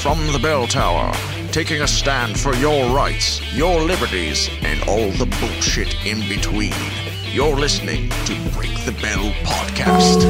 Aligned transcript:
From 0.00 0.24
the 0.32 0.38
bell 0.38 0.64
tower, 0.64 1.12
taking 1.50 1.82
a 1.82 1.86
stand 1.88 2.38
for 2.38 2.54
your 2.56 2.94
rights, 2.94 3.40
your 3.52 3.80
liberties, 3.80 4.48
and 4.62 4.80
all 4.88 5.10
the 5.12 5.26
bullshit 5.40 5.92
in 6.06 6.20
between. 6.28 6.72
You're 7.32 7.56
listening 7.56 8.08
to 8.08 8.50
Break 8.52 8.72
the 8.84 8.96
Bell 9.02 9.32
Podcast. 9.42 10.22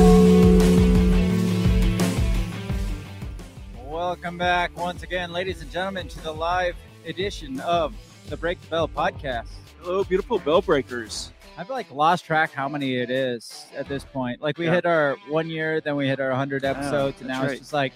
Welcome 3.85 4.39
back 4.39 4.75
once 4.75 5.03
again, 5.03 5.33
ladies 5.33 5.61
and 5.61 5.71
gentlemen, 5.71 6.09
to 6.09 6.21
the 6.23 6.33
live 6.33 6.75
edition 7.07 7.61
of 7.61 7.95
the 8.29 8.39
Break 8.39 8.59
the 8.63 8.69
Bell 8.69 8.89
podcast. 8.89 9.49
Hello, 9.83 10.03
beautiful 10.03 10.39
bell 10.39 10.63
breakers. 10.63 11.31
I've 11.59 11.69
like 11.69 11.91
lost 11.93 12.25
track 12.25 12.53
how 12.53 12.71
many 12.71 12.97
it 12.97 13.11
is 13.11 13.67
at 13.77 13.87
this 13.87 14.03
point. 14.03 14.41
Like 14.41 14.57
we 14.57 14.65
Yeah. 14.65 14.77
hit 14.77 14.87
our 14.87 15.17
one 15.29 15.51
year, 15.51 15.83
then 15.83 15.95
we 15.97 16.09
hit 16.09 16.21
our 16.21 16.31
100 16.31 16.65
ah, 16.65 16.69
episodes, 16.69 17.21
and 17.21 17.29
now 17.29 17.43
right. 17.43 17.51
it's 17.51 17.61
just 17.61 17.73
like, 17.75 17.93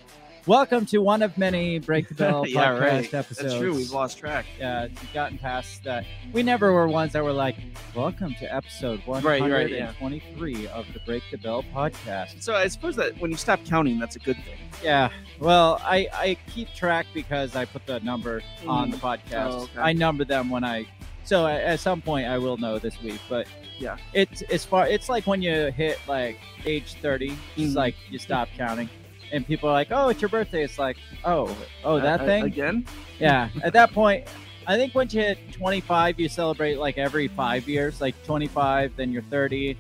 welcome 0.47 0.85
to 0.87 0.99
one 0.99 1.23
of 1.23 1.37
many 1.39 1.79
Break 1.79 2.09
the 2.09 2.15
Bell 2.15 2.45
yeah, 2.49 2.73
podcast 2.73 2.81
right. 2.81 3.15
episodes. 3.15 3.39
That's 3.43 3.55
true. 3.59 3.75
We've 3.75 3.91
lost 3.91 4.19
track. 4.19 4.45
yeah, 4.59 4.85
it's 4.85 5.03
gotten 5.15 5.39
past 5.39 5.85
that. 5.85 6.05
We 6.33 6.43
never 6.43 6.73
were 6.73 6.89
ones 6.89 7.13
that 7.13 7.23
were 7.23 7.33
like, 7.33 7.57
welcome 7.95 8.35
to 8.41 8.53
episode 8.55 9.01
Right, 9.07 9.25
right, 9.41 9.71
yeah. 9.71 9.87
123 10.01 10.67
of 10.69 10.87
the 10.93 11.01
Break 11.07 11.23
the 11.31 11.39
Bell 11.39 11.65
podcast. 11.75 12.43
So 12.43 12.55
I 12.55 12.69
suppose 12.69 12.97
that 12.97 13.19
when 13.21 13.31
you 13.31 13.37
stop 13.37 13.65
counting, 13.65 13.99
that's 13.99 14.17
a 14.17 14.21
good 14.21 14.37
thing. 14.37 14.59
Yeah, 14.83 15.11
well, 15.39 15.81
I, 15.85 16.09
I 16.13 16.37
keep 16.49 16.73
track 16.75 17.07
because 17.15 17.55
I 17.57 17.65
put 17.65 17.87
the 17.87 18.01
number 18.01 18.43
on 18.67 18.91
the 18.91 18.97
podcast. 18.97 19.51
Oh, 19.51 19.63
okay. 19.65 19.79
I 19.81 19.93
number 19.93 20.25
them 20.25 20.51
when 20.51 20.65
I. 20.65 20.87
So 21.25 21.47
at, 21.47 21.79
some 21.79 22.03
point 22.03 22.27
I 22.27 22.37
will 22.39 22.57
know 22.57 22.81
this 22.81 23.01
week, 23.01 23.21
but 23.29 23.47
Yeah. 23.79 23.97
it's 24.13 24.43
as 24.43 24.65
far 24.65 24.89
it's 24.89 25.09
like 25.09 25.25
when 25.25 25.41
you 25.41 25.71
hit 25.71 25.99
like 26.09 26.37
age 26.67 26.95
30 27.01 27.37
it's 27.57 27.73
Mhm. 27.73 27.77
like 27.77 27.95
you 28.11 28.19
stop 28.19 28.49
counting, 28.57 28.89
and 29.33 29.47
people 29.47 29.69
are 29.69 29.73
like, 29.73 29.89
"Oh, 29.91 30.09
it's 30.11 30.21
your 30.23 30.29
birthday." 30.29 30.63
It's 30.63 30.79
like, 30.79 30.97
"Oh, 31.25 31.55
oh, 31.85 31.99
that 32.01 32.21
Uh, 32.21 32.25
thing." 32.27 32.45
again. 32.45 32.87
yeah, 33.19 33.49
at 33.63 33.73
that 33.73 33.93
point, 33.93 34.27
I 34.67 34.77
think 34.77 34.95
once 34.95 35.13
you 35.15 35.23
hit 35.23 35.39
25, 35.53 36.21
you 36.21 36.29
celebrate 36.29 36.77
like 36.79 36.99
every 36.99 37.29
five 37.29 37.69
years, 37.69 38.01
like 38.01 38.15
25, 38.25 38.93
then 38.97 39.11
you're 39.13 39.23
30, 39.23 39.77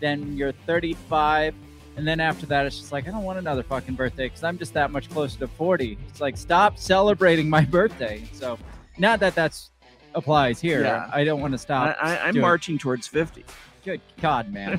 then 0.00 0.36
you're 0.36 0.52
35, 0.52 1.54
and 1.96 2.06
then 2.06 2.20
after 2.20 2.46
that, 2.46 2.66
it's 2.66 2.78
just 2.78 2.92
like 2.92 3.08
I 3.08 3.10
don't 3.10 3.24
want 3.24 3.38
another 3.38 3.62
fucking 3.62 3.94
birthday 3.94 4.26
because 4.26 4.44
I'm 4.44 4.58
just 4.58 4.72
that 4.74 4.90
much 4.90 5.10
closer 5.10 5.38
to 5.40 5.48
40. 5.48 5.98
It's 6.08 6.20
like 6.20 6.36
stop 6.36 6.78
celebrating 6.78 7.48
my 7.50 7.64
birthday. 7.78 8.22
So, 8.32 8.58
not 8.98 9.18
that 9.20 9.34
that's 9.34 9.70
applies 10.14 10.60
here. 10.60 10.82
Yeah. 10.82 11.08
I 11.12 11.24
don't 11.24 11.40
want 11.40 11.52
to 11.52 11.58
stop. 11.58 11.96
I, 12.02 12.18
I'm 12.18 12.34
doing- 12.34 12.42
marching 12.42 12.78
towards 12.78 13.06
fifty. 13.06 13.44
Good 13.84 14.00
God, 14.20 14.52
man, 14.52 14.78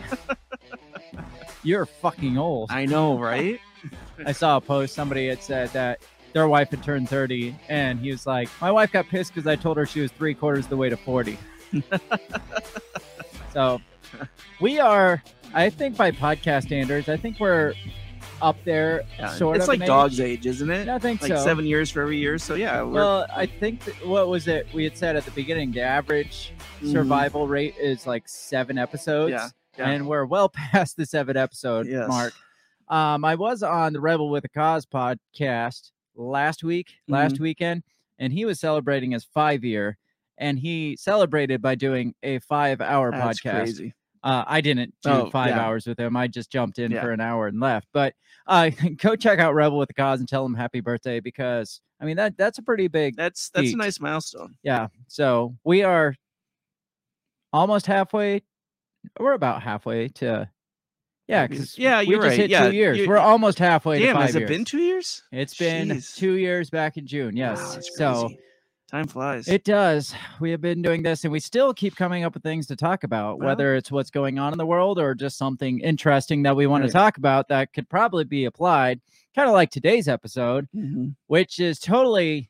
you're 1.64 1.86
fucking 1.88 2.38
old. 2.38 2.70
I 2.72 2.86
know, 2.86 3.18
right? 3.18 3.60
I 4.26 4.32
saw 4.32 4.58
a 4.58 4.62
post. 4.62 4.94
Somebody 4.96 5.28
had 5.28 5.42
said 5.44 5.70
that 5.70 6.02
their 6.34 6.48
wife 6.48 6.70
had 6.70 6.82
turned 6.84 7.10
30, 7.10 7.56
and 7.70 8.00
he 8.00 8.12
was 8.12 8.26
like, 8.26 8.50
"My 8.62 8.72
wife 8.72 8.92
got 8.92 9.08
pissed 9.08 9.34
because 9.34 9.48
I 9.48 9.56
told 9.56 9.78
her 9.78 9.86
she 9.86 10.00
was 10.02 10.12
three 10.12 10.34
quarters 10.34 10.66
of 10.66 10.70
the 10.70 10.78
way 10.78 10.90
to 10.90 10.98
40." 10.98 11.38
so, 13.54 13.80
we 14.60 14.80
are. 14.80 15.22
I 15.54 15.70
think 15.70 15.98
by 15.98 16.12
podcast 16.12 16.64
standards, 16.64 17.10
I 17.10 17.18
think 17.18 17.40
we're 17.40 17.74
up 18.42 18.58
there. 18.64 19.04
Yeah, 19.20 19.30
sort 19.30 19.58
it's 19.58 19.66
of 19.66 19.70
like 19.70 19.82
age. 19.82 19.88
dog's 19.88 20.20
age, 20.20 20.46
isn't 20.46 20.70
it? 20.72 20.88
I 20.88 20.98
think 20.98 21.22
Like 21.22 21.30
so. 21.34 21.44
seven 21.44 21.66
years 21.66 21.92
for 21.92 22.02
every 22.02 22.18
year. 22.18 22.38
So 22.38 22.56
yeah, 22.56 22.82
Well, 22.82 23.28
I 23.36 23.46
think 23.46 23.84
that, 23.86 24.08
what 24.08 24.30
was 24.30 24.48
it 24.48 24.68
we 24.74 24.84
had 24.84 24.98
said 24.98 25.16
at 25.16 25.26
the 25.26 25.32
beginning? 25.32 25.72
The 25.74 25.82
average 25.82 26.54
Mhm. 26.82 26.92
survival 26.92 27.48
rate 27.48 27.76
is 27.80 28.08
like 28.08 28.28
seven 28.28 28.78
episodes, 28.78 29.32
Yeah, 29.32 29.50
yeah. 29.78 29.90
and 29.90 30.08
we're 30.08 30.26
well 30.26 30.50
past 30.72 30.98
the 30.98 31.06
seven 31.06 31.36
episode 31.38 31.86
Yes. 31.88 32.08
mark. 32.08 32.34
Um, 32.92 33.24
I 33.26 33.36
was 33.36 33.64
on 33.64 33.94
the 33.94 34.02
Rebel 34.02 34.30
with 34.30 34.46
a 34.46 34.50
Cause 34.50 34.86
podcast 34.86 35.92
last 36.16 36.64
week, 36.64 36.90
last 37.08 37.36
Mm-hmm. 37.36 37.44
weekend, 37.44 37.84
and 38.20 38.32
he 38.34 38.46
was 38.46 38.60
celebrating 38.60 39.12
his 39.12 39.24
five 39.24 39.64
year, 39.64 39.98
and 40.38 40.60
he 40.60 40.96
celebrated 40.98 41.62
by 41.62 41.76
doing 41.76 42.14
a 42.22 42.40
five 42.40 42.82
hour 42.82 43.10
that's 43.12 43.40
podcast. 43.42 43.52
crazy. 43.60 43.94
Uh, 44.24 44.44
I 44.46 44.62
didn't 44.62 44.94
do 45.02 45.10
Oh, 45.10 45.30
five 45.32 45.50
yeah. 45.50 45.62
hours 45.66 45.88
with 45.88 46.00
him. 46.00 46.16
I 46.16 46.28
just 46.28 46.52
jumped 46.52 46.78
in 46.78 46.92
Yeah. 46.92 47.02
for 47.02 47.12
an 47.12 47.22
hour 47.22 47.48
and 47.48 47.60
left. 47.60 47.88
But 47.94 48.14
uh, 48.46 48.70
go 48.98 49.16
check 49.16 49.40
out 49.40 49.56
Rebel 49.56 49.80
with 49.80 49.88
the 49.88 49.96
Cause 49.96 50.20
and 50.20 50.30
tell 50.30 50.46
him 50.46 50.54
happy 50.54 50.80
birthday 50.82 51.20
because 51.22 51.82
I 52.00 52.06
mean 52.06 52.18
that 52.18 52.38
that's 52.38 52.58
a 52.60 52.62
pretty 52.62 52.88
big 52.88 53.16
That's 53.16 53.50
that's 53.50 53.68
Feet. 53.68 53.74
a 53.76 53.78
nice 53.78 54.00
milestone. 54.00 54.56
yeah. 54.64 54.88
So 55.08 55.56
we 55.64 55.82
are 55.84 56.14
almost 57.54 57.86
halfway. 57.88 58.44
We're 59.20 59.34
about 59.34 59.64
halfway 59.64 60.10
to 60.10 60.50
yeah. 61.32 61.48
Because 61.48 61.78
Yeah, 61.78 62.00
we 62.02 62.08
just 62.16 62.20
right. 62.28 62.38
hit 62.38 62.50
Yeah, 62.50 62.68
two 62.70 62.76
years. 62.76 63.08
We're 63.08 63.18
almost 63.18 63.58
halfway. 63.60 64.00
to 64.00 64.06
Damn, 64.06 64.18
has 64.18 64.36
it 64.36 64.48
been 64.48 64.66
two 64.66 64.80
years? 64.80 65.24
It's 65.32 65.56
been 65.58 65.90
Jeez. 65.90 66.16
two 66.16 66.34
years 66.34 66.70
back 66.70 66.98
in 66.98 67.08
June. 67.08 67.36
Yes. 67.36 67.60
Wow, 67.60 67.82
so 67.82 68.22
crazy. 68.28 68.40
time 68.92 69.08
flies. 69.08 69.48
it 69.48 69.64
does. 69.64 70.14
We 70.40 70.52
have 70.52 70.62
been 70.62 70.82
doing 70.82 71.02
this, 71.02 71.24
and 71.24 71.32
we 71.32 71.40
still 71.40 71.74
keep 71.74 71.96
coming 71.96 72.24
up 72.26 72.34
with 72.34 72.44
things 72.44 72.68
to 72.68 72.76
talk 72.76 73.04
about, 73.04 73.40
Well- 73.40 73.48
whether 73.48 73.76
it's 73.76 73.92
what's 73.92 74.12
going 74.12 74.38
on 74.38 74.52
in 74.54 74.58
the 74.58 74.66
world 74.66 75.00
or 75.00 75.16
just 75.16 75.38
something 75.38 75.80
interesting 75.80 76.44
that 76.44 76.56
we 76.56 76.68
want 76.68 76.82
Right. 76.84 76.88
to 76.88 76.94
talk 76.94 77.18
about 77.18 77.48
that 77.48 77.74
could 77.74 77.90
probably 77.90 78.26
be 78.26 78.46
applied, 78.46 79.00
kind 79.36 79.48
of 79.48 79.54
like 79.54 79.72
today's 79.72 80.08
episode, 80.10 80.68
Mhm. 80.76 81.16
which 81.28 81.60
is 81.60 81.80
totally 81.80 82.50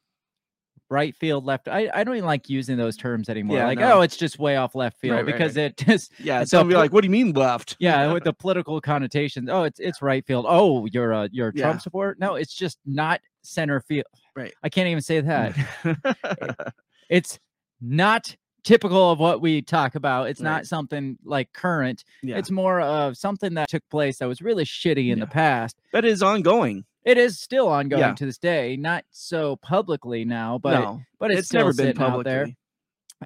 right 0.92 1.16
field 1.16 1.46
left. 1.46 1.68
I, 1.68 1.90
I 1.94 2.04
don't 2.04 2.16
even 2.18 2.28
like 2.28 2.50
using 2.50 2.78
those 2.78 2.98
terms 2.98 3.30
anymore. 3.30 3.58
Yeah, 3.58 3.66
like, 3.66 3.80
no. 3.80 4.00
oh, 4.00 4.02
it's 4.02 4.18
just 4.18 4.38
way 4.38 4.58
off 4.58 4.76
left 4.76 5.00
field 5.00 5.16
Right, 5.16 5.26
right, 5.26 5.32
because 5.32 5.56
it 5.58 5.78
just 5.88 6.12
Yeah, 6.20 6.44
So 6.44 6.64
be 6.64 6.76
like, 6.76 6.92
what 6.92 7.02
do 7.02 7.08
you 7.08 7.12
mean 7.12 7.32
left? 7.32 7.78
yeah, 7.80 8.12
with 8.12 8.26
the 8.26 8.34
political 8.34 8.80
connotations. 8.82 9.50
Oh, 9.50 9.64
it's 9.64 9.80
it's 9.80 10.02
right 10.02 10.26
field. 10.26 10.46
Oh, 10.48 10.86
you're 10.88 11.14
a 11.14 11.30
you're 11.32 11.48
a 11.48 11.52
Yeah. 11.56 11.64
Trump 11.64 11.82
supporter. 11.82 12.18
No, 12.20 12.36
it's 12.36 12.54
just 12.54 12.78
not 12.86 13.22
center 13.42 13.80
field. 13.80 14.06
Right. 14.36 14.54
I 14.62 14.70
can't 14.70 14.88
even 14.88 15.02
say 15.02 15.22
that. 15.22 15.56
it's 17.10 17.40
not 17.80 18.36
typical 18.64 19.12
of 19.12 19.20
what 19.20 19.42
we 19.42 19.62
talk 19.62 19.96
about. 19.96 20.30
It's 20.30 20.40
not 20.42 20.68
something 20.68 21.18
like 21.24 21.52
current. 21.54 22.04
yeah, 22.22 22.38
It's 22.38 22.52
more 22.52 22.80
of 22.82 23.18
something 23.18 23.56
that 23.56 23.70
took 23.70 23.84
place 23.90 24.20
that 24.20 24.28
was 24.28 24.42
really 24.42 24.66
shitty 24.66 25.12
in 25.12 25.20
the 25.20 25.28
past. 25.28 25.78
that 25.94 26.06
is 26.06 26.22
ongoing. 26.22 26.86
It 27.04 27.18
is 27.18 27.40
still 27.40 27.68
ongoing 27.68 28.00
Yeah. 28.02 28.14
to 28.14 28.26
this 28.26 28.38
day, 28.38 28.78
not 28.78 29.04
so 29.12 29.56
publicly 29.58 30.24
now, 30.26 30.58
but 30.60 30.80
no, 30.80 31.02
but 31.20 31.32
it's, 31.32 31.40
it's, 31.40 31.48
still 31.50 31.62
never 31.62 31.74
been 31.74 32.00
out 32.02 32.24
there. 32.24 32.48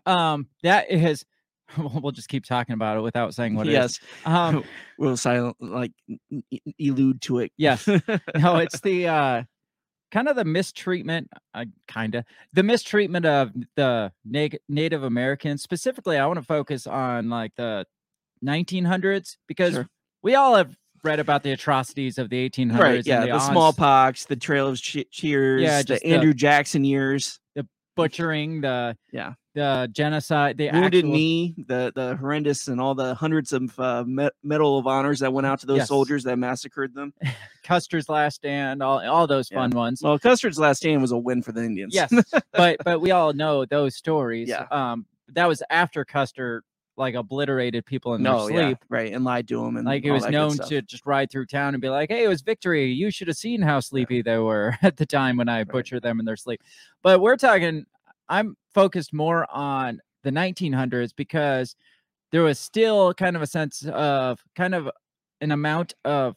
Um, 0.05 0.47
that 0.63 0.89
is. 0.91 1.25
We'll 1.77 2.11
just 2.11 2.29
keep 2.29 2.45
talking 2.45 2.73
about 2.73 2.95
it 2.95 3.01
without 3.01 3.33
saying 3.33 3.55
what 3.55 3.65
it 3.65 3.71
is. 3.71 3.75
yes, 3.75 3.99
Um, 4.23 4.63
we'll 4.99 5.17
silent 5.17 5.57
like 5.59 5.91
elude 6.77 7.21
to 7.21 7.39
it. 7.39 7.51
Yes. 7.57 7.87
no, 7.87 8.57
it's 8.57 8.79
the 8.81 9.07
uh 9.07 9.43
kind 10.11 10.27
of 10.29 10.35
the 10.35 10.45
mistreatment, 10.45 11.27
uh, 11.55 11.65
kind 11.87 12.13
of 12.15 12.23
the 12.53 12.61
mistreatment 12.61 13.25
of 13.25 13.51
the 13.75 14.11
neg- 14.23 14.59
Native 14.69 15.01
Americans. 15.03 15.63
Specifically, 15.63 16.17
I 16.19 16.27
want 16.27 16.37
to 16.37 16.45
focus 16.45 16.85
on 16.85 17.29
like 17.29 17.51
the 17.57 17.85
1900s 18.45 19.37
because 19.47 19.73
Sure. 19.73 19.89
we 20.21 20.35
all 20.35 20.55
have 20.55 20.77
read 21.05 21.19
about 21.19 21.43
the 21.43 21.51
atrocities 21.51 22.17
of 22.17 22.29
the 22.29 22.49
1800s. 22.49 22.79
right. 22.79 22.95
and 22.97 23.05
Yeah, 23.07 23.21
the, 23.21 23.27
the, 23.33 23.39
smallpox, 23.39 24.25
the 24.25 24.35
Trail 24.35 24.67
of 24.67 24.81
che- 24.81 25.05
Cheers, 25.11 25.61
Yeah, 25.61 25.77
the 25.79 25.83
just 25.85 26.01
the- 26.03 26.07
Andrew 26.13 26.33
Jackson 26.33 26.83
years, 26.83 27.39
the 27.53 27.65
butchering, 27.95 28.61
the 28.61 28.97
Yeah. 29.13 29.33
the 29.53 29.87
genocide, 29.93 30.57
the 30.57 30.69
Wounded 30.71 31.05
actual, 31.05 31.11
Knee, 31.11 31.55
the 31.67 31.93
the 31.95 32.17
horrendous, 32.17 32.67
and 32.67 32.81
all 32.81 32.93
the 32.95 33.13
hundreds 33.15 33.53
of 33.53 33.79
uh, 33.79 34.03
me- 34.05 34.29
Medal 34.43 34.77
of 34.77 34.87
Honors 34.87 35.19
that 35.19 35.31
went 35.31 35.47
out 35.47 35.59
to 35.59 35.65
those 35.65 35.77
Yes. 35.77 35.87
soldiers 35.87 36.23
that 36.25 36.37
massacred 36.37 36.93
them. 36.93 37.13
Custer's 37.63 38.09
Last 38.09 38.35
Stand, 38.35 38.83
all 38.83 38.99
all 39.07 39.27
those 39.27 39.49
Yeah. 39.49 39.59
fun 39.59 39.69
ones. 39.71 40.01
Well, 40.03 40.19
Custer's 40.19 40.59
Last 40.59 40.79
Stand 40.79 41.01
was 41.01 41.11
a 41.11 41.17
win 41.17 41.41
for 41.41 41.51
the 41.53 41.63
Indians. 41.63 41.93
Yes, 41.95 42.11
but 42.51 42.77
but 42.83 42.99
we 42.99 43.11
all 43.11 43.31
know 43.31 43.63
those 43.65 43.95
stories. 43.95 44.49
Yeah. 44.49 44.65
Um, 44.71 45.05
that 45.29 45.47
was 45.47 45.63
after 45.69 46.03
Custer 46.03 46.63
like 46.97 47.15
obliterated 47.15 47.85
people 47.85 48.13
in 48.15 48.23
no, 48.23 48.47
their 48.47 48.55
yeah, 48.55 48.67
sleep. 48.69 48.77
right, 48.89 49.13
and 49.13 49.23
lied 49.23 49.47
to 49.49 49.61
them. 49.61 49.77
and 49.77 49.85
Like 49.85 50.03
it 50.03 50.11
was 50.11 50.27
known 50.27 50.57
to 50.57 50.81
just 50.81 51.05
ride 51.05 51.29
through 51.31 51.47
town 51.47 51.73
and 51.73 51.81
be 51.81 51.89
like, 51.89 52.09
"Hey, 52.09 52.23
it 52.23 52.27
was 52.27 52.41
victory. 52.41 52.85
You 52.91 53.11
should 53.11 53.27
have 53.27 53.37
seen 53.37 53.61
how 53.61 53.79
sleepy 53.79 54.21
they 54.21 54.37
were 54.37 54.77
at 54.81 54.97
the 54.97 55.05
time 55.05 55.37
when 55.37 55.49
I 55.49 55.63
butchered 55.63 56.03
them 56.03 56.19
in 56.19 56.25
their 56.25 56.37
sleep." 56.37 56.61
But 57.01 57.21
we're 57.21 57.37
talking. 57.37 57.85
I'm 58.27 58.57
focused 58.73 59.13
more 59.13 59.45
on 59.51 60.01
the 60.23 60.31
1900s 60.31 61.11
because 61.15 61.75
there 62.31 62.41
was 62.41 62.59
still 62.59 63.13
kind 63.13 63.35
of 63.35 63.41
a 63.41 63.47
sense 63.47 63.85
of 63.85 64.39
kind 64.55 64.73
of 64.73 64.89
an 65.41 65.51
amount 65.51 65.93
of 66.03 66.35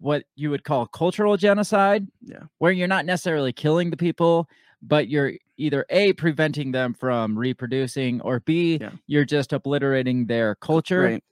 what 0.00 0.24
you 0.36 0.50
would 0.50 0.64
call 0.64 0.86
cultural 0.86 1.36
genocide. 1.36 2.06
Yeah. 2.22 2.42
Where 2.58 2.72
you're 2.72 2.88
not 2.88 3.04
necessarily 3.06 3.52
killing 3.52 3.90
the 3.90 3.96
people, 3.96 4.48
but 4.82 5.08
you're 5.08 5.32
either 5.56 5.84
A, 5.90 6.12
preventing 6.12 6.72
them 6.72 6.94
from 6.94 7.36
reproducing, 7.38 8.20
or 8.20 8.40
B, 8.40 8.78
Yeah. 8.80 8.90
you're 9.06 9.24
just 9.24 9.52
obliterating 9.52 10.26
their 10.26 10.54
culture. 10.54 11.00
Right. 11.02 11.24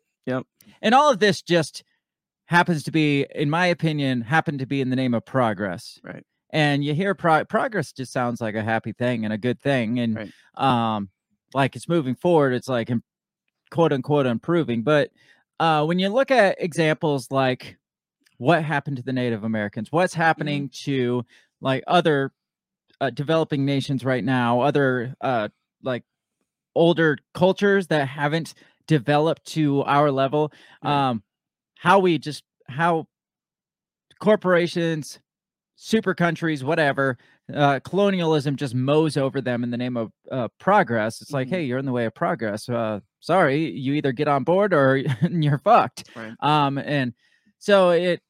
And 0.83 0.95
all 0.97 1.11
of 1.11 1.21
this 1.21 1.43
just 1.43 1.85
happens 2.47 2.83
to 2.85 2.91
be, 2.91 3.25
in 3.35 3.49
my 3.49 3.67
opinion, 3.67 4.21
happened 4.21 4.59
to 4.59 4.67
be 4.67 4.81
in 4.81 4.91
the 4.91 4.97
name 4.97 5.15
of 5.15 5.25
progress. 5.25 5.99
Right. 6.03 6.25
And 6.51 6.85
you 6.85 6.93
hear 6.93 7.15
pro- 7.15 7.45
progress 7.45 7.93
just 7.93 8.13
sounds 8.13 8.41
like 8.41 8.55
a 8.57 8.63
happy 8.63 8.93
thing 8.93 9.25
and 9.25 9.33
a 9.33 9.39
good 9.39 9.61
thing. 9.61 10.01
And 10.01 10.17
Right. 10.17 10.33
um, 10.95 11.09
like 11.55 11.77
it's 11.77 11.89
moving 11.89 12.15
forward, 12.17 12.53
it's 12.53 12.69
like 12.69 12.91
quote 13.71 13.93
unquote 13.93 14.27
improving. 14.27 14.83
But 14.83 15.11
uh, 15.61 15.85
when 15.87 15.99
you 15.99 16.09
look 16.09 16.31
at 16.31 16.61
examples 16.63 17.31
like 17.31 17.79
what 18.39 18.63
happened 18.65 18.97
to 18.99 19.03
the 19.03 19.13
Native 19.13 19.45
Americans, 19.45 19.91
what's 19.93 20.15
happening 20.15 20.69
to 20.85 21.25
like 21.61 21.83
other 21.87 22.33
uh, 23.01 23.11
developing 23.11 23.65
nations 23.65 24.05
right 24.05 24.25
now, 24.25 24.61
other 24.61 25.15
uh, 25.21 25.49
like 25.83 26.05
older 26.75 27.19
cultures 27.35 27.87
that 27.89 28.07
haven't 28.09 28.55
developed 28.87 29.45
to 29.47 29.83
our 29.83 30.11
level, 30.11 30.53
um, 30.83 31.23
how 31.77 31.99
we 31.99 32.19
just 32.19 32.43
how 32.69 33.07
corporations, 34.21 35.19
super 35.77 36.15
countries, 36.15 36.65
whatever, 36.65 37.19
uh, 37.55 37.79
colonialism 37.85 38.57
just 38.57 38.75
mows 38.75 39.17
over 39.17 39.41
them 39.41 39.63
in 39.63 39.71
the 39.71 39.77
name 39.77 39.97
of 39.97 40.11
uh, 40.33 40.49
progress. 40.59 41.21
It's 41.21 41.33
like, 41.33 41.49
Mhm. 41.49 41.51
hey, 41.51 41.65
you're 41.65 41.79
in 41.79 41.85
the 41.87 41.93
way 41.93 42.07
of 42.07 42.15
progress. 42.15 42.69
Uh, 42.69 43.01
sorry, 43.21 43.71
you 43.71 43.93
either 43.95 44.13
get 44.13 44.29
on 44.29 44.43
board 44.45 44.73
or 44.75 44.97
you're 45.31 45.59
fucked. 45.59 46.05
Right. 46.17 46.33
Um, 46.41 46.79
and 46.79 47.13
so 47.59 47.91
it, 47.91 48.21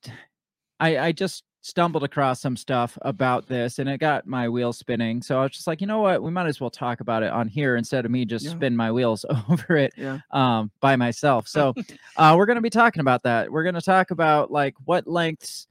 I, 0.81 0.99
I 0.99 1.13
just 1.13 1.45
stumbled 1.67 2.05
across 2.05 2.41
some 2.41 2.57
stuff 2.57 2.97
about 3.03 3.49
this 3.49 3.81
and 3.81 3.89
it 3.89 3.99
got 3.99 4.25
my 4.25 4.49
wheels 4.49 4.79
spinning. 4.79 5.21
So 5.21 5.41
I 5.41 5.43
was 5.43 5.51
just 5.51 5.67
like, 5.67 5.81
you 5.81 5.87
know 5.89 5.99
what? 6.01 6.23
We 6.23 6.31
might 6.31 6.47
as 6.47 6.61
well 6.61 6.71
talk 6.71 7.01
about 7.01 7.25
it 7.25 7.33
on 7.33 7.49
here 7.49 7.75
instead 7.75 8.05
of 8.05 8.11
me 8.13 8.25
just 8.25 8.45
Yeah. 8.45 8.53
spin 8.53 8.77
my 8.77 8.93
wheels 8.93 9.25
over 9.51 9.77
it 9.77 9.93
Yeah. 9.97 10.21
um, 10.31 10.71
by 10.81 10.95
myself. 10.95 11.49
So 11.49 11.75
uh, 12.17 12.35
we're 12.39 12.47
going 12.47 12.55
to 12.57 12.63
be 12.63 12.71
talking 12.71 13.01
about 13.01 13.25
that. 13.25 13.51
We're 13.51 13.65
going 13.65 13.75
to 13.75 13.81
talk 13.83 14.13
about 14.13 14.53
like 14.53 14.75
what 14.85 15.09
lengths 15.09 15.67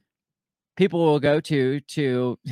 people 0.76 1.02
will 1.02 1.18
go 1.20 1.40
to 1.40 1.80
to 1.80 2.38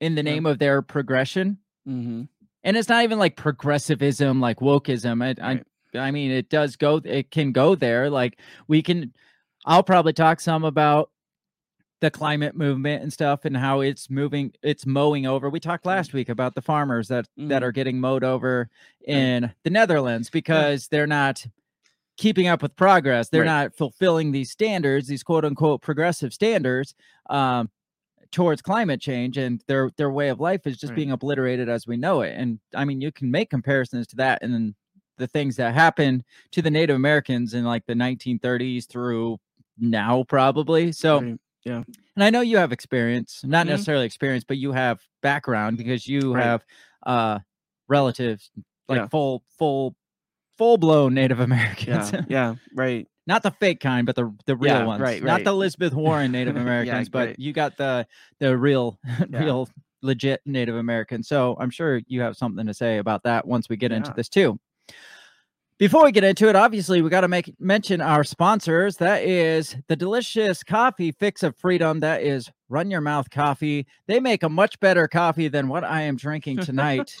in 0.00 0.14
the 0.14 0.22
Yeah. 0.22 0.30
name 0.30 0.46
of 0.46 0.58
their 0.58 0.82
progression. 0.82 1.58
Mm-hmm. 1.88 2.24
And 2.64 2.76
it's 2.76 2.88
not 2.88 3.04
even 3.04 3.18
like 3.18 3.36
progressivism, 3.36 4.40
like 4.40 4.58
wokeism. 4.58 5.22
I, 5.22 5.42
Right. 5.46 5.64
I, 5.94 5.98
I 5.98 6.10
mean, 6.10 6.30
it 6.32 6.48
does 6.50 6.76
go. 6.76 7.00
It 7.04 7.30
can 7.30 7.52
go 7.52 7.74
there. 7.74 8.10
Like 8.10 8.38
we 8.68 8.82
can. 8.82 9.12
I'll 9.66 9.82
probably 9.82 10.12
talk 10.12 10.40
some 10.40 10.64
about 10.64 11.10
the 12.00 12.10
climate 12.10 12.54
movement 12.56 13.02
and 13.02 13.12
stuff 13.12 13.44
and 13.44 13.56
how 13.56 13.80
it's 13.80 14.10
moving. 14.10 14.52
It's 14.62 14.86
mowing 14.86 15.26
over. 15.26 15.48
We 15.50 15.60
talked 15.60 15.86
last 15.86 16.12
week 16.12 16.28
about 16.28 16.54
the 16.54 16.62
farmers 16.62 17.08
that 17.08 17.26
that 17.48 17.62
Mhm. 17.62 17.66
are 17.66 17.72
getting 17.72 18.00
mowed 18.00 18.24
over 18.24 18.68
in 19.06 19.52
the 19.64 19.70
Netherlands 19.70 20.28
because 20.30 20.88
they're 20.88 21.06
not 21.06 21.46
keeping 22.16 22.46
up 22.48 22.62
with 22.62 22.76
progress. 22.76 23.30
They're 23.30 23.42
Right. 23.42 23.46
not 23.46 23.76
fulfilling 23.76 24.32
these 24.32 24.50
standards, 24.50 25.08
these 25.08 25.22
quote 25.24 25.44
unquote 25.44 25.82
progressive 25.82 26.34
standards. 26.34 26.94
Um, 27.30 27.70
towards 28.32 28.62
climate 28.62 29.00
change 29.00 29.38
and 29.38 29.62
their 29.68 29.90
their 29.96 30.10
way 30.10 30.28
of 30.28 30.40
life 30.40 30.66
is 30.66 30.76
just 30.76 30.90
Right. 30.90 30.96
being 30.96 31.12
obliterated 31.12 31.68
as 31.68 31.86
we 31.86 31.96
know 31.96 32.20
it 32.22 32.34
and 32.36 32.58
i 32.74 32.84
mean 32.84 33.00
you 33.00 33.12
can 33.12 33.30
make 33.30 33.50
comparisons 33.50 34.06
to 34.08 34.16
that 34.16 34.42
and 34.42 34.74
the 35.18 35.26
things 35.28 35.56
that 35.56 35.74
happened 35.74 36.24
to 36.50 36.60
the 36.60 36.70
native 36.70 36.96
americans 36.96 37.54
in 37.54 37.64
like 37.64 37.86
the 37.86 37.94
1930s 37.94 38.86
through 38.86 39.38
now 39.78 40.24
probably 40.24 40.90
so 40.92 41.36
Right. 41.66 41.84
and 42.16 42.24
i 42.24 42.30
know 42.30 42.40
you 42.40 42.56
have 42.58 42.72
experience 42.72 43.42
not 43.44 43.66
Mhm. 43.66 43.70
necessarily 43.70 44.06
experience 44.06 44.44
but 44.46 44.56
you 44.58 44.72
have 44.72 45.00
background 45.22 45.76
because 45.78 46.06
you 46.06 46.34
Right. 46.34 46.44
have 46.44 46.64
uh 47.06 47.38
relatives 47.88 48.50
like 48.88 48.98
Yeah. 48.98 49.08
full 49.08 49.44
full 49.58 49.96
full 50.58 50.76
blown 50.78 51.14
native 51.14 51.40
americans 51.48 52.12
Yeah. 52.12 52.22
Yeah. 52.28 52.54
Right. 52.74 53.08
not 53.26 53.42
the 53.42 53.50
fake 53.52 53.80
kind, 53.80 54.04
but 54.04 54.16
the 54.16 54.30
the 54.44 54.54
real 54.54 54.74
Yeah, 54.80 54.84
ones. 54.84 55.00
right, 55.00 55.22
Not 55.22 55.44
the 55.44 55.50
Elizabeth 55.50 55.94
Warren 55.94 56.30
Native 56.30 56.56
Yeah, 56.56 56.60
Americans, 56.62 57.08
but 57.08 57.28
right. 57.28 57.38
you 57.38 57.54
got 57.54 57.76
the 57.78 58.06
the 58.38 58.56
real 58.56 58.98
Yeah. 59.30 59.42
real 59.44 59.68
legit 60.02 60.42
Native 60.44 60.76
Americans. 60.76 61.26
So 61.28 61.56
I'm 61.58 61.70
sure 61.70 62.02
you 62.06 62.20
have 62.20 62.36
something 62.36 62.66
to 62.66 62.74
say 62.74 62.98
about 62.98 63.22
that 63.22 63.46
once 63.46 63.70
we 63.70 63.78
get 63.78 63.92
into 63.92 64.12
this 64.14 64.28
too. 64.28 64.60
Before 65.78 66.04
we 66.04 66.12
get 66.12 66.22
into 66.22 66.48
it, 66.48 66.54
obviously 66.54 67.02
we 67.02 67.10
got 67.10 67.22
to 67.22 67.28
make 67.28 67.52
mention 67.58 68.00
our 68.00 68.22
sponsors. 68.22 68.96
That 68.98 69.24
is 69.24 69.74
the 69.88 69.96
delicious 69.96 70.62
coffee 70.62 71.10
fix 71.10 71.42
of 71.42 71.56
freedom. 71.56 71.98
That 72.00 72.22
is 72.22 72.48
Run 72.68 72.90
Your 72.92 73.00
Mouth 73.00 73.28
Coffee. 73.30 73.84
They 74.06 74.20
make 74.20 74.44
a 74.44 74.48
much 74.48 74.78
better 74.78 75.08
coffee 75.08 75.48
than 75.48 75.66
what 75.68 75.82
I 75.82 76.02
am 76.02 76.16
drinking 76.16 76.58
tonight. 76.58 77.16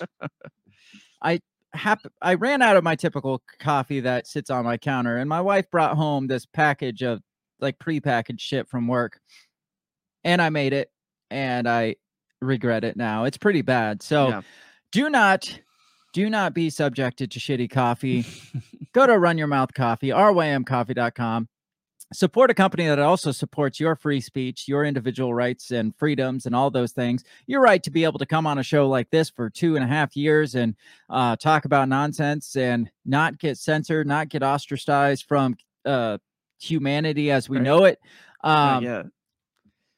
I 1.22 1.40
hap- 1.72 2.06
I 2.22 2.34
ran 2.34 2.62
out 2.62 2.76
of 2.76 2.84
my 2.84 2.94
typical 2.94 3.42
coffee 3.58 4.00
that 4.00 4.28
sits 4.28 4.50
on 4.50 4.64
my 4.64 4.76
counter, 4.76 5.16
and 5.16 5.28
my 5.28 5.40
wife 5.40 5.68
brought 5.70 5.96
home 5.96 6.28
this 6.28 6.46
package 6.46 7.02
of 7.02 7.20
like 7.60 7.78
prepackaged 7.80 8.40
shit 8.40 8.68
from 8.68 8.86
work, 8.86 9.18
and 10.22 10.40
I 10.40 10.50
made 10.50 10.72
it, 10.72 10.90
and 11.28 11.68
I 11.68 11.96
regret 12.40 12.84
it 12.84 12.96
now. 12.96 13.24
It's 13.24 13.38
pretty 13.38 13.62
bad. 13.62 14.00
So 14.00 14.28
Yeah. 14.28 14.42
do 14.92 15.10
not 15.10 15.58
do 16.14 16.30
not 16.30 16.54
be 16.54 16.70
subjected 16.70 17.30
to 17.32 17.38
shitty 17.40 17.68
coffee. 17.70 18.24
Go 18.94 19.06
to 19.06 19.18
Run 19.18 19.36
Your 19.36 19.48
Mouth 19.48 19.74
Coffee, 19.74 20.08
rymcoffee.com. 20.08 21.48
Support 22.12 22.50
a 22.50 22.54
company 22.54 22.86
that 22.86 22.98
also 23.00 23.32
supports 23.32 23.80
your 23.80 23.96
free 23.96 24.20
speech, 24.20 24.68
your 24.68 24.84
individual 24.84 25.34
rights 25.34 25.72
and 25.72 25.92
freedoms, 25.96 26.46
and 26.46 26.54
all 26.54 26.70
those 26.70 26.92
things. 26.92 27.24
Your 27.46 27.60
right 27.60 27.82
to 27.82 27.90
be 27.90 28.04
able 28.04 28.20
to 28.20 28.26
come 28.26 28.46
on 28.46 28.58
a 28.58 28.62
show 28.62 28.88
like 28.88 29.10
this 29.10 29.28
for 29.30 29.50
two 29.50 29.74
and 29.74 29.84
a 29.84 29.88
half 29.88 30.14
years 30.16 30.54
and 30.54 30.76
uh, 31.10 31.34
talk 31.36 31.64
about 31.64 31.88
nonsense 31.88 32.54
and 32.56 32.88
not 33.04 33.38
get 33.38 33.58
censored, 33.58 34.06
not 34.06 34.28
get 34.28 34.42
ostracized 34.44 35.24
from 35.26 35.56
uh, 35.84 36.18
humanity 36.60 37.30
as 37.32 37.48
we 37.48 37.56
Right. 37.56 37.64
know 37.64 37.84
it. 37.84 37.98
Not 38.44 38.84
Um, 38.84 39.10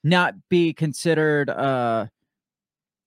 not 0.05 0.35
be 0.49 0.73
considered 0.73 1.51
uh 1.51 2.07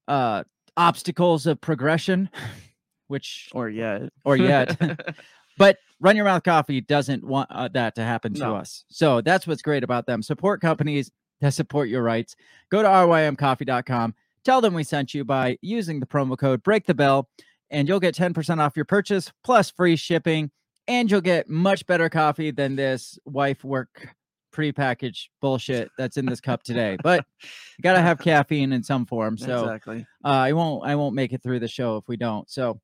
uh 0.09 0.43
obstacles 0.75 1.47
of 1.47 1.59
progression 1.61 2.29
which 3.09 3.49
Or 3.53 3.67
yet. 3.69 4.03
or 4.23 4.37
yet 4.37 4.77
but 5.57 5.77
run 5.99 6.15
your 6.15 6.23
mouth 6.25 6.43
coffee 6.43 6.79
doesn't 6.79 7.23
want 7.23 7.49
uh, 7.51 7.67
that 7.73 7.95
to 7.95 8.03
happen 8.03 8.33
to 8.35 8.39
No. 8.39 8.55
us 8.55 8.85
so 8.89 9.19
that's 9.21 9.45
what's 9.45 9.61
great 9.61 9.83
about 9.83 10.05
them 10.05 10.21
support 10.23 10.61
companies 10.61 11.11
that 11.41 11.53
support 11.53 11.89
your 11.89 12.01
rights 12.03 12.35
go 12.71 12.81
to 12.81 12.87
rymcoffee.com 12.87 14.13
tell 14.43 14.61
them 14.61 14.73
we 14.73 14.83
sent 14.83 15.13
you 15.13 15.23
by 15.25 15.57
using 15.61 15.99
the 15.99 16.05
promo 16.05 16.37
code 16.37 16.63
break 16.63 16.85
the 16.85 16.93
bell 16.93 17.27
and 17.71 17.87
you'll 17.87 17.99
get 17.99 18.15
10% 18.15 18.59
off 18.59 18.75
your 18.75 18.85
purchase 18.85 19.31
plus 19.43 19.69
free 19.69 19.95
shipping 19.95 20.49
and 20.87 21.11
you'll 21.11 21.21
get 21.21 21.47
much 21.49 21.85
better 21.85 22.09
coffee 22.09 22.51
than 22.51 22.75
this 22.75 23.19
wife 23.25 23.63
work 23.63 24.09
prepackaged 24.51 25.27
bullshit 25.41 25.89
that's 25.97 26.17
in 26.17 26.25
this 26.25 26.41
cup 26.41 26.63
today 26.63 26.97
but 27.03 27.23
you 27.43 27.83
got 27.83 27.93
to 27.93 28.01
have 28.01 28.17
caffeine 28.23 28.73
in 28.73 28.81
some 28.81 29.05
form 29.05 29.37
so 29.37 29.61
exactly. 29.65 30.05
uh, 30.25 30.27
I 30.27 30.53
won't 30.53 30.83
I 30.85 30.95
won't 30.95 31.13
make 31.13 31.31
it 31.33 31.43
through 31.43 31.59
the 31.59 31.67
show 31.67 31.97
if 31.97 32.07
we 32.07 32.17
don't. 32.17 32.49
So 32.49 32.81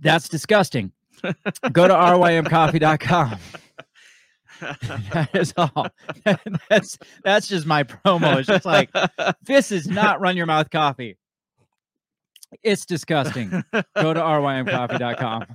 that's 0.00 0.28
disgusting. 0.28 0.92
Go 1.72 1.88
to 1.88 1.94
rymcoffee.com. 1.94 3.38
that 5.12 5.30
is 5.34 5.54
all. 5.56 5.88
that's 6.70 6.98
that's 7.24 7.46
just 7.46 7.66
my 7.66 7.82
promo. 7.84 8.38
It's 8.38 8.48
just 8.48 8.64
like 8.64 8.90
this 9.42 9.72
is 9.72 9.88
not 9.88 10.20
run 10.20 10.36
your 10.36 10.46
mouth 10.46 10.70
coffee. 10.70 11.16
It's 12.62 12.86
disgusting. 12.86 13.50
Go 13.72 14.14
to 14.14 14.20
rymcoffee.com. 14.20 15.46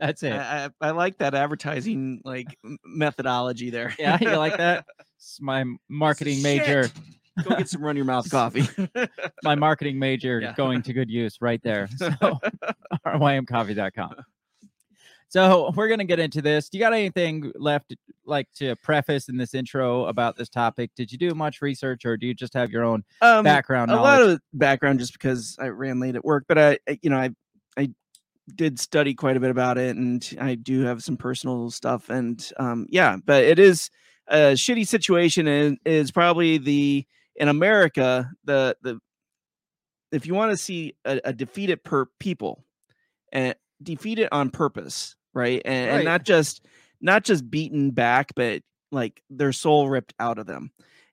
That's 0.00 0.22
it. 0.22 0.32
I, 0.32 0.66
I, 0.66 0.70
I 0.80 0.90
like 0.92 1.18
that 1.18 1.34
advertising 1.34 2.22
like 2.24 2.56
methodology 2.84 3.70
there. 3.70 3.94
Yeah, 3.98 4.18
you 4.20 4.36
like 4.36 4.56
that? 4.56 4.84
It's 5.20 5.40
my 5.40 5.64
marketing 5.88 6.42
major. 6.42 6.88
Shit. 7.38 7.48
Go 7.48 7.56
get 7.56 7.68
some 7.68 7.82
run 7.82 7.96
your 7.96 8.04
mouth 8.04 8.30
coffee. 8.30 8.68
My 9.42 9.54
marketing 9.54 9.98
major 9.98 10.40
Yeah. 10.40 10.54
going 10.56 10.82
to 10.82 10.92
good 10.92 11.10
use 11.10 11.38
right 11.40 11.62
there. 11.62 11.88
So 11.98 12.10
rymcoffee.com. 13.06 14.14
So 15.30 15.70
we're 15.76 15.88
gonna 15.88 16.04
get 16.04 16.18
into 16.18 16.40
this. 16.40 16.68
Do 16.70 16.78
you 16.78 16.84
got 16.84 16.94
anything 16.94 17.52
left 17.56 17.94
like 18.24 18.48
to 18.56 18.76
preface 18.76 19.28
in 19.28 19.36
this 19.36 19.52
intro 19.54 20.06
about 20.06 20.36
this 20.36 20.48
topic? 20.48 20.90
Did 20.96 21.12
you 21.12 21.18
do 21.18 21.34
much 21.34 21.60
research 21.60 22.06
or 22.06 22.16
do 22.16 22.26
you 22.26 22.32
just 22.34 22.54
have 22.54 22.70
your 22.70 22.82
own 22.84 23.04
um, 23.20 23.44
background 23.44 23.90
a 23.90 23.94
knowledge? 23.94 24.20
lot 24.20 24.30
of 24.30 24.40
background 24.54 25.00
just 25.00 25.12
because 25.12 25.54
I 25.60 25.68
ran 25.68 26.00
late 26.00 26.16
at 26.16 26.24
work, 26.24 26.44
but 26.48 26.56
I, 26.58 26.78
I 26.88 26.98
you 27.02 27.10
know, 27.10 27.18
I, 27.18 27.30
I 27.76 27.90
did 28.54 28.78
study 28.80 29.12
quite 29.12 29.36
a 29.36 29.40
bit 29.40 29.50
about 29.50 29.76
it, 29.76 29.96
and 29.96 30.26
I 30.40 30.54
do 30.54 30.80
have 30.84 31.02
some 31.02 31.18
personal 31.18 31.70
stuff, 31.70 32.08
and 32.08 32.50
um, 32.58 32.86
yeah, 32.88 33.18
but 33.22 33.44
it 33.44 33.58
is 33.58 33.90
a 34.28 34.52
shitty 34.54 34.86
situation, 34.88 35.46
and 35.46 35.76
is 35.84 36.10
probably 36.10 36.56
the 36.56 37.06
in 37.38 37.48
America 37.48 38.30
the 38.44 38.76
the 38.82 38.98
if 40.12 40.26
you 40.26 40.34
want 40.34 40.50
to 40.52 40.56
see 40.56 40.94
a, 41.04 41.20
a 41.26 41.32
defeated 41.32 41.84
per 41.84 42.06
people 42.18 42.64
and 43.32 43.54
defeated 43.82 44.28
on 44.32 44.50
purpose, 44.50 45.14
right? 45.34 45.60
And, 45.64 45.90
and 45.90 46.04
not 46.04 46.24
just 46.24 46.64
not 47.00 47.24
just 47.24 47.48
beaten 47.50 47.90
back, 47.90 48.32
but 48.34 48.62
like 48.90 49.22
their 49.30 49.52
soul 49.52 49.88
ripped 49.88 50.14
out 50.18 50.38
of 50.38 50.46
them. 50.46 50.70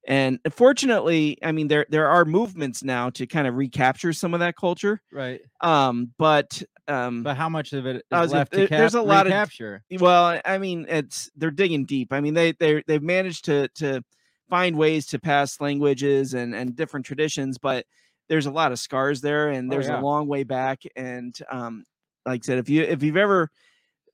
And 0.08 0.40
fortunately, 0.52 1.38
I 1.44 1.52
mean 1.52 1.68
there 1.68 1.86
there 1.90 2.08
are 2.08 2.26
movements 2.26 2.84
now 2.84 3.10
to 3.12 3.26
kind 3.28 3.48
of 3.48 3.56
recapture 3.56 4.14
some 4.14 4.34
of 4.34 4.40
that 4.40 4.56
culture. 4.56 5.02
Right. 5.12 5.42
Um, 5.62 6.12
but 6.18 6.62
um, 6.88 7.24
But 7.24 7.36
how 7.36 7.50
much 7.50 7.74
of 7.74 7.88
it 7.88 7.96
is 7.98 8.04
was 8.12 8.32
left 8.32 8.52
to 8.52 8.58
there- 8.60 8.68
cap- 8.68 8.78
there's 8.78 8.94
a 8.94 9.02
lot 9.02 9.26
of- 9.26 9.32
capture. 9.32 9.84
well, 10.00 10.40
I 10.46 10.60
mean, 10.60 10.86
it's 10.88 11.32
they're 11.36 11.50
digging 11.52 11.86
deep. 11.86 12.14
I 12.14 12.22
mean, 12.22 12.36
they 12.36 12.52
they 12.54 12.84
they've 12.88 13.02
managed 13.02 13.46
to 13.46 13.68
to 13.76 14.04
find 14.50 14.78
ways 14.78 15.08
to 15.08 15.20
pass 15.20 15.60
languages 15.62 16.34
and 16.34 16.56
and 16.56 16.76
different 16.76 17.06
traditions, 17.06 17.58
but 17.58 17.86
there's 18.30 18.46
a 18.48 18.52
lot 18.52 18.72
of 18.72 18.80
scars 18.80 19.22
there, 19.22 19.50
and 19.50 19.72
Oh, 19.72 19.74
there's 19.74 19.88
yeah. 19.88 19.98
a 20.00 20.02
long 20.02 20.28
way 20.28 20.44
back. 20.44 20.84
And 20.96 21.38
um, 21.50 21.86
like 22.26 22.44
I 22.44 22.46
said, 22.46 22.60
if 22.60 22.70
you 22.70 22.84
if 22.84 23.04
you've 23.04 23.18
ever 23.18 23.50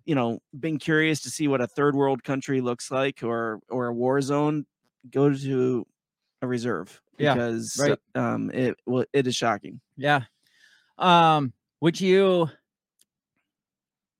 you 0.06 0.16
know 0.16 0.40
been 0.60 0.80
curious 0.80 1.22
to 1.22 1.30
see 1.30 1.48
what 1.48 1.62
a 1.62 1.68
third 1.68 1.96
world 1.96 2.24
country 2.24 2.62
looks 2.62 2.92
like 2.92 3.24
or 3.24 3.60
or 3.70 3.88
a 3.88 3.94
war 3.94 4.22
zone, 4.22 4.66
go 5.10 5.34
to 5.34 5.86
a 6.42 6.48
reserve 6.48 7.02
Yeah, 7.18 7.34
because 7.34 7.76
right. 7.78 8.00
um 8.16 8.52
it 8.52 8.78
well 8.88 9.06
it 9.14 9.28
is 9.28 9.36
shocking. 9.36 9.82
Yeah. 9.96 10.24
Um, 10.98 11.54
would 11.82 12.02
you 12.02 12.50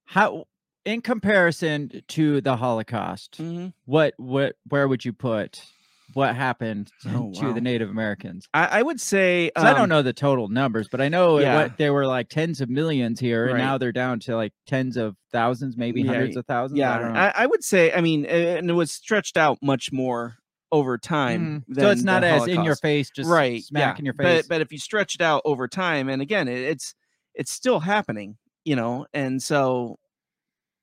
how 0.06 0.46
in 0.86 1.02
comparison 1.02 2.02
to 2.10 2.42
the 2.42 2.56
Holocaust, 2.58 3.40
Mhm. 3.40 3.74
what 3.86 4.14
what 4.18 4.56
where 4.70 4.88
would 4.88 5.06
you 5.06 5.14
put 5.14 5.66
what 6.14 6.36
happened 6.36 6.92
Oh, 7.08 7.32
to 7.34 7.46
wow. 7.48 7.54
the 7.54 7.62
Native 7.62 7.90
Americans? 7.90 8.48
I, 8.54 8.80
I 8.80 8.82
would 8.82 9.00
say 9.02 9.52
'Cause 9.56 9.66
I 9.66 9.72
um, 9.72 9.78
don't 9.78 9.90
know 9.90 10.02
the 10.02 10.14
total 10.14 10.48
numbers, 10.48 10.88
but 10.90 11.02
I 11.02 11.10
know 11.10 11.40
yeah. 11.40 11.56
what 11.56 11.78
they 11.78 11.90
were 11.90 12.06
like 12.06 12.30
tens 12.30 12.62
of 12.62 12.70
millions 12.70 13.20
here, 13.20 13.48
and 13.48 13.58
now 13.58 13.78
they're 13.78 13.92
down 13.92 14.20
to 14.22 14.36
like 14.36 14.54
tens 14.68 14.98
of 14.98 15.16
thousands, 15.32 15.78
maybe 15.78 16.02
Yeah, 16.02 16.12
hundreds 16.12 16.38
of 16.38 16.46
thousands. 16.46 16.78
Yeah, 16.80 16.98
I. 16.98 17.28
I, 17.28 17.34
I 17.44 17.46
would 17.46 17.64
say. 17.64 17.94
I 17.94 18.02
mean, 18.02 18.26
and 18.26 18.70
it 18.70 18.74
was 18.74 18.92
stretched 18.92 19.38
out 19.38 19.58
much 19.62 19.92
more 19.92 20.38
over 20.72 20.98
time. 20.98 21.66
Mhm. 21.70 21.80
so 21.80 21.90
it's 21.92 22.04
not 22.04 22.24
as 22.24 22.48
in 22.48 22.64
your 22.64 22.76
face, 22.78 23.10
just 23.10 23.30
right? 23.30 23.62
smack 23.64 23.96
yeah. 23.96 24.00
in 24.00 24.06
your 24.06 24.14
face. 24.14 24.44
But 24.44 24.48
but 24.50 24.62
if 24.62 24.72
you 24.72 24.80
stretch 24.80 25.16
it 25.16 25.22
out 25.22 25.42
over 25.46 25.68
time, 25.68 26.10
and 26.10 26.22
again, 26.22 26.48
it, 26.48 26.60
it's 26.60 26.96
it's 27.36 27.52
still 27.52 27.80
happening, 27.82 28.38
you 28.64 28.76
know, 28.76 29.06
and 29.14 29.42
so 29.42 29.98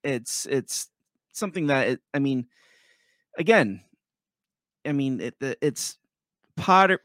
it's 0.02 0.46
it's 0.46 0.88
something 1.32 1.68
that 1.68 1.88
it, 1.88 2.00
I 2.12 2.18
mean, 2.18 2.46
again, 3.38 3.82
I 4.88 4.92
mean, 4.92 5.20
it, 5.20 5.38
the- 5.38 5.56
it's 5.60 5.98
Potter. 6.56 6.98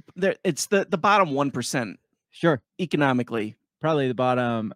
It's 0.43 0.65
the 0.67 0.87
the 0.89 0.97
bottom 0.97 1.31
one 1.31 1.51
percent 1.51 1.99
sure, 2.31 2.59
economically. 2.79 3.55
probably 3.79 4.07
the 4.07 4.15
bottom 4.15 4.73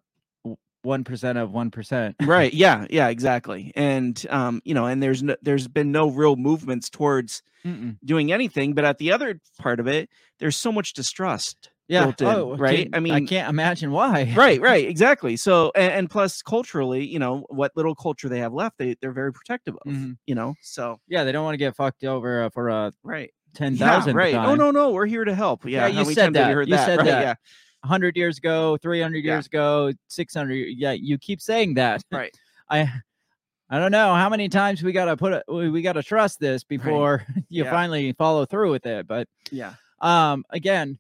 one 0.84 1.04
percent 1.04 1.38
of 1.40 1.52
one 1.52 1.72
percent. 1.72 2.16
right 2.22 2.54
yeah 2.66 2.86
yeah 2.92 3.08
exactly 3.08 3.72
and 3.76 4.24
um 4.30 4.62
you 4.66 4.74
know 4.76 4.86
and 4.86 5.02
there's 5.02 5.24
no, 5.24 5.36
there's 5.42 5.68
been 5.68 5.92
no 5.92 6.10
real 6.12 6.36
movements 6.36 6.90
towards 6.92 7.42
Mm-mm. 7.66 7.98
doing 8.06 8.32
anything 8.32 8.74
but 8.74 8.86
at 8.86 9.00
the 9.00 9.12
other 9.12 9.42
part 9.58 9.80
of 9.80 9.88
it 9.88 10.10
there's 10.40 10.56
so 10.56 10.72
much 10.72 10.94
distrust 10.94 11.72
Yeah. 11.90 12.08
in, 12.08 12.16
oh, 12.28 12.56
right 12.58 12.90
I 12.94 13.00
mean, 13.00 13.14
I 13.14 13.22
can't 13.22 13.50
imagine 13.50 13.92
why. 13.92 14.34
right 14.36 14.60
right 14.60 14.88
exactly 14.88 15.38
so 15.38 15.72
and, 15.76 15.94
and 15.94 16.10
plus 16.10 16.42
culturally 16.42 17.06
you 17.06 17.20
know 17.20 17.46
what 17.50 17.72
little 17.76 17.96
culture 17.96 18.28
they 18.30 18.40
have 18.40 18.54
left 18.54 18.78
they, 18.78 18.96
they're 19.02 19.12
very 19.14 19.32
protective 19.32 19.76
of 19.86 19.92
Mhm. 19.92 20.18
you 20.26 20.36
know 20.36 20.54
so 20.62 21.00
Yeah, 21.08 21.24
they 21.24 21.32
don't 21.32 21.44
want 21.46 21.54
to 21.54 21.58
get 21.58 21.76
fucked 21.76 22.04
over 22.04 22.44
uh, 22.44 22.50
for 22.50 22.70
a 22.70 22.94
right 23.04 23.32
ten 23.54 23.76
yeah, 23.76 23.88
thousand. 23.92 24.16
right 24.16 24.36
oh 24.36 24.56
no 24.56 24.72
no 24.72 24.92
we're 24.92 25.06
here 25.06 25.24
to 25.26 25.34
help 25.34 25.66
yeah, 25.66 25.88
you 25.88 26.04
said 26.14 26.34
that. 26.34 26.68
You 26.68 26.78
said 26.78 26.98
right? 26.98 27.06
that. 27.06 27.22
yeah 27.22 27.34
100 27.82 28.18
years 28.18 28.38
ago, 28.40 28.76
300 28.82 29.24
Yeah. 29.24 29.34
years 29.34 29.46
ago, 29.46 29.94
600. 30.10 30.56
Yeah, 30.78 30.92
you 30.92 31.18
keep 31.18 31.40
saying 31.40 31.76
that. 31.76 32.04
right 32.12 32.36
I 32.70 32.92
I 33.70 33.80
don't 33.80 33.92
know 33.92 34.14
how 34.16 34.30
many 34.30 34.50
times 34.50 34.82
we 34.84 34.92
got 34.92 35.06
to 35.06 35.16
put 35.16 35.32
it 35.34 35.44
we, 35.48 35.70
we 35.70 35.82
got 35.82 35.94
to 35.94 36.04
trust 36.04 36.40
this 36.40 36.64
before 36.66 37.26
you 37.50 37.64
Yeah. 37.64 37.72
finally 37.72 38.12
follow 38.14 38.46
through 38.46 38.72
with 38.72 38.86
it, 38.86 39.08
but 39.08 39.28
yeah 39.52 39.74
um 40.02 40.44
again, 40.50 40.98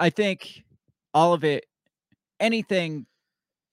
I 0.00 0.10
think 0.10 0.64
all 1.14 1.32
of 1.34 1.44
it 1.44 1.66
anything 2.40 3.06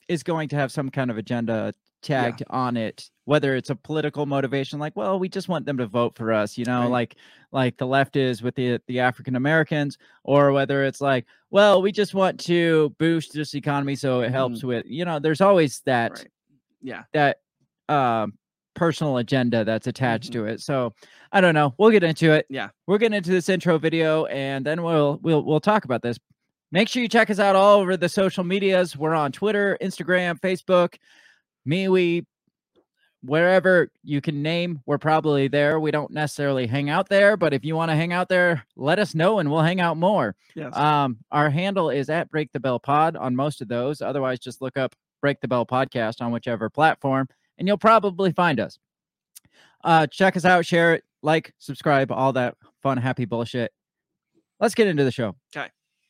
is 0.07 0.23
going 0.23 0.49
to 0.49 0.55
have 0.55 0.71
some 0.71 0.89
kind 0.89 1.09
of 1.09 1.17
agenda 1.17 1.73
tagged 2.03 2.43
on 2.51 2.77
it 2.77 3.09
whether 3.25 3.55
it's 3.55 3.69
a 3.71 3.75
political 3.75 4.25
motivation 4.27 4.77
like 4.77 4.95
well 4.95 5.17
we 5.17 5.27
just 5.27 5.49
want 5.49 5.65
them 5.65 5.77
to 5.77 5.87
vote 5.87 6.15
for 6.15 6.31
us 6.31 6.57
you 6.57 6.63
know 6.63 6.81
Right. 6.81 6.89
like 6.91 7.15
like 7.51 7.77
the 7.77 7.87
left 7.87 8.15
is 8.15 8.41
with 8.43 8.53
the 8.55 8.79
the 8.87 8.99
african 8.99 9.35
americans 9.35 9.97
or 10.23 10.51
whether 10.51 10.83
it's 10.83 11.01
like 11.01 11.25
well 11.49 11.81
we 11.81 11.91
just 11.91 12.13
want 12.13 12.39
to 12.41 12.93
boost 12.99 13.33
this 13.33 13.55
economy 13.55 13.95
so 13.95 14.21
it 14.21 14.31
helps 14.31 14.63
with 14.63 14.85
you 14.85 15.05
know 15.05 15.17
there's 15.19 15.41
always 15.41 15.81
that 15.85 16.11
right. 16.11 16.27
Yeah. 16.83 17.03
that 17.13 17.39
um 17.89 18.33
personal 18.77 19.17
agenda 19.17 19.65
that's 19.65 19.87
attached 19.87 20.29
Mhm. 20.29 20.33
to 20.33 20.45
it 20.45 20.61
so 20.61 20.93
i 21.33 21.41
don't 21.41 21.53
know 21.55 21.73
we'll 21.77 21.89
get 21.91 22.03
into 22.03 22.31
it 22.31 22.45
Yeah. 22.49 22.69
we're 22.85 22.97
getting 22.99 23.17
into 23.17 23.31
this 23.31 23.49
intro 23.49 23.77
video 23.77 24.25
and 24.27 24.65
then 24.65 24.83
we'll 24.83 25.19
we'll 25.21 25.43
we'll 25.43 25.59
talk 25.59 25.83
about 25.83 26.01
this 26.01 26.17
make 26.71 26.87
sure 26.87 27.01
you 27.01 27.09
check 27.09 27.29
us 27.29 27.39
out 27.39 27.55
all 27.55 27.79
over 27.79 27.97
the 27.97 28.07
social 28.07 28.43
medias 28.43 28.95
we're 28.95 29.15
on 29.15 29.31
twitter 29.31 29.77
instagram 29.81 30.39
facebook 30.39 30.95
MeWe, 31.67 32.25
wherever 33.23 33.89
you 34.03 34.21
can 34.21 34.41
name, 34.41 34.79
we're 34.85 34.97
probably 34.97 35.47
there. 35.49 35.79
We 35.81 35.91
don't 35.91 36.11
necessarily 36.11 36.65
hang 36.67 36.89
out 36.89 37.09
there, 37.09 37.35
but 37.35 37.53
if 37.53 37.65
you 37.65 37.75
want 37.75 37.89
to 37.91 37.95
hang 37.95 38.13
out 38.13 38.29
there, 38.29 38.63
let 38.77 38.99
us 38.99 39.13
know 39.15 39.39
and 39.39 39.51
we'll 39.51 39.61
hang 39.63 39.81
out 39.81 39.97
more. 39.97 40.35
yes 40.55 40.73
Um, 40.75 41.17
our 41.31 41.49
handle 41.49 41.89
is 41.89 42.09
at 42.09 42.29
Break 42.31 42.51
the 42.53 42.59
Bell 42.61 42.79
Pod 42.79 43.17
on 43.17 43.35
most 43.35 43.61
of 43.61 43.67
those. 43.67 44.01
Otherwise, 44.01 44.39
just 44.39 44.61
look 44.61 44.77
up 44.77 44.95
Break 45.19 45.41
the 45.41 45.47
Bell 45.49 45.65
Podcast 45.65 46.21
on 46.21 46.31
whichever 46.31 46.69
platform, 46.69 47.27
and 47.57 47.67
you'll 47.67 47.77
probably 47.77 48.31
find 48.31 48.59
us. 48.59 48.79
Uh, 49.83 50.07
check 50.07 50.35
us 50.35 50.45
out, 50.45 50.65
share 50.65 50.95
it, 50.95 51.03
like, 51.21 51.53
subscribe, 51.59 52.11
all 52.11 52.33
that 52.33 52.55
fun, 52.81 52.97
happy 52.97 53.25
bullshit. 53.25 53.71
Let's 54.59 54.75
get 54.75 54.87
into 54.87 55.03
the 55.03 55.11
show. 55.11 55.35
Okay. 55.55 55.67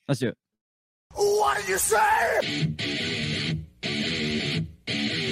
let's 0.07 0.19
do 0.19 0.29
it. 0.29 0.37
What 1.13 1.57
did 1.57 1.67
you 1.69 1.77
say? 1.77 2.75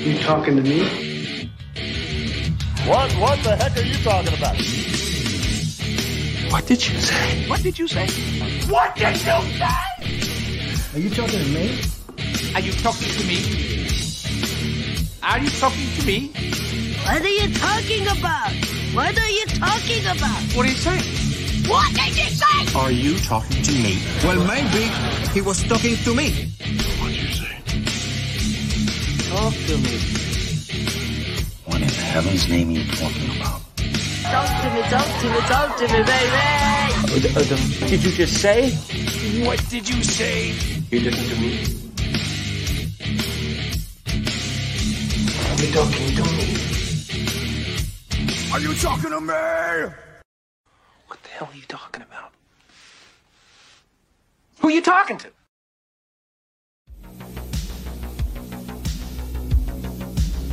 You 0.05 0.19
talking 0.19 0.55
to 0.57 0.61
me? 0.61 1.51
What 2.87 3.11
what 3.13 3.43
the 3.43 3.55
heck 3.55 3.75
are 3.75 3.81
you 3.81 3.95
talking 4.03 4.33
about? 4.37 4.55
What 6.51 6.67
did 6.67 6.87
you 6.87 6.99
say? 6.99 7.49
What 7.49 7.63
did 7.63 7.79
you 7.79 7.87
say? 7.87 8.07
What 8.69 8.95
did 8.95 9.09
you 9.11 9.17
say? 9.17 9.65
Are 10.93 10.99
you 10.99 11.09
talking 11.09 11.39
to 11.39 11.45
me? 11.49 11.81
Are 12.53 12.61
you 12.61 12.71
talking 12.73 13.09
to 13.09 13.27
me? 13.27 14.14
Are 15.25 15.39
you 15.39 15.49
talking 15.49 15.87
to 15.97 16.05
me? 16.05 16.27
What 17.03 17.21
are 17.21 17.27
you 17.27 17.51
talking 17.55 18.05
about? 18.07 18.51
What 18.93 19.17
are 19.17 19.29
you 19.29 19.45
talking 19.47 20.05
about? 20.05 20.41
What 20.53 20.65
are 20.67 20.69
you 20.69 20.75
saying? 20.75 21.67
What 21.67 21.93
did 21.95 22.15
you 22.15 22.29
say? 22.29 22.77
Are 22.77 22.91
you 22.91 23.17
talking 23.17 23.63
to 23.63 23.71
me? 23.71 23.97
Well, 24.23 24.45
maybe 24.45 24.85
he 25.33 25.41
was 25.41 25.63
talking 25.63 25.97
to 25.97 26.13
me. 26.13 26.29
What 27.01 27.09
did 27.09 27.23
you 27.23 27.33
say? 27.33 27.57
Talk 29.29 29.53
to 29.53 29.77
me 29.77 29.97
What 31.65 31.81
in 31.81 31.89
heaven's 31.89 32.47
name 32.47 32.69
are 32.69 32.71
you 32.73 32.91
talking 32.91 33.35
about? 33.35 33.61
Talk 34.29 34.49
to 34.61 34.69
me, 34.73 34.81
talk 34.93 35.09
to 35.21 35.29
me, 35.29 35.39
talk 35.49 35.77
to 35.77 35.87
me, 35.87 36.03
baby. 36.05 37.89
Did 37.89 38.03
you 38.03 38.11
just 38.11 38.41
say? 38.41 38.69
What 39.43 39.59
did 39.69 39.89
you 39.89 40.03
say? 40.03 40.53
You 40.91 40.99
listen 41.01 41.35
to 41.35 41.41
me. 41.41 41.85
Are 45.55 45.61
you 45.61 45.71
talking 45.71 46.15
to 46.15 46.23
me? 46.23 46.57
Are 48.51 48.59
you 48.59 48.73
talking 48.75 49.09
to 49.09 49.21
me? 49.21 49.93
What 51.07 51.23
the 51.23 51.29
hell 51.29 51.47
are 51.49 51.55
you 51.55 51.61
talking 51.69 52.01
about? 52.01 52.31
Who 54.59 54.67
are 54.67 54.71
you 54.71 54.81
talking 54.81 55.17
to? 55.17 55.29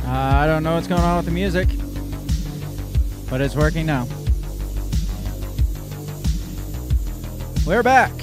Uh, 0.05 0.07
I 0.07 0.47
don't 0.47 0.63
know 0.63 0.75
what's 0.75 0.87
going 0.87 1.01
on 1.01 1.17
with 1.17 1.25
the 1.25 1.31
music, 1.31 1.67
but 3.29 3.41
it's 3.41 3.57
working 3.57 3.85
now. 3.85 4.07
We're 7.67 7.83
back. 7.83 8.13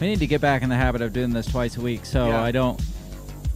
We 0.00 0.08
need 0.08 0.18
to 0.18 0.26
get 0.26 0.40
back 0.40 0.62
in 0.62 0.68
the 0.68 0.76
habit 0.76 1.02
of 1.02 1.12
doing 1.12 1.30
this 1.30 1.46
twice 1.46 1.76
a 1.76 1.80
week 1.80 2.04
so 2.04 2.26
Yeah. 2.28 2.42
I 2.42 2.50
don't 2.50 2.80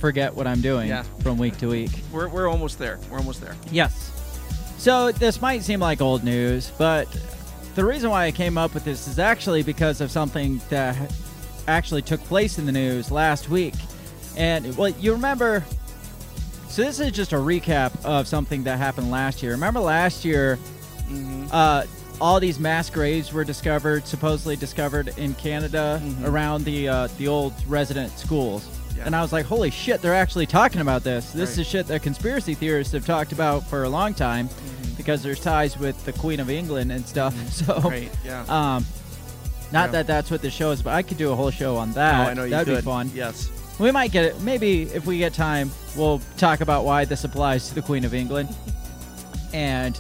forget 0.03 0.35
what 0.35 0.49
I'm 0.49 0.61
doing 0.61 0.89
Yeah. 0.89 1.05
from 1.23 1.39
week 1.39 1.57
to 1.59 1.69
week. 1.69 1.93
we're, 2.13 2.27
we're 2.29 2.49
almost 2.49 2.77
there 2.77 2.99
we're 3.09 3.19
almost 3.19 3.41
there 3.41 3.55
Yes. 3.71 4.11
So 4.77 5.13
this 5.13 5.41
might 5.41 5.63
seem 5.63 5.79
like 5.79 6.01
old 6.01 6.25
news, 6.25 6.73
but 6.77 7.07
the 7.77 7.85
reason 7.85 8.11
why 8.11 8.25
I 8.27 8.33
came 8.33 8.59
up 8.59 8.75
with 8.75 8.85
this 8.85 9.07
is 9.07 9.21
actually 9.21 9.63
because 9.63 10.01
of 10.01 10.11
something 10.11 10.61
that 10.71 10.97
actually 11.69 12.03
took 12.03 12.21
place 12.25 12.59
in 12.59 12.67
the 12.67 12.73
news 12.73 13.13
last 13.13 13.49
week. 13.49 13.75
And 14.37 14.77
well, 14.77 14.89
you 14.89 15.13
remember. 15.13 15.65
So 16.69 16.83
this 16.83 16.99
is 16.99 17.13
just 17.13 17.33
a 17.33 17.37
recap 17.37 17.93
of 18.05 18.27
something 18.27 18.65
that 18.65 18.79
happened 18.79 19.09
last 19.13 19.41
year. 19.43 19.53
Remember 19.53 19.79
last 19.81 20.25
year, 20.25 20.59
Mm-hmm. 21.09 21.47
uh, 21.53 21.85
all 22.21 22.41
these 22.41 22.59
mass 22.59 22.89
graves 22.91 23.33
were 23.33 23.45
discovered, 23.45 24.07
supposedly 24.07 24.57
discovered 24.57 25.13
in 25.17 25.35
Canada 25.35 26.01
around 26.25 26.65
the 26.65 26.89
uh, 26.89 27.07
the 27.19 27.29
old 27.29 27.53
resident 27.69 28.11
schools. 28.19 28.67
Mm-hmm. 28.93 28.99
Yeah. 29.01 29.07
And 29.07 29.17
I 29.17 29.23
was 29.23 29.33
like, 29.33 29.47
holy 29.47 29.71
shit, 29.71 30.01
they're 30.03 30.15
actually 30.15 30.47
talking 30.47 30.81
about 30.81 31.03
this. 31.03 31.33
This 31.33 31.51
Right. 31.51 31.59
is 31.59 31.67
shit 31.67 31.87
that 31.89 32.03
conspiracy 32.03 32.55
theorists 32.55 32.93
have 32.93 33.05
talked 33.07 33.33
about 33.33 33.65
for 33.67 33.85
a 33.85 33.89
long 33.89 34.15
time 34.15 34.49
Mm-hmm. 34.49 34.95
because 34.97 35.23
there's 35.23 35.41
ties 35.41 35.79
with 35.79 36.03
the 36.05 36.13
Queen 36.13 36.41
of 36.41 36.51
England 36.51 36.93
and 36.93 37.07
stuff. 37.07 37.35
So, 37.53 37.81
Right. 37.81 38.11
Yeah. 38.25 38.43
um, 38.49 38.85
not 39.73 39.87
Yeah. 39.87 39.93
that 39.93 40.07
that's 40.07 40.31
what 40.31 40.43
the 40.43 40.51
show 40.51 40.71
is, 40.71 40.83
but 40.83 40.93
I 40.93 41.03
could 41.03 41.17
do 41.19 41.33
a 41.33 41.35
whole 41.37 41.51
show 41.51 41.77
on 41.77 41.93
that. 41.95 42.27
oh, 42.27 42.31
I 42.31 42.35
know 42.35 42.45
you 42.45 42.51
That'd 42.51 42.67
could. 42.75 42.85
be 42.85 42.91
fun. 42.91 43.11
Yes. 43.15 43.51
We 43.79 43.91
might 43.91 44.13
get 44.13 44.25
it. 44.27 44.41
Maybe 44.43 44.83
if 44.83 45.07
we 45.07 45.19
get 45.19 45.33
time, 45.33 45.71
we'll 45.97 46.21
talk 46.37 46.61
about 46.61 46.85
why 46.85 47.05
this 47.07 47.25
applies 47.25 47.69
to 47.71 47.75
the 47.75 47.83
Queen 47.83 48.05
of 48.05 48.13
England 48.15 48.49
and 49.55 49.99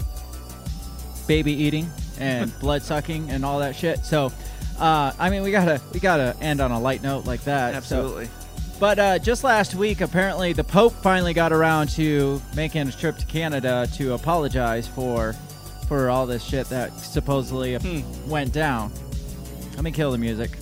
baby 1.26 1.52
eating 1.52 1.88
and 2.18 2.56
blood 2.61 2.82
sucking 2.82 3.30
and 3.30 3.44
all 3.44 3.58
that 3.61 3.75
shit. 3.75 4.04
So, 4.04 4.30
uh, 4.78 5.12
I 5.18 5.30
mean, 5.30 5.42
we 5.42 5.50
gotta 5.50 5.80
we 5.92 6.00
gotta 6.00 6.37
end 6.40 6.61
on 6.61 6.70
a 6.70 6.78
light 6.78 7.02
note 7.02 7.25
like 7.25 7.42
that. 7.44 7.72
So- 7.72 7.76
Absolutely. 7.78 8.28
But 8.82 8.98
uh, 8.98 9.16
just 9.20 9.44
last 9.44 9.76
week, 9.76 10.00
apparently, 10.00 10.52
the 10.52 10.64
Pope 10.64 10.92
finally 11.04 11.32
got 11.32 11.52
around 11.52 11.88
to 11.90 12.42
making 12.56 12.88
a 12.88 12.90
trip 12.90 13.16
to 13.16 13.24
Canada 13.26 13.88
to 13.94 14.14
apologize 14.14 14.88
for 14.88 15.34
for 15.86 16.10
all 16.10 16.26
this 16.26 16.42
shit 16.42 16.68
that 16.70 16.92
supposedly 16.98 17.76
Hmm. 17.76 18.00
went 18.28 18.52
down. 18.52 18.92
Let 19.76 19.84
me 19.84 19.92
kill 19.92 20.10
the 20.10 20.18
music. 20.18 20.58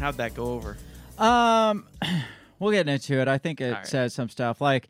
How'd 0.00 0.16
that 0.16 0.32
go 0.34 0.46
over? 0.54 0.78
Um, 1.18 1.84
we'll 2.58 2.72
get 2.72 2.88
into 2.88 3.20
it. 3.20 3.28
I 3.28 3.36
think 3.36 3.60
it 3.60 3.72
right. 3.74 3.86
says 3.86 4.14
some 4.14 4.30
stuff 4.30 4.62
like 4.62 4.88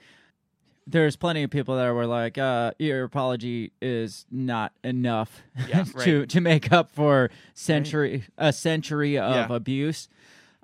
there's 0.86 1.16
plenty 1.16 1.42
of 1.42 1.50
people 1.50 1.74
that 1.78 1.90
were 1.92 2.06
like, 2.06 2.38
uh, 2.38 2.70
"Your 2.78 3.02
apology 3.02 3.72
is 3.82 4.24
not 4.30 4.72
enough 4.84 5.42
Yeah, 5.68 5.82
to 6.02 6.20
right. 6.20 6.28
to 6.28 6.40
make 6.40 6.70
up 6.70 6.92
for 6.92 7.30
century 7.54 8.22
a 8.38 8.52
century 8.52 9.18
of 9.18 9.34
Yeah. 9.34 9.46
abuse." 9.56 10.08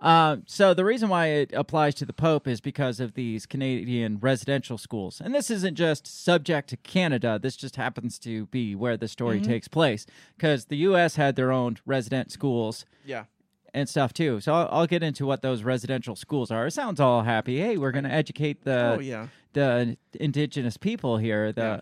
Um, 0.05 0.43
so 0.47 0.75
the 0.75 0.85
reason 0.85 1.09
why 1.09 1.29
it 1.29 1.53
applies 1.55 1.95
to 1.97 2.05
the 2.05 2.13
Pope 2.13 2.47
is 2.47 2.61
because 2.61 3.01
of 3.01 3.15
these 3.15 3.47
Canadian 3.47 4.19
residential 4.21 4.77
schools, 4.77 5.21
and 5.21 5.35
this 5.35 5.51
isn't 5.51 5.77
just 5.77 6.07
subject 6.07 6.69
to 6.69 6.77
Canada. 6.77 7.39
This 7.43 7.57
just 7.57 7.77
happens 7.77 8.19
to 8.21 8.45
be 8.47 8.75
where 8.75 8.97
the 8.99 9.09
story 9.09 9.41
Mm-hmm. 9.41 9.51
takes 9.51 9.67
place 9.69 10.05
because 10.37 10.67
the 10.67 10.77
U.S. 10.89 11.17
had 11.17 11.37
their 11.37 11.51
own 11.51 11.79
resident 11.87 12.31
schools 12.31 12.85
Yeah. 13.05 13.25
and 13.73 13.89
stuff 13.89 14.13
too. 14.13 14.41
So 14.41 14.53
I'll, 14.55 14.69
I'll 14.71 14.87
get 14.87 15.03
into 15.03 15.25
what 15.25 15.41
those 15.41 15.63
residential 15.63 16.17
schools 16.17 16.51
are. 16.51 16.67
It 16.67 16.73
sounds 16.73 17.01
all 17.01 17.23
happy. 17.23 17.59
Hey, 17.59 17.79
we're 17.79 17.91
going 17.93 18.05
to 18.05 18.13
educate 18.13 18.63
the 18.65 18.97
oh 18.97 19.01
yeah. 19.01 19.29
the 19.55 19.97
indigenous 20.21 20.77
people 20.77 21.17
here. 21.17 21.51
The 21.51 21.63
Yeah. 21.63 21.81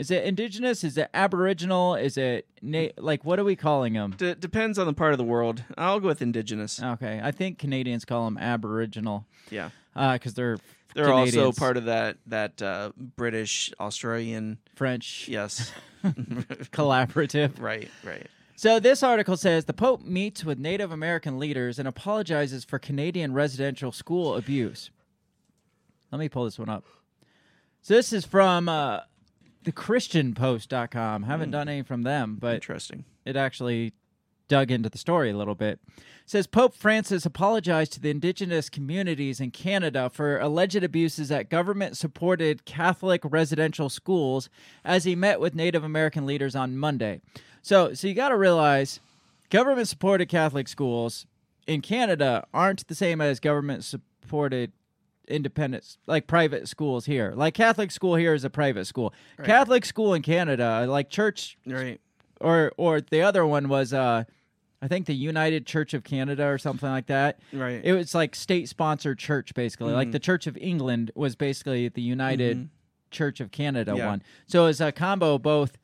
Is 0.00 0.10
it 0.10 0.24
indigenous? 0.24 0.82
Is 0.82 0.96
it 0.96 1.08
aboriginal? 1.14 1.94
Is 1.94 2.16
it 2.16 2.46
na- 2.62 2.88
like 2.96 3.24
what 3.24 3.38
are 3.38 3.44
we 3.44 3.54
calling 3.54 3.92
them? 3.92 4.14
D- 4.16 4.34
depends 4.34 4.78
on 4.78 4.86
the 4.86 4.92
part 4.94 5.12
of 5.12 5.18
the 5.18 5.24
world. 5.24 5.62
I'll 5.76 6.00
go 6.00 6.08
with 6.08 6.22
indigenous. 6.22 6.82
Okay, 6.82 7.20
I 7.22 7.30
think 7.30 7.58
Canadians 7.58 8.04
call 8.04 8.24
them 8.24 8.38
aboriginal 8.38 9.26
Yeah. 9.50 9.70
because 9.94 10.34
they're 10.34 10.58
They're 10.94 11.12
also 11.12 11.52
part 11.52 11.76
of 11.76 11.84
that 11.84 12.16
that 12.26 12.60
uh, 12.62 12.92
British 12.96 13.72
Australian. 13.78 14.58
French 14.74 15.28
Yes. 15.28 15.70
collaborative. 16.72 17.60
right. 17.60 17.90
Right. 18.02 18.26
So 18.56 18.78
this 18.78 19.02
article 19.02 19.36
says 19.36 19.64
the 19.64 19.72
Pope 19.72 20.02
meets 20.02 20.44
with 20.44 20.58
Native 20.58 20.92
American 20.92 21.38
leaders 21.38 21.78
and 21.78 21.88
apologizes 21.88 22.64
for 22.64 22.78
Canadian 22.78 23.32
residential 23.32 23.90
school 23.92 24.34
abuse. 24.36 24.90
Let 26.12 26.18
me 26.18 26.28
pull 26.28 26.44
this 26.44 26.58
one 26.58 26.68
up. 26.68 26.84
So 27.82 27.94
this 27.94 28.12
is 28.12 28.26
from 28.26 28.68
uh, 28.68 29.00
the 29.64 29.72
ChristianPost.com. 29.72 31.24
Haven't 31.24 31.48
hmm. 31.48 31.52
done 31.52 31.68
any 31.68 31.82
from 31.82 32.02
them, 32.02 32.36
but 32.40 32.54
Interesting. 32.54 33.04
it 33.24 33.36
actually 33.36 33.92
dug 34.50 34.70
into 34.70 34.88
the 34.88 34.98
story 34.98 35.30
a 35.30 35.36
little 35.36 35.54
bit. 35.54 35.78
It 35.96 36.02
says 36.26 36.46
Pope 36.46 36.74
Francis 36.74 37.24
apologized 37.24 37.92
to 37.94 38.00
the 38.00 38.10
indigenous 38.10 38.68
communities 38.68 39.40
in 39.40 39.52
Canada 39.52 40.10
for 40.10 40.38
alleged 40.40 40.82
abuses 40.82 41.30
at 41.30 41.48
government 41.48 41.96
supported 41.96 42.64
Catholic 42.64 43.22
residential 43.24 43.88
schools 43.88 44.50
as 44.84 45.04
he 45.04 45.14
met 45.14 45.40
with 45.40 45.54
Native 45.54 45.84
American 45.84 46.26
leaders 46.26 46.56
on 46.56 46.76
Monday. 46.76 47.20
So 47.62 47.94
so 47.94 48.08
you 48.08 48.14
got 48.14 48.30
to 48.30 48.36
realize 48.36 48.98
government 49.50 49.88
supported 49.88 50.28
Catholic 50.28 50.66
schools 50.66 51.26
in 51.66 51.80
Canada 51.80 52.44
aren't 52.52 52.86
the 52.88 52.94
same 52.96 53.20
as 53.20 53.38
government 53.38 53.84
supported 53.84 54.72
independent 55.30 55.96
like 56.06 56.26
private 56.26 56.68
schools 56.68 57.06
here. 57.06 57.32
Like 57.34 57.54
Catholic 57.54 57.90
school 57.90 58.14
here 58.16 58.34
is 58.34 58.44
a 58.44 58.50
private 58.50 58.86
school. 58.86 59.14
Catholic 59.44 59.84
school 59.84 60.14
in 60.14 60.22
Canada, 60.22 60.86
like 60.88 61.08
church 61.10 61.56
Right. 61.66 62.00
or 62.40 62.72
or 62.76 63.00
the 63.00 63.22
other 63.22 63.46
one 63.46 63.68
was 63.68 63.92
uh 63.92 64.24
I 64.82 64.88
think 64.88 65.04
the 65.06 65.14
United 65.14 65.66
Church 65.66 65.92
of 65.92 66.04
Canada 66.04 66.46
or 66.46 66.56
something 66.56 66.88
like 66.88 67.06
that. 67.08 67.38
Right. 67.52 67.80
It 67.84 67.92
was 67.92 68.14
like 68.14 68.34
state 68.34 68.68
sponsored 68.68 69.18
church 69.18 69.52
basically. 69.54 69.92
Like 69.92 70.08
Mhm. 70.08 70.12
the 70.12 70.18
Church 70.18 70.46
of 70.46 70.56
England 70.56 71.10
was 71.14 71.36
basically 71.36 71.88
the 71.88 72.00
United 72.02 72.70
Church 73.10 73.40
of 73.40 73.50
Canada 73.50 73.94
Yeah. 73.96 74.06
one. 74.06 74.22
So 74.46 74.66
it's 74.66 74.80
a 74.80 74.90
combo 74.90 75.36
both 75.38 75.76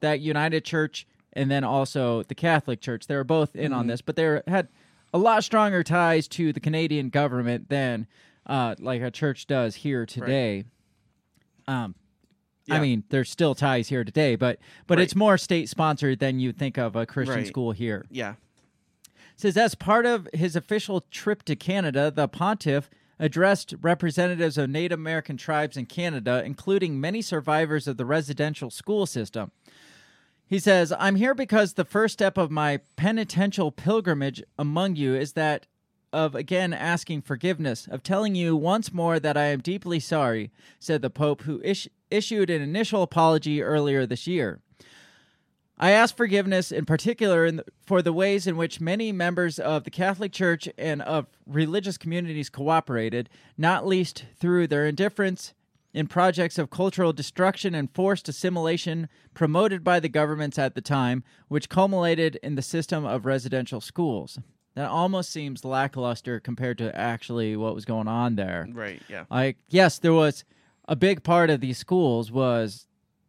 that 0.00 0.20
United 0.20 0.64
Church 0.64 1.06
and 1.32 1.50
then 1.50 1.62
also 1.64 2.22
the 2.24 2.34
Catholic 2.34 2.80
Church. 2.80 3.06
They 3.06 3.14
were 3.16 3.24
both 3.24 3.54
in 3.54 3.70
Mm-hmm. 3.70 3.74
on 3.80 3.86
this, 3.86 4.00
but 4.02 4.16
they 4.16 4.24
were, 4.24 4.42
had 4.48 4.68
a 5.12 5.18
lot 5.18 5.44
stronger 5.44 5.82
ties 5.84 6.26
to 6.28 6.52
the 6.52 6.58
Canadian 6.60 7.10
government 7.10 7.68
than 7.68 8.06
uh, 8.46 8.74
like 8.78 9.02
a 9.02 9.10
church 9.10 9.46
does 9.46 9.76
here 9.76 10.06
today. 10.06 10.64
Um, 11.66 11.94
I 12.70 12.80
mean, 12.80 13.04
there's 13.10 13.30
still 13.30 13.54
ties 13.54 13.88
here 13.88 14.04
today, 14.04 14.36
but 14.36 14.58
but 14.86 14.98
Right. 14.98 15.04
it's 15.04 15.14
more 15.14 15.36
state 15.38 15.68
sponsored 15.68 16.18
than 16.18 16.40
you 16.40 16.52
think 16.52 16.78
of 16.78 16.96
a 16.96 17.04
Christian 17.06 17.36
Right. 17.36 17.46
school 17.46 17.72
here. 17.72 18.06
Yeah. 18.10 18.34
says 19.36 19.56
as 19.56 19.74
part 19.74 20.06
of 20.06 20.28
his 20.32 20.54
official 20.54 21.00
trip 21.10 21.42
to 21.42 21.56
Canada, 21.56 22.10
the 22.10 22.28
pontiff 22.28 22.88
addressed 23.18 23.74
representatives 23.80 24.56
of 24.56 24.70
Native 24.70 24.98
American 24.98 25.36
tribes 25.36 25.76
in 25.76 25.86
Canada, 25.86 26.42
including 26.44 27.00
many 27.00 27.20
survivors 27.20 27.86
of 27.88 27.96
the 27.96 28.04
residential 28.04 28.70
school 28.70 29.06
system. 29.06 29.50
He 30.46 30.58
says, 30.58 30.92
I'm 30.98 31.16
here 31.16 31.34
because 31.34 31.72
the 31.74 31.84
first 31.84 32.12
step 32.14 32.36
of 32.38 32.50
my 32.50 32.78
penitential 32.96 33.72
pilgrimage 33.72 34.42
among 34.58 34.96
you 34.96 35.14
is 35.16 35.32
that 35.32 35.66
of 36.14 36.34
again 36.34 36.72
asking 36.72 37.22
forgiveness, 37.22 37.88
of 37.90 38.02
telling 38.02 38.34
you 38.34 38.56
once 38.56 38.92
more 38.92 39.18
that 39.18 39.36
I 39.36 39.46
am 39.46 39.60
deeply 39.60 39.98
sorry, 39.98 40.52
said 40.78 41.02
the 41.02 41.10
Pope, 41.10 41.42
who 41.42 41.60
is- 41.62 41.90
issued 42.10 42.50
an 42.50 42.62
initial 42.62 43.02
apology 43.02 43.60
earlier 43.60 44.06
this 44.06 44.26
year. 44.26 44.60
I 45.76 45.90
ask 45.90 46.16
forgiveness 46.16 46.70
in 46.70 46.84
particular 46.84 47.44
in 47.44 47.56
the, 47.56 47.64
for 47.84 48.00
the 48.00 48.12
ways 48.12 48.46
in 48.46 48.56
which 48.56 48.80
many 48.80 49.10
members 49.10 49.58
of 49.58 49.82
the 49.82 49.90
Catholic 49.90 50.30
Church 50.30 50.68
and 50.78 51.02
of 51.02 51.26
religious 51.46 51.98
communities 51.98 52.48
cooperated, 52.48 53.28
not 53.58 53.84
least 53.84 54.24
through 54.38 54.68
their 54.68 54.86
indifference 54.86 55.52
in 55.92 56.06
projects 56.06 56.58
of 56.58 56.70
cultural 56.70 57.12
destruction 57.12 57.74
and 57.74 57.92
forced 57.92 58.28
assimilation 58.28 59.08
promoted 59.34 59.82
by 59.82 59.98
the 59.98 60.08
governments 60.08 60.58
at 60.58 60.76
the 60.76 60.80
time, 60.80 61.24
which 61.48 61.68
culminated 61.68 62.38
in 62.42 62.54
the 62.54 62.62
system 62.62 63.04
of 63.04 63.26
residential 63.26 63.80
schools. 63.80 64.38
That 64.74 64.88
almost 64.90 65.30
seems 65.30 65.64
lackluster 65.64 66.40
compared 66.40 66.78
to 66.78 66.94
actually 66.96 67.56
what 67.56 67.74
was 67.74 67.84
going 67.84 68.08
on 68.08 68.34
there. 68.34 68.66
Right. 68.72 69.00
Yeah. 69.08 69.24
Like, 69.30 69.56
yes, 69.68 70.00
there 70.00 70.12
was 70.12 70.44
a 70.88 70.96
big 70.96 71.22
part 71.22 71.48
of 71.50 71.60
these 71.60 71.78
schools 71.78 72.32
was 72.32 72.86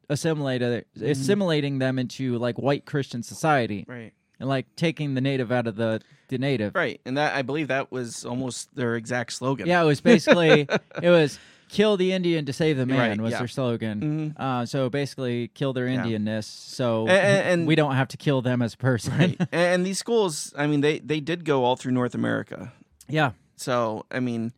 assimilated, 0.09 0.85
mm-hmm. 0.97 1.11
assimilating 1.11 1.79
them 1.79 1.99
into 1.99 2.37
like 2.37 2.57
white 2.57 2.85
Christian 2.85 3.21
society, 3.23 3.85
Right. 3.87 4.13
and 4.39 4.49
like 4.49 4.65
taking 4.75 5.13
the 5.13 5.21
native 5.21 5.51
out 5.51 5.67
of 5.67 5.75
the 5.75 6.01
the 6.27 6.37
native. 6.39 6.73
Right. 6.73 6.99
And 7.05 7.17
that 7.17 7.35
I 7.35 7.43
believe 7.43 7.67
that 7.67 7.91
was 7.91 8.25
almost 8.25 8.73
their 8.75 8.95
exact 8.95 9.33
slogan. 9.33 9.67
Yeah, 9.67 9.83
it 9.83 9.85
was 9.85 10.01
basically 10.01 10.67
it 11.01 11.09
was 11.09 11.37
kill 11.69 11.97
the 11.97 12.11
Indian 12.13 12.45
to 12.45 12.53
save 12.53 12.77
the 12.77 12.85
man 12.85 12.97
Right, 13.09 13.21
was 13.21 13.31
yeah. 13.31 13.39
their 13.39 13.47
slogan. 13.47 14.33
Mhm. 14.37 14.39
Uh, 14.39 14.65
so 14.65 14.89
basically, 14.89 15.49
kill 15.49 15.73
their 15.73 15.87
Yeah. 15.87 16.03
Indianness, 16.03 16.43
so 16.45 17.07
A- 17.07 17.11
a- 17.11 17.43
and- 17.51 17.65
we 17.67 17.75
don't 17.75 17.95
have 17.95 18.07
to 18.09 18.17
kill 18.17 18.41
them 18.41 18.61
as 18.61 18.73
a 18.73 18.77
person. 18.77 19.17
Right. 19.17 19.37
and, 19.39 19.47
and 19.51 19.85
these 19.85 19.97
schools, 19.99 20.53
I 20.57 20.67
mean, 20.67 20.81
they 20.81 20.99
they 20.99 21.19
did 21.19 21.43
go 21.45 21.63
all 21.63 21.75
through 21.75 21.93
North 21.93 22.15
America. 22.15 22.71
yeah, 23.07 23.31
So 23.55 24.05
I 24.11 24.19
mean, 24.19 24.53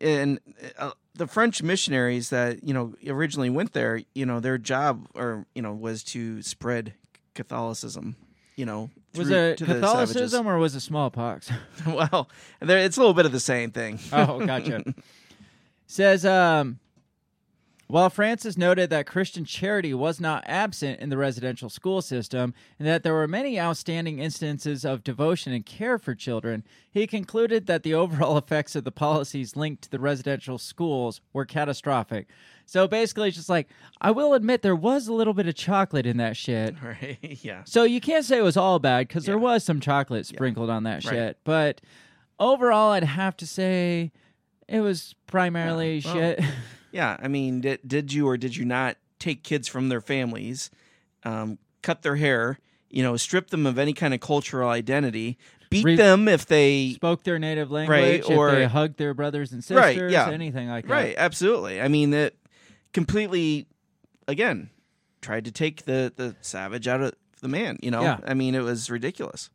and 0.00 0.38
uh, 0.78 0.90
the 1.14 1.26
French 1.26 1.62
missionaries 1.62 2.30
that 2.30 2.64
you 2.64 2.74
know 2.74 2.94
originally 3.06 3.50
went 3.50 3.72
there, 3.72 4.02
you 4.14 4.26
know, 4.26 4.40
their 4.40 4.58
job 4.58 5.06
or 5.14 5.46
you 5.54 5.62
know 5.62 5.72
was 5.72 6.02
to 6.04 6.42
spread 6.42 6.94
Catholicism. 7.34 8.16
You 8.56 8.66
know, 8.66 8.90
was 9.16 9.30
it 9.30 9.58
to 9.58 9.64
the 9.64 9.74
Catholicism 9.74 10.46
or 10.46 10.58
was 10.58 10.74
it 10.76 10.80
smallpox? 10.80 11.50
well, 11.86 12.28
there, 12.60 12.78
it's 12.78 12.96
a 12.96 13.00
little 13.00 13.14
bit 13.14 13.26
of 13.26 13.32
the 13.32 13.40
same 13.40 13.70
thing. 13.72 13.98
Oh, 14.12 14.44
gotcha. 14.46 14.84
Says, 15.86 16.24
um, 16.24 16.78
While 17.86 18.08
Francis 18.10 18.56
noted 18.56 18.88
that 18.90 19.06
Christian 19.06 19.44
charity 19.44 19.92
was 19.92 20.18
not 20.18 20.42
absent 20.46 21.00
in 21.00 21.10
the 21.10 21.18
residential 21.18 21.68
school 21.68 22.00
system 22.00 22.54
and 22.78 22.88
that 22.88 23.02
there 23.02 23.12
were 23.12 23.28
many 23.28 23.60
outstanding 23.60 24.18
instances 24.18 24.84
of 24.86 25.04
devotion 25.04 25.52
and 25.52 25.64
care 25.66 25.98
for 25.98 26.14
children, 26.14 26.64
he 26.90 27.06
concluded 27.06 27.66
that 27.66 27.82
the 27.82 27.92
overall 27.94 28.38
effects 28.38 28.74
of 28.74 28.84
the 28.84 28.90
policies 28.90 29.54
linked 29.56 29.82
to 29.82 29.90
the 29.90 29.98
residential 30.00 30.56
schools 30.56 31.20
were 31.34 31.44
catastrophic. 31.44 32.26
So 32.66 32.88
basically, 32.88 33.28
it's 33.28 33.36
just 33.36 33.50
like, 33.50 33.68
I 34.00 34.10
will 34.10 34.32
admit 34.32 34.62
there 34.62 34.74
was 34.74 35.06
a 35.06 35.12
little 35.12 35.34
bit 35.34 35.46
of 35.46 35.54
chocolate 35.54 36.06
in 36.06 36.16
that 36.16 36.34
shit. 36.36 36.74
Right. 36.82 37.18
yeah. 37.42 37.62
So 37.64 37.82
you 37.84 38.00
can't 38.00 38.24
say 38.24 38.38
it 38.38 38.42
was 38.42 38.56
all 38.56 38.78
bad 38.78 39.06
because 39.08 39.26
there 39.26 39.38
was 39.38 39.62
some 39.62 39.80
chocolate 39.80 40.24
sprinkled 40.24 40.70
on 40.70 40.84
that 40.84 41.04
Right. 41.04 41.12
shit. 41.12 41.38
But 41.44 41.82
overall, 42.40 42.92
I'd 42.92 43.04
have 43.04 43.36
to 43.36 43.46
say 43.46 44.12
it 44.68 44.80
was 44.80 45.14
primarily 45.26 46.00
well, 46.04 46.14
shit. 46.14 46.40
Yeah, 46.92 47.16
I 47.20 47.26
mean, 47.26 47.60
did, 47.62 47.80
did 47.84 48.12
you 48.12 48.28
or 48.28 48.36
did 48.36 48.54
you 48.56 48.64
not 48.64 48.96
take 49.18 49.42
kids 49.42 49.66
from 49.66 49.88
their 49.88 50.00
families, 50.00 50.70
um, 51.24 51.58
cut 51.82 52.02
their 52.02 52.14
hair, 52.14 52.60
you 52.88 53.02
know, 53.02 53.16
strip 53.16 53.50
them 53.50 53.66
of 53.66 53.78
any 53.80 53.92
kind 53.92 54.14
of 54.14 54.20
cultural 54.20 54.70
identity, 54.70 55.36
beat 55.70 55.84
Re- 55.84 55.96
them 55.96 56.28
if 56.28 56.46
they 56.46 56.92
Spoke 56.92 57.24
their 57.24 57.40
native 57.40 57.72
language, 57.72 58.20
if 58.20 58.30
or- 58.30 58.52
they 58.52 58.66
hugged 58.66 58.96
their 58.96 59.12
brothers 59.12 59.50
and 59.50 59.64
sisters, 59.64 59.76
Right, 60.00 60.10
yeah. 60.10 60.30
anything 60.30 60.68
like 60.68 60.86
that. 60.86 60.92
right, 60.92 61.14
absolutely. 61.18 61.80
I 61.80 61.88
mean, 61.88 62.14
it 62.14 62.36
completely, 62.92 63.66
again, 64.28 64.70
tried 65.20 65.44
to 65.46 65.50
take 65.50 65.84
the 65.86 66.12
the 66.14 66.36
savage 66.42 66.86
out 66.86 67.00
of 67.00 67.12
the 67.40 67.48
man. 67.48 67.76
You 67.82 67.90
know, 67.90 68.02
Yeah. 68.02 68.20
I 68.24 68.34
mean, 68.34 68.54
it 68.54 68.62
was 68.62 68.88
ridiculous. 68.88 69.50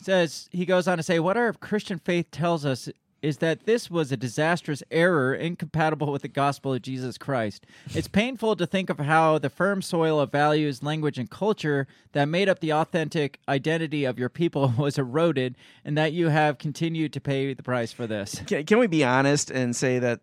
says 0.00 0.48
he 0.52 0.64
goes 0.64 0.86
on 0.86 0.98
to 0.98 1.02
say 1.02 1.18
what 1.18 1.36
our 1.36 1.52
christian 1.54 1.98
faith 1.98 2.30
tells 2.30 2.64
us 2.66 2.88
is 3.24 3.38
that 3.38 3.64
this 3.64 3.90
was 3.90 4.12
a 4.12 4.16
disastrous 4.16 4.82
error 4.90 5.34
incompatible 5.34 6.12
with 6.12 6.22
the 6.22 6.28
gospel 6.28 6.74
of 6.74 6.82
jesus 6.82 7.16
christ 7.16 7.66
it's 7.94 8.06
painful 8.06 8.54
to 8.54 8.66
think 8.66 8.90
of 8.90 8.98
how 8.98 9.38
the 9.38 9.48
firm 9.48 9.80
soil 9.80 10.20
of 10.20 10.30
values 10.30 10.82
language 10.82 11.18
and 11.18 11.30
culture 11.30 11.86
that 12.12 12.26
made 12.26 12.48
up 12.48 12.60
the 12.60 12.72
authentic 12.72 13.40
identity 13.48 14.04
of 14.04 14.18
your 14.18 14.28
people 14.28 14.74
was 14.78 14.98
eroded 14.98 15.56
and 15.84 15.96
that 15.96 16.12
you 16.12 16.28
have 16.28 16.58
continued 16.58 17.12
to 17.12 17.20
pay 17.20 17.54
the 17.54 17.62
price 17.62 17.92
for 17.92 18.06
this 18.06 18.42
Can, 18.46 18.64
can 18.64 18.78
we 18.78 18.86
be 18.86 19.02
honest 19.02 19.50
and 19.50 19.74
say 19.74 19.98
that 19.98 20.20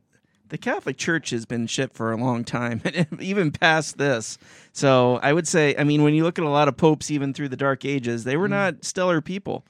the 0.49 0.57
Catholic 0.57 0.97
Church 0.97 1.29
has 1.29 1.45
been 1.45 1.65
shit 1.65 1.93
for 1.93 2.11
a 2.11 2.17
long 2.17 2.43
time, 2.43 2.81
even 3.21 3.51
past 3.51 3.97
this? 3.97 4.37
So 4.73 5.15
I 5.23 5.31
would 5.31 5.47
say, 5.47 5.73
I 5.77 5.85
mean, 5.85 6.03
when 6.03 6.13
you 6.13 6.23
look 6.23 6.37
at 6.37 6.43
a 6.43 6.49
lot 6.49 6.67
of 6.67 6.75
popes, 6.75 7.09
even 7.09 7.33
through 7.33 7.47
the 7.47 7.55
Dark 7.55 7.85
Ages, 7.85 8.25
they 8.25 8.35
were 8.35 8.47
mm. 8.47 8.51
not 8.51 8.83
stellar 8.83 9.21
people. 9.21 9.65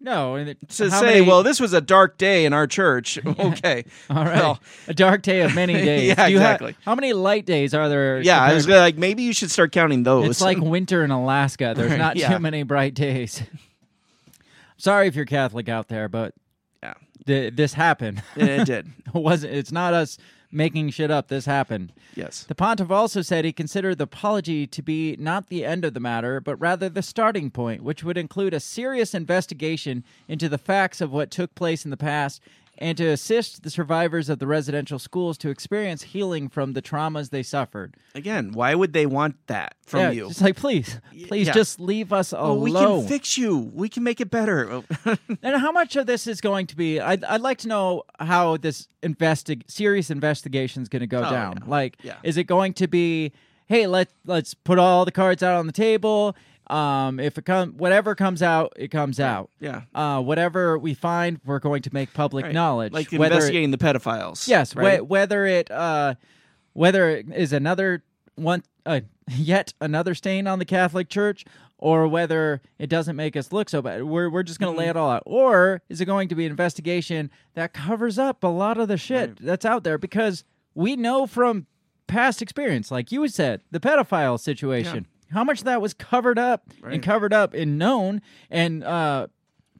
No 0.00 0.42
To 0.44 0.90
say, 0.90 1.00
many- 1.02 1.20
well, 1.22 1.42
this 1.42 1.58
was 1.60 1.72
a 1.72 1.80
dark 1.80 2.18
day 2.18 2.44
in 2.44 2.52
our 2.52 2.66
church. 2.66 3.18
Okay, 3.38 3.84
all 4.10 4.24
right 4.24 4.36
well, 4.36 4.60
a 4.86 4.94
dark 4.94 5.22
day 5.22 5.42
of 5.42 5.54
many 5.54 5.72
days 5.74 6.08
Yeah, 6.16 6.26
you 6.26 6.38
ha- 6.38 6.52
exactly. 6.52 6.76
how 6.84 6.94
many 6.94 7.12
light 7.12 7.46
days 7.46 7.74
are 7.74 7.88
there 7.88 8.20
yeah, 8.20 8.40
I 8.42 8.54
was 8.54 8.66
gonna, 8.66 8.80
like, 8.80 8.96
maybe 8.96 9.22
you 9.22 9.32
should 9.32 9.50
start 9.50 9.72
counting 9.72 10.02
those. 10.04 10.28
It's 10.28 10.40
like 10.40 10.58
winter 10.58 11.02
in 11.04 11.10
Alaska. 11.10 11.74
There's 11.76 11.90
Right, 11.90 11.98
not 11.98 12.16
yeah. 12.16 12.32
too 12.32 12.38
many 12.38 12.62
bright 12.62 12.94
days. 12.94 13.42
Sorry 14.76 15.08
if 15.08 15.16
you're 15.16 15.24
Catholic 15.24 15.68
out 15.68 15.88
there, 15.88 16.08
but 16.08 16.34
yeah, 16.82 16.94
th- 17.26 17.56
this 17.56 17.72
happened. 17.74 18.22
it 18.36 18.64
did. 18.66 18.86
it 19.06 19.14
wasn't. 19.14 19.54
It's 19.54 19.72
not 19.72 19.92
us 19.94 20.18
making 20.50 20.90
shit 20.90 21.10
up. 21.10 21.28
This 21.28 21.46
happened. 21.46 21.92
Yes. 22.14 22.44
The 22.44 22.54
pontiff 22.54 22.90
also 22.90 23.22
said 23.22 23.44
he 23.44 23.52
considered 23.52 23.98
the 23.98 24.04
apology 24.04 24.66
to 24.66 24.82
be 24.82 25.16
not 25.18 25.48
the 25.48 25.64
end 25.64 25.84
of 25.84 25.94
the 25.94 26.00
matter, 26.00 26.40
but 26.40 26.56
rather 26.56 26.88
the 26.88 27.02
starting 27.02 27.50
point, 27.50 27.82
which 27.82 28.02
would 28.02 28.16
include 28.18 28.54
a 28.54 28.60
serious 28.60 29.14
investigation 29.14 30.04
into 30.26 30.48
the 30.48 30.58
facts 30.58 31.00
of 31.00 31.12
what 31.12 31.30
took 31.30 31.54
place 31.54 31.84
in 31.84 31.90
the 31.90 31.96
past 31.96 32.40
and 32.80 32.96
to 32.98 33.06
assist 33.08 33.62
the 33.64 33.70
survivors 33.70 34.28
of 34.28 34.38
the 34.38 34.46
residential 34.46 34.98
schools 34.98 35.36
to 35.38 35.50
experience 35.50 36.02
healing 36.04 36.48
from 36.48 36.72
the 36.74 36.80
traumas 36.82 37.30
they 37.30 37.42
suffered. 37.42 37.96
Again, 38.14 38.52
why 38.52 38.74
would 38.74 38.92
they 38.92 39.04
want 39.06 39.36
that 39.48 39.74
from 39.84 40.00
yeah, 40.00 40.10
you? 40.12 40.30
It's 40.30 40.40
like, 40.40 40.56
please, 40.56 41.00
please 41.26 41.48
yeah. 41.48 41.52
just 41.52 41.80
leave 41.80 42.12
us 42.12 42.32
Oh, 42.32 42.52
alone. 42.52 42.60
we 42.62 42.72
can 42.72 43.08
fix 43.08 43.36
you. 43.36 43.70
We 43.74 43.88
can 43.88 44.02
make 44.04 44.20
it 44.20 44.30
better. 44.30 44.82
And 45.42 45.56
how 45.60 45.72
much 45.72 45.96
of 45.96 46.06
this 46.06 46.26
is 46.26 46.40
going 46.40 46.66
to 46.68 46.76
be? 46.76 47.00
I'd, 47.00 47.24
I'd 47.24 47.40
like 47.40 47.58
to 47.58 47.68
know 47.68 48.02
how 48.20 48.56
this 48.56 48.88
investi- 49.02 49.68
serious 49.70 50.10
investigation 50.10 50.82
is 50.82 50.88
going 50.88 51.00
to 51.00 51.06
go 51.06 51.18
Oh, 51.18 51.30
down. 51.30 51.58
yeah. 51.60 51.70
Like, 51.70 51.96
Yeah. 52.02 52.16
is 52.22 52.36
it 52.36 52.44
going 52.44 52.74
to 52.74 52.86
be, 52.86 53.32
hey, 53.66 53.86
let 53.86 54.08
let's 54.24 54.54
put 54.54 54.78
all 54.78 55.04
the 55.04 55.12
cards 55.12 55.42
out 55.42 55.56
on 55.56 55.66
the 55.66 55.72
table. 55.72 56.34
Um, 56.70 57.18
if 57.18 57.38
it 57.38 57.44
come, 57.46 57.72
whatever 57.78 58.14
comes 58.14 58.42
out, 58.42 58.72
it 58.76 58.88
comes 58.88 59.18
out. 59.18 59.50
yeah. 59.60 59.82
Uh, 59.94 60.20
whatever 60.20 60.78
we 60.78 60.94
find, 60.94 61.40
we're 61.44 61.58
going 61.60 61.82
to 61.82 61.90
make 61.94 62.12
public 62.14 62.44
Right. 62.46 62.54
knowledge. 62.54 62.92
Like 62.92 63.10
Whether 63.10 63.24
it- 63.24 63.36
investigating 63.36 63.70
the 63.70 63.78
pedophiles. 63.78 64.46
Yes, 64.48 64.76
right? 64.76 65.06
whether 65.06 65.46
it 65.46 65.70
uh, 65.70 66.14
whether 66.74 67.08
it 67.10 67.26
is 67.34 67.52
another 67.52 68.04
one, 68.34 68.62
uh, 68.86 69.00
yet 69.30 69.72
another 69.80 70.14
stain 70.14 70.46
on 70.46 70.58
the 70.58 70.64
Catholic 70.64 71.08
Church, 71.08 71.44
or 71.78 72.06
whether 72.08 72.60
it 72.78 72.88
doesn't 72.88 73.16
make 73.16 73.36
us 73.36 73.52
look 73.52 73.68
so 73.68 73.80
bad. 73.82 74.04
We're 74.04 74.28
we're 74.28 74.42
just 74.42 74.60
going 74.60 74.74
to 74.74 74.78
lay 74.78 74.88
it 74.88 74.96
all 74.96 75.10
out. 75.10 75.22
Or 75.26 75.80
is 75.88 76.00
it 76.00 76.04
going 76.04 76.28
to 76.28 76.34
be 76.34 76.44
an 76.44 76.50
investigation 76.50 77.30
that 77.54 77.72
covers 77.72 78.18
up 78.18 78.44
a 78.44 78.48
lot 78.48 78.78
of 78.78 78.88
the 78.88 78.96
shit 78.96 79.38
that's 79.40 79.64
out 79.64 79.84
there 79.84 79.96
because 79.98 80.44
we 80.74 80.96
know 80.96 81.26
from 81.26 81.66
past 82.06 82.40
experience, 82.42 82.90
like 82.90 83.10
you 83.12 83.26
said, 83.28 83.60
the 83.70 83.80
pedophile 83.80 84.38
situation. 84.40 85.06
How 85.32 85.44
much 85.44 85.58
of 85.60 85.64
that 85.66 85.80
was 85.82 85.94
covered 85.94 86.38
up 86.38 86.62
Right. 86.80 86.94
and 86.94 87.02
covered 87.02 87.32
up 87.32 87.54
and 87.54 87.78
known, 87.78 88.22
and 88.50 88.82
uh, 88.84 89.26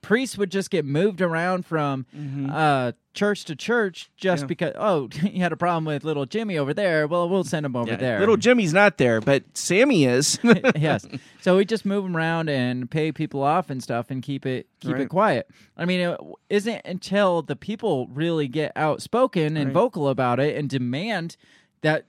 priests 0.03 0.37
would 0.39 0.51
just 0.51 0.71
get 0.71 0.85
moved 0.85 1.21
around 1.21 1.67
from 1.67 2.07
uh, 2.53 2.93
church 3.15 3.45
to 3.47 3.57
church 3.57 4.11
just 4.17 4.45
Mm-hmm. 4.45 4.45
Yeah. 4.45 4.47
because 4.47 4.73
oh 4.79 5.09
you 5.27 5.41
had 5.41 5.51
a 5.53 5.57
problem 5.57 5.85
with 5.87 6.05
little 6.05 6.25
Jimmy 6.27 6.57
over 6.59 6.73
there. 6.73 7.07
Well, 7.09 7.29
we'll 7.29 7.43
send 7.45 7.67
him 7.67 7.75
over 7.75 7.91
Yeah, 7.91 7.97
there. 7.97 8.21
Little 8.21 8.37
Jimmy's 8.37 8.73
not 8.73 8.99
there, 8.99 9.21
but 9.21 9.43
Sammy 9.55 10.05
is. 10.05 10.39
yes. 10.77 11.07
So 11.41 11.57
we 11.57 11.65
just 11.65 11.87
move 11.87 12.05
them 12.05 12.15
around 12.17 12.51
and 12.51 12.91
pay 12.91 13.11
people 13.11 13.43
off 13.43 13.71
and 13.71 13.83
stuff 13.83 14.11
and 14.11 14.23
keep 14.23 14.45
it 14.45 14.67
keep 14.81 14.97
it 14.97 15.09
quiet. 15.09 15.49
I 15.79 15.85
mean, 15.87 16.01
it 16.01 16.21
isn't 16.51 16.83
until 16.85 17.41
the 17.43 17.57
people 17.57 18.07
really 18.13 18.49
get 18.49 18.73
outspoken 18.77 19.57
and 19.57 19.67
Right. 19.69 19.73
vocal 19.75 20.09
about 20.09 20.41
it 20.41 20.57
and 20.57 20.69
demand 20.69 21.37
that 21.81 22.05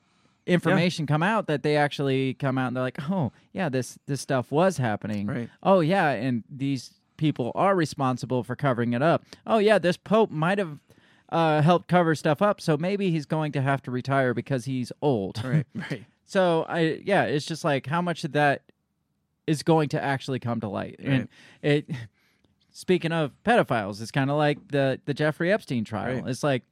information 0.49 1.05
come 1.05 1.23
out 1.23 1.47
that 1.47 1.63
they 1.63 1.77
actually 1.77 2.33
come 2.33 2.57
out 2.57 2.67
and 2.67 2.75
they're 2.75 2.83
like, 2.83 3.09
"Oh, 3.09 3.31
yeah, 3.53 3.69
this 3.69 3.97
this 4.05 4.21
stuff 4.21 4.51
was 4.51 4.77
happening. 4.77 5.27
Right. 5.27 5.49
Oh, 5.63 5.79
yeah, 5.79 6.09
and 6.09 6.43
these 6.49 6.93
people 7.17 7.51
are 7.55 7.75
responsible 7.75 8.43
for 8.43 8.55
covering 8.55 8.93
it 8.93 9.01
up. 9.01 9.23
Oh, 9.45 9.57
yeah, 9.57 9.77
this 9.77 9.97
pope 9.97 10.31
might 10.31 10.57
have 10.57 10.79
uh, 11.29 11.61
helped 11.61 11.87
cover 11.87 12.15
stuff 12.15 12.41
up, 12.41 12.59
so 12.61 12.77
maybe 12.77 13.11
he's 13.11 13.25
going 13.25 13.51
to 13.51 13.61
have 13.61 13.81
to 13.83 13.91
retire 13.91 14.33
because 14.33 14.65
he's 14.65 14.91
old. 15.01 15.43
right, 15.43 15.65
right. 15.75 16.05
So 16.25 16.65
I 16.69 17.01
yeah, 17.03 17.23
it's 17.23 17.45
just 17.45 17.63
like 17.63 17.87
how 17.87 18.01
much 18.01 18.23
of 18.23 18.33
that 18.33 18.63
is 19.47 19.63
going 19.63 19.89
to 19.89 20.03
actually 20.03 20.39
come 20.39 20.59
to 20.61 20.67
light. 20.67 20.97
And 20.99 21.27
it 21.61 21.89
speaking 22.71 23.11
of 23.11 23.31
pedophiles, 23.43 24.01
it's 24.01 24.11
kind 24.11 24.29
of 24.29 24.37
like 24.37 24.59
the 24.69 24.99
the 25.05 25.13
Jeffrey 25.13 25.51
Epstein 25.51 25.83
trial. 25.83 26.21
Right. 26.21 26.27
It's 26.27 26.43
like 26.43 26.63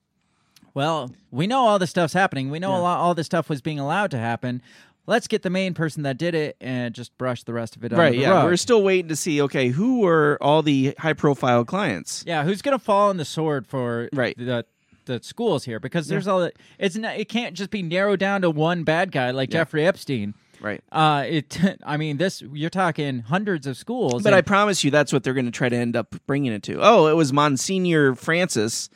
well, 0.78 1.10
we 1.32 1.48
know 1.48 1.66
all 1.66 1.80
this 1.80 1.90
stuff's 1.90 2.14
happening. 2.14 2.52
We 2.52 2.60
know 2.60 2.70
Yeah. 2.74 2.80
a 2.80 2.82
lot 2.82 3.00
all 3.00 3.16
this 3.16 3.26
stuff 3.26 3.50
was 3.50 3.62
being 3.62 3.80
allowed 3.80 4.12
to 4.12 4.18
happen. 4.20 4.62
Let's 5.08 5.28
get 5.28 5.42
the 5.42 5.50
main 5.50 5.74
person 5.74 6.04
that 6.04 6.18
did 6.20 6.36
it 6.36 6.56
and 6.62 6.94
just 6.94 7.18
brush 7.18 7.44
the 7.44 7.54
rest 7.54 7.76
of 7.76 7.84
it 7.84 7.94
Right, 7.94 8.14
yeah. 8.16 8.30
rug. 8.30 8.44
We're 8.46 8.58
still 8.58 8.84
waiting 8.84 9.08
to 9.10 9.16
see, 9.16 9.42
okay, 9.42 9.70
who 9.70 10.02
were 10.02 10.38
all 10.40 10.62
the 10.62 10.94
high 11.00 11.14
profile 11.14 11.66
clients? 11.66 12.24
Yeah, 12.28 12.44
who's 12.44 12.62
gonna 12.62 12.78
fall 12.78 13.10
on 13.10 13.18
the 13.18 13.26
sword 13.26 13.66
for 13.66 14.08
Right. 14.14 14.38
the 14.38 14.66
the 15.06 15.20
schools 15.24 15.64
here? 15.64 15.80
Because 15.80 16.08
there's 16.10 16.28
all 16.28 16.42
that 16.42 16.54
it's 16.78 16.96
not, 16.96 17.18
it 17.18 17.28
can't 17.30 17.56
just 17.56 17.72
be 17.72 17.82
narrowed 17.82 18.20
down 18.20 18.42
to 18.42 18.50
one 18.52 18.84
bad 18.84 19.12
guy 19.12 19.32
like 19.32 19.50
Yeah. 19.52 19.62
Jeffrey 19.62 19.84
Epstein. 19.88 20.36
Right. 20.62 20.84
Uh, 20.92 21.24
it. 21.28 21.58
I 21.86 21.98
mean, 21.98 22.18
this 22.18 22.44
you're 22.54 22.70
talking 22.70 23.20
hundreds 23.20 23.66
of 23.66 23.78
schools. 23.78 24.22
But 24.22 24.34
I 24.36 24.42
promise 24.42 24.84
you 24.84 24.92
that's 24.92 25.12
what 25.14 25.24
they're 25.24 25.34
going 25.34 25.46
to 25.46 25.52
try 25.52 25.70
to 25.70 25.76
end 25.76 25.96
up 25.96 26.14
bringing 26.28 26.52
it 26.52 26.62
to. 26.64 26.80
Oh, 26.82 27.08
it 27.08 27.16
was 27.16 27.32
Monsignor 27.34 28.14
Francis 28.16 28.90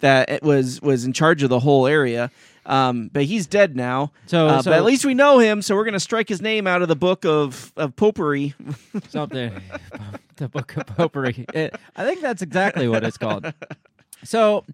that 0.00 0.28
it 0.30 0.42
was 0.42 0.80
was 0.82 1.04
in 1.04 1.12
charge 1.12 1.42
of 1.42 1.50
the 1.50 1.60
whole 1.60 1.86
area. 1.86 2.30
Um, 2.66 3.10
but 3.12 3.24
he's 3.24 3.46
dead 3.46 3.76
now. 3.76 4.10
So- 4.26 4.46
Uh, 4.48 4.62
so- 4.62 4.70
but 4.70 4.78
at 4.78 4.84
least 4.84 5.04
we 5.04 5.12
know 5.12 5.38
him, 5.38 5.60
so 5.60 5.74
we're 5.74 5.84
going 5.84 5.92
to 5.92 6.00
strike 6.00 6.30
his 6.30 6.40
name 6.40 6.66
out 6.66 6.80
of 6.80 6.88
the 6.88 6.96
book 6.96 7.24
of 7.26 7.72
of 7.76 7.94
popery. 7.96 8.54
something. 9.10 9.52
the 10.36 10.48
Book 10.48 10.76
of 10.76 10.86
popery. 10.86 11.44
It- 11.54 11.74
I 11.94 12.04
think 12.04 12.20
that's 12.22 12.40
exactly 12.42 12.88
what 12.88 13.04
it's 13.04 13.18
called. 13.18 13.52
So, 14.24 14.64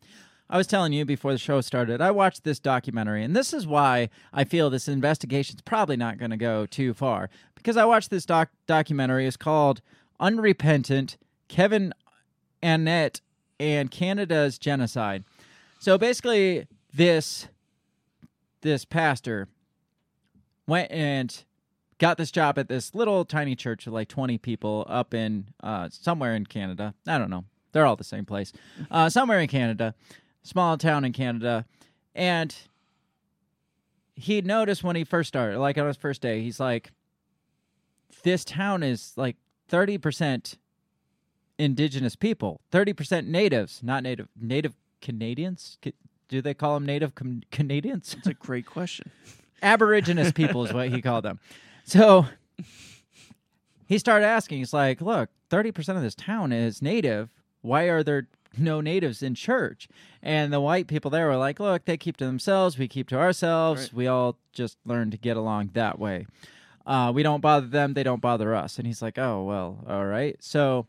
I 0.49 0.57
was 0.57 0.67
telling 0.67 0.93
you 0.93 1.05
before 1.05 1.33
the 1.33 1.39
show 1.39 1.61
started, 1.61 2.01
I 2.01 2.11
watched 2.13 2.45
this 2.45 2.59
documentary, 2.61 3.23
and 3.25 3.35
this 3.37 3.53
is 3.53 3.67
why 3.67 4.09
I 4.33 4.45
feel 4.45 4.71
this 4.71 4.87
investigation's 4.89 5.61
probably 5.61 5.97
not 5.97 6.19
going 6.19 6.31
to 6.31 6.37
go 6.37 6.67
too 6.67 6.95
far. 6.95 7.29
Because 7.57 7.77
I 7.77 7.85
watched 7.85 8.11
this 8.11 8.25
doc- 8.25 8.51
documentary. 8.67 9.27
It's 9.27 9.37
called 9.37 9.81
Unrepentant 10.19 11.17
Kevin 11.49 11.93
Annett 12.63 13.21
and 13.61 13.91
Canada's 13.91 14.59
Genocide. 14.59 15.23
So 15.79 15.99
basically, 15.99 16.67
this 16.93 17.47
this 18.63 18.85
pastor 18.85 19.49
went 20.67 20.91
and 20.91 21.45
got 21.99 22.17
this 22.19 22.31
job 22.31 22.59
at 22.59 22.69
this 22.69 22.95
little 22.95 23.25
tiny 23.25 23.55
church 23.55 23.87
of 23.87 23.93
like 23.93 24.09
20 24.09 24.39
people 24.39 24.87
up 24.89 25.15
in 25.15 25.47
uh, 25.63 25.89
somewhere 25.91 26.35
in 26.35 26.47
Canada. 26.47 26.95
I 27.07 27.19
don't 27.19 27.31
know. 27.31 27.45
They're 27.73 27.87
all 27.87 27.97
the 27.97 28.05
same 28.05 28.25
place. 28.25 28.53
Uh, 28.91 29.09
somewhere 29.09 29.39
in 29.39 29.49
Canada, 29.49 29.95
small 30.43 30.77
town 30.77 31.05
in 31.05 31.13
Canada. 31.13 31.65
And 32.15 32.55
he 34.15 34.41
noticed 34.41 34.83
when 34.83 34.97
he 34.97 35.05
first 35.05 35.29
started, 35.29 35.59
like 35.59 35.79
on 35.79 35.87
his 35.87 35.97
first 35.97 36.21
day, 36.21 36.43
he's 36.43 36.59
like, 36.59 36.91
this 38.25 38.45
town 38.45 38.83
is 38.83 39.13
like 39.17 39.37
30% 39.71 40.57
indigenous 41.61 42.17
people, 42.17 42.61
30% 42.73 43.27
natives, 43.27 43.81
not 43.83 44.03
native, 44.03 44.29
native 44.41 44.75
Canadians. 45.01 45.79
Do 46.29 46.41
they 46.41 46.55
call 46.55 46.75
them 46.75 46.87
native 46.87 47.15
com- 47.15 47.43
Canadians? 47.51 48.17
It's 48.19 48.27
a 48.27 48.35
great 48.35 48.67
question. 48.67 49.11
Aborigines 49.63 50.33
people 50.33 50.65
is 50.65 50.73
what 50.73 50.89
he 50.89 51.03
called 51.03 51.25
them. 51.25 51.39
So 51.85 52.27
he 53.87 53.99
started 53.99 54.27
asking, 54.27 54.59
he's 54.59 54.73
like, 54.73 55.01
look, 55.01 55.29
30% 55.51 55.97
of 55.97 56.03
this 56.03 56.15
town 56.15 56.53
is 56.53 56.81
native. 56.81 57.29
Why 57.61 57.85
are 57.85 58.03
there 58.03 58.29
no 58.57 58.81
natives 58.81 59.23
in 59.23 59.35
church? 59.35 59.87
And 60.23 60.53
the 60.53 60.61
white 60.61 60.87
people 60.87 61.11
there 61.11 61.27
were 61.27 61.37
like, 61.37 61.61
look, 61.61 61.85
they 61.85 61.97
keep 61.99 62.17
to 62.19 62.27
themselves. 62.27 62.79
We 62.79 62.89
keep 62.89 63.09
to 63.09 63.19
ourselves. 63.19 63.83
Right. 63.83 63.93
We 63.93 64.07
all 64.07 64.39
just 64.53 64.79
learn 64.87 65.11
to 65.11 65.19
get 65.19 65.37
along 65.37 65.71
that 65.75 65.99
way. 65.99 66.27
Uh, 66.87 67.13
we 67.15 67.23
don't 67.23 67.41
bother 67.41 67.67
them. 67.67 67.93
They 67.95 68.03
don't 68.03 68.23
bother 68.23 68.55
us. 68.55 68.79
And 68.79 68.87
he's 68.87 69.03
like, 69.03 69.19
oh, 69.19 69.43
well, 69.45 69.85
all 69.87 70.07
right. 70.07 70.37
So 70.41 70.87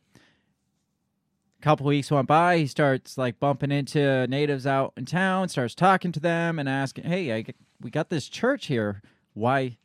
couple 1.62 1.86
weeks 1.86 2.12
went 2.12 2.28
by. 2.28 2.58
He 2.58 2.68
starts 2.68 3.18
like 3.18 3.40
bumping 3.40 3.72
into 3.72 4.28
natives 4.28 4.68
out 4.68 4.94
in 4.98 5.06
town, 5.06 5.50
starts 5.50 5.76
talking 5.76 6.12
to 6.12 6.20
them 6.20 6.60
and 6.60 6.68
asking, 6.68 7.06
hey, 7.06 7.34
I, 7.34 7.46
we 7.82 7.90
got 7.90 8.10
this 8.10 8.28
church 8.28 8.68
here. 8.68 9.02
Why, 9.34 9.78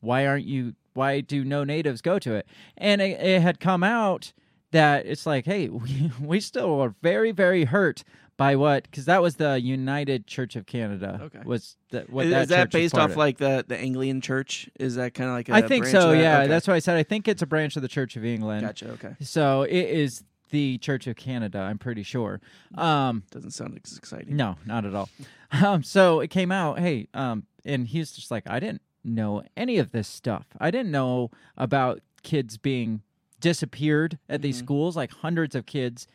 why 0.00 0.26
aren't 0.26 0.46
you, 0.46 0.74
why 0.94 1.20
do 1.20 1.44
no 1.44 1.64
natives 1.64 2.00
go 2.00 2.18
to 2.18 2.34
it? 2.34 2.46
And 2.76 3.00
it, 3.02 3.20
it 3.20 3.42
had 3.42 3.60
come 3.60 3.82
out 3.82 4.32
that 4.70 5.06
it's 5.06 5.26
like, 5.26 5.44
hey, 5.44 5.68
we, 5.68 6.10
we 6.20 6.40
still 6.40 6.80
are 6.80 6.94
very, 7.02 7.32
very 7.32 7.64
hurt 7.64 8.04
by 8.38 8.54
what, 8.54 8.82
because 8.84 9.06
that 9.06 9.22
was 9.22 9.36
the 9.36 9.58
United 9.60 10.26
Church 10.26 10.56
of 10.56 10.66
Canada. 10.66 11.20
Okay. 11.22 11.40
Was 11.46 11.76
that 11.90 12.10
what 12.10 12.26
is 12.26 12.32
that 12.32 12.42
is 12.42 12.48
that 12.48 12.70
based 12.70 12.94
off 12.94 13.12
of. 13.12 13.16
like 13.16 13.38
the 13.38 13.64
the 13.66 13.78
Anglican 13.78 14.20
Church? 14.20 14.68
Is 14.78 14.96
that 14.96 15.14
kind 15.14 15.30
of 15.30 15.36
like 15.36 15.48
a 15.48 15.54
I 15.54 15.62
think 15.62 15.86
so. 15.86 16.10
of 16.10 16.16
that? 16.16 16.22
Yeah, 16.22 16.38
Okay. 16.40 16.48
that's 16.48 16.68
why 16.68 16.74
I 16.74 16.80
said 16.80 16.98
I 16.98 17.02
think 17.02 17.28
it's 17.28 17.40
a 17.40 17.46
branch 17.46 17.76
of 17.76 17.82
the 17.82 17.88
Church 17.88 18.14
of 18.14 18.26
England. 18.26 18.60
gotcha. 18.60 18.90
Okay, 18.90 19.14
So 19.22 19.62
it 19.62 19.72
is 19.88 20.22
the 20.50 20.78
Church 20.78 21.06
of 21.06 21.16
Canada. 21.16 21.58
I'm 21.58 21.78
pretty 21.78 22.02
sure. 22.02 22.40
Um, 22.76 23.24
doesn't 23.30 23.50
sound 23.52 23.78
as 23.84 23.96
exciting. 23.96 24.36
no, 24.36 24.56
not 24.66 24.84
at 24.84 24.94
all. 24.94 25.08
Um, 25.52 25.84
so 25.84 26.18
it 26.18 26.28
came 26.28 26.50
out. 26.50 26.80
Hey, 26.80 27.06
um, 27.14 27.44
and 27.64 27.86
he's 27.86 28.10
just 28.10 28.32
like, 28.32 28.50
I 28.50 28.58
didn't 28.58 28.82
know 29.04 29.44
any 29.56 29.78
of 29.78 29.92
this 29.92 30.08
stuff. 30.08 30.44
I 30.58 30.72
didn't 30.72 30.90
know 30.90 31.30
about 31.56 32.00
kids 32.24 32.58
being 32.58 33.02
disappeared 33.40 34.18
at 34.28 34.42
these 34.42 34.58
schools, 34.58 34.96
like 34.96 35.12
hundreds 35.12 35.54
of 35.54 35.64
kids 35.64 36.08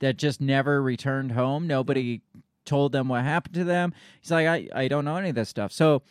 that 0.00 0.18
just 0.18 0.38
never 0.38 0.82
returned 0.82 1.32
home. 1.32 1.66
Nobody 1.66 2.20
told 2.66 2.92
them 2.92 3.08
what 3.08 3.24
happened 3.24 3.54
to 3.54 3.64
them. 3.64 3.94
He's 4.20 4.30
like, 4.30 4.46
I, 4.46 4.68
I 4.74 4.86
don't 4.88 5.06
know 5.06 5.16
any 5.16 5.30
of 5.30 5.34
this 5.34 5.48
stuff. 5.48 5.72
So 5.72 6.02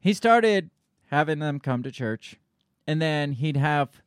he 0.00 0.14
started 0.14 0.70
having 1.10 1.40
them 1.40 1.60
come 1.60 1.82
to 1.82 1.90
church, 1.90 2.36
and 2.86 3.02
then 3.02 3.32
he'd 3.32 3.56
have 3.58 4.00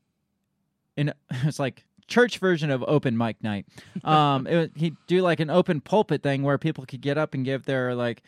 an 0.98 1.14
it's 1.44 1.60
like 1.60 1.86
church 2.08 2.38
version 2.40 2.70
of 2.72 2.84
open 2.88 3.18
mic 3.18 3.42
night. 3.44 3.66
Um, 4.04 4.46
was- 4.46 4.70
he'd 4.76 4.96
do 5.08 5.22
like 5.22 5.40
an 5.40 5.50
open 5.50 5.82
pulpit 5.82 6.24
thing 6.24 6.44
where 6.44 6.58
people 6.58 6.86
could 6.86 7.02
get 7.02 7.18
up 7.18 7.34
and 7.34 7.44
give 7.46 7.66
their 7.66 7.96
like 7.96 8.24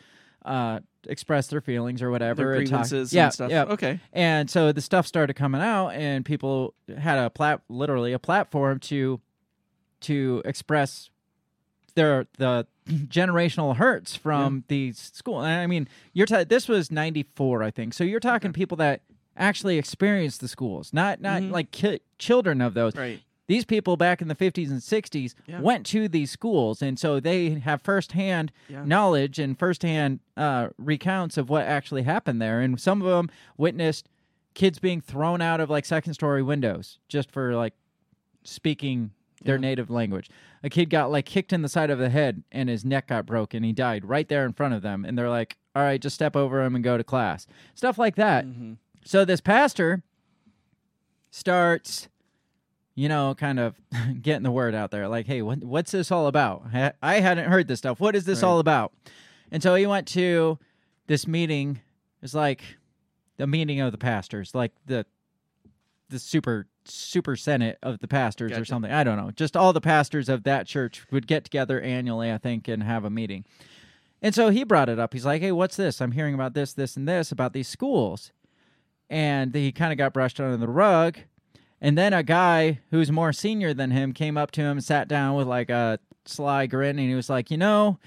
uh 0.46 0.80
express 1.08 1.48
their 1.48 1.62
feelings 1.62 2.02
or 2.02 2.10
whatever 2.12 2.44
Their 2.44 2.54
and 2.62 2.68
talk- 2.70 2.90
yeah, 2.92 3.26
and 3.26 3.34
stuff. 3.34 3.52
yeah. 3.52 3.64
Okay. 3.66 4.00
And 4.14 4.50
so 4.50 4.72
the 4.72 4.82
stuff 4.82 5.06
started 5.08 5.34
coming 5.36 5.62
out, 5.62 5.90
and 5.90 6.24
people 6.26 6.74
had 6.98 7.18
a 7.18 7.30
plat, 7.30 7.62
literally 7.70 8.14
a 8.14 8.20
platform 8.20 8.80
to 8.82 9.20
to 10.02 10.42
express 10.46 11.10
their 11.96 12.28
the 12.38 12.68
generational 12.90 13.76
hurts 13.78 14.16
from 14.16 14.64
these 14.68 14.98
school. 15.14 15.42
And 15.42 15.62
I 15.62 15.68
mean, 15.68 15.88
you're 16.14 16.26
ta- 16.28 16.44
this 16.44 16.68
was 16.68 16.92
'94, 16.92 17.64
I 17.64 17.72
think. 17.72 17.94
So 17.94 18.04
you're 18.04 18.20
talking 18.20 18.52
people 18.54 18.78
that 18.78 19.02
actually 19.38 19.78
experienced 19.78 20.42
the 20.42 20.48
schools, 20.48 20.92
not 20.94 21.22
not 21.22 21.42
Mhm. 21.42 21.52
like 21.52 21.72
ki- 21.72 22.02
children 22.18 22.62
of 22.62 22.74
those. 22.74 22.96
Right. 22.96 23.22
These 23.48 23.66
people 23.66 23.98
back 23.98 24.22
in 24.22 24.30
the 24.30 24.36
50s 24.36 24.70
and 24.72 24.82
60s 24.82 25.36
Yeah. 25.48 25.60
went 25.60 25.86
to 25.88 26.08
these 26.08 26.32
schools, 26.32 26.82
and 26.82 26.98
so 26.98 27.20
they 27.20 27.50
have 27.60 27.82
firsthand 27.82 28.52
Yeah. 28.70 28.86
knowledge 28.86 29.38
and 29.38 29.58
firsthand 29.60 30.20
uh, 30.38 30.70
recounts 30.78 31.38
of 31.38 31.50
what 31.50 31.66
actually 31.66 32.04
happened 32.04 32.42
there. 32.42 32.62
And 32.62 32.80
some 32.80 33.02
of 33.02 33.08
them 33.08 33.30
witnessed 33.58 34.08
kids 34.54 34.80
being 34.80 35.02
thrown 35.02 35.42
out 35.42 35.60
of 35.60 35.70
like 35.70 35.84
second 35.86 36.14
story 36.14 36.42
windows 36.42 37.00
just 37.10 37.30
for 37.32 37.54
like 37.56 37.74
speaking 38.44 39.12
their 39.44 39.56
Yeah. 39.56 39.62
native 39.62 39.90
language. 39.90 40.30
A 40.64 40.70
kid 40.70 40.90
got 40.90 41.12
like 41.12 41.26
kicked 41.26 41.52
in 41.52 41.62
the 41.64 41.68
side 41.70 41.90
of 41.90 42.00
the 42.00 42.10
head 42.10 42.44
and 42.52 42.70
his 42.70 42.86
neck 42.86 43.08
got 43.08 43.26
broken. 43.26 43.64
He 43.64 43.74
died 43.74 44.06
right 44.06 44.28
there 44.30 44.46
in 44.46 44.54
front 44.54 44.74
of 44.74 44.82
them. 44.82 45.04
And 45.04 45.18
they're 45.18 45.30
like, 45.30 45.58
all 45.76 45.84
right, 45.84 46.00
just 46.02 46.16
step 46.16 46.36
over 46.38 46.64
him 46.64 46.76
and 46.76 46.84
go 46.84 46.98
to 46.98 47.04
class. 47.04 47.46
Stuff 47.76 47.98
like 47.98 48.16
that. 48.16 48.46
Mhm. 48.46 48.78
So 49.04 49.26
this 49.26 49.42
pastor 49.42 50.02
starts, 51.32 52.08
you 52.96 53.10
know, 53.10 53.34
kind 53.36 53.60
of 53.60 53.76
getting 54.22 54.44
the 54.44 54.52
word 54.52 54.76
out 54.76 54.92
there 54.92 55.08
like, 55.08 55.26
hey, 55.28 55.42
what, 55.42 55.64
what's 55.64 55.92
this 55.92 56.12
all 56.12 56.28
about? 56.28 56.64
I, 56.74 56.94
I 57.02 57.20
hadn't 57.20 57.50
heard 57.50 57.68
this 57.68 57.80
stuff. 57.80 58.00
What 58.00 58.16
is 58.16 58.26
this 58.26 58.42
Right. 58.44 58.50
all 58.50 58.60
about? 58.60 58.94
And 59.52 59.62
so 59.64 59.76
he 59.76 59.86
went 59.88 60.08
to 60.10 60.58
this 61.08 61.28
meeting. 61.28 61.82
It's 62.22 62.34
like 62.34 62.62
the 63.38 63.48
meeting 63.48 63.80
of 63.82 63.92
the 63.92 63.98
pastors, 63.98 64.54
like 64.56 64.72
the 64.86 65.06
the 66.10 66.20
super 66.20 66.68
super 66.86 67.36
senate 67.36 67.78
of 67.82 67.98
the 68.00 68.08
pastors 68.08 68.52
or 68.52 68.66
something. 68.66 68.92
I 68.92 69.04
don't 69.04 69.18
know. 69.18 69.32
Just 69.32 69.56
all 69.58 69.72
the 69.74 69.82
pastors 69.82 70.28
of 70.30 70.44
that 70.44 70.68
church 70.68 71.06
would 71.12 71.28
get 71.28 71.44
together 71.46 71.80
annually, 71.82 72.32
I 72.32 72.38
think, 72.38 72.68
and 72.68 72.84
have 72.84 73.06
a 73.06 73.10
meeting. 73.10 73.46
And 74.22 74.36
so 74.36 74.50
he 74.50 74.64
brought 74.64 74.90
it 74.90 75.00
up. 75.00 75.14
He's 75.14 75.26
like, 75.26 75.42
"Hey, 75.42 75.52
what's 75.52 75.76
this? 75.78 76.02
I'm 76.02 76.12
hearing 76.12 76.34
about 76.34 76.54
this, 76.54 76.74
this, 76.74 76.96
and 76.98 77.08
this 77.08 77.32
about 77.32 77.54
these 77.54 77.68
schools." 77.68 78.32
And 79.10 79.54
he 79.54 79.72
kind 79.72 79.92
of 79.92 79.98
got 79.98 80.14
brushed 80.14 80.40
under 80.40 80.58
the 80.58 80.68
rug. 80.68 81.18
And 81.84 81.98
then 81.98 82.14
a 82.14 82.24
guy 82.24 82.80
who's 82.92 83.12
more 83.12 83.34
senior 83.34 83.74
than 83.74 83.92
him 83.92 84.14
came 84.14 84.38
up 84.38 84.52
to 84.52 84.62
him, 84.62 84.80
sat 84.82 85.08
down 85.10 85.36
with 85.36 85.48
like 85.48 85.70
a 85.70 86.00
sly 86.26 86.66
grin, 86.66 86.98
and 86.98 87.10
he 87.10 87.14
was 87.14 87.30
like, 87.30 87.52
"You 87.52 87.58
know, 87.58 88.00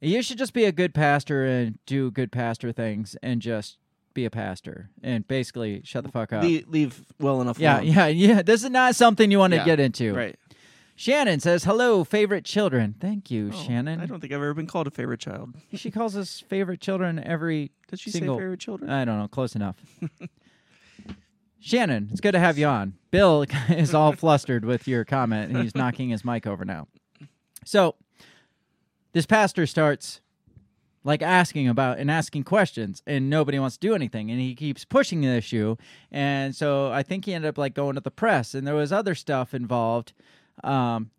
you 0.00 0.22
should 0.22 0.38
just 0.38 0.52
be 0.52 0.64
a 0.64 0.72
good 0.72 0.92
pastor 0.92 1.46
and 1.46 1.78
do 1.86 2.10
good 2.10 2.32
pastor 2.32 2.72
things, 2.72 3.16
and 3.22 3.40
just 3.40 3.78
be 4.12 4.24
a 4.24 4.30
pastor, 4.30 4.90
and 5.04 5.26
basically 5.28 5.82
shut 5.84 6.02
the 6.04 6.10
fuck 6.10 6.32
up." 6.32 6.42
leave, 6.42 6.66
leave 6.68 7.04
well 7.20 7.40
enough. 7.40 7.60
yeah, 7.60 7.76
alone. 7.76 7.86
yeah, 7.86 8.06
yeah. 8.08 8.42
This 8.44 8.64
is 8.64 8.70
not 8.70 8.96
something 8.96 9.30
you 9.30 9.38
want 9.38 9.52
to 9.52 9.58
Yeah, 9.58 9.64
get 9.66 9.78
into. 9.80 10.12
Right. 10.12 10.36
Shannon 10.96 11.38
says, 11.38 11.62
"Hello, 11.64 12.02
favorite 12.02 12.44
children." 12.44 12.96
Thank 13.00 13.30
you, 13.30 13.50
Oh, 13.54 13.56
Shannon. 13.56 14.00
I 14.00 14.06
don't 14.06 14.20
think 14.20 14.32
I've 14.32 14.38
ever 14.42 14.52
been 14.52 14.66
called 14.66 14.88
a 14.88 14.90
favorite 14.90 15.20
child. 15.20 15.54
She 15.74 15.92
calls 15.92 16.16
us 16.16 16.40
favorite 16.48 16.80
children 16.80 17.18
every. 17.22 17.70
Did 17.88 18.00
she 18.00 18.10
single- 18.10 18.34
say 18.36 18.40
favorite 18.42 18.60
children? 18.60 18.90
I 18.90 19.04
don't 19.04 19.18
know. 19.20 19.28
Close 19.28 19.54
enough. 19.54 19.76
Shannon, 21.60 22.08
it's 22.10 22.20
good 22.20 22.32
to 22.32 22.38
have 22.38 22.58
you 22.58 22.66
on. 22.66 22.94
Bill 23.10 23.44
is 23.68 23.94
all 23.94 24.12
flustered 24.12 24.64
with 24.64 24.88
your 24.88 25.04
comment, 25.04 25.52
and 25.52 25.62
he's 25.62 25.74
knocking 25.74 26.08
his 26.08 26.24
mic 26.24 26.46
over 26.46 26.64
now. 26.64 26.88
So, 27.64 27.96
this 29.12 29.26
pastor 29.26 29.66
starts 29.66 30.20
like 31.04 31.22
asking 31.22 31.68
about 31.68 31.98
and 31.98 32.10
asking 32.10 32.44
questions, 32.44 33.02
and 33.06 33.28
nobody 33.28 33.58
wants 33.58 33.76
to 33.76 33.86
do 33.86 33.94
anything, 33.94 34.30
and 34.30 34.40
he 34.40 34.54
keeps 34.54 34.84
pushing 34.84 35.20
the 35.20 35.28
issue. 35.28 35.76
And 36.10 36.54
so, 36.56 36.90
I 36.90 37.02
think 37.02 37.26
he 37.26 37.34
ended 37.34 37.48
up 37.50 37.58
like 37.58 37.74
going 37.74 37.94
to 37.96 38.00
the 38.00 38.10
press, 38.10 38.54
and 38.54 38.66
there 38.66 38.74
was 38.74 38.92
other 38.92 39.14
stuff 39.14 39.52
involved 39.52 40.12
um, 40.64 41.10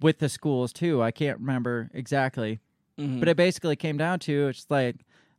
with 0.00 0.18
the 0.18 0.28
schools 0.28 0.72
too. 0.72 1.02
I 1.02 1.10
can't 1.12 1.38
remember 1.38 1.90
exactly 1.94 2.60
Mhm. 2.96 3.18
but 3.18 3.28
it 3.28 3.36
basically 3.36 3.74
came 3.74 3.96
down 3.96 4.20
to 4.20 4.46
it's 4.46 4.66
like 4.70 4.94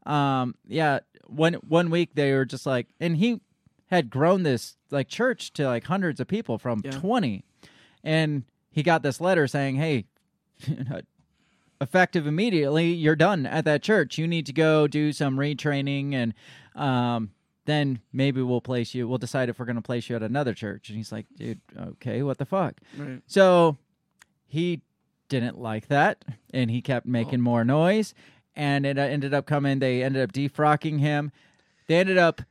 um 0.06 0.56
yeah 0.68 1.00
one 1.26 1.54
one 1.66 1.90
week 1.90 2.10
they 2.14 2.34
were 2.34 2.44
just 2.44 2.66
like 2.66 2.88
and 3.00 3.16
he 3.16 3.40
had 3.88 4.10
grown 4.10 4.44
this 4.44 4.78
like 4.92 5.08
church 5.08 5.54
to 5.54 5.66
like 5.66 5.84
hundreds 5.86 6.20
of 6.20 6.28
people 6.28 6.58
from 6.58 6.82
Yeah. 6.84 6.92
20 6.92 7.44
and 8.04 8.44
he 8.72 8.84
got 8.84 9.04
this 9.04 9.20
letter 9.22 9.48
saying 9.48 9.76
hey 9.76 10.06
effective 11.82 12.26
immediately 12.26 12.94
you're 12.94 13.16
done 13.16 13.46
at 13.46 13.66
that 13.66 13.84
church 13.84 14.18
you 14.18 14.28
need 14.28 14.46
to 14.46 14.54
go 14.54 14.88
do 14.88 15.12
some 15.12 15.38
retraining 15.38 16.14
and 16.14 16.34
um 16.76 17.32
then 17.66 18.00
maybe 18.14 18.42
we'll 18.42 18.62
place 18.62 18.94
you 18.96 19.08
we'll 19.08 19.18
decide 19.18 19.50
if 19.50 19.60
we're 19.60 19.66
going 19.66 19.76
to 19.76 19.82
place 19.82 20.10
you 20.10 20.16
at 20.16 20.24
another 20.24 20.54
church 20.54 20.90
and 20.90 20.98
he's 20.98 21.12
like 21.12 21.26
dude 21.38 21.60
okay 21.78 22.24
what 22.24 22.38
the 22.38 22.46
fuck 22.46 22.76
right. 22.98 23.22
so 23.28 23.78
he 24.48 24.82
didn't 25.28 25.60
like 25.60 25.88
that, 25.88 26.24
and 26.54 26.70
he 26.70 26.82
kept 26.82 27.06
making 27.08 27.42
more 27.42 27.66
noise. 27.66 28.14
And 28.56 28.86
it 28.86 28.98
uh, 28.98 29.02
ended 29.02 29.34
up 29.34 29.48
coming. 29.48 29.80
They 29.80 30.04
ended 30.04 30.22
up 30.22 30.32
defrocking 30.32 31.00
him. 31.00 31.32
They 31.88 31.96
ended 31.96 32.20
up 32.20 32.44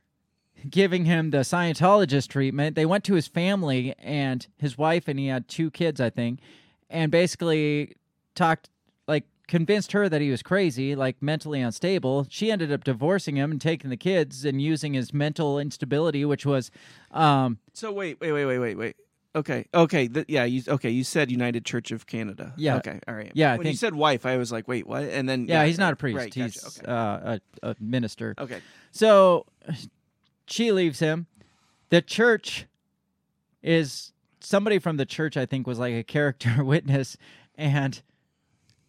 giving 0.69 1.05
him 1.05 1.29
the 1.31 1.39
Scientologist 1.39 2.27
treatment. 2.29 2.75
They 2.75 2.85
went 2.85 3.03
to 3.05 3.13
his 3.15 3.27
family 3.27 3.93
and 3.99 4.45
his 4.57 4.77
wife, 4.77 5.07
and 5.07 5.19
he 5.19 5.27
had 5.27 5.47
two 5.47 5.71
kids, 5.71 5.99
I 6.01 6.09
think, 6.09 6.39
and 6.89 7.11
basically 7.11 7.95
talked 8.35 8.69
like 9.07 9.25
convinced 9.47 9.91
her 9.91 10.09
that 10.09 10.21
he 10.21 10.31
was 10.31 10.41
crazy, 10.41 10.95
like 10.95 11.21
mentally 11.21 11.61
unstable. 11.61 12.25
She 12.29 12.51
ended 12.51 12.71
up 12.71 12.83
divorcing 12.83 13.35
him 13.35 13.51
and 13.51 13.61
taking 13.61 13.89
the 13.89 13.97
kids 13.97 14.43
and 14.45 14.61
using 14.61 14.93
his 14.93 15.13
mental 15.13 15.59
instability, 15.59 16.25
which 16.25 16.45
was 16.45 16.71
um, 17.11 17.59
So 17.73 17.91
wait, 17.91 18.19
wait, 18.19 18.31
wait, 18.31 18.45
wait, 18.45 18.59
wait, 18.59 18.77
wait. 18.77 18.95
Okay. 19.35 19.65
Okay. 19.73 20.07
Th- 20.07 20.25
yeah. 20.29 20.45
You 20.45 20.63
okay? 20.67 20.89
You 20.89 21.03
said 21.03 21.29
United 21.29 21.65
Church 21.65 21.91
of 21.91 22.07
Canada. 22.07 22.53
Yeah. 22.55 22.77
Okay. 22.77 22.99
All 23.05 23.13
right. 23.13 23.31
Yeah, 23.35 23.57
When 23.57 23.67
you 23.67 23.73
said 23.73 23.93
wife, 23.93 24.25
I 24.25 24.37
was 24.37 24.49
like, 24.49 24.65
wait, 24.65 24.87
what? 24.87 25.03
And 25.03 25.27
then 25.27 25.47
Yeah, 25.47 25.65
he's 25.65 25.77
not 25.77 25.91
a 25.91 25.97
priest. 25.97 26.17
Right. 26.17 26.33
he's 26.33 26.55
Gotcha. 26.55 26.79
Okay. 26.79 26.91
uh, 26.91 27.37
a, 27.63 27.71
a 27.71 27.75
minister. 27.81 28.33
okay. 28.39 28.61
So 28.91 29.45
she 30.47 30.71
leaves 30.71 30.99
him. 30.99 31.27
The 31.89 32.01
church 32.01 32.65
is 33.63 34.11
somebody 34.39 34.79
from 34.79 34.97
the 34.97 35.05
church, 35.05 35.37
I 35.37 35.45
think, 35.45 35.65
was 35.67 35.79
like 35.79 35.93
a 35.93 36.03
character 36.03 36.63
witness 36.63 37.17
and 37.55 38.01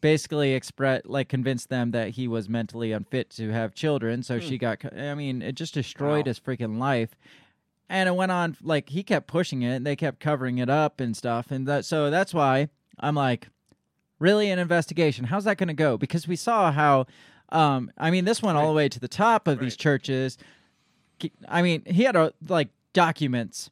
basically 0.01 0.53
express 0.53 1.03
like 1.07 1.29
convinced 1.29 1.69
them 1.69 1.91
that 1.93 2.11
he 2.11 2.29
was 2.29 2.49
mentally 2.49 2.93
unfit 2.93 3.31
to 3.31 3.51
have 3.51 3.75
children. 3.75 4.23
So 4.23 4.39
she 4.39 4.59
got, 4.59 4.79
I 4.97 5.15
mean, 5.15 5.43
it 5.43 5.53
just 5.55 5.75
destroyed 5.75 6.25
Hmm. 6.25 6.29
Wow. 6.29 6.31
his 6.31 6.41
freaking 6.41 6.79
life. 6.79 7.17
And 7.89 8.09
it 8.09 8.13
went 8.13 8.33
on 8.33 8.57
like 8.63 8.89
he 8.91 9.03
kept 9.03 9.27
pushing 9.29 9.63
it 9.63 9.77
and 9.77 9.87
they 9.87 9.97
kept 9.97 10.21
covering 10.21 10.59
it 10.59 10.69
up 10.69 11.01
and 11.01 11.17
stuff. 11.17 11.51
And 11.51 11.67
that, 11.69 11.85
so 11.85 12.11
that's 12.11 12.35
why 12.35 12.69
I'm 12.99 13.15
like, 13.15 13.49
really 14.19 14.51
an 14.51 14.59
investigation. 14.59 15.27
How's 15.27 15.45
that 15.45 15.57
going 15.57 15.69
to 15.69 15.75
go? 15.75 15.97
Because 15.97 16.27
we 16.27 16.37
saw 16.37 16.73
how, 16.73 17.07
um, 17.51 17.91
I 17.97 18.11
mean, 18.11 18.25
this 18.25 18.43
went 18.43 18.59
all 18.59 18.69
the 18.69 18.75
way 18.77 18.89
to 18.89 18.99
the 18.99 19.09
top 19.09 19.47
of 19.47 19.61
these 19.61 19.77
churches. 19.77 20.37
I 21.49 21.63
mean, 21.63 21.83
he 21.87 22.03
had 22.05 22.17
a, 22.17 22.33
like 22.49 22.69
documents 22.93 23.71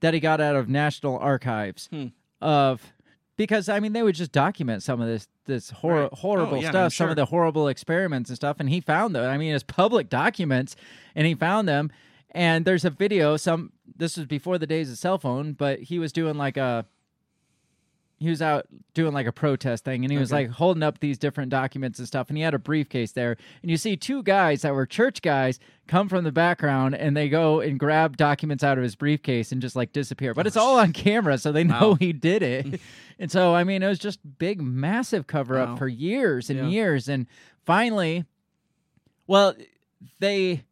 that 0.00 0.14
he 0.14 0.20
got 0.20 0.40
out 0.40 0.56
of 0.56 0.68
National 0.68 1.18
Archives 1.18 1.88
Hmm. 1.90 2.06
of 2.40 2.92
because 3.36 3.68
I 3.68 3.80
mean 3.80 3.92
they 3.92 4.02
would 4.02 4.14
just 4.14 4.32
document 4.32 4.82
some 4.82 5.00
of 5.00 5.06
this 5.08 5.28
this 5.44 5.70
hor- 5.70 6.02
Right. 6.02 6.12
horrible 6.12 6.58
Oh, 6.58 6.60
yeah, 6.60 6.70
stuff, 6.70 6.84
I'm 6.84 6.90
some 6.90 7.10
of 7.10 7.16
the 7.16 7.26
horrible 7.26 7.68
experiments 7.68 8.30
and 8.30 8.36
stuff, 8.36 8.56
and 8.58 8.68
he 8.68 8.80
found 8.80 9.14
them. 9.14 9.24
I 9.30 9.38
mean, 9.38 9.54
it's 9.54 9.62
public 9.62 10.08
documents, 10.08 10.74
and 11.14 11.26
he 11.26 11.34
found 11.34 11.68
them. 11.68 11.90
And 12.32 12.64
there's 12.64 12.84
a 12.84 12.90
video. 12.90 13.36
Some 13.36 13.72
this 13.96 14.16
was 14.16 14.26
before 14.26 14.58
the 14.58 14.66
days 14.66 14.90
of 14.90 14.98
cell 14.98 15.18
phone, 15.18 15.52
but 15.52 15.80
he 15.82 15.98
was 15.98 16.12
doing 16.12 16.36
like 16.36 16.56
a 16.56 16.84
he 18.18 18.30
was 18.30 18.40
out 18.40 18.66
doing 18.94 19.12
like 19.12 19.26
a 19.26 19.32
protest 19.32 19.84
thing 19.84 20.02
and 20.04 20.10
he 20.10 20.16
was 20.18 20.32
Okay. 20.32 20.44
like 20.44 20.50
holding 20.52 20.82
up 20.82 21.00
these 21.00 21.18
different 21.18 21.50
documents 21.50 21.98
and 21.98 22.08
stuff 22.08 22.28
and 22.28 22.36
he 22.38 22.42
had 22.42 22.54
a 22.54 22.58
briefcase 22.58 23.12
there 23.12 23.36
and 23.60 23.70
you 23.70 23.76
see 23.76 23.94
two 23.96 24.22
guys 24.22 24.62
that 24.62 24.74
were 24.74 24.86
church 24.86 25.20
guys 25.20 25.58
come 25.86 26.08
from 26.08 26.24
the 26.24 26.32
background 26.32 26.94
and 26.94 27.14
they 27.16 27.28
go 27.28 27.60
and 27.60 27.78
grab 27.78 28.16
documents 28.16 28.64
out 28.64 28.78
of 28.78 28.82
his 28.82 28.96
briefcase 28.96 29.52
and 29.52 29.60
just 29.60 29.76
like 29.76 29.92
disappear 29.92 30.32
but 30.32 30.46
it's 30.46 30.56
all 30.56 30.78
on 30.78 30.92
camera 30.94 31.36
so 31.36 31.52
they 31.52 31.62
know 31.64 31.90
Wow. 31.90 31.94
he 31.96 32.12
did 32.14 32.42
it 32.42 32.80
and 33.18 33.30
so 33.30 33.54
i 33.54 33.64
mean 33.64 33.82
it 33.82 33.88
was 33.88 33.98
just 33.98 34.18
big 34.38 34.62
massive 34.62 35.26
cover 35.26 35.58
up 35.58 35.68
Wow. 35.70 35.76
for 35.76 35.88
years 35.88 36.48
and 36.48 36.58
Yeah. 36.58 36.66
years 36.68 37.08
and 37.08 37.26
finally 37.66 38.24
well 39.26 39.54
they 40.20 40.64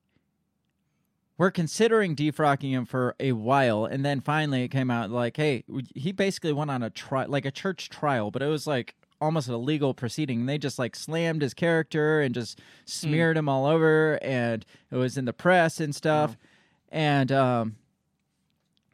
were 1.37 1.51
considering 1.51 2.15
defrocking 2.15 2.71
him 2.71 2.85
for 2.85 3.15
a 3.19 3.33
while 3.33 3.85
and 3.85 4.05
then 4.05 4.21
finally 4.21 4.63
it 4.63 4.69
came 4.69 4.91
out 4.91 5.11
like 5.11 5.37
hey 5.37 5.65
he 5.95 6.13
basically 6.13 6.53
went 6.53 6.71
on 6.71 6.83
a 6.83 6.91
trial 6.91 7.29
like 7.29 7.45
a 7.45 7.51
church 7.51 7.89
trial 7.89 8.31
but 8.31 8.43
it 8.43 8.47
was 8.47 8.67
like 8.67 8.95
almost 9.21 9.49
a 9.49 9.57
legal 9.57 9.95
proceeding 9.95 10.41
And 10.41 10.49
they 10.49 10.59
just 10.59 10.79
like 10.79 10.95
slammed 10.95 11.43
his 11.43 11.55
character 11.55 12.21
and 12.21 12.35
just 12.35 12.61
smeared 12.85 13.37
him 13.37 13.49
all 13.49 13.67
over 13.67 14.19
and 14.23 14.65
it 14.91 14.97
was 14.97 15.17
in 15.17 15.25
the 15.25 15.33
press 15.33 15.81
and 15.81 15.95
stuff 15.95 16.37
and 16.91 17.33
um 17.33 17.77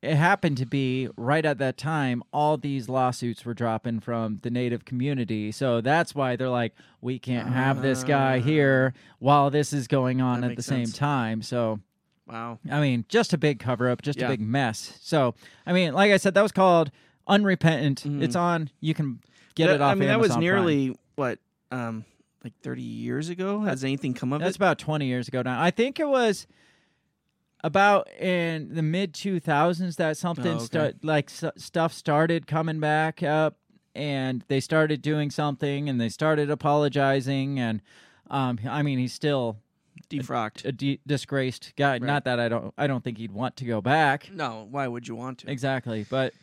it 0.03 0.15
happened 0.15 0.57
to 0.57 0.65
be 0.65 1.09
right 1.17 1.45
at 1.45 1.59
that 1.59 1.77
time 1.77 2.23
all 2.33 2.57
these 2.57 2.89
lawsuits 2.89 3.45
were 3.45 3.53
dropping 3.55 4.01
from 4.01 4.39
the 4.43 4.51
native 4.51 4.85
community 4.85 5.51
so 5.53 5.81
that's 5.81 6.15
why 6.15 6.37
they're 6.37 6.49
like 6.49 6.75
we 7.01 7.19
can't 7.19 7.49
have 7.49 7.83
this 7.83 8.05
guy 8.05 8.39
here 8.39 8.95
while 9.19 9.51
this 9.51 9.73
is 9.73 9.89
going 9.89 10.21
on 10.21 10.41
That 10.41 10.53
at 10.53 10.57
the 10.57 10.75
makes 10.75 10.93
same 10.93 10.99
time 10.99 11.43
so 11.43 11.81
Wow. 12.31 12.59
I 12.71 12.81
mean, 12.81 13.05
just 13.09 13.33
a 13.33 13.39
big 13.39 13.59
cover 13.59 13.89
up, 13.91 14.03
just 14.03 14.19
Yeah. 14.19 14.27
a 14.27 14.29
big 14.29 14.41
mess. 14.41 14.99
So, 15.03 15.35
I 15.67 15.73
mean, 15.73 15.93
like 15.95 16.13
I 16.13 16.17
said, 16.17 16.35
that 16.35 16.43
was 16.43 16.53
called 16.53 16.91
Unrepentant. 17.27 18.03
Mhm. 18.05 18.23
It's 18.23 18.37
on. 18.37 18.71
You 18.81 18.95
can 18.95 19.21
get 19.55 19.67
That- 19.67 19.77
it 19.77 19.81
off. 19.83 19.93
I 19.93 19.95
mean, 19.95 20.09
that 20.09 20.19
was 20.21 20.31
Amazon 20.31 20.37
Prime. 20.37 20.41
nearly 20.67 20.97
what, 21.17 21.39
um, 21.71 22.05
like 22.45 22.55
thirty 22.63 22.83
years 22.83 23.29
ago. 23.29 23.61
Has 23.63 23.85
anything 23.85 24.15
come 24.15 24.33
of 24.33 24.41
That's 24.41 24.53
it? 24.55 24.57
about 24.57 24.79
twenty 24.79 25.07
years 25.07 25.29
ago 25.29 25.43
now. 25.43 25.61
I 25.61 25.71
think 25.71 25.99
it 26.01 26.09
was 26.09 26.47
about 27.63 28.09
in 28.19 28.75
the 28.75 28.83
mid 28.83 29.13
two 29.13 29.39
thousands 29.41 29.97
that 29.97 30.17
something 30.17 30.47
Oh, 30.53 30.57
okay. 30.57 30.65
sta- 30.65 30.93
like 31.03 31.31
s- 31.31 31.45
stuff 31.57 31.93
started 31.93 32.47
coming 32.47 32.81
back 32.81 33.23
up, 33.23 33.59
and 33.95 34.43
they 34.49 34.61
started 34.61 35.03
doing 35.03 35.31
something, 35.31 35.89
and 35.89 36.01
they 36.01 36.09
started 36.09 36.51
apologizing, 36.51 37.59
and 37.59 37.83
um, 38.31 38.59
I 38.67 38.83
mean, 38.83 38.99
he's 38.99 39.13
still 39.13 39.59
Defrocked. 40.19 40.65
a 40.65 40.73
de- 40.73 41.01
disgraced 41.07 41.73
guy. 41.77 41.93
Right. 41.93 42.03
Not 42.03 42.25
that 42.25 42.39
I 42.41 42.49
don't, 42.49 42.75
I 42.77 42.87
don't 42.87 43.03
think 43.03 43.19
he'd 43.19 43.33
want 43.33 43.57
to 43.57 43.65
go 43.65 43.81
back. 43.81 44.29
no, 44.33 44.67
why 44.71 44.87
would 44.89 45.07
you 45.09 45.15
want 45.15 45.39
to? 45.39 45.51
Exactly. 45.51 46.05
But 46.09 46.35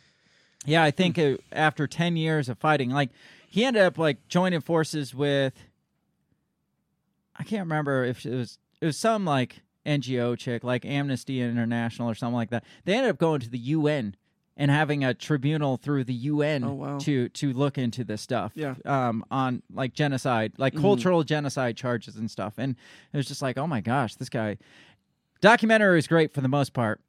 yeah, 0.66 0.82
I 0.82 0.90
think 0.90 1.18
it, 1.18 1.42
after 1.52 1.86
10 1.86 2.16
years 2.16 2.48
of 2.48 2.58
fighting, 2.58 2.90
like 2.90 3.10
he 3.48 3.64
ended 3.64 3.82
up 3.82 3.98
like 3.98 4.26
joining 4.28 4.60
forces 4.60 5.14
with 5.14 5.54
I 7.36 7.44
can't 7.44 7.60
remember 7.62 8.04
if 8.04 8.26
it 8.26 8.34
was 8.34 8.58
it 8.80 8.86
was 8.86 8.96
some 8.96 9.24
like 9.24 9.60
NGO 9.86 10.36
chick 10.36 10.64
like 10.64 10.84
Amnesty 10.84 11.40
International 11.40 12.10
or 12.10 12.14
something 12.14 12.34
like 12.34 12.50
that. 12.50 12.64
They 12.84 12.94
ended 12.94 13.10
up 13.10 13.18
going 13.18 13.40
to 13.40 13.48
the 13.50 13.58
UN 13.58 14.16
and 14.60 14.70
having 14.70 15.04
a 15.04 15.14
tribunal 15.14 15.76
through 15.78 16.04
the 16.04 16.12
UN 16.14 16.64
Oh, 16.64 16.72
wow. 16.74 16.98
to 16.98 17.28
to 17.30 17.52
look 17.52 17.78
into 17.78 18.04
this 18.04 18.20
stuff. 18.20 18.52
Yeah. 18.54 18.74
Um 18.84 19.24
on 19.30 19.62
like 19.72 19.94
genocide, 19.94 20.52
like 20.58 20.74
Mhm. 20.74 20.80
cultural 20.82 21.22
genocide 21.24 21.76
charges 21.76 22.16
and 22.16 22.30
stuff. 22.30 22.54
And 22.58 22.76
it 23.12 23.16
was 23.16 23.26
just 23.26 23.40
like, 23.40 23.56
"Oh 23.56 23.66
my 23.66 23.80
gosh, 23.80 24.16
this 24.16 24.28
guy 24.28 24.58
documentary 25.40 25.96
was 25.96 26.06
great 26.06 26.32
for 26.34 26.40
the 26.40 26.48
most 26.48 26.72
part. 26.72 27.00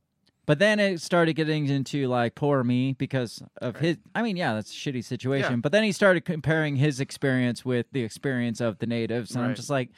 But 0.45 0.57
then 0.57 0.79
it 0.79 0.99
started 0.99 1.33
getting 1.33 1.67
into 1.67 2.07
like 2.07 2.33
poor 2.33 2.63
me 2.63 2.93
because 2.93 3.43
of 3.61 3.75
his. 3.77 3.97
I 4.15 4.23
mean, 4.23 4.35
yeah, 4.35 4.55
that's 4.55 4.71
a 4.71 4.75
shitty 4.75 5.03
situation. 5.03 5.51
Yeah. 5.53 5.57
But 5.57 5.71
then 5.71 5.83
he 5.83 5.91
started 5.91 6.25
comparing 6.25 6.75
his 6.75 6.99
experience 6.99 7.63
with 7.63 7.85
the 7.91 8.01
experience 8.03 8.59
of 8.59 8.79
the 8.79 8.87
natives, 8.87 9.35
and 9.35 9.45
I'm 9.45 9.53
just 9.53 9.69
like, 9.69 9.89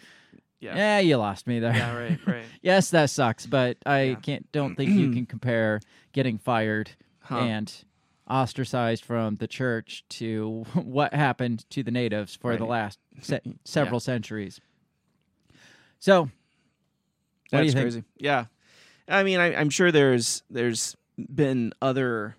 Yeah. 0.60 0.76
yeah, 0.76 1.00
you 1.00 1.16
lost 1.16 1.48
me 1.48 1.60
there. 1.60 1.74
Yeah. 1.74 1.96
Right. 1.96 2.20
Right. 2.28 2.44
yes, 2.62 2.90
that 2.92 3.10
sucks, 3.10 3.46
but 3.46 3.78
I 3.86 4.02
Yeah. 4.02 4.16
can't. 4.16 4.52
Don't 4.52 4.76
think 4.76 4.92
you 4.92 5.12
can 5.14 5.26
compare 5.36 5.80
getting 6.12 6.38
fired 6.38 6.92
Huh. 7.32 7.40
and 7.40 7.74
ostracized 8.30 9.04
from 9.06 9.38
the 9.38 9.48
church 9.48 10.04
to 10.10 10.66
what 10.74 11.14
happened 11.14 11.70
to 11.72 11.84
the 11.84 11.92
natives 11.92 12.36
for 12.36 12.56
the 12.58 12.66
last 12.66 13.00
se- 13.22 13.42
several 13.66 14.00
centuries. 14.00 14.60
So, 16.00 16.30
That's 17.52 17.74
crazy. 17.74 18.04
Yeah, 18.18 18.46
I 19.08 19.24
mean, 19.24 19.40
I, 19.40 19.56
I'm 19.56 19.70
sure 19.70 19.92
there's 19.92 20.44
there's 20.50 20.96
been 21.18 21.74
other 21.82 22.36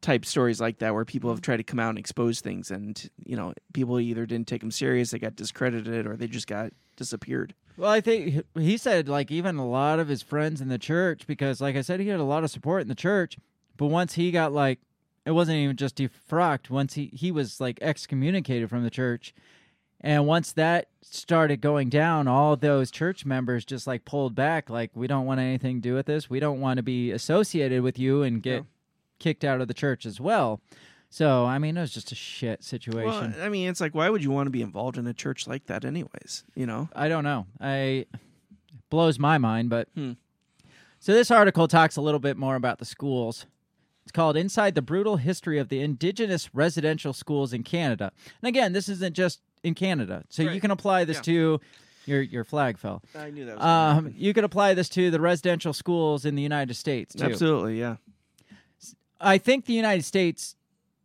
type 0.00 0.24
stories 0.24 0.60
like 0.60 0.78
that 0.78 0.92
where 0.94 1.04
people 1.04 1.30
have 1.30 1.40
tried 1.40 1.58
to 1.58 1.62
come 1.62 1.78
out 1.78 1.90
and 1.90 1.98
expose 1.98 2.40
things, 2.40 2.70
and 2.70 3.08
you 3.24 3.36
know, 3.36 3.54
people 3.72 4.00
either 4.00 4.26
didn't 4.26 4.48
take 4.48 4.60
them 4.60 4.70
serious, 4.70 5.10
they 5.10 5.18
got 5.18 5.36
discredited, 5.36 6.06
or 6.06 6.16
they 6.16 6.26
just 6.26 6.46
got 6.46 6.72
disappeared. 6.96 7.54
Well, 7.76 7.90
I 7.90 8.00
think 8.00 8.44
he 8.54 8.76
said 8.76 9.08
like 9.08 9.30
even 9.30 9.56
a 9.56 9.66
lot 9.66 9.98
of 9.98 10.08
his 10.08 10.22
friends 10.22 10.60
in 10.60 10.68
the 10.68 10.78
church 10.78 11.26
because 11.26 11.60
like 11.60 11.76
I 11.76 11.80
said 11.82 12.00
he 12.00 12.08
had 12.08 12.20
a 12.20 12.24
lot 12.24 12.44
of 12.44 12.50
support 12.50 12.82
in 12.82 12.88
the 12.88 12.94
church, 12.94 13.36
but 13.82 13.88
once 13.88 14.14
he 14.14 14.30
got 14.30 14.52
like 14.52 14.78
it 15.26 15.32
wasn't 15.32 15.56
even 15.58 15.76
just 15.76 15.96
defrocked, 15.96 16.70
once 16.70 16.94
he 16.94 17.06
he 17.12 17.32
was 17.32 17.60
like 17.60 17.78
excommunicated 17.82 18.70
from 18.70 18.84
the 18.84 18.90
church. 18.90 19.34
And 20.00 20.24
once 20.26 20.52
that 20.52 20.86
started 21.00 21.60
going 21.60 21.88
down, 21.88 22.28
all 22.28 22.54
those 22.56 22.92
church 22.92 23.24
members 23.26 23.64
just 23.64 23.86
like 23.88 24.04
pulled 24.04 24.36
back 24.36 24.70
like 24.70 24.90
we 24.94 25.08
don't 25.08 25.26
want 25.26 25.40
anything 25.40 25.76
to 25.76 25.80
do 25.80 25.94
with 25.94 26.06
this. 26.06 26.30
We 26.30 26.38
don't 26.38 26.60
want 26.60 26.76
to 26.78 26.82
be 26.84 27.10
associated 27.10 27.82
with 27.82 27.98
you 27.98 28.22
and 28.22 28.40
get 28.40 28.54
Yeah. 28.58 28.62
kicked 29.18 29.44
out 29.44 29.60
of 29.60 29.66
the 29.66 29.74
church 29.74 30.06
as 30.06 30.20
well. 30.20 30.60
So, 31.10 31.44
I 31.44 31.58
mean, 31.58 31.76
it 31.76 31.80
was 31.80 31.92
just 31.92 32.10
a 32.12 32.16
shit 32.16 32.62
situation. 32.64 33.32
Well, 33.32 33.44
I 33.44 33.48
mean, 33.48 33.68
it's 33.68 33.80
like, 33.80 33.94
why 33.96 34.08
would 34.10 34.22
you 34.24 34.30
want 34.30 34.46
to 34.46 34.50
be 34.50 34.62
involved 34.62 34.96
in 34.96 35.06
a 35.08 35.12
church 35.14 35.46
like 35.48 35.66
that, 35.66 35.84
anyways? 35.84 36.44
You 36.54 36.66
know? 36.66 36.88
I 36.94 37.08
don't 37.08 37.24
know. 37.24 37.46
I 37.60 38.06
blows 38.90 39.18
my 39.18 39.38
mind, 39.38 39.70
but 39.70 39.88
Hmm. 39.94 40.12
so 41.00 41.12
this 41.12 41.30
article 41.30 41.66
talks 41.68 41.96
a 41.96 42.00
little 42.00 42.20
bit 42.20 42.36
more 42.36 42.54
about 42.56 42.78
the 42.78 42.84
schools. 42.84 43.46
It's 44.04 44.12
called 44.12 44.36
"Inside 44.36 44.74
the 44.74 44.82
Brutal 44.82 45.16
History 45.16 45.58
of 45.58 45.68
the 45.68 45.80
Indigenous 45.80 46.54
Residential 46.54 47.12
Schools 47.12 47.52
in 47.52 47.62
Canada." 47.62 48.12
And 48.42 48.48
again, 48.48 48.72
this 48.72 48.88
isn't 48.88 49.14
just 49.14 49.40
in 49.62 49.74
Canada, 49.74 50.24
so 50.28 50.42
you 50.42 50.60
can 50.60 50.70
apply 50.70 51.04
this 51.04 51.18
Yeah. 51.18 51.22
to 51.22 51.60
your 52.06 52.22
your 52.22 52.44
flag 52.44 52.78
fell. 52.78 53.02
I 53.14 53.30
knew 53.30 53.44
that. 53.46 53.58
Was 53.58 53.64
Um, 53.64 54.14
you 54.16 54.34
could 54.34 54.44
apply 54.44 54.74
this 54.74 54.88
to 54.90 55.10
the 55.10 55.20
residential 55.20 55.72
schools 55.72 56.24
in 56.24 56.34
the 56.34 56.42
United 56.42 56.74
States 56.74 57.14
too. 57.14 57.24
Absolutely, 57.24 57.78
yeah. 57.78 57.96
I 59.20 59.38
think 59.38 59.66
the 59.66 59.72
United 59.72 60.04
States 60.04 60.56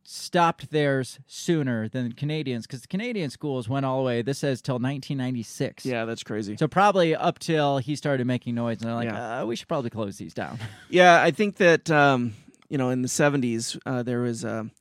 stopped 0.09 0.71
theirs 0.71 1.19
sooner 1.27 1.89
than 1.89 2.13
Canadians 2.13 2.65
because 2.65 2.81
the 2.81 2.87
Canadian 2.87 3.29
schools 3.29 3.67
went 3.69 3.85
all 3.85 3.97
the 3.99 4.05
way. 4.05 4.21
This 4.21 4.39
says 4.39 4.61
till 4.61 4.79
1996. 4.79 5.85
Yeah, 5.85 6.05
that's 6.05 6.23
crazy. 6.23 6.55
So 6.57 6.67
probably 6.67 7.13
up 7.13 7.37
till 7.39 7.77
he 7.79 7.95
started 7.95 8.25
making 8.25 8.55
noise, 8.55 8.77
and 8.81 8.87
they're 8.87 8.95
like, 8.95 9.09
Yeah. 9.09 9.41
uh, 9.41 9.45
"We 9.45 9.55
should 9.55 9.67
probably 9.67 9.89
close 9.91 10.17
these 10.17 10.33
down." 10.33 10.57
Yeah, 10.89 11.21
I 11.21 11.29
think 11.31 11.57
that 11.57 11.91
um, 11.91 12.33
you 12.69 12.77
know 12.77 12.89
in 12.89 13.01
the 13.01 13.07
seventies 13.07 13.77
uh, 13.85 14.03
there 14.03 14.19
was 14.19 14.43
um, 14.45 14.71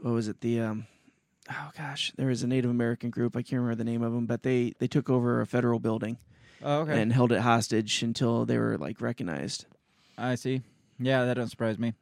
what 0.00 0.12
was 0.12 0.28
it 0.28 0.40
the 0.40 0.60
um, 0.60 0.86
oh 1.50 1.70
gosh 1.76 2.12
there 2.16 2.28
was 2.28 2.42
a 2.42 2.46
Native 2.46 2.70
American 2.70 3.10
group 3.10 3.36
I 3.36 3.42
can't 3.42 3.60
remember 3.60 3.76
the 3.76 3.84
name 3.84 4.02
of 4.02 4.12
them 4.12 4.26
but 4.26 4.42
they 4.42 4.74
they 4.78 4.86
took 4.86 5.10
over 5.10 5.40
a 5.40 5.46
federal 5.46 5.78
building 5.78 6.18
oh, 6.62 6.86
and 6.86 7.12
held 7.12 7.32
it 7.32 7.40
hostage 7.40 8.02
until 8.02 8.44
they 8.44 8.58
were 8.58 8.76
like 8.78 9.00
recognized. 9.00 9.66
I 10.16 10.34
see. 10.34 10.62
Yeah, 10.98 11.24
that 11.24 11.34
doesn't 11.34 11.50
surprise 11.50 11.78
me. 11.78 11.94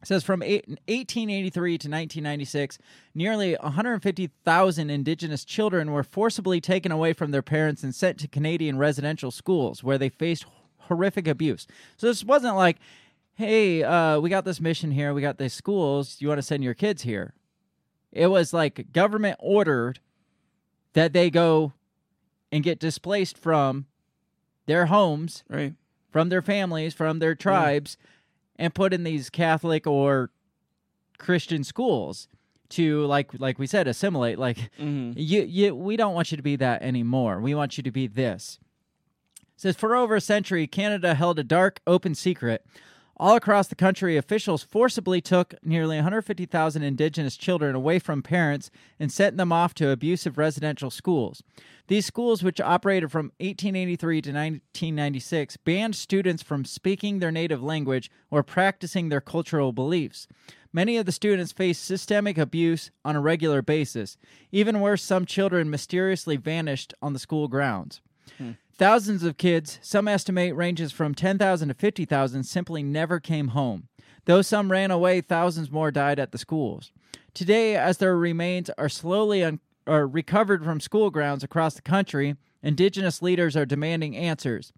It 0.00 0.08
says 0.08 0.24
from 0.24 0.40
1883 0.40 1.52
to 1.52 1.88
1996, 1.88 2.78
nearly 3.14 3.54
150,000 3.54 4.90
Indigenous 4.90 5.44
children 5.44 5.92
were 5.92 6.02
forcibly 6.02 6.60
taken 6.60 6.90
away 6.90 7.12
from 7.12 7.30
their 7.30 7.42
parents 7.42 7.84
and 7.84 7.94
sent 7.94 8.18
to 8.18 8.28
Canadian 8.28 8.78
residential 8.78 9.30
schools 9.30 9.84
where 9.84 9.98
they 9.98 10.08
faced 10.08 10.44
horrific 10.80 11.28
abuse. 11.28 11.68
So 11.96 12.08
this 12.08 12.24
wasn't 12.24 12.56
like, 12.56 12.78
hey, 13.34 13.82
uh, 13.82 14.20
we 14.20 14.30
got 14.30 14.44
this 14.44 14.60
mission 14.60 14.90
here, 14.90 15.14
we 15.14 15.20
got 15.20 15.38
these 15.38 15.54
schools, 15.54 16.16
you 16.20 16.28
want 16.28 16.38
to 16.38 16.42
send 16.42 16.62
your 16.62 16.74
kids 16.74 17.02
here? 17.02 17.34
It 18.12 18.26
was 18.28 18.52
like 18.52 18.92
government 18.92 19.36
ordered 19.40 20.00
that 20.92 21.12
they 21.12 21.30
go 21.30 21.72
and 22.50 22.62
get 22.62 22.78
displaced 22.78 23.38
from 23.38 23.86
their 24.66 24.86
homes, 24.86 25.42
Right. 25.48 25.74
from 26.10 26.28
their 26.28 26.42
families, 26.42 26.92
from 26.94 27.18
their 27.18 27.34
tribes, 27.34 27.96
and 28.56 28.74
put 28.74 28.92
in 28.92 29.02
these 29.04 29.30
Catholic 29.30 29.86
or 29.86 30.30
Christian 31.18 31.64
schools 31.64 32.28
to 32.68 33.04
like 33.06 33.38
like 33.38 33.58
we 33.58 33.66
said 33.66 33.86
assimilate 33.86 34.38
like 34.38 34.70
Mhm. 34.80 35.12
you 35.16 35.42
you 35.42 35.74
we 35.74 35.96
don't 35.96 36.14
want 36.14 36.30
you 36.30 36.36
to 36.36 36.42
be 36.42 36.56
that 36.56 36.82
anymore. 36.82 37.40
We 37.40 37.54
want 37.54 37.76
you 37.76 37.82
to 37.82 37.90
be 37.90 38.06
this. 38.06 38.58
It 39.40 39.60
says 39.60 39.76
for 39.76 39.94
over 39.94 40.16
a 40.16 40.20
century 40.20 40.66
Canada 40.66 41.14
held 41.14 41.38
a 41.38 41.44
dark 41.44 41.80
open 41.86 42.14
secret. 42.14 42.64
All 43.22 43.36
across 43.36 43.68
the 43.68 43.76
country, 43.76 44.16
officials 44.16 44.64
forcibly 44.64 45.20
took 45.20 45.54
nearly 45.62 45.94
150,000 45.94 46.82
Indigenous 46.82 47.36
children 47.36 47.76
away 47.76 48.00
from 48.00 48.20
parents 48.20 48.68
and 48.98 49.12
sent 49.12 49.36
them 49.36 49.52
off 49.52 49.74
to 49.74 49.90
abusive 49.90 50.36
residential 50.36 50.90
schools. 50.90 51.40
These 51.86 52.04
schools, 52.04 52.42
which 52.42 52.60
operated 52.60 53.12
from 53.12 53.26
1883 53.38 54.22
to 54.22 54.30
1996, 54.30 55.56
banned 55.58 55.94
students 55.94 56.42
from 56.42 56.64
speaking 56.64 57.20
their 57.20 57.30
native 57.30 57.62
language 57.62 58.10
or 58.28 58.42
practicing 58.42 59.08
their 59.08 59.20
cultural 59.20 59.70
beliefs. 59.72 60.26
Many 60.72 60.96
of 60.96 61.06
the 61.06 61.12
students 61.12 61.52
faced 61.52 61.84
systemic 61.84 62.38
abuse 62.38 62.90
on 63.04 63.14
a 63.14 63.20
regular 63.20 63.62
basis. 63.62 64.16
Even 64.50 64.80
worse, 64.80 65.00
some 65.00 65.26
children 65.26 65.70
mysteriously 65.70 66.36
vanished 66.36 66.92
on 67.00 67.12
the 67.12 67.20
school 67.20 67.46
grounds. 67.46 68.00
Hmm. 68.38 68.52
Thousands 68.82 69.22
of 69.22 69.36
kids, 69.38 69.78
some 69.80 70.08
estimate 70.08 70.56
ranges 70.56 70.90
from 70.90 71.14
10,000 71.14 71.68
to 71.68 71.74
50,000, 71.74 72.42
simply 72.42 72.82
never 72.82 73.20
came 73.20 73.48
home. 73.54 73.86
Though 74.24 74.42
some 74.42 74.72
ran 74.72 74.90
away, 74.90 75.20
thousands 75.20 75.70
more 75.70 75.92
died 75.92 76.18
at 76.18 76.32
the 76.32 76.38
schools. 76.38 76.90
Today, 77.32 77.76
as 77.76 77.98
their 77.98 78.16
remains 78.16 78.70
are 78.70 78.88
slowly 78.88 79.44
un- 79.44 79.60
are 79.86 80.04
recovered 80.04 80.64
from 80.64 80.80
school 80.80 81.10
grounds 81.10 81.44
across 81.44 81.74
the 81.74 81.82
country, 81.82 82.34
Indigenous 82.60 83.22
leaders 83.22 83.56
are 83.56 83.64
demanding 83.64 84.16
answers. 84.16 84.72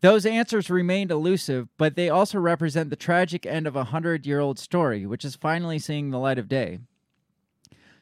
Those 0.00 0.26
answers 0.26 0.68
remained 0.68 1.12
elusive, 1.12 1.68
but 1.78 1.94
they 1.94 2.08
also 2.08 2.40
represent 2.40 2.90
the 2.90 2.96
tragic 2.96 3.46
end 3.46 3.68
of 3.68 3.76
a 3.76 3.84
hundred 3.84 4.26
year 4.26 4.40
old 4.40 4.58
story, 4.58 5.06
which 5.06 5.24
is 5.24 5.36
finally 5.36 5.78
seeing 5.78 6.10
the 6.10 6.18
light 6.18 6.40
of 6.40 6.48
day. 6.48 6.80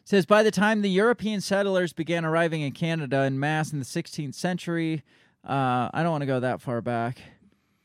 Says 0.05 0.26
by 0.26 0.42
the 0.42 0.50
time 0.50 0.82
the 0.82 0.90
European 0.90 1.40
settlers 1.40 1.92
began 1.92 2.24
arriving 2.24 2.62
in 2.62 2.72
Canada 2.72 3.22
in 3.22 3.38
mass 3.38 3.72
in 3.72 3.78
the 3.78 3.84
16th 3.84 4.34
century, 4.34 5.03
uh, 5.44 5.90
I 5.92 6.03
don't 6.03 6.12
want 6.12 6.22
to 6.22 6.26
go 6.26 6.40
that 6.40 6.61
far 6.61 6.80
back 6.80 7.18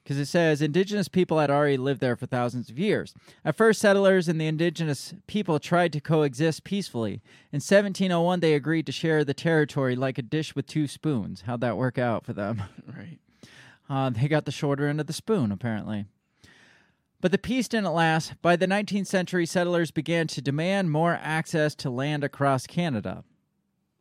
because 0.08 0.18
it 0.18 0.26
says 0.26 0.62
indigenous 0.62 1.10
people 1.10 1.38
had 1.38 1.52
already 1.52 1.76
lived 1.76 2.00
there 2.00 2.16
for 2.16 2.26
thousands 2.28 2.70
of 2.70 2.80
years. 2.80 3.14
At 3.44 3.58
first, 3.58 3.82
settlers 3.82 4.30
and 4.30 4.40
the 4.40 4.48
indigenous 4.48 5.14
people 5.28 5.60
tried 5.60 5.92
to 5.94 6.00
coexist 6.00 6.64
peacefully. 6.64 7.22
In 7.52 7.58
1701, 7.58 8.40
they 8.40 8.54
agreed 8.54 8.86
to 8.86 8.94
share 8.94 9.26
the 9.26 9.34
territory 9.34 9.98
like 9.98 10.18
a 10.18 10.22
dish 10.22 10.56
with 10.56 10.66
two 10.66 10.88
spoons. 10.88 11.42
How'd 11.42 11.60
that 11.60 11.76
work 11.76 11.98
out 11.98 12.26
for 12.26 12.34
them? 12.34 12.64
Right. 12.88 13.20
Uh, 13.90 14.10
they 14.10 14.28
got 14.28 14.46
the 14.46 14.52
shorter 14.52 14.88
end 14.88 15.00
of 15.00 15.08
the 15.08 15.14
spoon, 15.14 15.52
apparently. 15.52 16.06
But 17.20 17.32
the 17.32 17.38
peace 17.38 17.68
didn't 17.68 17.94
last. 17.94 18.34
By 18.42 18.56
the 18.56 18.68
19th 18.68 19.08
century, 19.08 19.46
settlers 19.46 19.92
began 19.92 20.28
to 20.28 20.42
demand 20.42 20.92
more 20.92 21.18
access 21.22 21.74
to 21.76 21.90
land 21.90 22.24
across 22.24 22.68
Canada. 22.68 23.24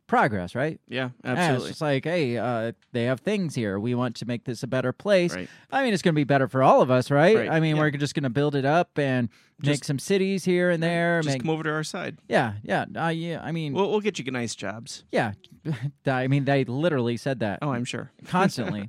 Progress, 0.05 0.55
right? 0.55 0.79
Yeah, 0.87 1.09
Yeah, 1.25 1.55
it's 1.55 1.65
just 1.67 1.81
like, 1.81 2.05
hey, 2.05 2.37
uh, 2.37 2.71
they 2.93 3.03
have 3.03 3.19
things 3.19 3.55
here. 3.55 3.77
We 3.77 3.93
want 3.93 4.15
to 4.17 4.25
make 4.25 4.45
this 4.45 4.63
a 4.63 4.67
better 4.67 4.93
place. 4.93 5.35
Right. 5.35 5.49
I 5.69 5.83
mean, 5.83 5.93
it's 5.93 6.01
going 6.01 6.13
to 6.13 6.19
be 6.19 6.23
better 6.23 6.47
for 6.47 6.63
all 6.63 6.81
of 6.81 6.89
us, 6.89 7.11
right? 7.11 7.35
Right, 7.35 7.49
I 7.49 7.59
mean, 7.59 7.75
yeah. 7.75 7.81
we're 7.81 7.91
just 7.91 8.13
going 8.13 8.23
to 8.23 8.29
build 8.29 8.55
it 8.55 8.63
up 8.63 8.97
and 8.97 9.27
make 9.61 9.83
some 9.83 9.99
cities 9.99 10.45
here 10.45 10.69
and 10.69 10.81
there. 10.81 11.19
Just 11.23 11.33
make, 11.33 11.41
come 11.41 11.49
over 11.49 11.63
to 11.63 11.71
our 11.71 11.83
side. 11.83 12.19
yeah, 12.29 12.53
yeah, 12.63 12.85
uh, 12.95 13.09
yeah. 13.09 13.41
I 13.43 13.51
mean, 13.51 13.73
We'll, 13.73 13.89
we'll 13.91 13.99
get 13.99 14.17
you 14.17 14.31
nice 14.31 14.55
jobs. 14.55 15.03
yeah. 15.11 15.33
I 16.05 16.27
mean, 16.27 16.45
they 16.45 16.63
literally 16.63 17.17
said 17.17 17.39
that 17.41 17.59
Oh, 17.61 17.71
I'm 17.71 17.83
sure. 17.83 18.09
constantly. 18.25 18.87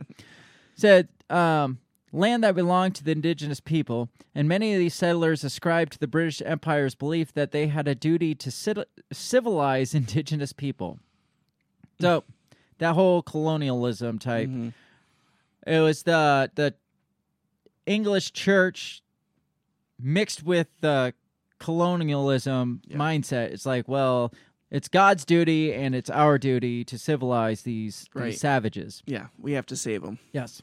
Said 0.77 1.09
um, 1.31 1.79
land 2.13 2.43
that 2.45 2.55
belonged 2.55 2.95
to 2.97 3.05
the 3.05 3.13
indigenous 3.13 3.61
people, 3.61 4.09
and 4.35 4.49
many 4.49 4.73
of 4.73 4.79
these 4.79 4.95
settlers 4.95 5.45
ascribed 5.45 5.93
to 5.93 5.99
the 5.99 6.07
British 6.07 6.41
Empire's 6.45 6.95
belief 6.95 7.33
that 7.35 7.51
they 7.53 7.67
had 7.69 7.87
a 7.89 7.95
duty 7.95 8.35
to 8.37 8.51
civilize 9.13 9.95
indigenous 9.95 10.53
people. 10.53 10.99
So 12.01 12.25
that 12.79 12.95
whole 12.95 13.23
colonialism 13.23 14.19
type, 14.19 14.49
Mhm. 14.49 14.73
it 15.67 15.81
was 15.81 16.05
the 16.05 16.51
the 16.55 16.75
English 17.87 18.33
church 18.33 19.03
mixed 19.99 20.43
with 20.43 20.69
the 20.81 21.13
colonialism 21.59 22.83
Yeah. 22.87 22.97
mindset. 22.97 23.51
It's 23.51 23.67
like, 23.67 23.89
well, 23.89 24.33
it's 24.71 24.89
God's 24.89 25.25
duty 25.25 25.73
and 25.75 25.95
it's 25.95 26.11
our 26.11 26.39
duty 26.39 26.85
to 26.85 26.99
civilize 26.99 27.63
these, 27.63 28.07
these 28.15 28.39
savages. 28.41 29.03
Yeah, 29.07 29.29
we 29.39 29.53
have 29.53 29.67
to 29.67 29.77
save 29.77 30.03
them. 30.03 30.19
Yes. 30.33 30.63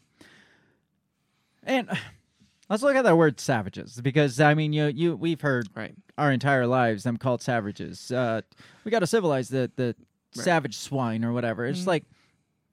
And 1.65 1.89
let's 2.69 2.83
look 2.83 2.95
at 2.95 3.03
that 3.03 3.17
word 3.17 3.39
savages 3.39 3.99
because 4.01 4.39
I 4.39 4.53
mean 4.53 4.71
you 4.73 4.85
you 4.87 5.15
we've 5.15 5.41
heard 5.41 5.67
Right. 5.75 5.95
our 6.17 6.31
entire 6.31 6.67
lives 6.67 7.03
them 7.03 7.17
called 7.17 7.41
savages. 7.41 8.11
Uh, 8.11 8.41
we 8.83 8.91
got 8.91 8.99
to 8.99 9.07
civilize 9.07 9.49
the 9.49 9.71
the 9.75 9.95
Right. 10.35 10.41
Mm-hmm. 10.41 10.43
savage 10.43 10.77
swine 10.77 11.23
or 11.23 11.31
whatever. 11.31 11.65
It's 11.65 11.87
like 11.87 12.03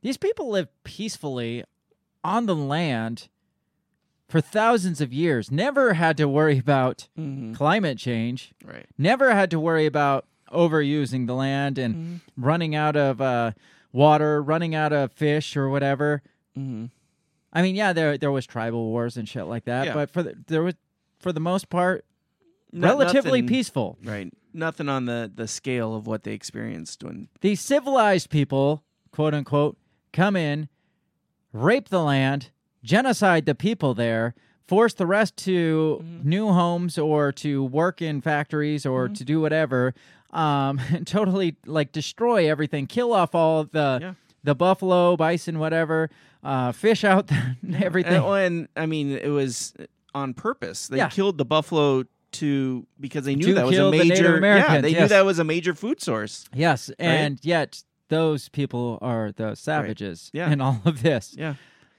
these 0.02 0.16
people 0.16 0.48
live 0.50 0.66
peacefully 0.82 1.62
on 2.24 2.46
the 2.46 2.56
land 2.56 3.28
for 4.28 4.40
thousands 4.40 5.00
of 5.00 5.12
years. 5.12 5.50
Never 5.52 5.92
had 5.94 6.16
to 6.16 6.26
worry 6.28 6.58
about 6.58 7.06
Mhm. 7.16 7.54
climate 7.54 7.98
change. 7.98 8.52
Right. 8.64 8.86
Never 8.98 9.32
had 9.32 9.48
to 9.52 9.60
worry 9.60 9.86
about 9.86 10.26
overusing 10.50 11.26
the 11.28 11.34
land 11.34 11.78
and 11.78 11.94
Mm-hmm. 11.94 12.44
running 12.44 12.74
out 12.74 12.96
of 12.96 13.20
uh, 13.20 13.52
water, 13.92 14.42
running 14.42 14.74
out 14.74 14.92
of 14.92 15.12
fish 15.12 15.56
or 15.56 15.68
whatever. 15.68 16.22
hmm 16.56 16.86
I 17.52 17.62
mean, 17.62 17.74
yeah, 17.74 17.92
there 17.92 18.16
there 18.18 18.32
was 18.32 18.46
tribal 18.46 18.86
wars 18.86 19.16
and 19.16 19.28
shit 19.28 19.44
like 19.46 19.64
that, 19.66 19.86
Yeah. 19.86 19.94
but 19.94 20.10
for 20.10 20.22
the, 20.22 20.34
there 20.46 20.62
was 20.62 20.74
for 21.20 21.32
the 21.32 21.40
most 21.40 21.68
part 21.68 22.04
No- 22.72 22.88
relatively 22.88 23.42
nothing- 23.42 23.48
peaceful. 23.56 23.98
Right. 24.02 24.32
Nothing 24.54 24.88
on 24.88 25.06
the 25.06 25.30
the 25.34 25.46
scale 25.48 25.94
of 25.94 26.06
what 26.06 26.24
they 26.24 26.32
experienced 26.32 27.02
when. 27.04 27.28
These 27.40 27.60
civilized 27.60 28.30
people, 28.30 28.82
quote 29.10 29.34
unquote, 29.34 29.76
come 30.12 30.36
in, 30.36 30.68
rape 31.52 31.88
the 31.88 32.02
land, 32.02 32.50
genocide 32.82 33.46
the 33.46 33.54
people 33.54 33.94
there, 33.94 34.34
force 34.66 34.94
the 34.94 35.06
rest 35.06 35.36
to 35.38 36.00
Mm-hmm. 36.02 36.28
new 36.28 36.48
homes 36.52 36.98
or 36.98 37.32
to 37.32 37.62
work 37.64 38.00
in 38.02 38.20
factories 38.20 38.84
or 38.86 39.08
to 39.08 39.24
do 39.24 39.40
whatever, 39.40 39.94
um, 40.32 40.78
and 40.92 41.06
totally 41.06 41.56
like 41.66 41.92
destroy 41.92 42.48
everything, 42.50 42.86
kill 42.86 43.12
off 43.12 43.34
all 43.34 43.64
the 43.64 43.98
Yeah. 44.00 44.14
The 44.44 44.54
buffalo, 44.54 45.16
bison, 45.16 45.58
whatever, 45.58 46.10
uh, 46.42 46.72
fish 46.72 47.04
out 47.04 47.30
everything. 47.74 48.14
And, 48.22 48.34
and 48.34 48.68
I 48.76 48.86
mean, 48.86 49.12
it 49.12 49.28
was 49.30 49.74
on 50.14 50.34
purpose. 50.34 50.88
They 50.88 50.98
Yeah. 50.98 51.08
killed 51.08 51.38
the 51.38 51.44
buffalo 51.44 52.04
to 52.32 52.86
because 52.98 53.24
they 53.24 53.34
knew 53.34 53.48
To 53.48 53.54
that 53.54 53.66
was 53.66 53.74
a 53.74 53.78
kill 53.78 53.90
the 53.90 53.98
major. 53.98 54.40
yeah, 54.40 54.80
they 54.80 54.92
knew 54.94 55.06
that 55.08 55.24
was 55.24 55.38
a 55.38 55.44
major 55.44 55.74
food 55.74 56.00
source. 56.00 56.46
Yes, 56.54 56.90
and 56.98 57.38
yet 57.42 57.82
those 58.08 58.48
people 58.48 58.98
are 59.02 59.32
the 59.32 59.54
savages 59.54 60.30
Yeah. 60.32 60.50
in 60.50 60.60
all 60.60 60.80
of 60.84 61.02
this. 61.02 61.34
Yeah. 61.38 61.54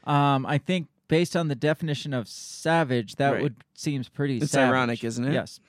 Um, 0.05 0.45
I 0.45 0.57
think 0.57 0.87
based 1.07 1.35
on 1.35 1.47
the 1.49 1.55
definition 1.55 2.13
of 2.13 2.27
savage, 2.27 3.15
that 3.17 3.31
Right. 3.33 3.43
would 3.43 3.55
seems 3.75 4.09
pretty. 4.09 4.37
It's 4.37 4.51
savage. 4.51 4.71
ironic, 4.73 5.03
isn't 5.03 5.23
it? 5.25 5.33
Yes. 5.33 5.59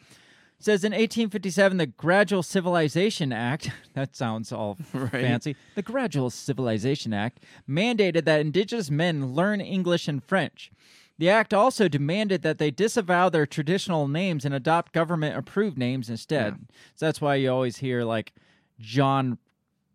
Says 0.64 0.82
in 0.82 0.92
1857, 0.92 1.76
the 1.76 1.84
Gradual 1.88 2.42
Civilization 2.42 3.34
Act. 3.34 3.70
that 3.92 4.16
sounds 4.16 4.50
all 4.50 4.78
Right. 4.94 5.10
fancy. 5.10 5.56
The 5.74 5.82
Gradual 5.82 6.30
Civilization 6.30 7.12
Act 7.12 7.40
mandated 7.68 8.24
that 8.24 8.40
indigenous 8.40 8.90
men 8.90 9.34
learn 9.34 9.60
English 9.60 10.08
and 10.08 10.24
French. 10.24 10.72
The 11.18 11.28
act 11.28 11.52
also 11.52 11.86
demanded 11.86 12.40
that 12.42 12.56
they 12.56 12.70
disavow 12.70 13.28
their 13.28 13.44
traditional 13.44 14.08
names 14.08 14.46
and 14.46 14.54
adopt 14.54 14.92
government 14.92 15.36
approved 15.36 15.76
names 15.76 16.08
instead. 16.08 16.56
So 16.96 17.04
that's 17.04 17.20
why 17.20 17.34
you 17.34 17.50
always 17.52 17.76
hear 17.76 18.02
like 18.02 18.32
John 18.80 19.36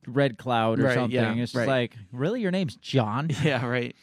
Red 0.05 0.37
Cloud 0.37 0.79
or 0.79 0.83
Right, 0.83 0.93
something. 0.93 1.15
yeah, 1.19 1.31
it's 1.33 1.51
just 1.51 1.55
right. 1.55 1.67
like, 1.67 1.95
really, 2.11 2.41
your 2.41 2.51
name's 2.51 2.75
John? 2.75 3.31
Yeah. 3.43 3.65
Right. 3.65 3.95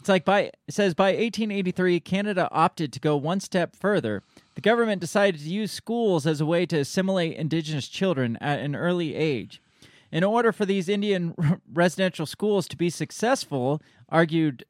It's 0.00 0.08
like 0.08 0.24
by 0.24 0.40
it 0.44 0.56
says 0.70 0.94
by 0.94 1.08
1883, 1.10 2.00
Canada 2.00 2.48
opted 2.50 2.90
to 2.94 3.00
go 3.00 3.18
one 3.18 3.38
step 3.40 3.76
further. 3.76 4.22
The 4.60 4.68
government 4.68 5.00
decided 5.00 5.40
to 5.40 5.48
use 5.48 5.72
schools 5.72 6.26
as 6.26 6.38
a 6.38 6.44
way 6.44 6.66
to 6.66 6.76
assimilate 6.80 7.34
Indigenous 7.38 7.88
children 7.88 8.36
at 8.42 8.58
an 8.58 8.76
early 8.76 9.14
age. 9.14 9.62
In 10.12 10.22
order 10.22 10.52
for 10.52 10.66
these 10.66 10.86
Indian 10.86 11.34
residential 11.72 12.26
schools 12.26 12.68
to 12.68 12.76
be 12.76 12.90
successful, 12.90 13.80
argued 14.10 14.66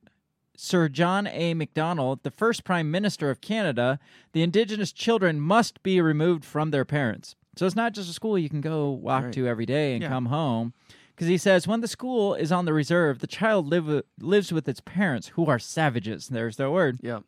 Sir 0.56 0.88
John 0.88 1.26
A. 1.26 1.54
Macdonald, 1.54 2.20
the 2.22 2.30
first 2.30 2.62
Prime 2.62 2.88
Minister 2.92 3.30
of 3.30 3.40
Canada, 3.40 3.98
the 4.32 4.44
Indigenous 4.44 4.92
children 4.92 5.40
must 5.40 5.82
be 5.82 6.00
removed 6.00 6.44
from 6.44 6.70
their 6.70 6.84
parents. 6.84 7.34
So 7.56 7.66
it's 7.66 7.74
not 7.74 7.92
just 7.92 8.08
a 8.08 8.12
school 8.12 8.38
you 8.38 8.48
can 8.48 8.60
go 8.60 8.90
walk 8.92 9.24
Right. 9.24 9.32
to 9.32 9.48
every 9.48 9.66
day 9.66 9.94
and 9.94 10.02
Yeah. 10.04 10.08
come 10.10 10.26
home. 10.26 10.72
Because 11.16 11.26
he 11.26 11.36
says 11.36 11.66
when 11.66 11.80
the 11.80 11.88
school 11.88 12.34
is 12.36 12.52
on 12.52 12.64
the 12.64 12.72
reserve, 12.72 13.18
the 13.18 13.26
child 13.26 13.66
live, 13.66 14.04
lives 14.20 14.52
with 14.52 14.68
its 14.68 14.80
parents, 14.80 15.32
who 15.34 15.46
are 15.46 15.58
savages. 15.58 16.28
There's 16.28 16.58
their 16.58 16.70
word. 16.70 17.00
Yeah. 17.02 17.22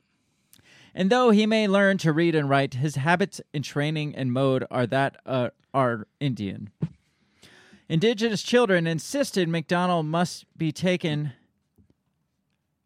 And 0.95 1.11
though 1.11 1.31
he 1.31 1.47
may 1.47 1.67
learn 1.67 1.99
to 1.99 2.13
read 2.13 2.35
and 2.35 2.49
write, 2.49 2.75
his 2.75 2.97
habits 2.97 3.41
and 3.55 3.65
training 3.65 4.15
and 4.15 4.33
mode 4.33 4.65
are 4.71 4.87
that 4.87 5.17
uh, 5.25 5.51
are 5.73 6.07
Indian. 6.21 6.71
Indigenous 7.89 8.43
children 8.43 8.87
insisted 8.87 9.49
Macdonald 9.49 10.07
must 10.07 10.47
be 10.57 10.73
taken. 10.73 11.33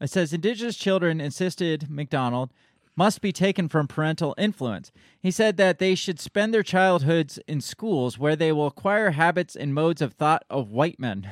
It 0.00 0.10
says 0.10 0.32
Indigenous 0.32 0.76
children 0.76 1.20
insisted 1.20 1.90
Macdonald 1.90 2.50
must 2.96 3.20
be 3.20 3.32
taken 3.32 3.68
from 3.68 3.86
parental 3.86 4.34
influence. 4.38 4.90
He 5.20 5.30
said 5.30 5.58
that 5.58 5.78
they 5.78 5.94
should 5.94 6.18
spend 6.18 6.54
their 6.54 6.62
childhoods 6.62 7.38
in 7.46 7.60
schools 7.60 8.18
where 8.18 8.36
they 8.36 8.52
will 8.52 8.66
acquire 8.66 9.10
habits 9.10 9.54
and 9.54 9.74
modes 9.74 10.00
of 10.00 10.14
thought 10.14 10.44
of 10.48 10.70
white 10.70 10.98
men. 10.98 11.28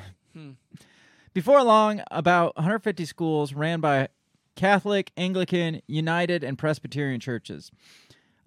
Before 1.32 1.62
long, 1.62 2.02
about 2.10 2.54
150 2.56 3.04
schools 3.06 3.54
ran 3.54 3.80
by 3.80 4.08
Catholic, 4.56 5.12
Anglican, 5.16 5.80
United, 5.86 6.44
and 6.44 6.58
Presbyterian 6.58 7.20
churches 7.20 7.70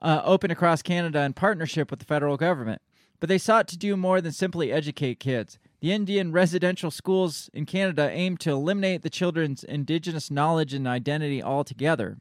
uh, 0.02 0.22
opened 0.24 0.52
across 0.52 0.82
Canada 0.82 1.22
in 1.22 1.34
partnership 1.34 1.90
with 1.90 2.00
the 2.00 2.06
federal 2.06 2.38
government. 2.38 2.82
But 3.20 3.30
they 3.30 3.38
sought 3.38 3.68
to 3.70 3.78
do 3.78 3.98
more 3.98 4.22
than 4.22 4.32
simply 4.32 4.72
educate 4.72 5.20
kids. 5.20 5.58
The 5.80 5.92
Indian 5.92 6.32
residential 6.32 6.92
schools 6.92 7.50
in 7.54 7.66
Canada 7.66 8.10
aimed 8.12 8.40
to 8.42 8.52
eliminate 8.52 9.02
the 9.02 9.10
children's 9.10 9.64
Indigenous 9.64 10.30
knowledge 10.30 10.74
and 10.74 10.88
identity 10.88 11.42
altogether. 11.42 12.18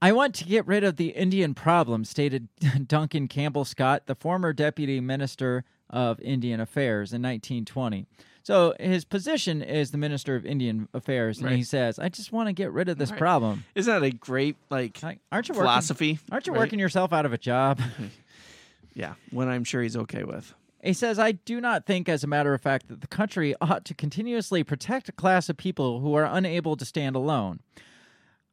I 0.00 0.12
want 0.12 0.34
to 0.36 0.44
get 0.44 0.66
rid 0.66 0.84
of 0.84 0.96
the 0.96 1.08
Indian 1.08 1.54
problem, 1.54 2.04
stated 2.04 2.48
Duncan 2.86 3.26
Campbell 3.26 3.64
Scott, 3.64 4.06
the 4.06 4.14
former 4.14 4.52
deputy 4.52 5.00
minister 5.00 5.64
of 5.90 6.20
Indian 6.20 6.60
Affairs 6.60 7.12
in 7.12 7.22
1920. 7.22 8.06
So 8.48 8.72
his 8.80 9.04
position 9.04 9.60
is 9.60 9.90
the 9.90 9.98
minister 9.98 10.34
of 10.34 10.46
Indian 10.46 10.88
Affairs, 10.94 11.38
and 11.38 11.50
he 11.50 11.62
says, 11.62 11.98
"I 11.98 12.08
just 12.08 12.32
want 12.32 12.46
to 12.46 12.54
get 12.54 12.72
rid 12.72 12.88
of 12.88 12.96
this 12.96 13.10
Right. 13.10 13.18
problem." 13.18 13.64
Isn't 13.74 13.92
that 13.92 14.02
a 14.02 14.10
great 14.10 14.56
like, 14.70 15.02
Like, 15.02 15.18
aren't 15.30 15.50
you 15.50 15.52
working- 15.52 15.64
philosophy? 15.64 16.18
Aren't 16.32 16.46
you 16.46 16.54
right? 16.54 16.60
working 16.60 16.78
yourself 16.78 17.12
out 17.12 17.26
of 17.26 17.34
a 17.34 17.36
job? 17.38 17.78
Yeah, 18.94 19.14
when 19.30 19.50
I'm 19.50 19.64
sure 19.64 19.82
he's 19.82 19.98
okay 19.98 20.24
with. 20.24 20.54
He 20.82 20.94
says, 20.94 21.18
I 21.18 21.32
do 21.32 21.60
not 21.60 21.84
think, 21.84 22.08
as 22.08 22.24
a 22.24 22.26
matter 22.26 22.54
of 22.54 22.62
fact, 22.62 22.88
that 22.88 23.02
the 23.02 23.06
country 23.06 23.54
ought 23.60 23.84
to 23.84 23.94
continuously 23.94 24.64
protect 24.64 25.10
a 25.10 25.12
class 25.12 25.50
of 25.50 25.58
people 25.58 26.00
who 26.00 26.14
are 26.14 26.24
unable 26.24 26.74
to 26.78 26.86
stand 26.86 27.14
alone. 27.16 27.60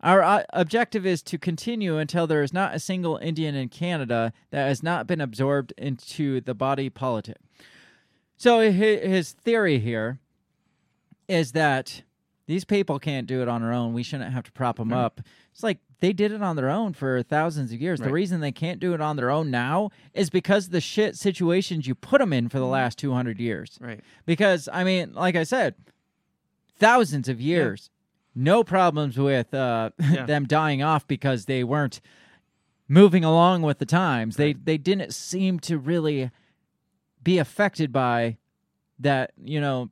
Our 0.01 0.21
uh, 0.21 0.43
objective 0.51 1.05
is 1.05 1.23
to 1.23 1.37
continue 1.39 1.97
until 1.97 2.27
there 2.27 2.43
is 2.43 2.51
not 2.51 2.75
a 2.75 2.79
single 2.79 3.15
Indian 3.17 3.55
in 3.55 3.69
Canada 3.69 4.33
that 4.51 4.67
has 4.67 4.83
not 4.83 5.07
been 5.07 5.21
absorbed 5.21 5.73
into 5.77 6.41
the 6.41 6.53
body 6.53 6.89
politic. 6.89 7.37
So 8.37 8.59
his 8.71 9.31
theory 9.31 9.79
here 9.79 10.19
is 11.27 11.53
that 11.53 12.03
these 12.47 12.65
people 12.65 12.99
can't 12.99 13.25
do 13.27 13.41
it 13.41 13.47
on 13.47 13.61
their 13.61 13.73
own. 13.73 13.93
We 13.93 14.03
shouldn't 14.03 14.31
have 14.33 14.43
to 14.43 14.51
prop 14.51 14.77
them 14.77 14.91
Right. 14.91 15.03
up. 15.03 15.21
It's 15.51 15.63
like 15.63 15.79
they 15.99 16.13
did 16.13 16.31
it 16.31 16.41
on 16.43 16.55
their 16.57 16.69
own 16.69 16.93
for 16.93 17.23
thousands 17.23 17.71
of 17.71 17.81
years. 17.81 17.99
The 17.99 18.11
reason 18.11 18.41
they 18.41 18.51
can't 18.51 18.79
do 18.79 18.93
it 18.93 19.01
on 19.01 19.15
their 19.15 19.31
own 19.31 19.49
now 19.49 19.89
is 20.13 20.29
because 20.29 20.65
of 20.67 20.71
the 20.71 20.81
shit 20.81 21.15
situations 21.15 21.87
you 21.87 21.95
put 21.95 22.19
them 22.19 22.33
in 22.33 22.49
for 22.49 22.59
the 22.59 22.65
last 22.65 22.97
200 22.99 23.39
years. 23.39 23.77
Right. 23.81 24.01
Because, 24.25 24.69
I 24.71 24.83
mean, 24.83 25.13
like 25.13 25.35
I 25.35 25.43
said, 25.43 25.75
thousands 26.77 27.29
of 27.29 27.39
years, 27.41 27.89
no 28.35 28.63
problems 28.63 29.17
with 29.17 29.53
uh, 29.53 29.91
Yeah. 29.99 30.25
them 30.25 30.45
dying 30.45 30.83
off 30.83 31.07
because 31.07 31.45
they 31.45 31.63
weren't 31.63 32.01
moving 32.87 33.23
along 33.23 33.61
with 33.63 33.79
the 33.79 33.85
times. 33.85 34.35
They 34.35 34.53
they 34.53 34.77
didn't 34.77 35.13
seem 35.13 35.59
to 35.61 35.77
really 35.79 36.29
be 37.25 37.37
affected 37.39 37.91
by 37.91 38.37
that, 38.99 39.33
you 39.43 39.59
know, 39.59 39.89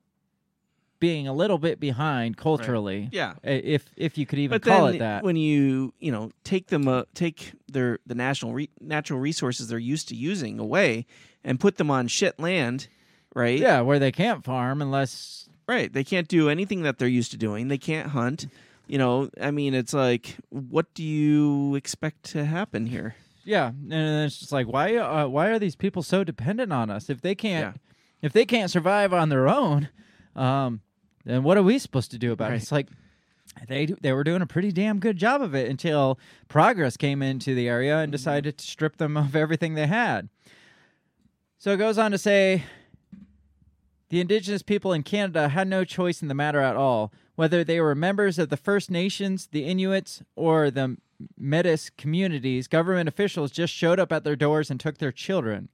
being 1.02 1.28
a 1.28 1.34
little 1.34 1.58
bit 1.58 1.82
behind 1.82 2.38
culturally. 2.38 3.10
Yeah. 3.12 3.34
If 3.44 3.90
if 3.98 4.18
you 4.18 4.26
could 4.26 4.40
even 4.40 4.56
But 4.56 4.62
call 4.64 4.88
it 4.88 5.00
that. 5.00 5.22
when 5.22 5.36
you 5.36 5.94
you 6.00 6.14
know 6.14 6.32
take 6.46 6.68
them 6.68 6.88
uh, 6.88 7.04
take 7.14 7.52
their 7.70 8.00
the 8.08 8.16
national 8.16 8.54
re- 8.54 8.70
natural 8.80 9.20
resources 9.20 9.68
they're 9.68 9.78
used 9.80 10.08
to 10.10 10.16
using 10.16 10.60
away 10.60 11.06
and 11.44 11.60
put 11.60 11.76
them 11.76 11.92
on 11.92 12.08
shit 12.08 12.40
land, 12.40 12.88
right? 13.36 13.60
yeah, 13.60 13.82
where 13.82 14.00
they 14.00 14.14
can't 14.14 14.46
farm 14.46 14.82
unless 14.82 15.50
Right. 15.68 15.92
They 15.92 16.04
can't 16.04 16.28
do 16.28 16.50
anything 16.50 16.84
that 16.84 16.98
they're 17.00 17.08
used 17.08 17.32
to 17.32 17.38
doing. 17.38 17.70
They 17.70 17.78
can't 17.78 18.10
hunt. 18.10 18.48
You 18.86 18.98
know, 18.98 19.30
I 19.40 19.50
mean, 19.52 19.74
it's 19.74 19.94
like, 19.94 20.36
what 20.50 20.94
do 20.94 21.04
you 21.04 21.76
expect 21.76 22.24
to 22.32 22.44
happen 22.44 22.86
here? 22.86 23.16
Yeah, 23.46 23.68
and 23.68 24.26
it's 24.26 24.38
just 24.40 24.52
like 24.52 24.68
why 24.68 24.96
uh, 24.96 25.28
why 25.28 25.48
are 25.50 25.60
these 25.60 25.76
people 25.76 26.02
so 26.04 26.24
dependent 26.24 26.72
on 26.72 26.90
us 26.90 27.10
if 27.10 27.22
they 27.22 27.36
can't 27.36 27.78
if 28.22 28.32
they 28.34 28.46
can't 28.46 28.72
survive 28.72 29.14
on 29.14 29.30
their 29.30 29.48
own? 29.48 29.90
Um, 30.36 30.82
then 31.26 31.44
what 31.44 31.58
are 31.58 31.64
we 31.64 31.78
supposed 31.80 32.12
to 32.12 32.18
do 32.18 32.32
about 32.32 32.50
Right. 32.50 32.56
it? 32.56 32.64
It's 32.64 32.72
like 32.72 32.88
they 33.68 33.86
they 33.86 34.14
were 34.14 34.24
doing 34.24 34.42
a 34.42 34.48
pretty 34.48 34.72
damn 34.72 35.00
good 35.00 35.18
job 35.18 35.42
of 35.42 35.54
it 35.54 35.70
until 35.70 36.18
progress 36.48 36.96
came 36.98 37.22
into 37.22 37.54
the 37.54 37.68
area 37.68 38.00
and 38.00 38.12
decided 38.12 38.58
to 38.58 38.66
strip 38.66 38.98
them 38.98 39.18
of 39.18 39.36
everything 39.36 39.74
they 39.76 39.88
had. 39.88 40.30
So 41.58 41.72
it 41.72 41.78
goes 41.78 41.98
on 41.98 42.12
to 42.12 42.18
say 42.18 42.64
the 44.10 44.20
indigenous 44.22 44.62
people 44.62 44.94
in 44.94 45.04
Canada 45.04 45.50
had 45.50 45.68
no 45.68 45.84
choice 45.84 46.22
in 46.22 46.28
the 46.28 46.34
matter 46.34 46.60
at 46.60 46.76
all, 46.76 47.12
whether 47.36 47.64
they 47.64 47.80
were 47.82 47.96
members 47.96 48.38
of 48.38 48.50
the 48.50 48.58
First 48.58 48.92
Nations, 48.92 49.48
the 49.52 49.66
Inuits, 49.66 50.22
or 50.36 50.70
the 50.70 50.98
Metis 51.38 51.90
communities. 51.90 52.68
Government 52.68 53.10
officials 53.10 53.52
just 53.52 53.74
showed 53.74 54.00
up 54.00 54.12
at 54.12 54.24
their 54.24 54.36
doors 54.36 54.70
and 54.70 54.80
took 54.80 54.98
their 54.98 55.12
children. 55.12 55.70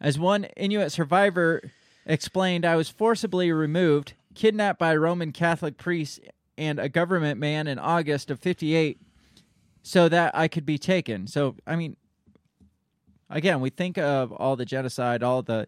As 0.00 0.18
one 0.18 0.44
Inuit 0.56 0.92
survivor 0.92 1.62
explained, 2.06 2.64
I 2.64 2.76
was 2.76 2.88
forcibly 2.88 3.52
removed, 3.52 4.14
kidnapped 4.34 4.78
by 4.78 4.96
Roman 4.96 5.32
Catholic 5.32 5.76
priests 5.76 6.20
and 6.56 6.78
a 6.78 6.88
government 6.88 7.38
man 7.38 7.66
in 7.66 7.78
August 7.78 8.30
of 8.30 8.40
58 8.40 9.00
so 9.82 10.08
that 10.08 10.34
I 10.36 10.48
could 10.48 10.66
be 10.66 10.78
taken. 10.78 11.26
So, 11.26 11.56
I 11.66 11.76
mean, 11.76 11.96
again, 13.28 13.60
we 13.60 13.70
think 13.70 13.98
of 13.98 14.32
all 14.32 14.56
the 14.56 14.64
genocide, 14.64 15.22
all 15.22 15.42
the 15.42 15.66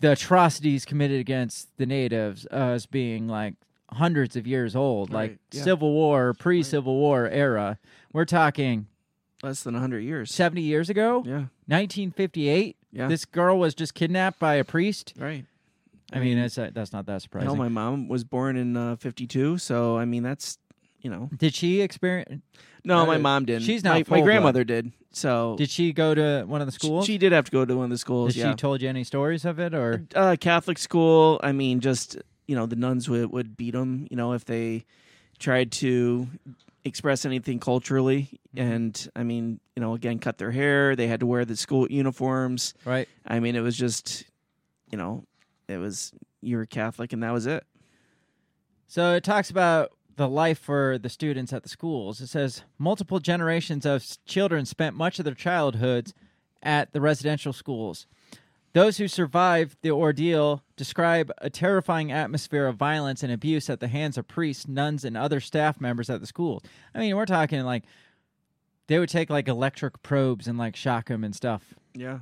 the 0.00 0.12
atrocities 0.12 0.84
committed 0.84 1.18
against 1.18 1.76
the 1.76 1.86
natives 1.86 2.46
as 2.46 2.86
being 2.86 3.26
like 3.26 3.54
hundreds 3.90 4.36
of 4.36 4.46
years 4.46 4.76
old, 4.76 5.10
like 5.10 5.38
yeah. 5.52 5.62
Civil 5.62 5.92
War, 5.92 6.34
pre-Civil 6.34 6.94
War 6.96 7.28
era. 7.28 7.78
We're 8.12 8.24
talking 8.26 8.86
Less 9.42 9.62
than 9.62 9.74
100 9.74 10.00
years. 10.00 10.32
70 10.34 10.62
years 10.62 10.90
ago, 10.90 11.22
Yeah. 11.24 11.44
1958. 11.66 12.76
Yeah. 12.92 13.06
This 13.08 13.24
girl 13.24 13.58
was 13.58 13.74
just 13.74 13.94
kidnapped 13.94 14.38
by 14.40 14.54
a 14.54 14.64
priest. 14.64 15.14
Right. 15.16 15.44
I 16.12 16.18
mean, 16.20 16.38
that's 16.40 16.54
that's 16.56 16.92
not 16.92 17.04
that 17.06 17.12
Hell, 17.12 17.20
surprising. 17.20 17.58
my 17.58 17.68
mom 17.68 18.08
was 18.08 18.24
born 18.24 18.56
in 18.56 18.76
uh, 18.76 18.96
52, 18.96 19.58
so 19.58 19.98
I 19.98 20.06
mean, 20.06 20.22
that's, 20.22 20.58
you 21.02 21.10
know. 21.10 21.28
Did 21.36 21.54
she 21.54 21.82
experience? 21.82 22.42
No, 22.84 23.04
my 23.04 23.16
Uh, 23.16 23.18
mom 23.18 23.44
didn't. 23.44 23.64
She's 23.64 23.84
not 23.84 24.08
My, 24.08 24.16
my 24.18 24.22
grandmother 24.24 24.64
did. 24.64 24.92
So 25.10 25.54
Did 25.58 25.68
she 25.70 25.92
go 25.92 26.14
to 26.14 26.44
one 26.46 26.60
of 26.62 26.66
the 26.66 26.72
She- 26.72 26.78
schools? 26.78 27.04
She 27.06 27.18
did 27.18 27.32
have 27.32 27.44
to 27.44 27.50
go 27.50 27.64
to 27.64 27.76
one 27.76 27.84
of 27.84 27.90
the 27.90 27.98
schools. 27.98 28.32
Did 28.34 28.40
yeah. 28.40 28.50
she 28.52 28.56
told 28.56 28.80
you 28.80 28.88
any 28.88 29.04
stories 29.04 29.44
of 29.44 29.58
it, 29.60 29.74
or 29.74 30.06
uh, 30.14 30.36
Catholic 30.40 30.78
school. 30.78 31.38
I 31.42 31.52
mean, 31.52 31.80
just 31.80 32.16
you 32.48 32.56
know, 32.56 32.66
the 32.66 32.74
nuns 32.76 33.08
would 33.08 33.30
would 33.30 33.56
beat 33.56 33.72
them. 33.74 34.08
You 34.10 34.16
know, 34.16 34.32
if 34.32 34.44
they 34.44 34.84
tried 35.38 35.70
to 35.72 36.26
express 36.84 37.24
anything 37.24 37.60
culturally, 37.60 38.30
Mm-hmm. 38.56 38.72
and 38.72 39.08
I 39.14 39.22
mean, 39.22 39.60
you 39.76 39.80
know, 39.82 39.94
again, 39.94 40.18
cut 40.18 40.38
their 40.38 40.50
hair. 40.50 40.96
They 40.96 41.06
had 41.06 41.20
to 41.20 41.26
wear 41.26 41.44
the 41.44 41.54
school 41.54 41.86
uniforms. 41.88 42.74
right? 42.84 43.06
I 43.24 43.38
mean, 43.38 43.54
it 43.54 43.60
was 43.60 43.76
just, 43.76 44.24
you 44.90 44.98
know, 44.98 45.22
it 45.68 45.76
was 45.76 46.12
you 46.40 46.56
were 46.56 46.66
Catholic, 46.66 47.12
and 47.12 47.22
that 47.22 47.32
was 47.32 47.46
it. 47.46 47.62
So 48.86 49.14
it 49.14 49.22
talks 49.22 49.50
about 49.50 49.92
the 50.16 50.28
life 50.28 50.58
for 50.58 50.98
the 50.98 51.08
students 51.10 51.52
at 51.52 51.62
the 51.62 51.68
schools. 51.68 52.20
It 52.20 52.28
says 52.28 52.62
multiple 52.78 53.20
generations 53.20 53.84
of 53.86 54.04
children 54.24 54.64
spent 54.64 54.96
much 54.96 55.18
of 55.18 55.24
their 55.24 55.34
childhoods 55.34 56.14
at 56.62 56.92
the 56.92 57.00
residential 57.00 57.52
schools. 57.52 58.06
Those 58.78 58.98
who 58.98 59.08
survived 59.08 59.78
the 59.82 59.90
ordeal 59.90 60.62
describe 60.76 61.32
a 61.38 61.50
terrifying 61.50 62.12
atmosphere 62.12 62.68
of 62.68 62.76
violence 62.76 63.24
and 63.24 63.32
abuse 63.32 63.68
at 63.68 63.80
the 63.80 63.88
hands 63.88 64.16
of 64.16 64.28
priests, 64.28 64.68
nuns, 64.68 65.04
and 65.04 65.16
other 65.16 65.40
staff 65.40 65.80
members 65.80 66.08
at 66.08 66.20
the 66.20 66.28
school. 66.28 66.62
I 66.94 67.00
mean, 67.00 67.16
we're 67.16 67.26
talking 67.26 67.60
like 67.64 67.82
they 68.86 69.00
would 69.00 69.08
take 69.08 69.30
like 69.30 69.48
electric 69.48 70.00
probes 70.04 70.46
and 70.46 70.56
like 70.56 70.76
shock 70.76 71.08
them 71.08 71.24
and 71.24 71.34
stuff 71.34 71.74
Yeah. 71.92 72.20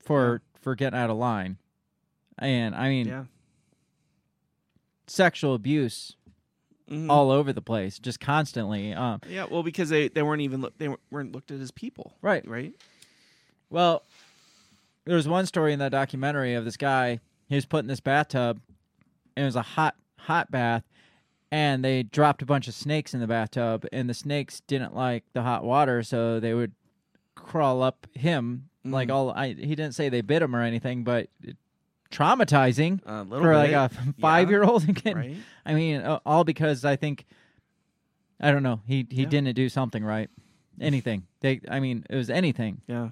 for 0.00 0.42
for 0.60 0.74
getting 0.74 0.98
out 0.98 1.08
of 1.08 1.18
line. 1.18 1.58
And 2.36 2.74
I 2.74 2.88
mean, 2.88 3.06
Yeah. 3.06 3.24
sexual 5.06 5.54
abuse 5.54 6.16
Mhm. 6.90 7.10
all 7.10 7.30
over 7.30 7.52
the 7.52 7.62
place, 7.62 8.00
just 8.00 8.18
constantly. 8.18 8.92
Um, 8.92 9.20
Yeah. 9.28 9.44
Well, 9.48 9.62
because 9.62 9.88
they 9.90 10.08
they 10.08 10.24
weren't 10.24 10.42
even 10.42 10.62
look, 10.62 10.76
they 10.78 10.88
weren't 11.12 11.30
looked 11.30 11.52
at 11.52 11.60
as 11.60 11.70
people. 11.70 12.16
Right. 12.20 12.44
Right. 12.44 12.74
well, 13.70 14.02
there 15.04 15.16
was 15.16 15.26
one 15.28 15.46
story 15.46 15.72
in 15.72 15.78
that 15.80 15.92
documentary 15.92 16.54
of 16.54 16.64
this 16.64 16.76
guy. 16.76 17.20
He 17.48 17.54
was 17.54 17.66
put 17.66 17.80
in 17.80 17.86
this 17.88 18.00
bathtub, 18.00 18.60
and 19.36 19.42
it 19.44 19.46
was 19.46 19.56
a 19.56 19.62
hot, 19.62 19.96
hot 20.18 20.50
bath, 20.50 20.84
and 21.50 21.84
they 21.84 22.02
dropped 22.02 22.40
a 22.42 22.46
bunch 22.46 22.68
of 22.68 22.74
snakes 22.74 23.12
in 23.14 23.20
the 23.20 23.26
bathtub, 23.26 23.84
and 23.92 24.08
the 24.08 24.14
snakes 24.14 24.60
didn't 24.66 24.94
like 24.94 25.24
the 25.32 25.42
hot 25.42 25.64
water, 25.64 26.02
so 26.02 26.40
they 26.40 26.54
would 26.54 26.72
crawl 27.34 27.82
up 27.82 28.06
him. 28.14 28.68
Like 28.84 29.08
Mhm. 29.08 29.14
all, 29.14 29.30
I, 29.30 29.48
he 29.48 29.74
didn't 29.76 29.92
say 29.92 30.08
they 30.08 30.22
bit 30.22 30.42
him 30.42 30.56
or 30.56 30.62
anything, 30.62 31.04
but 31.04 31.28
it- 31.42 31.56
traumatizing 32.10 33.00
A 33.06 33.22
little 33.22 33.44
for 33.44 33.54
like 33.54 33.72
a 33.72 33.90
five 34.20 34.50
year 34.50 34.62
old. 34.64 34.84
right? 35.06 35.36
I 35.64 35.74
mean, 35.74 36.02
all 36.02 36.44
because 36.44 36.84
I 36.84 36.96
think 36.96 37.24
I 38.40 38.50
don't 38.50 38.62
know. 38.62 38.80
He 38.86 39.06
he 39.10 39.22
Yeah. 39.22 39.28
didn't 39.28 39.54
do 39.54 39.68
something 39.68 40.04
right. 40.04 40.28
Anything. 40.80 41.26
They. 41.40 41.60
I 41.70 41.80
mean, 41.80 42.04
it 42.10 42.16
was 42.16 42.28
anything. 42.28 42.82
Yeah. 42.86 43.10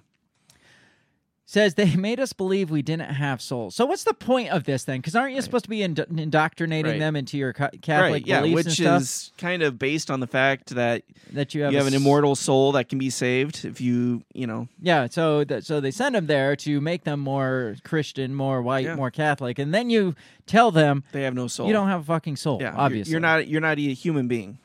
Says 1.52 1.74
they 1.74 1.96
made 1.96 2.20
us 2.20 2.32
believe 2.32 2.70
we 2.70 2.80
didn't 2.80 3.10
have 3.10 3.42
souls. 3.42 3.74
So 3.74 3.84
what's 3.84 4.04
the 4.04 4.14
point 4.14 4.50
of 4.50 4.62
this 4.62 4.84
then? 4.84 4.98
Because 4.98 5.16
aren't 5.16 5.34
you 5.34 5.42
supposed 5.42 5.64
to 5.64 5.68
be 5.68 5.82
ind- 5.82 5.98
indoctrinating 6.16 6.92
Right. 6.92 6.98
them 7.00 7.16
into 7.16 7.36
your 7.36 7.52
ca- 7.52 7.70
Catholic 7.82 8.12
right, 8.22 8.26
yeah, 8.26 8.40
beliefs 8.42 8.54
which 8.54 8.66
and 8.66 8.74
stuff? 8.76 9.02
is 9.02 9.32
kind 9.36 9.60
of 9.64 9.76
based 9.76 10.12
on 10.12 10.20
the 10.20 10.28
fact 10.28 10.72
that 10.76 11.02
that 11.32 11.52
you 11.52 11.62
have, 11.64 11.72
you 11.72 11.78
have, 11.78 11.88
an 11.88 11.94
s- 11.94 12.00
immortal 12.00 12.36
soul 12.36 12.70
that 12.72 12.88
can 12.88 13.00
be 13.00 13.10
saved 13.10 13.64
if 13.64 13.80
you, 13.80 14.22
you 14.32 14.46
know, 14.46 14.68
Yeah, 14.80 15.08
so 15.10 15.42
that 15.42 15.64
so 15.64 15.80
they 15.80 15.90
send 15.90 16.14
them 16.14 16.28
there 16.28 16.54
to 16.54 16.80
make 16.80 17.02
them 17.02 17.18
more 17.18 17.74
Christian, 17.82 18.32
more 18.32 18.62
white, 18.62 18.84
Yeah. 18.84 18.94
more 18.94 19.10
Catholic, 19.10 19.58
and 19.58 19.74
then 19.74 19.90
you 19.90 20.14
tell 20.46 20.70
them 20.70 21.02
they 21.10 21.22
have 21.22 21.34
no 21.34 21.48
soul. 21.48 21.66
you 21.66 21.72
don't 21.72 21.88
have 21.88 22.02
a 22.02 22.04
fucking 22.04 22.36
soul. 22.36 22.58
yeah, 22.60 22.68
you're- 22.68 22.78
obviously, 22.80 23.10
you're 23.10 23.18
not 23.20 23.48
you're 23.48 23.60
not 23.60 23.76
a 23.76 23.92
human 23.92 24.28
being. 24.28 24.58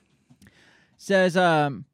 says 0.98 1.36
um 1.36 1.86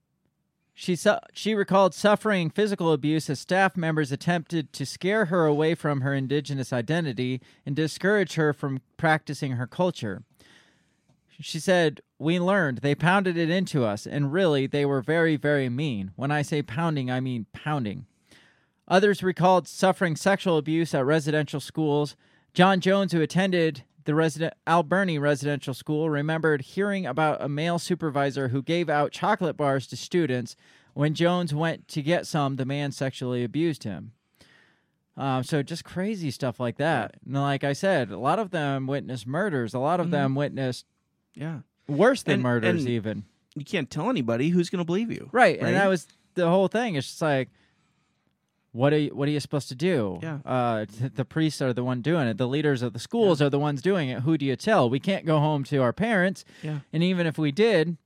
she 0.82 0.96
su- 0.96 1.20
she 1.32 1.54
recalled 1.54 1.94
suffering 1.94 2.50
physical 2.50 2.92
abuse 2.92 3.30
as 3.30 3.40
staff 3.40 3.78
members 3.78 4.12
attempted 4.12 4.74
to 4.74 4.84
scare 4.84 5.26
her 5.26 5.46
away 5.46 5.76
from 5.76 6.02
her 6.02 6.12
indigenous 6.12 6.74
identity 6.74 7.40
and 7.68 7.76
discourage 7.76 8.34
her 8.34 8.52
from 8.52 8.82
practicing 8.98 9.52
her 9.52 9.68
culture. 9.68 10.24
She 11.40 11.60
said, 11.60 12.02
"We 12.18 12.40
learned 12.40 12.80
they 12.80 12.96
pounded 12.96 13.38
it 13.38 13.52
into 13.52 13.86
us 13.86 14.08
and 14.08 14.34
really 14.34 14.66
they 14.66 14.84
were 14.84 15.04
very 15.04 15.36
very 15.36 15.70
mean. 15.70 16.14
When 16.16 16.32
I 16.32 16.42
say 16.42 16.64
pounding, 16.64 17.12
I 17.12 17.20
mean 17.20 17.46
pounding." 17.54 18.08
Others 18.88 19.22
recalled 19.22 19.68
suffering 19.68 20.16
sexual 20.16 20.58
abuse 20.58 20.96
at 20.96 21.06
residential 21.06 21.60
schools. 21.60 22.16
John 22.56 22.80
Jones, 22.80 23.12
who 23.12 23.22
attended 23.22 23.84
the 24.06 24.16
resident 24.16 24.54
Alberni 24.68 25.18
residential 25.20 25.74
school, 25.74 26.10
remembered 26.10 26.62
hearing 26.62 27.06
about 27.06 27.42
a 27.42 27.50
male 27.50 27.80
supervisor 27.80 28.50
who 28.50 28.62
gave 28.62 28.90
out 28.90 29.12
chocolate 29.12 29.58
bars 29.58 29.88
to 29.88 29.98
students. 29.98 30.56
When 30.94 31.14
Jones 31.14 31.54
went 31.54 31.88
to 31.90 32.02
get 32.02 32.28
some, 32.28 32.56
the 32.58 32.66
man 32.66 32.92
sexually 32.92 33.44
abused 33.44 33.84
him. 33.84 34.12
Um, 35.18 35.44
so 35.44 35.62
just 35.62 35.84
crazy 35.84 36.32
stuff 36.32 36.60
like 36.60 36.78
that. 36.78 37.16
And 37.26 37.36
like 37.36 37.64
I 37.64 37.74
said, 37.74 38.10
a 38.12 38.18
lot 38.18 38.40
of 38.40 38.52
them 38.52 38.88
witnessed 38.88 39.28
murders. 39.28 39.74
A 39.74 39.80
lot 39.80 40.00
of 40.00 40.08
Mhm. 40.08 40.12
them 40.12 40.36
witnessed 40.36 40.86
Yeah, 41.34 41.60
worse 41.88 42.24
than 42.24 42.36
And- 42.36 42.44
murders, 42.44 42.82
and- 42.82 42.90
even. 42.90 43.24
you 43.56 43.64
can't 43.64 43.90
tell 43.90 44.10
anybody 44.10 44.50
who's 44.50 44.70
going 44.70 44.80
to 44.80 44.86
believe 44.86 45.10
you. 45.12 45.30
Right, 45.32 45.58
and 45.60 45.76
that 45.76 45.88
was 45.88 46.08
the 46.34 46.50
whole 46.50 46.68
thing. 46.68 46.96
It's 46.96 47.08
just 47.08 47.22
like, 47.22 47.50
what 48.74 48.94
are 48.94 48.98
you, 49.00 49.10
what 49.16 49.28
are 49.28 49.32
you 49.32 49.40
supposed 49.40 49.68
to 49.70 49.76
do? 49.76 50.20
Yeah. 50.24 50.40
uh, 50.46 50.86
th- 50.86 51.14
the 51.16 51.26
priests 51.26 51.62
are 51.62 51.74
the 51.74 51.84
one 51.84 52.02
doing 52.02 52.28
it. 52.28 52.38
The 52.38 52.48
leaders 52.48 52.82
of 52.82 52.94
the 52.94 53.00
schools 53.00 53.42
are 53.42 53.50
the 53.50 53.60
ones 53.60 53.82
doing 53.82 54.10
it. 54.10 54.22
Who 54.22 54.38
do 54.38 54.46
you 54.46 54.56
tell? 54.56 54.90
We 54.90 55.00
can't 55.00 55.26
go 55.26 55.40
home 55.40 55.64
to 55.66 55.78
our 55.80 55.92
parents, 55.94 56.46
Yeah. 56.64 56.80
and 56.94 57.04
even 57.04 57.28
if 57.28 57.38
we 57.38 57.52
did, 57.52 57.98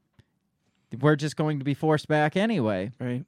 we're 0.99 1.15
just 1.15 1.35
going 1.35 1.59
to 1.59 1.65
be 1.65 1.73
forced 1.73 2.07
back 2.07 2.35
anyway. 2.35 2.91
right. 2.99 3.25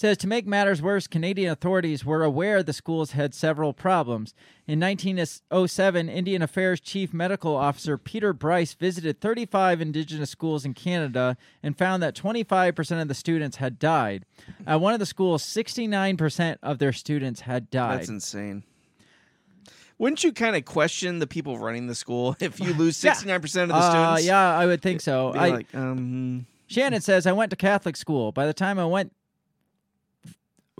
Says 0.00 0.16
to 0.16 0.26
make 0.26 0.46
matters 0.46 0.80
worse, 0.80 1.06
Canadian 1.06 1.52
authorities 1.52 2.06
were 2.06 2.24
aware 2.24 2.62
the 2.62 2.72
schools 2.72 3.10
had 3.10 3.34
several 3.34 3.74
problems. 3.74 4.32
In 4.66 4.80
1907, 4.80 6.08
Indian 6.08 6.40
Affairs 6.40 6.80
Chief 6.80 7.12
Medical 7.12 7.54
Officer 7.54 7.98
Peter 7.98 8.32
Bryce 8.32 8.72
visited 8.72 9.20
35 9.20 9.82
Indigenous 9.82 10.30
schools 10.30 10.64
in 10.64 10.72
Canada 10.72 11.36
and 11.62 11.76
found 11.76 12.02
that 12.02 12.14
25% 12.14 13.02
of 13.02 13.08
the 13.08 13.14
students 13.14 13.58
had 13.58 13.78
died. 13.78 14.24
At 14.66 14.80
one 14.80 14.94
of 14.94 15.00
the 15.00 15.04
schools, 15.04 15.42
69% 15.42 16.56
of 16.62 16.78
their 16.78 16.94
students 16.94 17.42
had 17.42 17.70
died. 17.70 17.98
That's 17.98 18.08
insane. 18.08 18.62
Wouldn't 19.98 20.24
you 20.24 20.32
kind 20.32 20.56
of 20.56 20.64
question 20.64 21.18
the 21.18 21.26
people 21.26 21.58
running 21.58 21.88
the 21.88 21.94
school 21.94 22.36
if 22.40 22.58
you 22.58 22.72
lose 22.72 22.96
sixty 22.96 23.26
nine 23.28 23.42
percent 23.42 23.70
of 23.70 23.76
the 23.76 23.82
Uh, 23.84 23.90
students? 24.14 24.24
yeah, 24.26 24.56
I 24.58 24.64
would 24.64 24.80
think 24.80 25.02
so. 25.02 25.34
I, 25.34 25.50
like, 25.50 25.74
um, 25.74 26.46
Shannon 26.68 27.02
says 27.02 27.26
I 27.26 27.32
went 27.32 27.50
to 27.50 27.56
Catholic 27.56 27.96
school. 27.96 28.32
By 28.32 28.46
the 28.46 28.54
time 28.54 28.78
I 28.78 28.86
went 28.86 29.12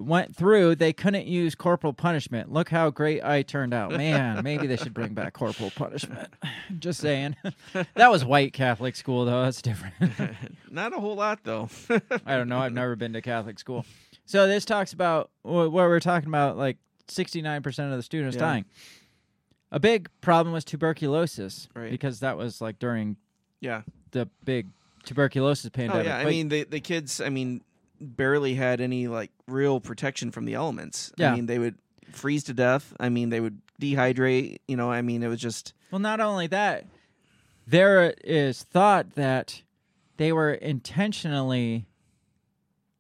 went 0.01 0.34
through, 0.34 0.74
they 0.76 0.92
couldn't 0.92 1.26
use 1.26 1.55
corporal 1.55 1.92
punishment. 1.92 2.51
Look 2.53 2.68
how 2.70 2.90
great 2.90 3.22
I 3.22 3.42
turned 3.42 3.74
out. 3.74 3.92
Man, 3.92 4.42
maybe 4.42 4.66
they 4.66 4.76
should 4.76 4.94
bring 4.94 5.14
back 5.14 5.32
corporal 5.34 5.70
punishment. 5.70 6.28
Just 6.78 7.01
saying. 7.01 7.36
that 7.94 8.11
was 8.11 8.24
white 8.24 8.53
Catholic 8.53 8.96
school 8.96 9.24
though. 9.24 9.42
That's 9.42 9.62
different. 9.62 9.94
not 10.70 10.92
a 10.96 11.01
whole 11.01 11.16
lot 11.16 11.40
though. 11.44 11.68
I 12.26 12.36
don't 12.36 12.48
know. 12.48 12.59
I've 12.59 12.72
never 12.72 12.96
been 12.96 13.12
to 13.12 13.22
Catholic 13.22 13.59
school. 13.59 13.84
So 14.24 14.46
this 14.46 14.64
talks 14.64 14.92
about 14.92 15.30
what 15.42 15.72
we're 15.72 16.01
talking 16.01 16.28
about 16.28 16.57
like 16.57 16.78
69% 17.09 17.90
of 17.90 17.96
the 17.96 18.03
students 18.03 18.36
Yeah. 18.36 18.40
dying. 18.40 18.64
A 19.72 19.78
big 19.80 20.09
problem 20.20 20.53
was 20.53 20.64
tuberculosis 20.64 21.68
Right. 21.74 21.90
because 21.90 22.20
that 22.20 22.36
was 22.36 22.61
like 22.61 22.78
during 22.78 23.16
yeah. 23.61 23.82
the 24.12 24.28
big 24.44 24.68
tuberculosis 25.05 25.70
pandemic. 25.70 26.07
Oh 26.07 26.11
pandemic. 26.11 26.12
yeah. 26.12 26.18
I 26.20 26.24
But- 26.24 26.30
mean, 26.30 26.48
the 26.48 26.64
the 26.64 26.80
kids. 26.80 27.20
I 27.20 27.28
mean, 27.28 27.62
barely 28.01 28.55
had 28.55 28.80
any 28.80 29.07
like 29.09 29.30
real 29.46 29.80
protection 29.80 30.30
from 30.30 30.44
the 30.46 30.55
elements. 30.55 31.12
Yeah. 31.16 31.32
I 31.32 31.34
mean, 31.36 31.46
they 31.46 31.59
would 31.59 31.76
freeze 32.12 32.44
to 32.44 32.55
death. 32.55 32.94
I 32.98 33.09
mean, 33.09 33.30
they 33.30 33.40
would 33.40 33.61
dehydrate. 33.80 34.59
You 34.68 34.76
know. 34.76 34.90
I 34.90 35.03
mean, 35.03 35.22
it 35.22 35.28
was 35.28 35.40
just. 35.40 35.74
Well, 35.90 35.98
not 35.98 36.20
only 36.20 36.46
that, 36.48 36.86
there 37.66 38.14
is 38.24 38.62
thought 38.62 39.14
that 39.16 39.62
they 40.16 40.32
were 40.32 40.53
intentionally 40.53 41.86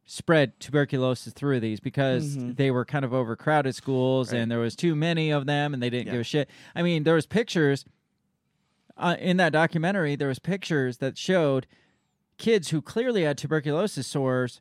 spread 0.04 0.58
tuberculosis 0.58 1.32
through 1.32 1.60
these 1.60 1.78
because 1.78 2.36
Mhm. 2.36 2.56
they 2.56 2.70
were 2.72 2.84
kind 2.84 3.04
of 3.04 3.14
overcrowded 3.14 3.74
schools 3.76 4.32
Right. 4.32 4.40
and 4.40 4.50
there 4.50 4.58
was 4.58 4.74
too 4.74 4.96
many 4.96 5.30
of 5.30 5.46
them 5.46 5.72
and 5.72 5.80
they 5.80 5.88
didn't 5.90 6.06
Yeah. 6.06 6.12
give 6.14 6.20
a 6.22 6.24
shit. 6.24 6.50
I 6.74 6.82
mean, 6.82 7.04
there 7.04 7.14
was 7.14 7.26
pictures 7.26 7.84
uh, 8.96 9.16
in 9.20 9.36
that 9.38 9.50
documentary. 9.52 10.14
There 10.16 10.28
was 10.28 10.38
pictures 10.40 10.98
that 10.98 11.16
showed 11.16 11.66
kids 12.38 12.68
who 12.70 12.82
clearly 12.82 13.22
had 13.22 13.38
tuberculosis 13.38 14.06
sores 14.06 14.60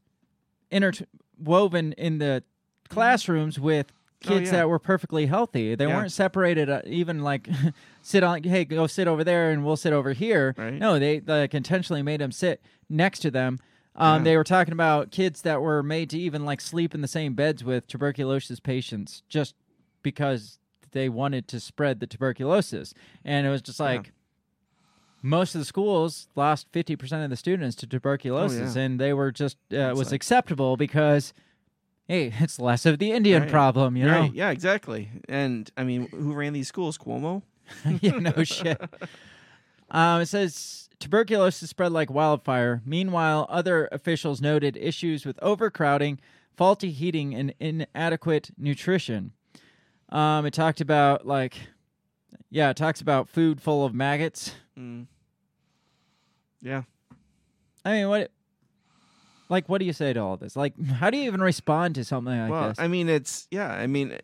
interwoven 0.72 1.94
in 1.94 2.18
the 2.20 2.44
classrooms 2.90 3.60
with 3.60 3.92
Oh, 4.26 4.28
kids 4.28 4.48
yeah. 4.48 4.58
that 4.58 4.70
were 4.70 4.80
perfectly 4.80 5.28
healthy. 5.28 5.76
They 5.76 5.88
Yeah. 5.88 5.96
weren't 5.96 6.12
separated 6.12 6.70
uh, 6.70 6.82
even 6.86 7.22
like 7.22 7.48
sit 8.02 8.22
on 8.22 8.44
hey 8.44 8.66
go 8.66 8.86
sit 8.86 9.08
over 9.08 9.24
there 9.24 9.50
and 9.52 9.64
we'll 9.64 9.78
sit 9.78 9.94
over 9.94 10.12
here. 10.12 10.54
Right. 10.58 10.74
No, 10.74 11.00
they 11.00 11.22
like 11.22 11.54
intentionally 11.54 12.02
made 12.02 12.20
them 12.20 12.34
sit 12.34 12.62
next 12.90 13.20
to 13.20 13.32
them. 13.32 13.60
Um, 13.96 14.18
Yeah. 14.20 14.24
They 14.26 14.36
were 14.38 14.44
talking 14.44 14.74
about 14.74 15.12
kids 15.12 15.44
that 15.44 15.62
were 15.62 15.82
made 15.82 16.10
to 16.10 16.20
even 16.20 16.44
like 16.44 16.60
sleep 16.60 16.94
in 16.94 17.00
the 17.00 17.08
same 17.08 17.34
beds 17.34 17.64
with 17.64 17.88
tuberculosis 17.88 18.60
patients 18.60 19.24
just 19.30 19.56
because 20.04 20.60
they 20.92 21.08
wanted 21.08 21.48
to 21.48 21.60
spread 21.62 22.02
the 22.02 22.08
tuberculosis. 22.08 22.94
And 23.24 23.48
it 23.48 23.50
was 23.50 23.62
just 23.62 23.80
like 23.80 24.12
most 25.22 25.56
of 25.56 25.60
the 25.60 25.66
schools 25.66 26.28
lost 26.36 26.72
50% 26.72 27.24
of 27.24 27.30
the 27.30 27.36
students 27.36 27.76
to 27.78 27.88
tuberculosis 27.88 28.76
Oh, 28.76 28.80
yeah. 28.80 28.86
and 28.86 29.00
they 29.00 29.14
were 29.14 29.32
just 29.32 29.58
uh, 29.74 29.78
it 29.78 29.96
was 29.96 30.08
like- 30.10 30.16
acceptable 30.16 30.78
because 30.78 31.34
hey, 32.08 32.34
it's 32.40 32.60
less 32.60 32.86
of 32.88 32.98
the 32.98 33.12
Indian 33.12 33.44
Right. 33.44 33.52
problem, 33.52 33.96
you 33.96 34.06
know. 34.06 34.22
Right. 34.22 34.34
Yeah. 34.34 34.50
Exactly. 34.50 35.10
And 35.30 35.70
I 35.78 35.84
mean, 35.84 36.08
who 36.10 36.34
ran 36.34 36.54
these 36.54 36.68
schools? 36.68 36.98
Cuomo. 36.98 37.44
yeah, 38.02 38.18
no 38.18 38.44
shit. 38.44 38.82
Um, 39.92 40.22
it 40.22 40.26
says 40.28 40.90
tuberculosis 41.00 41.70
spread 41.70 41.92
like 41.92 42.10
wildfire. 42.10 42.82
Meanwhile, 42.86 43.46
other 43.50 43.88
officials 43.92 44.42
noted 44.42 44.76
issues 44.78 45.26
with 45.26 45.38
overcrowding, 45.44 46.20
faulty 46.58 46.92
heating, 46.92 47.34
and 47.36 47.54
inadequate 47.60 48.52
nutrition. 48.58 49.34
Um, 50.10 50.46
it 50.48 50.54
talked 50.56 50.82
about 50.82 51.28
like, 51.28 51.58
yeah, 52.50 52.72
it 52.72 52.76
talks 52.78 53.02
about 53.02 53.30
food 53.30 53.62
full 53.62 53.86
of 53.86 53.94
maggots. 53.94 54.54
Mm. 54.80 55.08
Yeah. 56.62 56.84
I 57.86 57.92
mean, 57.94 58.10
what? 58.10 58.32
Like, 59.50 59.68
what 59.68 59.80
do 59.80 59.86
you 59.86 59.94
say 59.94 60.14
to 60.14 60.20
all 60.20 60.38
this? 60.38 60.56
Like, 60.56 60.80
how 60.86 61.10
do 61.10 61.18
you 61.18 61.26
even 61.26 61.42
respond 61.42 61.96
to 61.96 62.06
something 62.06 62.38
like 62.38 62.52
well, 62.52 62.70
this? 62.70 62.80
I 62.80 62.88
mean, 62.88 63.10
it's 63.10 63.48
yeah. 63.50 63.72
I 63.72 63.88
mean, 63.88 64.18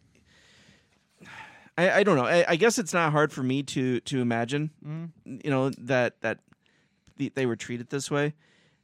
I, 1.78 1.92
I 1.92 2.04
don't 2.04 2.16
know. 2.16 2.26
I, 2.26 2.46
I 2.48 2.56
guess 2.56 2.78
it's 2.78 2.94
not 2.94 3.12
hard 3.12 3.34
for 3.34 3.42
me 3.44 3.64
to 3.64 4.00
to 4.02 4.22
imagine, 4.22 4.70
Mhm. 4.86 5.44
you 5.44 5.50
know, 5.50 5.72
that 5.72 6.22
that 6.22 6.40
they 7.18 7.46
were 7.46 7.56
treated 7.56 7.90
this 7.90 8.12
way. 8.12 8.34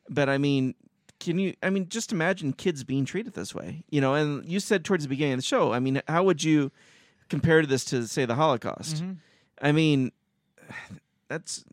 But 0.09 0.29
I 0.29 0.37
mean, 0.39 0.73
can 1.19 1.37
you? 1.37 1.53
I 1.61 1.69
mean, 1.69 1.89
just 1.89 2.11
imagine 2.11 2.53
kids 2.53 2.83
being 2.83 3.05
treated 3.05 3.33
this 3.33 3.53
way, 3.53 3.83
you 3.91 4.01
know. 4.01 4.15
And 4.15 4.43
you 4.45 4.59
said 4.59 4.83
towards 4.83 5.03
the 5.03 5.09
beginning 5.09 5.33
of 5.33 5.39
the 5.39 5.45
show. 5.45 5.73
I 5.73 5.79
mean, 5.79 6.01
how 6.07 6.23
would 6.23 6.43
you 6.43 6.71
compare 7.29 7.63
this 7.65 7.85
to 7.85 8.07
say 8.07 8.25
the 8.25 8.35
Holocaust? 8.35 9.03
Mhm. 9.03 9.17
I 9.61 9.71
mean, 9.71 10.11
that's 11.31 11.63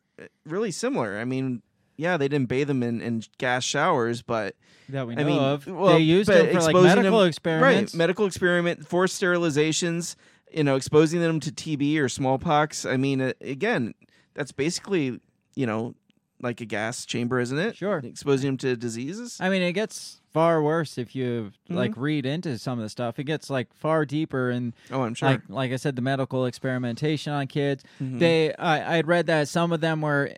really 0.46 0.70
similar. 0.70 1.18
I 1.18 1.24
mean. 1.24 1.62
Yeah, 2.00 2.16
they 2.16 2.28
didn't 2.28 2.48
bathe 2.48 2.68
them 2.68 2.84
in, 2.84 3.00
in 3.00 3.24
gas 3.38 3.64
showers, 3.64 4.22
but 4.22 4.54
that 4.90 5.04
we 5.08 5.14
I 5.14 5.16
know 5.16 5.24
mean, 5.24 5.38
of. 5.40 5.66
well, 5.66 5.94
they 5.94 5.98
used 5.98 6.28
them 6.30 6.46
for 6.54 6.60
like 6.60 6.76
medical 6.76 7.18
them- 7.18 7.28
experiments. 7.28 7.92
Right, 7.92 7.98
medical 7.98 8.24
experiment, 8.24 8.86
forced 8.86 9.20
sterilizations, 9.20 10.14
you 10.52 10.62
know, 10.62 10.76
exposing 10.76 11.18
them 11.18 11.40
to 11.40 11.50
TB 11.50 11.98
or 11.98 12.08
smallpox. 12.08 12.86
I 12.86 12.96
mean, 12.96 13.20
uh, 13.20 13.32
again, 13.40 13.94
that's 14.34 14.52
basically, 14.52 15.18
you 15.56 15.66
know, 15.66 15.96
like 16.40 16.60
a 16.60 16.64
gas 16.64 17.04
chamber, 17.06 17.40
isn't 17.40 17.58
it? 17.58 17.76
Sure. 17.76 17.98
Exposing 17.98 18.48
them 18.50 18.56
to 18.58 18.76
diseases. 18.76 19.38
I 19.40 19.48
mean, 19.48 19.62
it 19.62 19.72
gets 19.72 20.20
far 20.32 20.62
worse 20.62 20.98
if 20.98 21.16
you 21.16 21.52
like 21.68 21.92
Mm-hmm. 21.92 22.00
read 22.00 22.26
into 22.26 22.58
some 22.58 22.78
of 22.78 22.82
the 22.84 22.88
stuff. 22.88 23.18
It 23.18 23.24
gets 23.24 23.50
like 23.50 23.72
far 23.74 24.04
deeper 24.04 24.50
and 24.50 24.72
Oh, 24.90 25.02
I'm 25.02 25.14
sure. 25.14 25.28
like 25.30 25.40
like 25.48 25.72
I 25.72 25.76
said, 25.76 25.96
the 25.96 26.02
medical 26.02 26.46
experimentation 26.46 27.32
on 27.32 27.46
kids. 27.48 27.82
Mhm. 28.00 28.18
They 28.18 28.54
I 28.54 28.92
I 28.92 28.96
had 28.96 29.06
read 29.08 29.26
that 29.26 29.48
some 29.48 29.72
of 29.72 29.80
them 29.80 30.00
were 30.02 30.32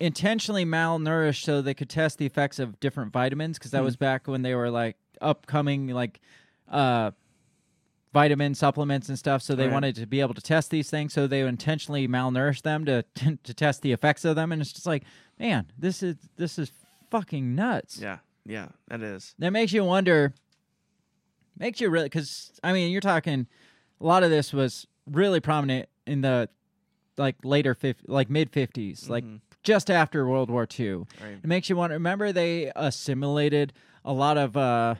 intentionally 0.00 0.64
malnourished 0.64 1.44
so 1.44 1.62
they 1.62 1.74
could 1.74 1.88
test 1.88 2.18
the 2.18 2.26
effects 2.26 2.58
of 2.58 2.78
different 2.80 3.12
vitamins 3.12 3.58
because 3.58 3.70
that 3.70 3.78
Hmm. 3.78 3.84
was 3.84 3.96
back 3.96 4.26
when 4.26 4.42
they 4.42 4.54
were 4.54 4.70
like 4.70 4.96
upcoming 5.20 5.86
like 5.88 6.20
uh 6.68 7.12
vitamin 8.12 8.54
supplements 8.54 9.08
and 9.08 9.18
stuff 9.18 9.40
so 9.40 9.54
they 9.54 9.64
Right. 9.64 9.72
wanted 9.72 9.94
to 9.96 10.06
be 10.06 10.20
able 10.20 10.34
to 10.34 10.40
test 10.42 10.70
these 10.70 10.90
things 10.90 11.12
so 11.14 11.26
they 11.26 11.40
intentionally 11.40 12.06
malnourished 12.06 12.62
them 12.62 12.84
to 12.84 13.04
to 13.44 13.54
test 13.54 13.80
the 13.82 13.92
effects 13.92 14.24
of 14.24 14.36
them 14.36 14.52
and 14.52 14.60
it's 14.60 14.72
just 14.72 14.86
like 14.86 15.04
man 15.42 15.66
this 15.78 16.02
is 16.02 16.16
this 16.36 16.58
is 16.58 16.70
fucking 17.10 17.54
nuts 17.54 17.98
yeah, 18.00 18.18
yeah, 18.46 18.68
that 18.88 19.02
is. 19.02 19.34
that 19.38 19.50
makes 19.52 19.72
you 19.72 19.84
wonder 19.84 20.32
makes 21.58 21.80
you 21.80 21.90
really 21.90 22.06
because 22.06 22.52
i 22.64 22.72
mean 22.72 22.90
you're 22.90 23.00
talking 23.00 23.46
a 24.00 24.04
lot 24.06 24.22
of 24.22 24.30
this 24.30 24.52
was 24.52 24.86
really 25.10 25.40
prominent 25.40 25.88
in 26.06 26.20
the 26.22 26.48
like 27.18 27.36
later 27.44 27.74
50 27.74 28.04
like 28.08 28.30
mid 28.30 28.50
50s 28.50 29.08
like 29.08 29.24
just 29.62 29.90
after 29.90 30.26
world 30.26 30.50
war 30.50 30.66
ii 30.78 30.86
Mm-hmm. 30.86 31.24
Right. 31.24 31.34
it 31.42 31.46
makes 31.46 31.68
you 31.68 31.76
wonder 31.76 31.94
remember 31.94 32.32
they 32.32 32.72
assimilated 32.74 33.72
a 34.04 34.12
lot 34.12 34.38
of 34.38 34.56
uh 34.56 34.94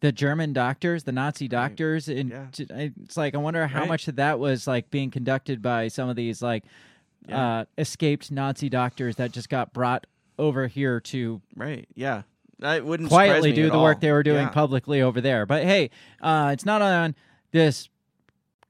the 0.00 0.10
german 0.10 0.52
doctors 0.52 1.04
the 1.04 1.12
nazi 1.12 1.46
doctors 1.48 2.08
and 2.08 2.30
Yeah. 2.30 2.46
it's 2.58 3.16
like 3.16 3.34
i 3.34 3.38
wonder 3.38 3.66
how 3.68 3.80
Right. 3.80 3.88
much 3.88 4.08
of 4.08 4.16
that 4.16 4.38
was 4.40 4.66
like 4.66 4.90
being 4.90 5.10
conducted 5.10 5.62
by 5.62 5.88
some 5.88 6.08
of 6.08 6.16
these 6.16 6.42
like 6.42 6.64
Yeah. 7.28 7.58
uh 7.60 7.64
escaped 7.78 8.30
nazi 8.32 8.68
doctors 8.68 9.16
that 9.16 9.32
just 9.32 9.48
got 9.48 9.72
brought 9.72 10.06
over 10.38 10.66
here 10.66 10.98
to 11.00 11.40
Right. 11.56 11.86
Yeah. 11.94 12.22
That 12.58 12.84
wouldn't 12.84 13.08
quietly 13.08 13.52
do 13.52 13.70
the 13.70 13.78
work 13.78 14.00
they 14.00 14.12
were 14.12 14.22
doing 14.22 14.44
Yeah. 14.44 14.48
publicly 14.50 15.02
over 15.02 15.20
there. 15.20 15.46
But 15.46 15.64
hey, 15.64 15.90
uh, 16.20 16.50
it's 16.52 16.64
not 16.64 16.80
on 16.82 17.14
this 17.52 17.88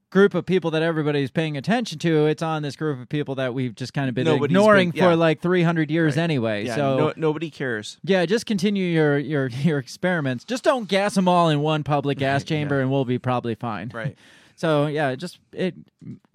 group 0.09 0.35
of 0.35 0.45
people 0.45 0.69
that 0.71 0.83
everybody's 0.83 1.31
paying 1.31 1.57
attention 1.57 1.97
to. 1.99 2.27
It's 2.27 2.43
on 2.43 2.61
this 2.61 2.75
group 2.75 2.99
of 2.99 3.09
people 3.09 3.33
that 3.35 3.53
we've 3.55 3.73
just 3.73 3.93
kind 3.95 4.09
of 4.09 4.13
been 4.15 4.25
Nobody's 4.25 4.51
ignoring 4.55 4.91
been- 4.91 4.99
yeah. 4.99 5.09
for 5.09 5.15
like 5.15 5.41
300 5.41 5.89
years 5.89 6.17
Right. 6.17 6.23
anyway. 6.23 6.65
Yeah, 6.65 6.75
so 6.75 6.97
no, 6.97 7.13
nobody 7.15 7.49
cares. 7.49 7.97
yeah, 8.03 8.23
just 8.27 8.45
continue 8.45 8.85
your 8.85 9.17
your 9.17 9.47
your 9.63 9.79
experiments. 9.79 10.43
Just 10.43 10.63
don't 10.63 10.87
gas 10.87 11.15
them 11.15 11.27
all 11.27 11.49
in 11.49 11.61
one 11.61 11.83
public 11.83 12.19
gas 12.19 12.43
chamber, 12.43 12.79
and 12.79 12.91
we'll 12.91 13.05
be 13.05 13.17
probably 13.17 13.55
fine. 13.55 13.89
Right. 13.93 14.15
So 14.55 14.85
yeah, 14.85 15.09
it 15.09 15.17
just 15.17 15.39
it 15.51 15.73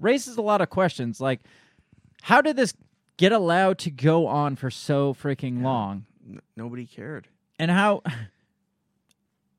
raises 0.01 0.37
a 0.39 0.43
lot 0.43 0.61
of 0.61 0.69
questions. 0.71 1.21
Like, 1.21 1.39
how 2.23 2.41
did 2.41 2.57
this 2.57 2.75
get 3.17 3.33
allowed 3.33 3.79
to 3.79 3.91
go 3.91 4.27
on 4.27 4.57
for 4.57 4.71
so 4.71 5.15
freaking 5.15 5.63
long? 5.63 6.07
N- 6.29 6.41
nobody 6.57 6.87
cared. 6.87 7.29
and 7.59 7.71
how 7.71 8.03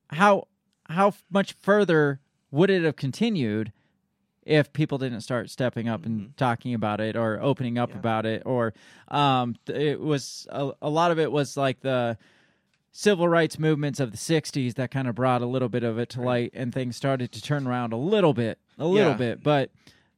how 0.08 0.46
how 0.88 1.12
much 1.30 1.54
further 1.60 2.20
would 2.50 2.70
it 2.70 2.82
have 2.82 2.96
continued 2.96 3.72
if 4.44 4.72
people 4.72 4.98
didn't 4.98 5.20
start 5.20 5.50
stepping 5.50 5.88
up 5.88 6.04
and 6.04 6.36
talking 6.36 6.74
about 6.74 7.00
it 7.00 7.14
or 7.16 7.40
opening 7.40 7.78
up 7.78 7.90
Mm-hmm. 7.90 7.96
Yeah. 7.96 8.00
about 8.00 8.26
it 8.26 8.42
or 8.46 8.74
um 9.08 9.54
it 9.68 10.00
was 10.00 10.46
a, 10.50 10.70
a 10.82 10.90
lot 10.90 11.10
of 11.10 11.18
it 11.18 11.30
was 11.30 11.56
like 11.56 11.80
the 11.80 12.16
civil 12.92 13.28
rights 13.28 13.58
movements 13.58 14.00
of 14.00 14.10
the 14.10 14.16
60s 14.16 14.74
that 14.74 14.90
kind 14.90 15.06
of 15.06 15.14
brought 15.14 15.42
a 15.42 15.46
little 15.46 15.68
bit 15.68 15.84
of 15.84 15.98
it 15.98 16.08
to 16.10 16.20
light 16.20 16.50
and 16.54 16.72
things 16.74 16.96
started 16.96 17.30
to 17.32 17.40
turn 17.42 17.66
around 17.66 17.92
a 17.92 17.96
little 17.96 18.34
bit 18.34 18.58
a 18.78 18.86
little 18.86 19.10
Yeah. 19.12 19.16
bit 19.16 19.42
but 19.44 19.70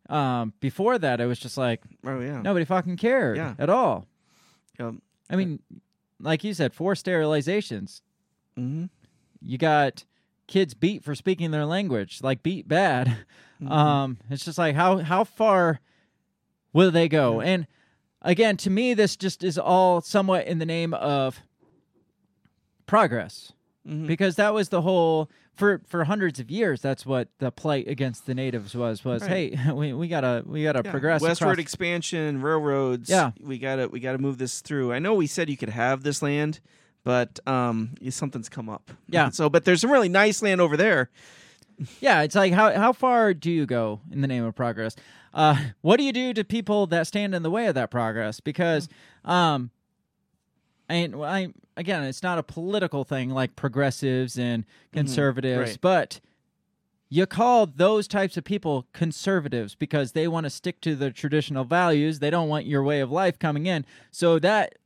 um 0.08 0.52
before 0.60 0.98
that 0.98 1.20
it 1.20 1.26
was 1.26 1.38
just 1.38 1.56
like 1.56 1.82
Oh 2.04 2.20
yeah. 2.20 2.42
nobody 2.42 2.64
fucking 2.64 2.96
cared 2.96 3.36
Yeah. 3.36 3.54
at 3.58 3.70
all 3.70 4.06
Um, 4.78 5.00
i 5.30 5.36
mean 5.36 5.60
like 6.20 6.44
you 6.44 6.54
said 6.54 6.74
four 6.74 6.94
sterilizations 6.94 8.02
mhm. 8.58 8.90
you 9.40 9.58
got 9.58 10.04
kids 10.48 10.74
beat 10.74 11.02
for 11.02 11.14
speaking 11.14 11.50
their 11.50 11.64
language, 11.64 12.18
like 12.22 12.42
beat 12.42 12.68
bad. 12.68 13.06
Mm-hmm. 13.06 13.18
Um, 13.72 14.18
it's 14.28 14.44
just 14.44 14.58
like 14.58 14.74
how 14.74 14.98
how 14.98 15.22
far 15.22 15.78
will 16.72 16.90
they 16.90 17.08
go? 17.08 17.40
And 17.40 17.68
again, 18.20 18.56
to 18.58 18.70
me, 18.70 18.92
this 18.92 19.14
just 19.16 19.44
is 19.44 19.56
all 19.56 20.00
somewhat 20.00 20.48
in 20.48 20.58
the 20.58 20.66
name 20.66 20.92
of 20.94 21.40
progress, 22.86 23.52
Mhm. 23.88 24.06
because 24.06 24.36
that 24.36 24.54
was 24.54 24.68
the 24.68 24.82
whole 24.82 25.28
for 25.54 25.80
for 25.86 26.04
hundreds 26.04 26.38
of 26.38 26.50
years. 26.50 26.80
That's 26.80 27.04
what 27.04 27.28
the 27.38 27.50
plight 27.50 27.88
against 27.88 28.26
the 28.26 28.34
natives 28.34 28.74
was. 28.74 29.04
Was 29.04 29.22
Right. 29.22 29.54
hey, 29.56 29.72
we, 29.72 29.92
we 29.92 30.06
gotta 30.08 30.42
we 30.46 30.62
gotta 30.62 30.82
Yeah, 30.84 30.90
progress 30.90 31.20
Westward 31.20 31.52
across- 31.54 31.62
expansion, 31.62 32.40
railroads. 32.42 33.10
Yeah. 33.10 33.32
we 33.40 33.58
got 33.58 33.76
to 33.76 33.88
we 33.88 33.98
got 34.00 34.12
to 34.12 34.18
move 34.18 34.38
this 34.38 34.60
through. 34.60 34.92
I 34.92 34.98
know 35.00 35.14
we 35.14 35.26
said 35.26 35.50
you 35.50 35.56
could 35.56 35.70
have 35.70 36.02
this 36.04 36.22
land, 36.22 36.60
but 37.04 37.40
um, 37.46 37.94
something's 38.10 38.48
come 38.48 38.68
up. 38.68 38.90
Yeah. 39.08 39.30
So, 39.30 39.50
but 39.50 39.64
there's 39.64 39.80
some 39.80 39.90
really 39.90 40.08
nice 40.08 40.42
land 40.42 40.60
over 40.60 40.76
there. 40.76 41.10
Yeah, 42.00 42.22
it's 42.22 42.36
like 42.36 42.52
how 42.52 42.72
how 42.72 42.92
far 42.92 43.34
do 43.34 43.50
you 43.50 43.66
go 43.66 44.00
in 44.12 44.20
the 44.20 44.28
name 44.28 44.44
of 44.44 44.54
progress? 44.54 44.94
Uh, 45.34 45.56
what 45.80 45.96
do 45.96 46.04
you 46.04 46.12
do 46.12 46.32
to 46.34 46.44
people 46.44 46.86
that 46.88 47.06
stand 47.08 47.34
in 47.34 47.42
the 47.42 47.50
way 47.50 47.66
of 47.66 47.74
that 47.74 47.90
progress? 47.90 48.38
Because, 48.38 48.88
um, 49.24 49.70
and 50.92 51.16
I 51.16 51.48
again, 51.76 52.04
it's 52.04 52.22
not 52.22 52.38
a 52.38 52.42
political 52.42 53.04
thing 53.04 53.30
like 53.30 53.56
progressives 53.56 54.38
and 54.38 54.64
conservatives, 54.92 55.70
right. 55.70 55.78
but 55.80 56.20
you 57.08 57.26
call 57.26 57.66
those 57.66 58.08
types 58.08 58.36
of 58.36 58.44
people 58.44 58.86
conservatives 58.92 59.74
because 59.74 60.12
they 60.12 60.28
want 60.28 60.44
to 60.44 60.50
stick 60.50 60.80
to 60.82 60.94
their 60.94 61.10
traditional 61.10 61.64
values. 61.64 62.18
They 62.18 62.30
don't 62.30 62.48
want 62.48 62.66
your 62.66 62.82
way 62.82 63.00
of 63.00 63.10
life 63.10 63.38
coming 63.38 63.66
in. 63.66 63.84
So 64.10 64.38
that 64.38 64.76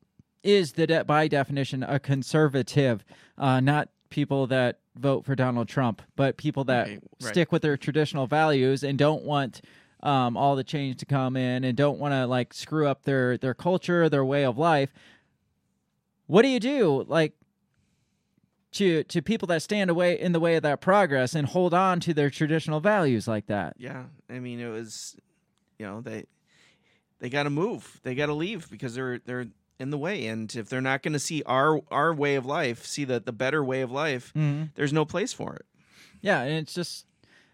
is 0.42 0.72
the 0.72 0.86
de- 0.86 1.04
by 1.04 1.28
definition 1.28 1.82
a 1.82 1.98
conservative, 1.98 3.04
uh, 3.38 3.60
not 3.60 3.88
people 4.10 4.46
that 4.48 4.78
vote 4.96 5.24
for 5.24 5.34
Donald 5.34 5.68
Trump, 5.68 6.02
but 6.14 6.36
people 6.36 6.64
that 6.64 6.88
Right, 6.88 7.02
right. 7.20 7.30
stick 7.30 7.52
with 7.52 7.62
their 7.62 7.76
traditional 7.76 8.26
values 8.26 8.82
and 8.82 8.98
don't 8.98 9.24
want 9.24 9.60
um, 10.02 10.36
all 10.36 10.56
the 10.56 10.64
change 10.64 10.98
to 10.98 11.06
come 11.06 11.36
in 11.36 11.64
and 11.64 11.76
don't 11.76 11.98
want 11.98 12.12
to 12.12 12.26
like 12.26 12.54
screw 12.54 12.86
up 12.86 13.02
their 13.02 13.36
their 13.38 13.54
culture, 13.54 14.08
their 14.08 14.24
way 14.24 14.44
of 14.44 14.56
life. 14.58 14.92
What 16.26 16.42
do 16.42 16.48
you 16.48 16.60
do, 16.60 17.04
like? 17.08 17.32
To, 18.72 19.04
to 19.04 19.22
people 19.22 19.46
that 19.48 19.62
stand 19.62 19.88
away 19.88 20.20
in 20.20 20.32
the 20.32 20.40
way 20.40 20.56
of 20.56 20.62
that 20.64 20.82
progress 20.82 21.34
and 21.34 21.46
hold 21.48 21.72
on 21.72 21.98
to 22.00 22.12
their 22.12 22.28
traditional 22.28 22.78
values 22.78 23.26
like 23.26 23.46
that. 23.46 23.72
Yeah, 23.78 24.04
I 24.28 24.38
mean 24.38 24.60
it 24.60 24.68
was, 24.68 25.16
you 25.78 25.86
know 25.86 26.02
they 26.02 26.24
they 27.20 27.30
got 27.30 27.44
to 27.44 27.50
move, 27.50 28.00
they 28.02 28.14
got 28.14 28.26
to 28.26 28.34
leave 28.34 28.68
because 28.70 28.94
they're 28.94 29.18
they're 29.20 29.46
in 29.78 29.88
the 29.88 29.96
way, 29.96 30.26
and 30.26 30.54
if 30.54 30.68
they're 30.68 30.82
not 30.82 31.02
going 31.02 31.14
to 31.14 31.18
see 31.18 31.42
our 31.46 31.80
our 31.90 32.12
way 32.12 32.34
of 32.34 32.44
life, 32.44 32.84
see 32.84 33.04
the 33.04 33.18
the 33.18 33.32
better 33.32 33.64
way 33.64 33.80
of 33.80 33.90
life, 33.90 34.34
Mhm. 34.34 34.70
there's 34.74 34.92
no 34.92 35.06
place 35.06 35.32
for 35.32 35.54
it. 35.54 35.64
Yeah, 36.20 36.42
and 36.42 36.52
it's 36.58 36.74
just 36.74 37.06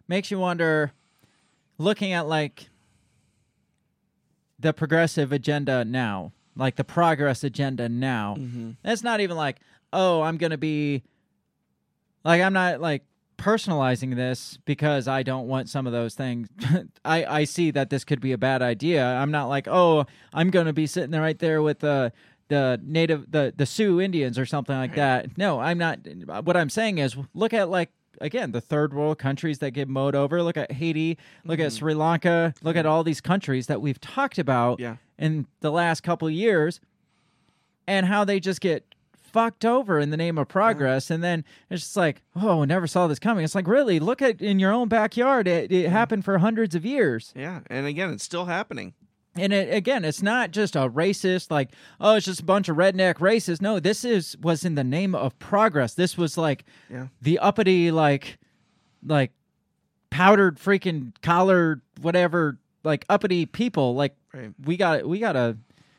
makes 0.09 0.29
you 0.33 0.41
wonder 0.41 0.91
looking 1.79 2.11
at 2.13 2.27
like 2.27 2.69
the 4.59 4.73
progressive 4.73 5.31
agenda 5.31 5.85
now, 5.85 6.33
like 6.57 6.77
the 6.77 6.85
progress 6.85 7.45
agenda 7.45 7.89
now. 7.89 8.37
Mm-hmm. 8.39 8.71
It's 8.85 9.03
not 9.03 9.21
even 9.21 9.37
like, 9.37 9.61
oh, 9.93 10.23
I'm 10.23 10.37
going 10.37 10.51
to 10.51 10.59
be 10.59 11.03
like 12.25 12.41
I'm 12.41 12.53
not 12.53 12.81
like 12.81 13.05
personalizing 13.39 14.15
this 14.15 14.59
because 14.65 15.09
I 15.09 15.23
don't 15.25 15.49
want 15.49 15.69
some 15.69 15.87
of 15.87 15.93
those 15.93 16.15
things. 16.15 16.49
I 17.05 17.25
I 17.25 17.45
see 17.45 17.71
that 17.73 17.91
this 17.91 18.05
could 18.05 18.21
be 18.21 18.33
a 18.33 18.39
bad 18.39 18.63
idea. 18.63 19.05
I'm 19.05 19.31
not 19.31 19.47
like, 19.47 19.67
"Oh, 19.69 20.07
I'm 20.33 20.51
going 20.51 20.67
to 20.67 20.73
be 20.73 20.87
sitting 20.87 21.11
there 21.11 21.23
right 21.23 21.39
there 21.39 21.63
with 21.63 21.81
the 21.81 22.13
the 22.49 22.81
native 22.83 23.31
the 23.31 23.53
the 23.57 23.67
Sioux 23.67 24.01
Indians 24.01 24.39
or 24.39 24.47
something 24.47 24.77
like 24.77 24.95
that." 24.95 25.37
No, 25.37 25.61
I'm 25.61 25.79
not 25.79 25.99
what 26.45 26.57
I'm 26.57 26.71
saying 26.71 26.99
is 26.99 27.17
look 27.35 27.53
at 27.53 27.69
like 27.69 27.91
again, 28.21 28.53
the 28.53 28.61
third 28.61 28.95
world 28.95 29.19
countries 29.19 29.59
that 29.59 29.73
get 29.73 29.89
mowed 29.89 30.15
over. 30.15 30.43
Look 30.43 30.57
at 30.57 30.73
Haiti, 30.73 31.19
look 31.45 31.59
at 31.59 31.69
mm-hmm. 31.69 31.77
Sri 31.77 31.95
Lanka, 31.95 32.55
look 32.63 32.77
at 32.77 32.85
mm-hmm. 32.85 32.93
all 32.93 33.05
these 33.05 33.21
countries 33.21 33.67
that 33.67 33.81
we've 33.81 34.01
talked 34.01 34.39
about 34.39 34.81
Yeah. 34.81 34.97
in 35.19 35.47
the 35.61 35.71
last 35.71 36.03
couple 36.03 36.29
of 36.29 36.35
years 36.35 36.81
and 37.87 38.07
how 38.07 38.25
they 38.25 38.41
just 38.41 38.61
get 38.61 38.95
fucked 39.15 39.65
over 39.65 39.99
in 39.99 40.11
the 40.11 40.17
name 40.17 40.37
of 40.37 40.47
progress. 40.47 41.11
And 41.11 41.25
then 41.25 41.45
it's 41.71 41.83
just 41.83 41.97
like 41.97 42.23
oh 42.37 42.65
never 42.65 42.87
saw 42.87 43.07
this 43.07 43.19
coming. 43.19 43.45
It's 43.45 43.55
like 43.55 43.67
really? 43.67 43.99
Look 43.99 44.23
at 44.23 44.41
in 44.41 44.59
your 44.59 44.73
own 44.73 44.89
backyard. 44.89 45.49
It, 45.49 45.73
it 45.73 45.89
happened 45.91 46.25
for 46.25 46.39
hundreds 46.39 46.75
of 46.75 46.85
years. 46.85 47.33
Yeah, 47.35 47.61
and 47.69 47.87
again, 47.87 48.11
it's 48.11 48.25
still 48.25 48.45
happening. 48.45 48.95
And 49.37 49.53
it, 49.53 49.73
again 49.75 50.05
it's 50.05 50.23
not 50.23 50.51
just 50.51 50.77
a 50.77 50.81
racist 50.91 51.51
like 51.51 51.71
oh 52.01 52.15
it's 52.17 52.27
just 52.27 52.41
a 52.41 52.45
bunch 52.45 52.69
of 52.69 52.77
redneck 52.77 53.15
racists 53.17 53.61
no 53.63 53.81
this 53.81 54.05
is 54.05 54.37
was 54.39 54.65
in 54.65 54.75
the 54.75 54.85
name 54.85 55.15
of 55.15 55.39
progress 55.39 55.95
this 55.95 56.19
was 56.19 56.37
like 56.37 56.65
Yeah. 56.91 57.07
the 57.21 57.39
uppity 57.39 57.91
like 57.91 58.39
like 59.05 59.33
powdered 60.11 60.59
freaking 60.59 61.13
collar 61.23 61.81
whatever 62.01 62.59
like 62.85 63.05
uppity 63.09 63.47
people 63.47 63.95
like 63.95 64.15
Right. 64.35 64.53
we 64.65 64.77
got 64.79 65.07
we 65.07 65.19
got 65.19 65.33
to 65.33 65.59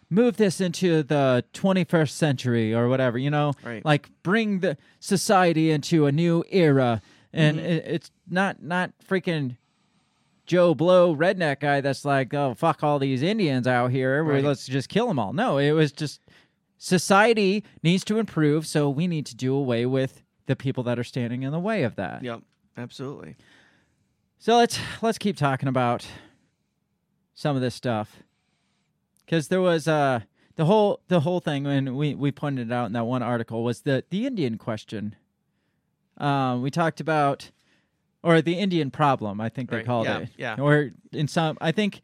move 0.09 0.37
this 0.37 0.59
into 0.61 1.01
the 1.03 1.43
21st 1.53 2.09
century 2.09 2.73
or 2.73 2.87
whatever 2.87 3.17
you 3.17 3.29
know 3.29 3.53
Right. 3.63 3.83
like 3.85 4.09
bring 4.23 4.59
the 4.59 4.77
society 4.99 5.69
into 5.71 6.05
a 6.07 6.11
new 6.11 6.43
era 6.49 7.01
and 7.31 7.57
Mm-hmm. 7.57 7.65
it, 7.65 7.83
it's 7.87 8.11
not 8.29 8.61
not 8.61 8.91
freaking 9.07 9.57
Joe 10.45 10.73
Blow 10.75 11.15
redneck 11.15 11.59
guy 11.61 11.81
that's 11.81 12.03
like, 12.05 12.33
oh 12.33 12.53
fuck 12.53 12.83
all 12.83 12.99
these 12.99 13.21
Indians 13.21 13.67
out 13.67 13.91
here, 13.91 14.23
Right. 14.23 14.43
let's 14.43 14.65
just 14.67 14.89
kill 14.89 15.07
them 15.07 15.19
all. 15.19 15.33
No, 15.33 15.57
it 15.57 15.71
was 15.71 15.91
just 15.91 16.21
society 16.77 17.63
needs 17.81 18.03
to 18.05 18.17
improve, 18.19 18.67
so 18.67 18.89
we 18.89 19.07
need 19.07 19.25
to 19.27 19.35
do 19.35 19.55
away 19.55 19.85
with 19.85 20.21
the 20.47 20.55
people 20.55 20.83
that 20.83 20.99
are 20.99 21.03
standing 21.03 21.43
in 21.43 21.51
the 21.51 21.59
way 21.59 21.83
of 21.83 21.95
that. 21.95 22.23
Yep. 22.23 22.41
Absolutely. 22.77 23.35
So 24.39 24.57
let's 24.57 24.79
let's 25.01 25.17
keep 25.17 25.37
talking 25.37 25.69
about 25.69 26.05
some 27.33 27.55
of 27.55 27.61
this 27.61 27.73
stuff 27.75 28.17
because 29.25 29.47
there 29.47 29.61
was 29.61 29.87
uh 29.87 30.19
the 30.55 30.65
whole 30.65 30.99
the 31.07 31.21
whole 31.21 31.39
thing 31.39 31.63
when 31.63 31.95
we 31.95 32.13
we 32.15 32.31
pointed 32.31 32.69
it 32.69 32.73
out 32.73 32.87
in 32.87 32.93
that 32.93 33.05
one 33.05 33.23
article 33.23 33.63
was 33.63 33.81
the 33.81 34.03
the 34.09 34.25
Indian 34.25 34.57
question. 34.57 35.15
Um, 36.17 36.61
we 36.61 36.69
talked 36.69 36.99
about 36.99 37.51
or 38.23 38.41
the 38.41 38.57
Indian 38.57 38.89
problem, 38.89 39.39
I 39.41 39.49
think 39.49 39.69
they 39.69 39.77
Right, 39.77 39.85
called 39.85 40.05
yeah, 40.07 40.19
it. 40.19 40.29
yeah. 40.37 40.55
Or 40.59 40.91
in 41.11 41.27
some, 41.27 41.57
I 41.61 41.71
think 41.71 42.01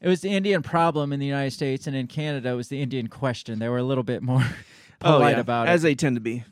it 0.00 0.08
was 0.08 0.20
the 0.20 0.30
Indian 0.30 0.62
problem 0.62 1.12
in 1.12 1.20
the 1.20 1.26
United 1.26 1.52
States, 1.52 1.86
and 1.86 1.96
in 1.96 2.06
Canada 2.08 2.50
it 2.50 2.54
was 2.54 2.68
the 2.68 2.82
Indian 2.82 3.06
question. 3.06 3.58
They 3.58 3.68
were 3.68 3.78
a 3.78 3.82
little 3.82 4.04
bit 4.04 4.22
more 4.22 4.44
Oh, 5.02 5.12
polite 5.18 5.34
yeah, 5.36 5.40
about 5.40 5.68
it. 5.68 5.70
as 5.70 5.82
they 5.82 5.94
tend 5.94 6.16
to 6.16 6.20
be. 6.20 6.44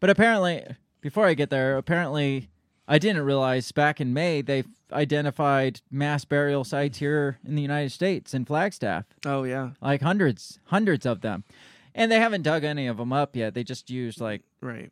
But 0.00 0.08
apparently, 0.10 0.64
before 1.00 1.26
I 1.26 1.34
get 1.34 1.50
there, 1.50 1.76
apparently 1.76 2.48
I 2.88 2.98
didn't 2.98 3.22
realize 3.22 3.70
back 3.72 4.00
in 4.00 4.12
May 4.14 4.40
they 4.40 4.64
identified 4.92 5.80
mass 5.90 6.24
burial 6.24 6.64
sites 6.64 6.98
here 6.98 7.38
in 7.46 7.54
the 7.56 7.62
United 7.62 7.90
States 7.90 8.32
in 8.34 8.44
Flagstaff, 8.44 9.04
Oh 9.26 9.42
yeah. 9.44 9.70
like 9.80 10.00
hundreds, 10.02 10.58
hundreds 10.66 11.04
of 11.06 11.20
them. 11.20 11.44
And 11.94 12.10
they 12.10 12.20
haven't 12.20 12.42
dug 12.42 12.62
any 12.64 12.86
of 12.86 12.96
them 12.98 13.12
up 13.12 13.34
yet. 13.34 13.54
They 13.54 13.64
just 13.64 13.90
used 13.90 14.20
like 14.20 14.42
Right. 14.60 14.90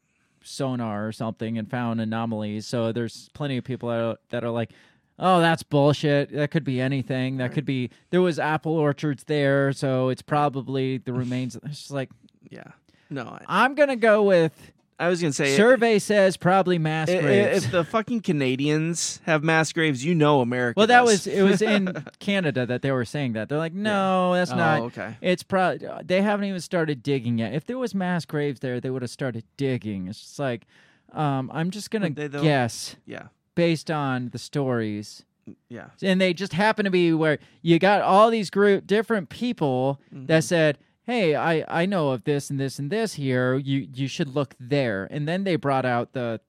Sonar 0.48 1.06
or 1.06 1.12
something 1.12 1.58
and 1.58 1.70
found 1.70 2.00
anomalies. 2.00 2.66
So 2.66 2.92
there's 2.92 3.28
plenty 3.34 3.56
of 3.56 3.64
people 3.64 3.88
that 3.88 4.00
are, 4.00 4.16
that 4.30 4.44
are 4.44 4.50
like, 4.50 4.72
"Oh, 5.18 5.40
that's 5.40 5.62
bullshit. 5.62 6.32
That 6.32 6.50
could 6.50 6.64
be 6.64 6.80
anything. 6.80 7.36
That 7.38 7.52
could 7.52 7.64
be 7.64 7.90
there 8.10 8.22
was 8.22 8.38
apple 8.38 8.72
orchards 8.72 9.24
there, 9.24 9.72
so 9.72 10.08
it's 10.08 10.22
probably 10.22 10.98
the 10.98 11.12
remains." 11.12 11.56
It's 11.56 11.78
just 11.78 11.90
like 11.90 12.10
Yeah. 12.50 12.72
No, 13.10 13.22
I, 13.22 13.64
I'm 13.64 13.74
gonna 13.74 13.96
go 13.96 14.22
with 14.22 14.72
I 15.00 15.08
was 15.08 15.20
gonna 15.20 15.32
say 15.32 15.56
survey 15.56 15.98
says 16.00 16.36
probably 16.36 16.78
mass 16.78 17.08
i- 17.08 17.18
i- 17.18 17.20
graves. 17.20 17.64
If 17.66 17.70
the 17.70 17.84
fucking 17.84 18.20
Canadians 18.22 19.20
have 19.26 19.44
mass 19.44 19.72
graves, 19.72 20.04
you 20.04 20.14
know 20.14 20.40
America. 20.40 20.74
well, 20.76 20.86
that 20.88 21.00
does. 21.00 21.06
was 21.08 21.26
it 21.28 21.42
was 21.42 21.62
in 21.62 22.04
Canada 22.18 22.66
that 22.66 22.82
they 22.82 22.90
were 22.90 23.04
saying 23.04 23.34
that. 23.34 23.48
They're 23.48 23.58
like, 23.58 23.72
"No, 23.74 24.34
that's 24.34 24.50
Oh, 24.50 24.56
not." 24.56 24.80
okay. 24.82 25.16
It's 25.20 25.42
probably 25.44 25.86
they 26.04 26.22
haven't 26.22 26.46
even 26.46 26.60
started 26.60 27.02
digging 27.02 27.38
yet. 27.38 27.54
If 27.54 27.64
there 27.66 27.78
was 27.78 27.94
mass 27.94 28.24
graves 28.24 28.60
there, 28.60 28.80
they 28.80 28.90
would 28.90 29.02
have 29.02 29.10
started 29.10 29.44
digging. 29.56 30.08
It's 30.08 30.20
just 30.20 30.38
like 30.38 30.66
um, 31.12 31.50
I'm 31.54 31.70
just 31.70 31.90
gonna 31.90 32.10
they, 32.10 32.28
guess 32.28 32.96
Yeah. 33.06 33.28
based 33.54 33.90
on 33.90 34.30
the 34.30 34.38
stories. 34.38 35.24
Yeah. 35.70 35.86
and 36.02 36.20
they 36.20 36.34
just 36.34 36.52
happen 36.52 36.84
to 36.84 36.90
be 36.90 37.14
where 37.14 37.38
you 37.62 37.78
got 37.78 38.02
all 38.02 38.28
these 38.30 38.50
group 38.50 38.86
different 38.86 39.30
people 39.30 39.98
Mm-hmm. 40.14 40.26
that 40.26 40.44
said 40.44 40.76
hey 41.08 41.34
I, 41.34 41.64
I 41.82 41.86
know 41.86 42.10
of 42.10 42.22
this 42.22 42.50
and 42.50 42.60
this 42.60 42.78
and 42.78 42.92
this 42.92 43.14
here 43.14 43.56
you 43.56 43.88
you 43.92 44.06
should 44.06 44.28
look 44.28 44.54
there 44.60 45.08
and 45.10 45.26
then 45.26 45.42
they 45.42 45.56
brought 45.56 45.84
out 45.84 46.12
the 46.12 46.40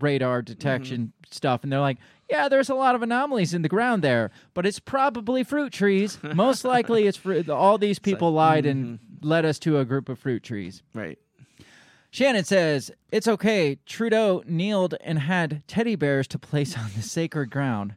radar 0.00 0.42
detection 0.42 1.00
Mm-hmm. 1.00 1.30
stuff 1.32 1.62
and 1.62 1.70
they're 1.72 1.80
like 1.80 1.98
yeah 2.28 2.48
there's 2.48 2.68
a 2.70 2.74
lot 2.74 2.94
of 2.94 3.02
anomalies 3.02 3.54
in 3.54 3.62
the 3.62 3.68
ground 3.68 4.02
there 4.02 4.30
but 4.54 4.66
it's 4.66 4.80
probably 4.80 5.44
fruit 5.44 5.72
trees 5.72 6.18
most 6.34 6.64
likely 6.64 7.06
it's 7.06 7.16
fruit 7.16 7.48
all 7.48 7.78
these 7.78 7.98
people 7.98 8.32
lied 8.32 8.66
and 8.66 8.98
mm-hmm. 8.98 9.28
led 9.28 9.44
us 9.44 9.58
to 9.60 9.78
a 9.78 9.84
group 9.84 10.08
of 10.08 10.18
fruit 10.18 10.42
trees 10.42 10.82
Right. 10.94 11.18
Shannon 12.10 12.44
says, 12.44 12.90
It's 13.12 13.28
okay. 13.28 13.76
Trudeau 13.84 14.42
kneeled 14.46 14.94
and 15.02 15.18
had 15.18 15.62
teddy 15.68 15.96
bears 15.96 16.26
to 16.28 16.38
place 16.38 16.74
on 16.78 16.90
the 16.96 17.02
sacred 17.02 17.50
ground. 17.50 17.96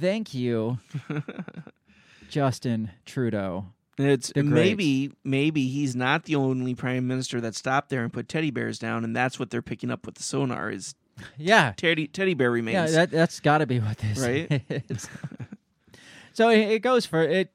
Thank 0.00 0.34
you, 0.34 0.78
Justin 2.28 2.90
Trudeau. 3.06 3.66
It's 4.06 4.28
The 4.32 4.42
great. 4.42 4.52
maybe 4.52 5.12
maybe 5.24 5.68
he's 5.68 5.94
not 5.96 6.24
the 6.24 6.36
only 6.36 6.74
prime 6.74 7.06
minister 7.06 7.40
that 7.40 7.54
stopped 7.54 7.88
there 7.90 8.02
and 8.04 8.12
put 8.12 8.28
teddy 8.28 8.50
bears 8.50 8.78
down, 8.78 9.04
and 9.04 9.14
that's 9.14 9.38
what 9.38 9.50
they're 9.50 9.62
picking 9.62 9.90
up 9.90 10.06
with 10.06 10.16
the 10.16 10.22
sonar 10.22 10.70
is 10.70 10.94
Yeah. 11.38 11.72
teddy 11.76 12.06
teddy 12.06 12.34
bear 12.34 12.50
remains. 12.50 12.92
Yeah, 12.92 13.00
that, 13.06 13.10
that's 13.10 13.40
got 13.40 13.58
to 13.58 13.66
be 13.66 13.78
what 13.80 13.98
this 13.98 14.18
Right? 14.18 14.62
is. 14.88 15.08
so 16.32 16.48
it, 16.48 16.58
it 16.60 16.78
goes 16.82 17.06
for 17.06 17.22
it 17.22 17.50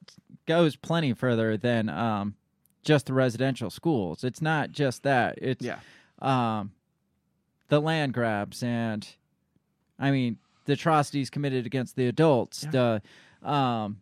goes 0.45 0.75
plenty 0.75 1.13
further 1.13 1.57
than 1.57 1.89
um, 1.89 2.35
just 2.83 3.07
the 3.07 3.13
residential 3.13 3.69
schools. 3.69 4.23
It's 4.23 4.41
not 4.41 4.71
just 4.71 5.03
that. 5.03 5.37
It's 5.41 5.65
yeah. 5.65 5.79
um, 6.21 6.71
the 7.69 7.81
land 7.81 8.13
grabs 8.13 8.63
and 8.63 9.07
I 9.99 10.11
mean 10.11 10.37
the 10.65 10.73
atrocities 10.73 11.29
committed 11.29 11.65
against 11.65 11.95
the 11.95 12.07
adults, 12.07 12.61
the 12.71 13.01
um, 13.43 13.99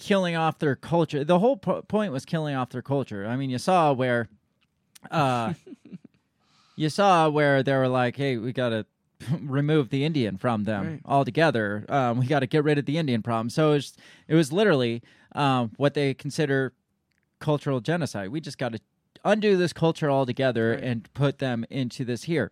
killing 0.00 0.34
off 0.34 0.58
their 0.58 0.74
culture. 0.74 1.22
The 1.22 1.38
whole 1.38 1.56
po- 1.56 1.82
point 1.82 2.10
was 2.12 2.24
killing 2.24 2.56
off 2.56 2.70
their 2.70 2.82
culture. 2.82 3.24
I 3.26 3.36
mean, 3.36 3.50
you 3.50 3.58
saw 3.58 3.92
where, 3.92 4.28
uh, 5.10 5.52
you 6.76 6.88
saw 6.88 7.28
where 7.28 7.62
they 7.62 7.74
were 7.74 7.86
like, 7.88 8.16
"Hey, 8.16 8.36
we 8.36 8.52
got 8.52 8.70
to 8.70 8.86
remove 9.40 9.90
the 9.90 10.04
Indian 10.04 10.36
from 10.38 10.64
them 10.64 10.86
Right. 10.86 11.00
altogether. 11.04 11.84
Um, 11.88 12.18
we 12.18 12.26
got 12.26 12.40
to 12.40 12.46
get 12.46 12.64
rid 12.64 12.78
of 12.78 12.86
the 12.86 12.98
Indian 12.98 13.22
problem." 13.22 13.50
So 13.50 13.70
it 13.70 13.74
was, 13.74 13.96
it 14.28 14.34
was 14.34 14.52
literally 14.52 15.02
um, 15.32 15.72
what 15.76 15.94
they 15.94 16.14
consider 16.14 16.72
cultural 17.38 17.80
genocide. 17.80 18.30
We 18.30 18.40
just 18.40 18.58
got 18.58 18.72
to 18.72 18.80
undo 19.24 19.56
this 19.56 19.72
culture 19.72 20.10
altogether 20.10 20.70
Right. 20.72 20.82
and 20.82 21.12
put 21.14 21.38
them 21.38 21.64
into 21.70 22.04
this 22.04 22.24
here. 22.24 22.50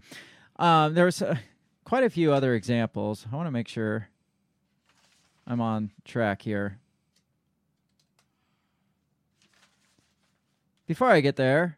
Um, 0.57 0.95
there's 0.95 1.23
uh, 1.23 1.37
quite 1.85 2.05
a 2.05 2.11
few 2.11 2.33
other 2.33 2.55
examples. 2.55 3.27
I 3.33 3.37
want 3.37 3.47
to 3.47 3.51
make 3.51 3.69
sure 3.69 4.09
I'm 5.47 5.61
on 5.63 5.91
track 6.05 6.43
here. 6.43 6.79
Before 10.89 11.09
I 11.09 11.21
get 11.21 11.37
there, 11.37 11.77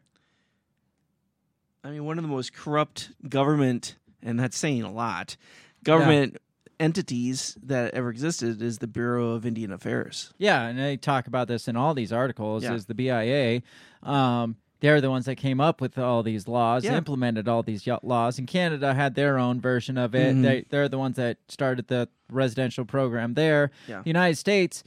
I 1.83 1.89
mean, 1.91 2.05
one 2.05 2.17
of 2.17 2.23
the 2.23 2.27
most 2.29 2.53
corrupt 2.53 3.11
government, 3.27 3.97
and 4.23 4.39
that's 4.39 4.57
saying 4.57 4.83
a 4.83 4.91
lot, 4.91 5.35
government 5.83 6.37
entities 6.79 7.57
that 7.63 7.93
ever 7.93 8.09
existed 8.09 8.61
is 8.61 8.79
the 8.79 8.87
Bureau 8.87 9.31
of 9.31 9.45
Indian 9.45 9.71
Affairs. 9.71 10.33
yeah, 10.39 10.63
and 10.65 10.79
they 10.79 10.97
talk 10.97 11.27
about 11.27 11.47
this 11.47 11.67
in 11.67 11.75
all 11.75 11.93
these 11.93 12.11
articles. 12.11 12.63
Yeah. 12.63 12.73
Is 12.73 12.85
the 12.85 12.95
BIA? 12.95 13.61
Um, 14.01 14.55
they're 14.79 14.99
the 15.01 15.11
ones 15.11 15.25
that 15.25 15.35
came 15.35 15.59
up 15.61 15.79
with 15.81 15.99
all 15.99 16.23
these 16.23 16.47
laws, 16.47 16.83
Yeah. 16.83 16.97
implemented 16.97 17.47
all 17.47 17.61
these 17.61 17.85
laws, 18.01 18.39
and 18.39 18.47
Canada 18.47 18.93
had 18.95 19.13
their 19.13 19.37
own 19.37 19.59
version 19.61 19.95
of 19.97 20.15
it. 20.15 20.35
Mhm. 20.35 20.41
They 20.41 20.65
they're 20.69 20.89
the 20.89 20.97
ones 20.97 21.17
that 21.17 21.37
started 21.49 21.87
the 21.87 22.07
residential 22.31 22.85
program 22.85 23.33
there. 23.35 23.69
Yeah. 23.87 24.01
The 24.01 24.09
United 24.09 24.37
States, 24.37 24.83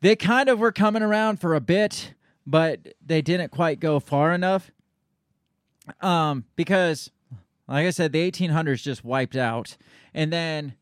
they 0.00 0.16
kind 0.16 0.48
of 0.48 0.58
were 0.58 0.72
coming 0.72 1.02
around 1.02 1.38
for 1.40 1.54
a 1.54 1.60
bit, 1.60 2.13
but 2.46 2.94
they 3.04 3.22
didn't 3.22 3.50
quite 3.50 3.80
go 3.80 4.00
far 4.00 4.32
enough. 4.32 4.70
Um, 6.00 6.44
because, 6.56 7.10
like 7.68 7.86
I 7.86 7.90
said, 7.90 8.12
the 8.12 8.30
1800s 8.30 8.82
just 8.82 9.04
wiped 9.04 9.36
out, 9.36 9.76
and 10.14 10.32
then 10.32 10.74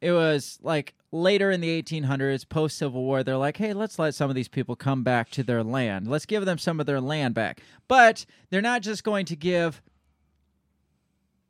it 0.00 0.12
was 0.12 0.58
like 0.62 0.94
later 1.12 1.50
in 1.50 1.60
the 1.60 1.82
1800s, 1.82 2.48
post 2.48 2.78
Civil 2.78 3.02
War, 3.02 3.22
they're 3.22 3.36
like, 3.36 3.58
hey, 3.58 3.72
let's 3.72 3.98
let 3.98 4.14
some 4.14 4.30
of 4.30 4.36
these 4.36 4.48
people 4.48 4.74
come 4.74 5.02
back 5.02 5.30
to 5.30 5.42
their 5.42 5.62
land. 5.62 6.08
Let's 6.08 6.26
give 6.26 6.44
them 6.44 6.58
some 6.58 6.80
of 6.80 6.86
their 6.86 7.00
land 7.00 7.34
back. 7.34 7.60
But 7.86 8.24
they're 8.50 8.62
not 8.62 8.82
just 8.82 9.04
going 9.04 9.26
to 9.26 9.36
give 9.36 9.82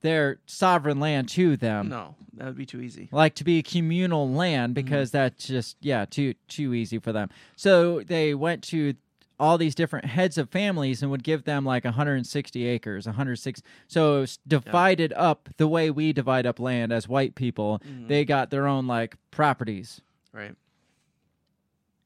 their 0.02 0.38
sovereign 0.46 1.00
land 1.00 1.28
to 1.30 1.56
them. 1.56 1.88
No, 1.88 2.14
that 2.34 2.46
would 2.46 2.56
be 2.56 2.66
too 2.66 2.80
easy. 2.80 3.08
like 3.10 3.34
to 3.36 3.44
be 3.44 3.58
a 3.58 3.62
communal 3.62 4.30
land 4.30 4.74
because 4.74 5.08
mm-hmm. 5.08 5.18
that's 5.18 5.46
just 5.46 5.76
yeah 5.80 6.04
too 6.04 6.34
too 6.48 6.74
easy 6.74 6.98
for 6.98 7.12
them. 7.12 7.30
So 7.56 8.02
they 8.02 8.34
went 8.34 8.62
to 8.64 8.94
all 9.40 9.58
these 9.58 9.74
different 9.74 10.04
heads 10.04 10.38
of 10.38 10.50
families 10.50 11.02
and 11.02 11.10
would 11.10 11.24
give 11.24 11.44
them 11.44 11.64
like 11.64 11.84
160 11.84 12.64
acres 12.64 13.06
106 13.06 13.60
so 13.88 14.18
it 14.18 14.20
was 14.20 14.38
divided 14.46 15.12
up 15.14 15.48
the 15.56 15.66
way 15.66 15.90
we 15.90 16.12
divide 16.12 16.46
up 16.46 16.60
land 16.60 16.92
as 16.92 17.08
white 17.08 17.34
people. 17.34 17.80
Mm-hmm. 17.84 18.06
They 18.06 18.24
got 18.24 18.50
their 18.50 18.68
own 18.68 18.86
like 18.86 19.16
properties. 19.30 20.00
Right. 20.32 20.54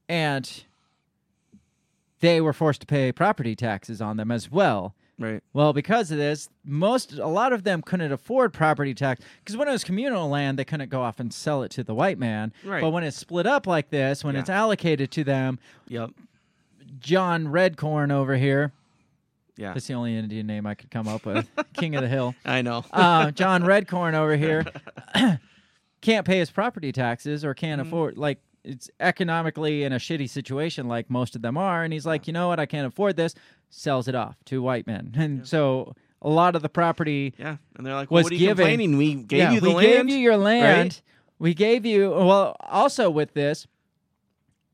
and 0.09 0.64
they 2.18 2.40
were 2.40 2.53
forced 2.53 2.80
to 2.80 2.86
pay 2.88 3.12
property 3.12 3.55
taxes 3.55 4.01
on 4.01 4.16
them 4.16 4.32
as 4.32 4.51
well 4.51 4.94
Right. 5.19 5.43
well, 5.55 5.73
because 5.73 6.11
of 6.11 6.19
this, 6.19 6.49
most 6.64 7.14
a 7.14 7.27
lot 7.27 7.53
of 7.55 7.64
them 7.64 7.81
couldn't 7.81 8.12
afford 8.12 8.53
property 8.53 8.93
tax 8.93 9.23
because 9.39 9.57
when 9.57 9.67
it 9.67 9.71
was 9.73 9.83
communal 9.83 10.29
land, 10.29 10.59
they 10.59 10.64
couldn't 10.64 10.91
go 10.91 11.01
off 11.01 11.21
and 11.21 11.33
sell 11.33 11.62
it 11.62 11.71
to 11.73 11.83
the 11.85 11.95
white 11.95 12.19
man. 12.19 12.53
Right. 12.64 12.83
But 12.83 12.91
when 12.91 13.03
it's 13.03 13.17
split 13.17 13.47
up 13.47 13.67
like 13.67 13.89
this, 13.89 14.23
when 14.23 14.35
Yeah. 14.35 14.41
it's 14.43 14.51
allocated 14.51 15.11
to 15.12 15.25
them, 15.25 15.59
Yep. 15.89 16.11
John 17.01 17.47
Redcorn 17.47 18.12
over 18.12 18.37
here. 18.37 18.73
Yeah. 19.57 19.73
That's 19.73 19.87
the 19.87 19.95
only 19.95 20.17
Indian 20.19 20.47
name 20.47 20.67
I 20.67 20.75
could 20.75 20.91
come 20.91 21.09
up 21.09 21.25
with. 21.25 21.49
King 21.75 21.95
of 21.97 22.03
the 22.03 22.09
Hill. 22.09 22.35
I 22.45 22.61
know. 22.61 22.85
Uh, 22.93 23.31
John 23.31 23.62
Redcorn 23.62 24.12
over 24.14 24.37
here 24.37 24.67
can't 26.03 26.27
pay 26.27 26.39
his 26.39 26.51
property 26.51 26.93
taxes 26.93 27.45
or 27.45 27.55
can't 27.55 27.81
Mm-hmm. 27.81 27.89
afford 27.89 28.19
like 28.19 28.39
it's 28.64 28.91
economically 28.99 29.85
in 29.85 29.93
a 29.93 29.97
shitty 29.97 30.29
situation 30.29 30.89
like 30.89 31.09
most 31.09 31.37
of 31.37 31.43
them 31.43 31.57
are 31.57 31.85
and 31.85 31.93
he's 31.93 32.05
like 32.05 32.27
you 32.27 32.33
know 32.33 32.49
what 32.49 32.59
i 32.59 32.67
can't 32.67 32.85
afford 32.87 33.14
this 33.17 33.33
sells 33.69 34.09
it 34.09 34.14
off 34.14 34.37
to 34.45 34.62
white 34.62 34.87
men 34.87 35.12
and 35.17 35.47
so 35.47 35.95
a 36.23 36.29
lot 36.29 36.57
of 36.57 36.62
the 36.62 36.69
property 36.69 37.35
yeah. 37.39 37.57
And 37.77 37.87
they're 37.87 37.95
like, 37.95 38.11
well, 38.11 38.19
was 38.19 38.25
what 38.25 38.33
are 38.33 38.37
you 38.37 38.47
given- 38.49 38.64
complaining? 38.64 38.97
We 38.97 39.14
gave 39.14 39.39
yeah, 39.39 39.53
you 39.53 39.61
the 39.61 39.69
we 39.69 39.75
land. 39.75 40.09
gave 40.09 40.09
you 40.09 40.17
your 40.17 40.37
land 40.37 40.79
right? 40.79 41.03
we 41.39 41.55
gave 41.55 41.85
you 41.85 42.11
well 42.11 42.57
also 42.61 43.11
with 43.11 43.35
this 43.35 43.67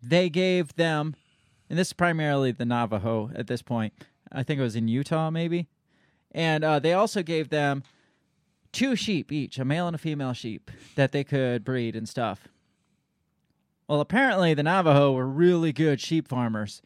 they 0.03 0.29
gave 0.31 0.75
them 0.77 1.17
and 1.73 1.79
this 1.79 1.89
is 1.89 1.93
primarily 1.95 2.53
the 2.53 2.67
Navajo 2.67 3.31
at 3.35 3.47
this 3.47 3.63
point. 3.63 3.95
I 4.31 4.43
think 4.43 4.61
it 4.61 4.63
was 4.63 4.77
in 4.77 4.89
Utah, 4.89 5.31
maybe. 5.31 5.69
And 6.31 6.63
uh, 6.63 6.81
they 6.81 6.93
also 6.93 7.23
gave 7.23 7.49
them 7.49 7.83
two 8.73 8.95
sheep 8.95 9.33
each, 9.33 9.59
a 9.59 9.65
male 9.65 9.87
and 9.87 9.95
a 9.95 9.99
female 9.99 10.35
sheep, 10.35 10.71
that 10.97 11.13
they 11.13 11.25
could 11.25 11.65
breed 11.65 11.97
and 11.97 12.07
stuff. 12.07 12.47
Well, 13.89 14.03
apparently 14.03 14.53
the 14.53 14.63
Navajo 14.63 15.13
were 15.13 15.27
really 15.27 15.73
good 15.73 15.99
sheep 15.99 16.29
farmers, 16.29 16.83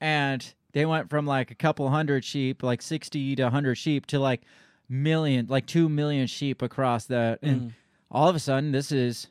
and 0.00 0.52
they 0.78 0.86
went 0.86 1.10
from 1.10 1.26
like 1.26 1.50
a 1.50 1.56
couple 1.56 1.88
hundred 1.90 2.24
sheep, 2.24 2.62
like 2.62 2.80
sixty 2.80 3.34
to 3.34 3.50
hundred 3.50 3.74
sheep, 3.74 4.06
to 4.06 4.20
like 4.20 4.42
million, 4.88 5.44
like 5.48 5.66
two 5.66 5.88
million 5.88 6.28
sheep 6.28 6.62
across 6.62 7.06
that. 7.06 7.40
And 7.42 7.60
Mm. 7.60 7.72
all 8.12 8.28
of 8.28 8.36
a 8.36 8.38
sudden, 8.38 8.70
this 8.70 8.92
is 8.92 9.26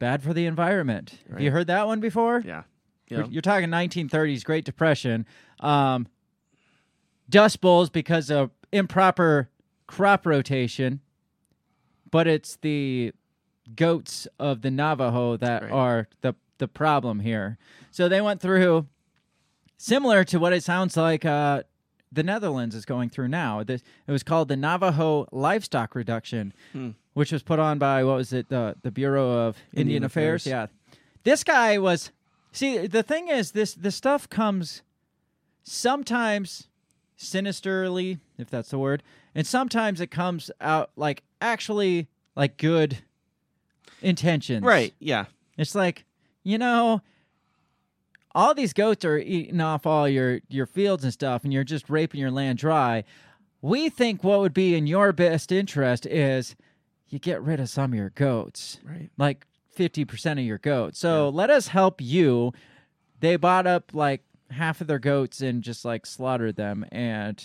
bad 0.00 0.24
for 0.24 0.34
the 0.34 0.44
environment. 0.46 1.14
Have 1.30 1.40
you 1.40 1.52
heard 1.52 1.68
that 1.68 1.86
one 1.86 2.00
before? 2.00 2.42
Yeah. 2.44 2.64
You're, 3.08 3.26
you're 3.26 3.42
talking 3.42 3.68
1930s, 3.68 4.42
Great 4.44 4.64
Depression. 4.64 5.24
Um, 5.60 6.08
dust 7.30 7.60
bowls 7.60 7.90
because 7.90 8.28
of 8.28 8.50
improper 8.72 9.48
crop 9.86 10.26
rotation, 10.26 11.00
but 12.10 12.26
it's 12.26 12.56
the 12.56 13.12
goats 13.76 14.26
of 14.40 14.62
the 14.62 14.70
Navajo 14.72 15.36
that 15.36 15.62
Right. 15.62 15.70
are 15.72 16.08
the 16.22 16.34
the 16.58 16.66
problem 16.66 17.20
here. 17.20 17.56
So 17.92 18.08
they 18.08 18.20
went 18.20 18.40
through 18.40 18.88
similar 19.78 20.24
to 20.24 20.38
what 20.38 20.52
it 20.52 20.62
sounds 20.62 20.94
like 20.96 21.24
uh, 21.24 21.62
the 22.12 22.22
Netherlands 22.22 22.74
is 22.74 22.84
going 22.84 23.08
through 23.08 23.28
now. 23.28 23.62
This 23.62 23.82
it 24.06 24.12
was 24.12 24.22
called 24.22 24.48
the 24.48 24.56
Navajo 24.56 25.26
Livestock 25.32 25.94
Reduction, 25.94 26.52
Hmm. 26.72 26.90
which 27.14 27.32
was 27.32 27.42
put 27.42 27.58
on 27.58 27.78
by 27.78 28.04
what 28.04 28.16
was 28.16 28.32
it 28.34 28.50
the 28.50 28.76
the 28.82 28.90
Bureau 28.90 29.30
of 29.48 29.56
Indian, 29.72 29.80
Indian 29.86 30.04
Affairs? 30.04 30.46
Affairs. 30.46 30.70
Yeah, 30.92 30.98
this 31.24 31.42
guy 31.42 31.78
was. 31.78 32.10
See, 32.52 32.86
the 32.86 33.02
thing 33.02 33.28
is, 33.28 33.52
this 33.52 33.72
this 33.74 33.94
stuff 33.96 34.28
comes 34.28 34.82
sometimes 35.64 36.68
sinisterly, 37.16 38.18
if 38.38 38.48
that's 38.48 38.70
the 38.70 38.78
word, 38.78 39.02
and 39.34 39.46
sometimes 39.46 40.00
it 40.00 40.10
comes 40.10 40.50
out 40.60 40.90
like 40.96 41.22
actually 41.40 42.08
like 42.34 42.56
good 42.56 42.98
intentions. 44.00 44.64
Right. 44.64 44.94
Yeah. 44.98 45.26
It's 45.56 45.74
like, 45.74 46.04
you 46.44 46.56
know, 46.58 47.02
all 48.38 48.54
these 48.54 48.72
goats 48.72 49.04
are 49.04 49.18
eating 49.18 49.60
off 49.60 49.84
all 49.84 50.08
your 50.08 50.40
your 50.48 50.66
fields 50.66 51.02
and 51.02 51.12
stuff, 51.12 51.42
and 51.42 51.52
you're 51.52 51.64
just 51.64 51.90
raping 51.90 52.20
your 52.20 52.30
land 52.30 52.58
dry. 52.58 53.02
We 53.60 53.88
think 53.88 54.22
what 54.22 54.38
would 54.38 54.54
be 54.54 54.76
in 54.76 54.86
your 54.86 55.12
best 55.12 55.50
interest 55.50 56.06
is 56.06 56.54
you 57.08 57.18
get 57.18 57.42
rid 57.42 57.58
of 57.58 57.68
some 57.68 57.92
of 57.92 57.98
your 57.98 58.10
goats, 58.10 58.78
Right. 58.84 59.10
like 59.18 59.44
fifty 59.72 60.04
percent 60.04 60.38
of 60.38 60.46
your 60.46 60.58
goats. 60.58 60.98
So 61.00 61.28
let 61.28 61.50
us 61.50 61.68
help 61.68 62.00
you. 62.00 62.52
They 63.20 63.34
bought 63.34 63.66
up 63.66 63.92
like 63.92 64.22
half 64.50 64.80
of 64.80 64.86
their 64.86 65.00
goats 65.00 65.40
and 65.40 65.60
just 65.62 65.84
like 65.84 66.06
slaughtered 66.06 66.54
them, 66.54 66.86
and 66.92 67.42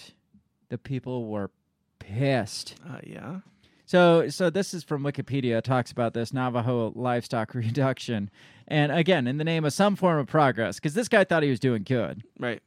the 0.69 0.77
people 0.77 1.25
were 1.25 1.49
pissed. 1.97 2.75
Uh, 2.87 2.99
yeah. 3.03 3.39
So, 3.85 4.29
so 4.29 4.49
this 4.49 4.73
is 4.73 4.83
from 4.83 5.03
Wikipedia. 5.03 5.57
It 5.57 5.65
talks 5.65 5.91
about 5.91 6.13
this 6.13 6.33
Navajo 6.33 6.93
livestock 6.95 7.53
reduction, 7.55 8.29
and 8.67 8.91
again, 8.91 9.27
in 9.27 9.37
the 9.37 9.43
name 9.43 9.65
of 9.65 9.73
some 9.73 9.95
form 9.95 10.19
of 10.19 10.27
progress, 10.27 10.75
because 10.75 10.93
this 10.93 11.07
guy 11.07 11.23
thought 11.23 11.43
he 11.43 11.49
was 11.49 11.59
doing 11.59 11.83
good. 11.83 12.23
Right. 12.39 12.61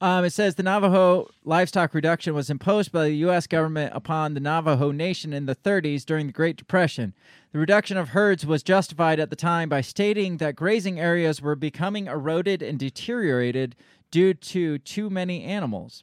Um, 0.00 0.24
it 0.24 0.30
says 0.30 0.56
the 0.56 0.62
Navajo 0.62 1.30
livestock 1.44 1.94
reduction 1.94 2.34
was 2.34 2.50
imposed 2.50 2.90
by 2.92 3.04
the 3.04 3.16
U.S. 3.18 3.46
government 3.46 3.92
upon 3.94 4.34
the 4.34 4.40
Navajo 4.40 4.90
Nation 4.90 5.32
in 5.32 5.46
the 5.46 5.54
30s 5.54 6.04
during 6.04 6.26
the 6.26 6.32
Great 6.32 6.56
Depression. 6.56 7.14
The 7.52 7.58
reduction 7.58 7.96
of 7.96 8.10
herds 8.10 8.44
was 8.44 8.62
justified 8.62 9.20
at 9.20 9.30
the 9.30 9.36
time 9.36 9.68
by 9.68 9.80
stating 9.80 10.38
that 10.38 10.56
grazing 10.56 10.98
areas 10.98 11.40
were 11.40 11.54
becoming 11.54 12.08
eroded 12.08 12.60
and 12.60 12.78
deteriorated 12.78 13.76
due 14.10 14.34
to 14.34 14.78
too 14.78 15.08
many 15.08 15.44
animals. 15.44 16.02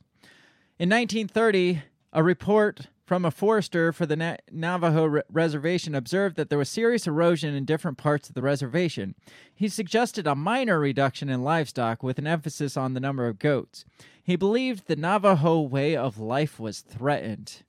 In 0.79 0.89
1930, 0.89 1.84
a 2.13 2.23
report 2.23 2.88
from 3.12 3.26
a 3.26 3.30
forester 3.30 3.91
for 3.91 4.05
the 4.05 4.16
Na- 4.16 4.38
Navajo 4.53 5.03
re- 5.03 5.22
reservation 5.30 5.93
observed 5.93 6.38
that 6.38 6.47
there 6.47 6.57
was 6.57 6.70
serious 6.70 7.05
erosion 7.05 7.53
in 7.53 7.66
different 7.66 7.97
parts 7.97 8.30
of 8.30 8.36
the 8.36 8.41
reservation. 8.41 9.16
He 9.53 9.68
suggested 9.68 10.26
a 10.26 10.34
minor 10.34 10.80
reduction 10.80 11.28
in 11.28 11.43
livestock 11.43 12.03
with 12.03 12.18
an 12.20 12.26
emphasis 12.26 12.78
on 12.78 12.93
the 12.93 13.01
number 13.01 13.28
of 13.28 13.38
goats. 13.38 13.84
He 14.24 14.38
believed 14.38 14.88
the 14.88 14.95
Navajo 14.95 15.59
way 15.59 15.93
of 15.93 16.20
life 16.20 16.57
was 16.57 16.80
threatened. 16.80 17.64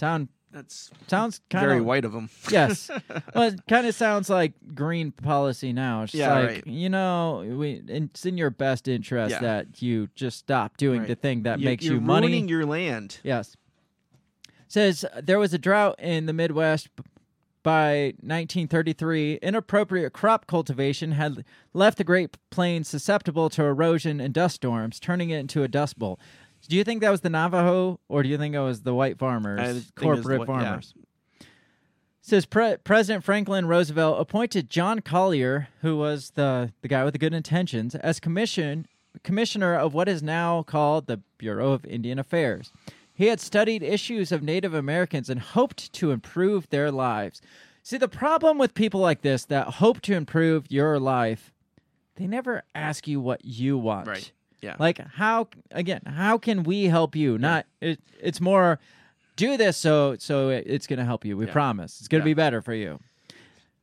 Sound 0.00 0.28
That's 0.52 0.90
sounds 1.08 1.40
kind 1.48 1.66
very 1.66 1.78
of 1.78 1.86
white 1.86 2.04
of 2.04 2.12
them. 2.12 2.28
yes. 2.50 2.90
Well, 3.34 3.48
it 3.48 3.60
kind 3.68 3.86
of 3.86 3.94
sounds 3.94 4.28
like 4.28 4.52
green 4.74 5.10
policy 5.12 5.72
now. 5.72 6.02
It's 6.02 6.12
Yeah, 6.14 6.34
like, 6.34 6.48
right. 6.48 6.66
you 6.66 6.90
know, 6.90 7.42
we, 7.56 7.82
it's 7.88 8.26
in 8.26 8.36
your 8.36 8.50
best 8.50 8.86
interest 8.86 9.32
Yeah. 9.32 9.40
that 9.40 9.80
you 9.82 10.08
just 10.14 10.38
stop 10.38 10.76
doing 10.76 11.00
Right. 11.00 11.08
the 11.08 11.14
thing 11.14 11.44
that 11.44 11.58
You- 11.60 11.64
makes 11.64 11.84
you 11.84 12.00
money. 12.00 12.26
ruining 12.26 12.48
your 12.48 12.66
land. 12.66 13.18
Yes. 13.22 13.56
Says 14.68 15.04
there 15.22 15.38
was 15.38 15.52
a 15.54 15.58
drought 15.58 15.96
in 15.98 16.26
the 16.26 16.32
Midwest 16.32 16.88
by 17.62 18.14
1933. 18.22 19.34
Inappropriate 19.42 20.12
crop 20.12 20.46
cultivation 20.46 21.12
had 21.12 21.44
left 21.72 21.98
the 21.98 22.04
Great 22.04 22.36
Plains 22.50 22.88
susceptible 22.88 23.48
to 23.50 23.62
erosion 23.64 24.20
and 24.20 24.34
dust 24.34 24.56
storms, 24.56 24.98
turning 24.98 25.30
it 25.30 25.38
into 25.38 25.62
a 25.62 25.68
dust 25.68 25.98
bowl. 25.98 26.18
Do 26.68 26.76
you 26.76 26.84
think 26.84 27.00
that 27.00 27.10
was 27.10 27.20
the 27.20 27.30
Navajo, 27.30 27.98
or 28.08 28.22
do 28.22 28.28
you 28.28 28.38
think 28.38 28.54
it 28.54 28.60
was 28.60 28.82
the 28.82 28.94
white 28.94 29.18
farmers, 29.18 29.60
I 29.60 29.64
think 29.64 29.74
it 29.74 29.74
was 29.74 29.86
the 29.86 30.02
corporate 30.02 30.40
yeah. 30.40 30.46
farmers? 30.46 30.94
Says 32.20 32.46
Pre- 32.46 32.76
President 32.84 33.24
Franklin 33.24 33.66
Roosevelt 33.66 34.20
appointed 34.20 34.70
John 34.70 35.00
Collier, 35.00 35.68
who 35.80 35.96
was 35.96 36.30
the, 36.30 36.72
the 36.80 36.88
guy 36.88 37.04
with 37.04 37.14
the 37.14 37.18
good 37.18 37.34
intentions, 37.34 37.94
as 37.96 38.20
commission 38.20 38.86
commissioner 39.22 39.74
of 39.74 39.92
what 39.92 40.08
is 40.08 40.22
now 40.22 40.62
called 40.62 41.06
the 41.06 41.20
Bureau 41.38 41.72
of 41.72 41.84
Indian 41.84 42.18
Affairs. 42.18 42.72
He 43.12 43.26
had 43.26 43.40
studied 43.40 43.82
issues 43.82 44.32
of 44.32 44.42
Native 44.42 44.72
Americans 44.72 45.28
and 45.28 45.40
hoped 45.40 45.92
to 45.94 46.10
improve 46.10 46.68
their 46.70 46.90
lives. 46.90 47.42
See, 47.82 47.98
the 47.98 48.08
problem 48.08 48.58
with 48.58 48.74
people 48.74 49.00
like 49.00 49.22
this 49.22 49.44
that 49.46 49.74
hope 49.74 50.00
to 50.02 50.14
improve 50.14 50.70
your 50.70 50.98
life, 50.98 51.52
they 52.16 52.26
never 52.26 52.62
ask 52.74 53.06
you 53.06 53.20
what 53.20 53.44
you 53.44 53.76
want. 53.76 54.08
Right. 54.08 54.32
Yeah. 54.62 54.76
Like 54.78 54.98
how 55.14 55.48
again, 55.72 56.00
how 56.06 56.38
can 56.38 56.62
we 56.62 56.84
help 56.84 57.14
you? 57.16 57.36
Not 57.36 57.66
it, 57.80 58.00
it's 58.20 58.40
more 58.40 58.78
do 59.36 59.56
this 59.56 59.76
so 59.76 60.16
so 60.18 60.48
it- 60.50 60.64
it's 60.66 60.86
going 60.86 60.98
to 61.00 61.04
help 61.04 61.24
you. 61.24 61.36
We 61.36 61.46
Yeah. 61.46 61.52
promise. 61.52 61.98
It's 61.98 62.08
going 62.08 62.22
to 62.22 62.28
Yeah. 62.28 62.34
be 62.34 62.34
better 62.34 62.62
for 62.62 62.72
you. 62.74 63.00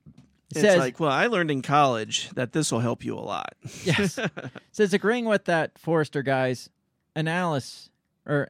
It 0.07 0.23
It's 0.57 0.61
says 0.61 0.79
like, 0.79 0.99
well, 0.99 1.11
I 1.11 1.27
learned 1.27 1.51
in 1.51 1.61
college 1.61 2.29
that 2.31 2.53
this 2.53 2.71
will 2.71 2.79
help 2.79 3.03
you 3.05 3.15
a 3.15 3.19
lot. 3.21 3.53
yes. 3.83 4.17
says 4.71 4.93
agreeing 4.93 5.25
with 5.25 5.45
that 5.45 5.77
Forrester 5.77 6.23
guy's 6.23 6.69
analysis 7.15 7.89
or 8.25 8.49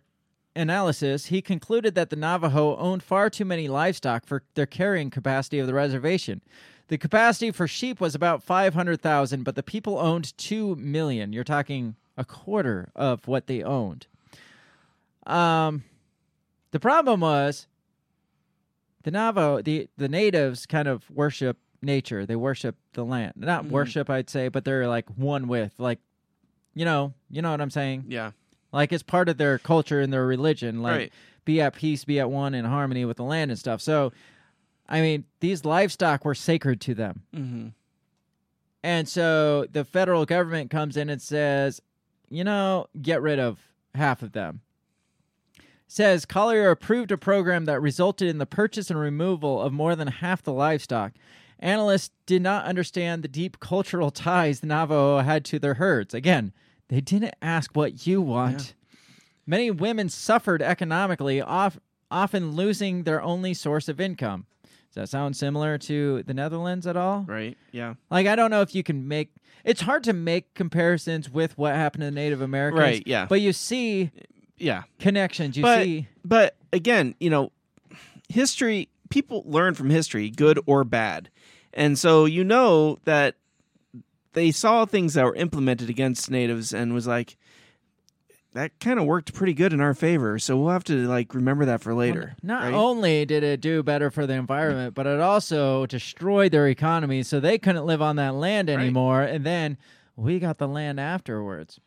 analysis, 0.56 1.28
he 1.28 1.42
concluded 1.42 1.96
that 1.96 2.10
the 2.10 2.16
Navajo 2.16 2.76
owned 2.78 3.04
far 3.04 3.30
too 3.30 3.46
many 3.46 3.68
livestock 3.68 4.26
for 4.26 4.44
their 4.56 4.66
carrying 4.66 5.10
capacity 5.10 5.60
of 5.60 5.68
the 5.68 5.74
reservation. 5.74 6.42
The 6.88 6.98
capacity 6.98 7.52
for 7.52 7.68
sheep 7.68 8.00
was 8.02 8.16
about 8.16 8.44
500,000, 8.44 9.44
but 9.44 9.56
the 9.56 9.64
people 9.64 9.98
owned 10.00 10.36
2 10.38 10.76
million. 10.78 11.34
You're 11.34 11.44
talking 11.44 11.96
a 12.20 12.26
quarter 12.26 12.92
of 12.96 13.28
what 13.28 13.48
they 13.48 13.64
owned. 13.64 14.06
Um 15.26 15.84
the 16.72 16.80
problem 16.80 17.22
was 17.22 17.66
the 19.04 19.12
Navajo, 19.12 19.62
the 19.62 19.88
the 19.98 20.10
natives 20.10 20.66
kind 20.66 20.88
of 20.88 21.10
worship 21.10 21.58
nature. 21.82 22.26
They 22.26 22.36
worship 22.36 22.76
the 22.94 23.06
land. 23.06 23.34
Not 23.38 23.64
Mhm. 23.66 23.70
worship, 23.70 24.10
I'd 24.10 24.30
say, 24.30 24.50
but 24.50 24.66
they're 24.66 24.88
like 24.88 25.08
one 25.18 25.48
with 25.48 25.74
like 25.80 26.00
you 26.76 26.86
know, 26.86 27.14
you 27.30 27.42
know 27.42 27.52
what 27.52 27.62
I'm 27.62 27.70
saying? 27.72 28.06
Yeah. 28.08 28.32
Like 28.72 28.92
it's 28.94 29.04
part 29.04 29.30
of 29.30 29.38
their 29.38 29.58
culture 29.58 30.00
and 30.02 30.12
their 30.14 30.26
religion. 30.26 30.82
Like 30.82 30.98
Right. 30.98 31.14
be 31.46 31.62
at 31.62 31.74
peace, 31.76 32.06
be 32.06 32.20
at 32.20 32.30
one 32.30 32.54
in 32.54 32.66
harmony 32.66 33.06
with 33.06 33.18
the 33.18 33.24
land 33.24 33.50
and 33.52 33.60
stuff. 33.60 33.82
So 33.82 34.12
I 34.92 35.02
mean, 35.02 35.26
these 35.40 35.66
livestock 35.66 36.26
were 36.26 36.36
sacred 36.36 36.82
to 36.82 36.96
them. 36.96 37.24
Mm-hmm. 37.36 37.68
And 38.82 39.08
so 39.08 39.66
the 39.72 39.86
federal 39.86 40.26
government 40.26 40.72
comes 40.72 40.98
in 40.98 41.10
and 41.10 41.22
says, 41.22 41.82
you 42.30 42.44
know, 42.44 42.88
get 43.02 43.22
rid 43.22 43.40
of 43.40 43.60
half 43.96 44.22
of 44.22 44.32
them. 44.32 44.62
Says 45.88 46.26
Collier 46.26 46.70
approved 46.70 47.12
a 47.12 47.18
program 47.18 47.66
that 47.66 47.82
resulted 47.82 48.28
in 48.28 48.38
the 48.38 48.46
purchase 48.46 48.92
and 48.92 49.00
removal 49.00 49.60
of 49.60 49.74
more 49.74 49.96
than 49.96 50.08
half 50.08 50.44
the 50.44 50.54
livestock. 50.54 51.14
Analysts 51.58 52.12
did 52.26 52.42
not 52.42 52.66
understand 52.66 53.24
the 53.24 53.28
deep 53.28 53.60
cultural 53.60 54.12
ties 54.12 54.60
the 54.60 54.68
Navajo 54.68 55.20
had 55.20 55.44
to 55.46 55.60
their 55.60 55.76
herds. 55.76 56.14
Again, 56.14 56.54
they 56.90 57.02
didn't 57.02 57.36
ask 57.42 57.72
what 57.76 58.06
you 58.06 58.22
want. 58.22 58.76
Many 59.48 59.72
women 59.72 60.10
suffered 60.10 60.62
economically, 60.62 61.42
off, 61.42 61.80
often 62.12 62.52
losing 62.52 63.04
their 63.04 63.22
only 63.22 63.56
source 63.56 63.90
of 63.90 64.00
income. 64.00 64.46
Does 64.90 64.96
that 64.96 65.10
sound 65.10 65.36
similar 65.36 65.78
to 65.78 66.24
the 66.24 66.34
Netherlands 66.34 66.88
at 66.88 66.98
all? 66.98 67.24
Right. 67.28 67.58
Yeah. 67.72 67.94
Like 68.10 68.28
I 68.28 68.36
don't 68.36 68.50
know 68.52 68.62
if 68.62 68.74
you 68.74 68.84
can 68.84 69.08
make 69.08 69.32
it's 69.64 69.82
hard 69.82 70.04
to 70.06 70.14
make 70.14 70.54
comparisons 70.54 71.30
with 71.30 71.58
what 71.58 71.76
happened 71.76 72.02
to 72.02 72.06
the 72.06 72.12
Native 72.12 72.42
Americans. 72.42 72.80
Right, 72.82 73.04
yeah. 73.06 73.26
But 73.30 73.42
you 73.42 73.54
see 73.54 74.12
Yeah. 74.58 74.84
connections. 75.00 75.58
You 75.58 75.64
but 75.64 75.84
see 75.84 76.08
but 76.26 76.56
again, 76.74 77.16
you 77.20 77.30
know, 77.30 77.52
history 78.30 78.90
people 79.10 79.44
learn 79.46 79.74
from 79.74 79.90
history, 79.90 80.30
good 80.30 80.60
or 80.66 80.84
bad. 80.84 81.30
And 81.74 81.98
so 81.98 82.26
you 82.26 82.44
know 82.44 82.98
that 83.06 83.36
they 84.34 84.52
saw 84.52 84.86
things 84.86 85.14
that 85.16 85.26
were 85.26 85.36
implemented 85.36 85.90
against 85.90 86.30
natives 86.30 86.74
and 86.74 86.94
was 86.94 87.08
like, 87.08 87.36
that 88.54 88.80
kind 88.80 89.00
of 89.00 89.06
worked 89.06 89.34
pretty 89.34 89.54
good 89.54 89.74
in 89.74 89.82
our 89.82 89.94
favor. 89.94 90.40
So 90.40 90.58
we'll 90.58 90.72
have 90.72 90.84
to 90.86 91.08
like 91.08 91.34
remember 91.34 91.66
that 91.66 91.82
for 91.82 91.94
later. 91.94 92.36
Not 92.42 92.64
right? 92.64 92.74
only 92.74 93.26
did 93.26 93.44
it 93.44 93.62
do 93.62 93.84
better 93.84 94.10
for 94.10 94.26
the 94.26 94.34
environment, 94.34 94.96
but 94.96 95.06
it 95.06 95.20
also 95.20 95.86
destroyed 95.86 96.52
their 96.52 96.68
economy, 96.68 97.24
so 97.24 97.40
they 97.40 97.58
couldn't 97.58 97.86
live 97.86 98.02
on 98.02 98.16
that 98.16 98.34
land 98.36 98.70
anymore. 98.70 99.22
And 99.22 99.46
then 99.46 99.78
we 100.16 100.40
got 100.40 100.58
the 100.58 100.68
land 100.68 101.00
afterwards. 101.00 101.80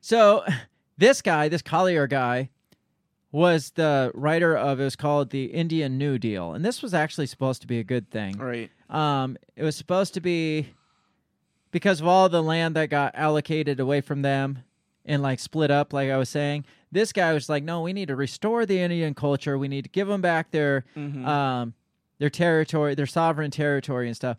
So 0.00 0.44
this 0.98 1.22
guy, 1.22 1.48
this 1.48 1.62
Collier 1.62 2.06
guy, 2.06 2.50
was 3.30 3.70
the 3.70 4.10
writer 4.14 4.56
of 4.56 4.80
it 4.80 4.84
was 4.84 4.96
called 4.96 5.30
the 5.30 5.46
Indian 5.46 5.98
New 5.98 6.18
Deal, 6.18 6.54
and 6.54 6.64
this 6.64 6.82
was 6.82 6.94
actually 6.94 7.26
supposed 7.26 7.60
to 7.60 7.66
be 7.66 7.78
a 7.78 7.84
good 7.84 8.10
thing. 8.10 8.38
Right. 8.38 8.70
Um, 8.88 9.36
it 9.54 9.62
was 9.62 9.76
supposed 9.76 10.14
to 10.14 10.20
be 10.20 10.68
because 11.70 12.00
of 12.00 12.06
all 12.06 12.30
the 12.30 12.42
land 12.42 12.74
that 12.76 12.88
got 12.88 13.14
allocated 13.14 13.80
away 13.80 14.00
from 14.00 14.22
them 14.22 14.64
and 15.08 15.22
like 15.22 15.40
split 15.40 15.70
up, 15.72 15.92
like 15.92 16.10
I 16.10 16.16
was 16.16 16.28
saying. 16.28 16.64
This 16.92 17.12
guy 17.12 17.32
was 17.32 17.48
like, 17.48 17.64
no, 17.64 17.80
we 17.82 17.92
need 17.92 18.08
to 18.08 18.16
restore 18.16 18.64
the 18.64 18.78
Indian 18.78 19.14
culture. 19.14 19.58
We 19.58 19.66
need 19.68 19.82
to 19.84 19.90
give 19.90 20.06
them 20.08 20.20
back 20.20 20.50
their 20.52 20.84
Mhm. 20.96 21.26
um, 21.26 21.74
their 22.18 22.30
territory, 22.30 22.94
their 22.94 23.06
sovereign 23.06 23.50
territory 23.50 24.06
and 24.06 24.14
stuff. 24.16 24.36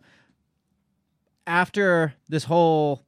After 1.46 2.14
this 2.28 2.44
whole 2.44 3.04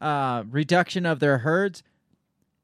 uh, 0.00 0.44
reduction 0.48 1.04
of 1.06 1.18
their 1.18 1.38
herds, 1.38 1.82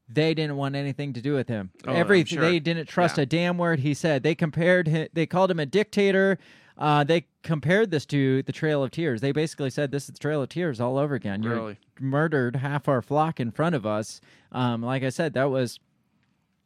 they 0.07 0.33
didn't 0.33 0.55
want 0.55 0.75
anything 0.75 1.11
to 1.13 1.21
do 1.21 1.33
with 1.33 1.47
him. 1.49 1.71
Oh, 1.87 1.91
Every 1.93 2.23
sure. 2.23 2.41
they 2.41 2.59
didn't 2.59 2.87
trust 2.87 3.17
Yeah. 3.17 3.23
a 3.23 3.25
damn 3.25 3.57
word 3.57 3.79
he 3.79 3.93
said. 3.93 4.23
They 4.23 4.35
compared 4.35 4.87
him, 4.87 5.07
they 5.13 5.25
called 5.25 5.51
him 5.51 5.59
a 5.59 5.65
dictator. 5.65 6.37
Uh, 6.77 7.03
they 7.03 7.25
compared 7.41 7.89
this 7.91 8.05
to 8.07 8.43
the 8.43 8.51
Trail 8.51 8.83
of 8.83 8.91
Tears. 8.91 9.21
They 9.21 9.31
basically 9.31 9.69
said 9.69 9.91
this 9.91 10.05
is 10.05 10.11
the 10.13 10.19
Trail 10.19 10.41
of 10.41 10.49
Tears 10.49 10.81
all 10.81 10.97
over 10.97 11.15
again. 11.15 11.41
You 11.43 11.49
Really? 11.51 11.77
murdered 11.99 12.57
half 12.57 12.87
our 12.89 13.01
flock 13.01 13.39
in 13.39 13.51
front 13.51 13.75
of 13.75 13.85
us. 13.85 14.19
Um, 14.51 14.81
like 14.81 15.03
I 15.03 15.09
said, 15.09 15.33
that 15.33 15.49
was 15.49 15.79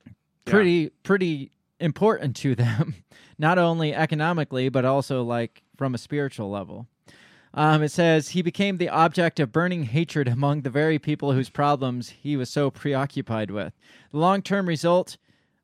Yeah. 0.07 0.11
pretty 0.45 0.89
pretty 1.03 1.51
important 1.79 2.35
to 2.37 2.55
them, 2.55 2.95
not 3.37 3.57
only 3.59 3.93
economically 3.93 4.67
but 4.69 4.83
also 4.85 5.21
like 5.23 5.61
from 5.77 5.93
a 5.93 5.97
spiritual 5.97 6.49
level. 6.49 6.87
Um, 7.53 7.81
it 7.81 7.89
says 7.89 8.29
he 8.29 8.41
became 8.43 8.77
the 8.77 8.89
object 8.89 9.39
of 9.39 9.51
burning 9.51 9.83
hatred 9.85 10.27
among 10.27 10.61
the 10.61 10.69
very 10.69 10.99
people 10.99 11.31
whose 11.33 11.49
problems 11.49 12.09
he 12.09 12.35
was 12.37 12.49
so 12.49 12.69
preoccupied 12.69 13.49
with. 13.49 13.73
The 14.11 14.17
long 14.17 14.41
term 14.41 14.67
result 14.67 15.17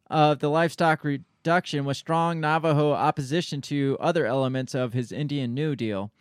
of 0.10 0.40
the 0.40 0.50
livestock 0.50 1.04
was 1.46 1.98
strong 1.98 2.40
Navajo 2.40 2.92
opposition 2.92 3.62
to 3.62 3.98
other 4.00 4.26
elements 4.26 4.74
of 4.74 4.94
his 4.94 5.12
Indian 5.12 5.54
New 5.54 5.76
Deal. 5.76 6.12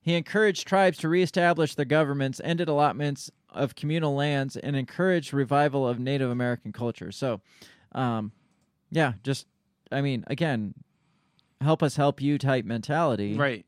He 0.00 0.14
encouraged 0.14 0.66
tribes 0.66 0.98
to 0.98 1.08
reestablish 1.08 1.74
their 1.74 1.84
governments, 1.84 2.40
ended 2.42 2.68
allotments 2.68 3.30
of 3.50 3.74
communal 3.74 4.14
lands, 4.14 4.56
and 4.56 4.74
encouraged 4.74 5.32
revival 5.32 5.86
of 5.86 5.98
Native 5.98 6.30
American 6.30 6.72
culture. 6.72 7.12
So, 7.12 7.40
um, 7.92 8.32
yeah, 8.90 9.14
just, 9.22 9.46
I 9.92 10.00
mean, 10.00 10.24
again, 10.26 10.74
help 11.60 11.82
us 11.82 11.96
help 11.96 12.22
you 12.22 12.38
type 12.38 12.64
mentality. 12.64 13.36
Right. 13.36 13.66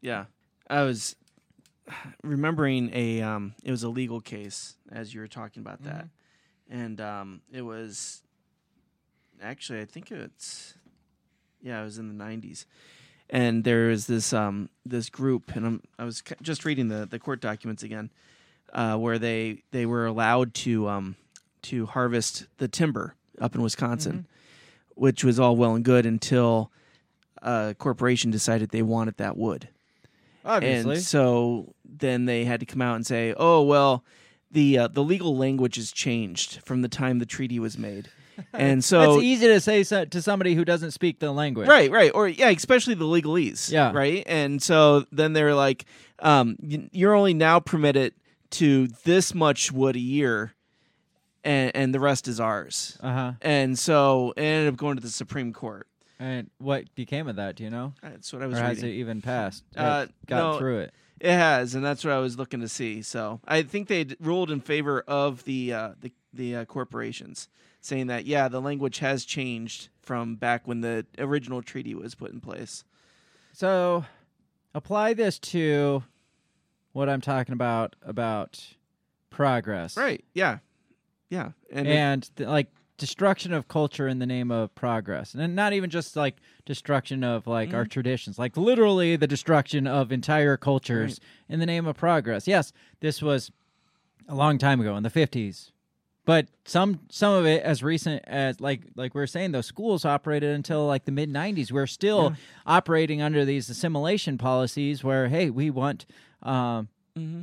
Yeah. 0.00 0.26
I 0.68 0.82
was 0.82 1.16
remembering 2.24 2.90
a 2.92 3.22
um 3.22 3.54
it 3.62 3.70
was 3.70 3.84
a 3.84 3.88
legal 3.88 4.20
case 4.20 4.76
as 4.90 5.14
you 5.14 5.20
were 5.20 5.28
talking 5.28 5.60
about 5.60 5.84
that. 5.84 6.08
And 6.68 7.00
um 7.00 7.40
it 7.52 7.62
was 7.62 8.22
actually 9.42 9.80
I 9.80 9.84
think 9.84 10.10
it's 10.10 10.74
yeah, 11.62 11.80
it 11.80 11.84
was 11.84 11.98
in 11.98 12.16
the 12.16 12.24
90s. 12.24 12.64
And 13.28 13.64
there 13.64 13.88
was 13.88 14.06
this 14.06 14.32
um 14.32 14.68
this 14.84 15.08
group 15.08 15.54
and 15.56 15.66
I'm 15.66 15.82
I 15.98 16.04
was 16.04 16.22
just 16.42 16.64
reading 16.64 16.88
the 16.88 17.06
the 17.06 17.18
court 17.18 17.40
documents 17.40 17.82
again 17.82 18.10
uh 18.72 18.96
where 18.96 19.18
they 19.18 19.62
they 19.72 19.86
were 19.86 20.06
allowed 20.06 20.54
to 20.54 20.88
um 20.88 21.16
to 21.62 21.86
harvest 21.86 22.46
the 22.58 22.68
timber 22.68 23.14
up 23.40 23.54
in 23.54 23.62
Wisconsin, 23.62 24.26
which 24.94 25.24
was 25.24 25.40
all 25.40 25.56
well 25.56 25.74
and 25.74 25.84
good 25.84 26.06
until 26.06 26.70
a 27.42 27.74
corporation 27.78 28.30
decided 28.30 28.70
they 28.70 28.82
wanted 28.82 29.16
that 29.16 29.36
wood. 29.36 29.68
Obviously. 30.44 30.94
And 30.94 31.02
so 31.02 31.74
then 31.84 32.26
they 32.26 32.44
had 32.44 32.60
to 32.60 32.66
come 32.66 32.80
out 32.80 32.94
and 32.94 33.04
say, 33.04 33.34
"Oh 33.36 33.62
well, 33.62 34.04
the 34.50 34.78
uh, 34.78 34.88
the 34.88 35.02
legal 35.02 35.36
language 35.36 35.74
has 35.76 35.90
changed 35.90 36.60
from 36.64 36.82
the 36.82 36.88
time 36.88 37.18
the 37.18 37.26
treaty 37.26 37.58
was 37.58 37.76
made." 37.76 38.08
And 38.52 38.84
so 38.84 39.14
it's 39.14 39.24
easy 39.24 39.46
to 39.46 39.60
say 39.60 39.82
so, 39.82 40.04
to 40.04 40.22
somebody 40.22 40.54
who 40.54 40.64
doesn't 40.64 40.92
speak 40.92 41.20
the 41.20 41.32
language. 41.32 41.68
Right, 41.68 41.90
right, 41.90 42.10
or 42.14 42.28
yeah, 42.28 42.48
especially 42.50 42.94
the 42.94 43.04
legalese. 43.04 43.70
Yeah. 43.70 43.92
right. 43.92 44.22
And 44.26 44.62
so 44.62 45.04
then 45.12 45.32
they're 45.32 45.54
like, 45.54 45.84
um, 46.18 46.56
"You're 46.60 47.14
only 47.14 47.34
now 47.34 47.60
permitted 47.60 48.14
to 48.52 48.88
this 49.04 49.34
much 49.34 49.72
wood 49.72 49.96
a 49.96 50.00
year, 50.00 50.54
and 51.44 51.74
and 51.74 51.94
the 51.94 52.00
rest 52.00 52.28
is 52.28 52.40
ours." 52.40 52.98
Uh 53.02 53.12
huh. 53.12 53.32
And 53.42 53.78
so 53.78 54.32
it 54.36 54.42
ended 54.42 54.72
up 54.72 54.78
going 54.78 54.96
to 54.96 55.02
the 55.02 55.10
Supreme 55.10 55.52
Court. 55.52 55.86
And 56.18 56.50
what 56.58 56.94
became 56.94 57.28
of 57.28 57.36
that? 57.36 57.56
Do 57.56 57.64
you 57.64 57.70
know? 57.70 57.92
That's 58.02 58.32
what 58.32 58.42
I 58.42 58.46
was 58.46 58.58
or 58.58 58.62
has 58.62 58.76
reading. 58.78 58.90
it 58.90 59.00
even 59.00 59.22
passed? 59.22 59.64
Uh, 59.76 60.06
got 60.26 60.52
no, 60.52 60.58
through 60.58 60.78
it. 60.80 60.94
It 61.20 61.32
has, 61.32 61.74
and 61.74 61.84
that's 61.84 62.04
what 62.04 62.12
I 62.12 62.18
was 62.18 62.38
looking 62.38 62.60
to 62.60 62.68
see. 62.68 63.02
So 63.02 63.40
I 63.46 63.62
think 63.62 63.88
they 63.88 64.06
ruled 64.20 64.50
in 64.50 64.60
favor 64.60 65.02
of 65.06 65.44
the 65.44 65.72
uh, 65.72 65.90
the 66.00 66.12
the 66.32 66.56
uh, 66.56 66.64
corporations, 66.66 67.48
saying 67.86 68.08
that 68.08 68.26
yeah, 68.26 68.48
the 68.48 68.60
language 68.60 68.98
has 68.98 69.24
changed 69.24 69.88
from 70.02 70.36
back 70.36 70.66
when 70.66 70.80
the 70.80 71.06
original 71.18 71.62
treaty 71.62 71.94
was 71.94 72.14
put 72.14 72.32
in 72.32 72.40
place. 72.40 72.84
So 73.52 74.04
apply 74.74 75.14
this 75.14 75.38
to 75.38 76.02
what 76.92 77.08
I'm 77.08 77.20
talking 77.20 77.52
about 77.52 77.96
about 78.02 78.64
progress. 79.30 79.96
Right? 79.96 80.24
Yeah, 80.34 80.58
yeah, 81.30 81.50
and, 81.70 81.86
it- 81.86 81.92
And, 81.92 82.36
th- 82.36 82.48
like 82.48 82.68
destruction 82.98 83.52
of 83.52 83.68
culture 83.68 84.08
in 84.08 84.18
the 84.18 84.26
name 84.26 84.50
of 84.50 84.74
progress. 84.74 85.34
And 85.34 85.54
not 85.54 85.72
even 85.72 85.90
just 85.90 86.16
like 86.16 86.36
destruction 86.64 87.22
of 87.22 87.46
like 87.46 87.74
our 87.74 87.82
mm-hmm. 87.82 87.90
traditions, 87.90 88.38
like 88.38 88.56
literally 88.56 89.16
the 89.16 89.26
destruction 89.26 89.86
of 89.86 90.12
entire 90.12 90.56
cultures 90.56 91.20
in 91.48 91.60
the 91.60 91.66
name 91.66 91.86
of 91.86 91.96
progress. 91.96 92.46
Yes, 92.48 92.72
this 93.00 93.20
was 93.20 93.50
a 94.28 94.34
long 94.34 94.58
time 94.58 94.80
ago 94.80 94.96
in 94.96 95.02
the 95.02 95.10
50s. 95.10 95.70
But 96.26 96.48
some 96.64 97.00
some 97.08 97.32
of 97.32 97.46
it 97.46 97.62
as 97.62 97.82
recent 97.82 98.22
as 98.26 98.60
like 98.60 98.82
like 98.96 99.14
we 99.14 99.22
are 99.22 99.26
saying 99.26 99.52
those 99.52 99.66
schools 99.66 100.04
operated 100.04 100.50
until 100.54 100.84
like 100.84 101.06
the 101.06 101.12
mid 101.12 101.32
90s. 101.32 101.72
We're 101.72 101.86
still 101.86 102.34
operating 102.66 103.22
under 103.22 103.44
these 103.46 103.70
assimilation 103.70 104.36
policies 104.36 105.02
where 105.02 105.28
hey, 105.28 105.48
we 105.48 105.70
want 105.70 106.04
um 106.42 106.88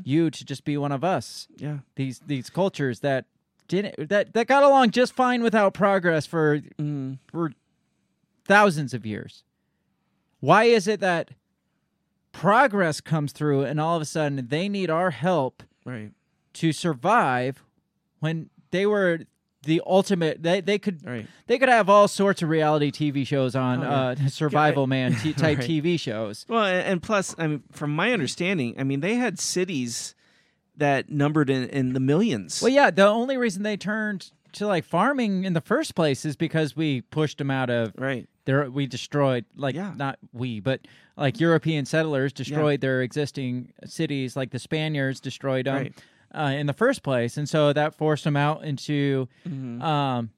you 0.05 0.29
to 0.29 0.45
just 0.45 0.65
be 0.65 0.77
one 0.77 0.91
of 0.91 1.03
us. 1.03 1.47
yeah, 1.57 1.79
These 1.95 2.19
these 2.27 2.51
cultures 2.51 2.99
that 2.99 3.25
didn't 3.67 4.09
that 4.09 4.33
that 4.33 4.45
got 4.45 4.61
along 4.61 4.91
just 4.91 5.13
fine 5.15 5.41
without 5.41 5.73
progress 5.73 6.27
for 6.27 6.59
mm, 6.77 7.17
for 7.31 7.53
thousands 8.45 8.93
of 8.93 9.03
years. 9.05 9.43
Why 10.41 10.65
is 10.65 10.87
it 10.87 10.99
that 10.99 11.31
progress 12.33 12.99
comes 12.99 13.31
through 13.31 13.63
and 13.63 13.79
all 13.79 13.95
of 13.95 14.01
a 14.01 14.05
sudden 14.05 14.45
they 14.49 14.67
need 14.67 14.89
our 14.89 15.11
help 15.11 15.63
right, 15.85 16.11
to 16.53 16.73
survive 16.73 17.63
when 18.19 18.49
they 18.73 18.85
were 18.85 19.19
the 19.65 19.81
ultimate 19.87 20.43
they, 20.43 20.59
they 20.59 20.77
could 20.77 21.05
right, 21.05 21.25
they 21.47 21.57
could 21.57 21.69
have 21.69 21.87
all 21.89 22.09
sorts 22.09 22.41
of 22.41 22.49
reality 22.49 22.91
TV 22.91 23.25
shows 23.25 23.55
on 23.55 23.79
Oh, 23.79 23.89
yeah. 24.17 24.25
uh, 24.25 24.27
survival 24.27 24.87
man 24.87 25.15
t- 25.15 25.31
type 25.31 25.57
Right. 25.59 25.69
TV 25.69 25.97
shows. 25.97 26.45
Well, 26.49 26.65
and, 26.65 26.85
and 26.85 27.01
plus, 27.01 27.33
I 27.37 27.47
mean, 27.47 27.63
from 27.71 27.95
my 27.95 28.11
understanding, 28.11 28.75
I 28.77 28.83
mean, 28.83 28.99
they 28.99 29.15
had 29.15 29.39
cities 29.39 30.15
that 30.75 31.09
numbered 31.09 31.49
in, 31.49 31.69
in 31.69 31.93
the 31.93 31.99
millions. 32.01 32.61
Well, 32.61 32.71
yeah, 32.71 32.89
the 32.91 33.07
only 33.07 33.37
reason 33.37 33.63
they 33.63 33.77
turned 33.77 34.31
to 34.53 34.67
like 34.67 34.83
farming 34.83 35.45
in 35.45 35.53
the 35.53 35.61
first 35.61 35.95
place 35.95 36.25
is 36.25 36.35
because 36.35 36.75
we 36.75 37.01
pushed 37.01 37.37
them 37.37 37.49
out 37.49 37.69
of 37.69 37.93
right, 37.97 38.27
there 38.45 38.69
we 38.69 38.85
destroyed 38.85 39.45
like 39.55 39.73
Yeah. 39.75 39.93
not 39.95 40.19
we 40.31 40.59
but 40.59 40.81
like 41.17 41.39
european 41.39 41.85
settlers 41.85 42.31
destroyed 42.33 42.79
their 42.79 43.01
existing 43.01 43.73
cities 43.85 44.35
like 44.35 44.51
the 44.51 44.59
spaniards 44.59 45.19
destroyed 45.19 45.65
them 45.65 45.75
Right. 45.75 45.93
Uh, 46.33 46.53
in 46.55 46.65
the 46.67 46.73
first 46.73 47.03
place 47.03 47.37
and 47.37 47.47
so 47.47 47.71
that 47.73 47.93
forced 47.95 48.23
them 48.23 48.35
out 48.35 48.63
into 48.63 49.27
Mhm. 49.47 49.81
um 49.81 50.29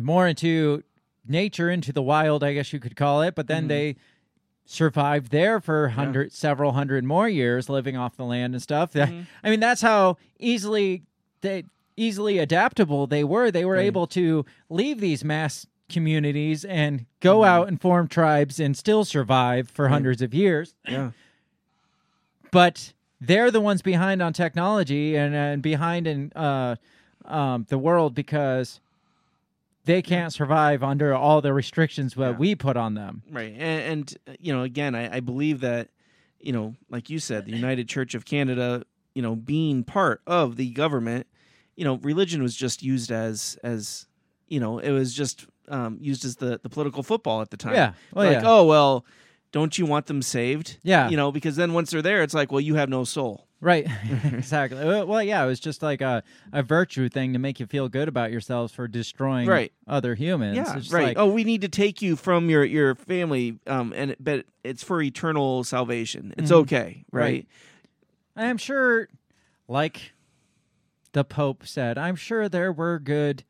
more 0.00 0.26
into 0.28 0.82
nature 1.26 1.70
into 1.70 1.92
the 1.92 2.02
wild 2.02 2.42
i 2.44 2.52
guess 2.54 2.72
you 2.72 2.80
could 2.80 2.96
call 2.96 3.22
it 3.22 3.34
but 3.34 3.46
then 3.46 3.64
Mhm. 3.64 3.68
they 3.68 3.96
survived 4.64 5.30
there 5.32 5.60
for 5.60 5.88
hundred 5.88 6.32
several 6.32 6.72
hundred 6.72 7.04
more 7.04 7.28
years 7.28 7.68
living 7.68 7.96
off 7.96 8.16
the 8.16 8.24
land 8.24 8.54
and 8.54 8.62
stuff 8.62 8.92
Mhm. 8.92 9.26
i 9.42 9.50
mean 9.50 9.60
that's 9.60 9.80
how 9.82 10.16
easily 10.38 11.02
they 11.40 11.64
easily 11.96 12.38
adaptable 12.38 13.06
they 13.06 13.24
were 13.24 13.50
they 13.50 13.64
were 13.64 13.74
Right. 13.74 13.86
able 13.86 14.06
to 14.08 14.44
leave 14.68 15.00
these 15.00 15.24
mass 15.24 15.66
communities 15.88 16.64
and 16.64 17.04
go 17.20 17.40
Mhm. 17.40 17.46
out 17.48 17.68
and 17.68 17.80
form 17.80 18.06
tribes 18.08 18.60
and 18.60 18.76
still 18.76 19.04
survive 19.04 19.68
for 19.68 19.86
Right. 19.86 19.92
hundreds 19.92 20.22
of 20.22 20.32
years 20.32 20.74
yeah, 20.88 21.10
but 22.52 22.92
they're 23.20 23.50
the 23.50 23.60
ones 23.60 23.82
behind 23.82 24.22
on 24.22 24.32
technology 24.32 25.16
and, 25.16 25.34
and 25.34 25.62
behind 25.62 26.06
in 26.06 26.32
uh, 26.34 26.76
um, 27.24 27.66
the 27.68 27.78
world 27.78 28.14
because 28.14 28.80
they 29.84 30.02
can't 30.02 30.32
survive 30.32 30.82
under 30.82 31.14
all 31.14 31.40
the 31.40 31.52
restrictions 31.52 32.14
that 32.14 32.20
Yeah. 32.32 32.36
we 32.36 32.54
put 32.54 32.76
on 32.76 32.94
them. 32.94 33.22
right. 33.30 33.52
And, 33.58 33.82
and 34.18 34.38
you 34.40 34.52
know, 34.52 34.62
again, 34.62 34.94
I, 34.94 35.16
I 35.16 35.20
believe 35.20 35.60
that 35.60 35.88
you 36.42 36.52
know, 36.52 36.74
like 36.88 37.10
you 37.10 37.18
said, 37.18 37.44
the 37.44 37.52
United 37.52 37.86
Church 37.86 38.14
of 38.14 38.24
Canada, 38.24 38.82
you 39.14 39.20
know, 39.20 39.36
being 39.36 39.84
part 39.84 40.22
of 40.26 40.56
the 40.56 40.70
government, 40.70 41.26
you 41.76 41.84
know, 41.84 41.96
religion 41.96 42.42
was 42.42 42.56
just 42.56 42.82
used 42.82 43.10
as 43.12 43.58
as 43.62 44.06
you 44.48 44.58
know, 44.58 44.78
it 44.78 44.90
was 44.90 45.12
just 45.14 45.46
um, 45.68 45.98
used 46.00 46.24
as 46.24 46.36
the 46.36 46.58
the 46.62 46.70
political 46.70 47.02
football 47.02 47.42
at 47.42 47.50
the 47.50 47.58
time. 47.58 47.74
Yeah. 47.74 47.92
Well, 48.14 48.24
like, 48.32 48.42
yeah. 48.42 48.50
oh 48.50 48.64
well, 48.64 49.04
don't 49.52 49.76
you 49.78 49.86
want 49.86 50.06
them 50.06 50.22
saved? 50.22 50.78
Yeah. 50.82 51.08
You 51.08 51.16
know, 51.16 51.32
because 51.32 51.56
then 51.56 51.72
once 51.72 51.90
they're 51.90 52.02
there, 52.02 52.22
it's 52.22 52.34
like, 52.34 52.50
well, 52.52 52.60
you 52.60 52.74
have 52.76 52.88
no 52.88 53.04
soul. 53.04 53.46
Right, 53.62 53.86
exactly. 54.24 54.78
Well, 54.82 55.22
yeah, 55.22 55.44
it 55.44 55.46
was 55.46 55.60
just 55.60 55.82
like 55.82 56.00
a, 56.00 56.22
a 56.52 56.62
virtue 56.62 57.10
thing 57.10 57.34
to 57.34 57.38
make 57.38 57.60
you 57.60 57.66
feel 57.66 57.90
good 57.90 58.08
about 58.08 58.30
yourselves 58.32 58.72
for 58.72 58.88
destroying 58.88 59.46
Right. 59.46 59.70
other 59.86 60.14
humans. 60.14 60.56
Yeah, 60.56 60.62
It's 60.62 60.72
just 60.84 60.92
right. 60.92 61.08
like- 61.08 61.18
oh, 61.18 61.26
we 61.30 61.44
need 61.44 61.60
to 61.60 61.68
take 61.68 62.00
you 62.00 62.16
from 62.16 62.48
your 62.48 62.64
your 62.64 62.94
family, 62.94 63.58
um, 63.66 63.92
and 63.94 64.16
but 64.18 64.46
it's 64.64 64.82
for 64.82 65.02
eternal 65.02 65.62
salvation. 65.64 66.32
It's 66.38 66.50
Mhm. 66.50 66.54
okay, 66.62 67.04
right? 67.12 67.22
Right. 67.22 67.46
I'm 68.46 68.56
sure, 68.56 69.08
like 69.68 70.12
the 71.12 71.22
Pope 71.24 71.66
said, 71.66 71.98
I'm 71.98 72.16
sure 72.16 72.48
there 72.48 72.72
were 72.72 72.98
good 72.98 73.44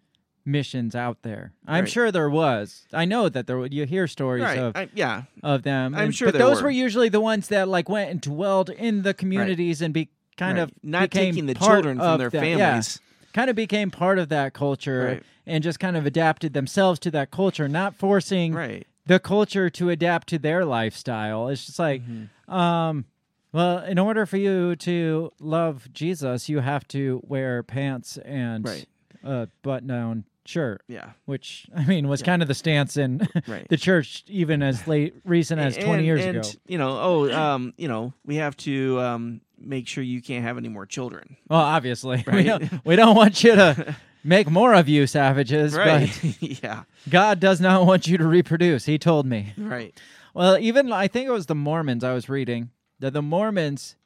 missions 0.45 0.95
out 0.95 1.23
there. 1.23 1.53
I'm 1.67 1.85
Right. 1.85 1.91
sure 1.91 2.11
there 2.11 2.31
was. 2.31 2.87
I 2.93 3.05
know 3.05 3.29
that 3.29 3.47
there. 3.47 3.59
would- 3.59 3.75
You 3.75 3.87
hear 3.87 4.07
stories 4.07 4.43
Right. 4.43 4.59
of 4.59 4.77
I- 4.77 4.89
yeah. 4.95 5.23
of 5.43 5.63
them. 5.63 5.95
I'm 5.95 6.05
and- 6.07 6.15
sure 6.15 6.29
but 6.29 6.39
there 6.39 6.47
those 6.47 6.59
were. 6.63 6.65
were. 6.65 6.71
usually 6.71 7.09
the 7.09 7.21
ones 7.21 7.49
that 7.49 7.69
like 7.69 7.89
went 7.89 8.11
and 8.11 8.21
dwelled 8.21 8.71
in 8.71 9.03
the 9.03 9.13
communities 9.15 9.81
and 9.83 9.93
be 9.95 10.09
kind 10.37 10.57
Right. 10.59 10.65
of 10.65 10.73
Not 10.83 11.03
became 11.11 11.35
taking 11.35 11.47
the 11.47 11.55
part 11.55 11.71
children 11.73 11.99
from 11.99 12.07
of 12.07 12.19
their 12.19 12.31
that- 12.31 12.47
yeah. 12.47 12.57
families. 12.57 13.01
kind 13.33 13.49
of 13.49 13.55
became 13.55 13.91
part 13.93 14.19
of 14.19 14.29
that 14.31 14.53
culture 14.55 15.05
Right. 15.05 15.23
and 15.47 15.63
just 15.63 15.79
kind 15.79 15.97
of 15.97 16.05
adapted 16.07 16.53
themselves 16.53 16.99
to 17.01 17.11
that 17.13 17.31
culture, 17.31 17.69
not 17.69 17.95
forcing 17.95 18.53
Right. 18.55 18.87
the 19.07 19.21
culture 19.21 19.71
to 19.71 19.89
adapt 19.91 20.29
to 20.31 20.39
their 20.39 20.65
lifestyle. 20.65 21.47
It's 21.49 21.67
just 21.67 21.79
like, 21.79 22.03
Mm-hmm. 22.03 22.53
um, 22.53 23.05
well, 23.53 23.79
in 23.85 23.99
order 23.99 24.27
for 24.27 24.37
you 24.37 24.75
to 24.77 25.33
love 25.41 25.89
Jesus, 25.93 26.49
you 26.49 26.59
have 26.61 26.87
to 26.89 27.21
wear 27.25 27.63
pants 27.63 28.17
and 28.25 28.65
Right. 28.65 28.87
A 29.25 29.49
button-down 29.63 30.25
shirt. 30.47 30.83
Yeah. 30.89 31.11
which 31.27 31.67
I 31.77 31.85
mean 31.85 32.09
was 32.09 32.23
kind 32.23 32.43
of 32.43 32.49
the 32.49 32.55
stance 32.55 32.97
in 32.97 33.27
Right. 33.47 33.67
the 33.71 33.77
church 33.77 34.25
even 34.29 34.63
as 34.63 34.89
late 34.89 35.15
recent 35.25 35.61
as 35.61 35.77
twenty 35.77 36.05
years 36.05 36.25
and, 36.25 36.39
ago. 36.39 36.49
You 36.67 36.79
know, 36.79 36.99
oh, 37.01 37.33
um, 37.33 37.75
you 37.77 37.87
know, 37.89 38.13
we 38.25 38.37
have 38.37 38.57
to 38.59 38.99
um 39.01 39.41
make 39.59 39.87
sure 39.87 40.03
you 40.03 40.23
can't 40.23 40.43
have 40.45 40.57
any 40.59 40.69
more 40.69 40.87
children. 40.87 41.37
Well, 41.49 41.61
obviously, 41.61 42.25
we 42.33 42.45
don't 42.45 42.85
we 42.85 42.97
don't 42.97 43.15
want 43.15 43.45
you 43.45 43.55
to 43.55 43.95
make 44.25 44.51
more 44.51 44.75
of 44.75 44.89
you 44.89 45.07
savages, 45.07 45.75
Right. 45.75 46.11
but 46.23 46.43
yeah. 46.43 46.83
God 47.09 47.39
does 47.39 47.61
not 47.61 47.87
want 47.87 48.07
you 48.09 48.19
to 48.19 48.27
reproduce. 48.27 48.87
He 48.87 48.99
told 48.99 49.27
me. 49.27 49.53
Right. 49.57 49.97
Well, 50.35 50.59
even 50.59 50.93
I 50.93 51.07
think 51.09 51.29
it 51.29 51.33
was 51.33 51.47
the 51.47 51.55
Mormons 51.55 52.03
I 52.03 52.13
was 52.15 52.29
reading 52.29 52.71
that 52.99 53.13
the 53.13 53.23
Mormons 53.23 53.97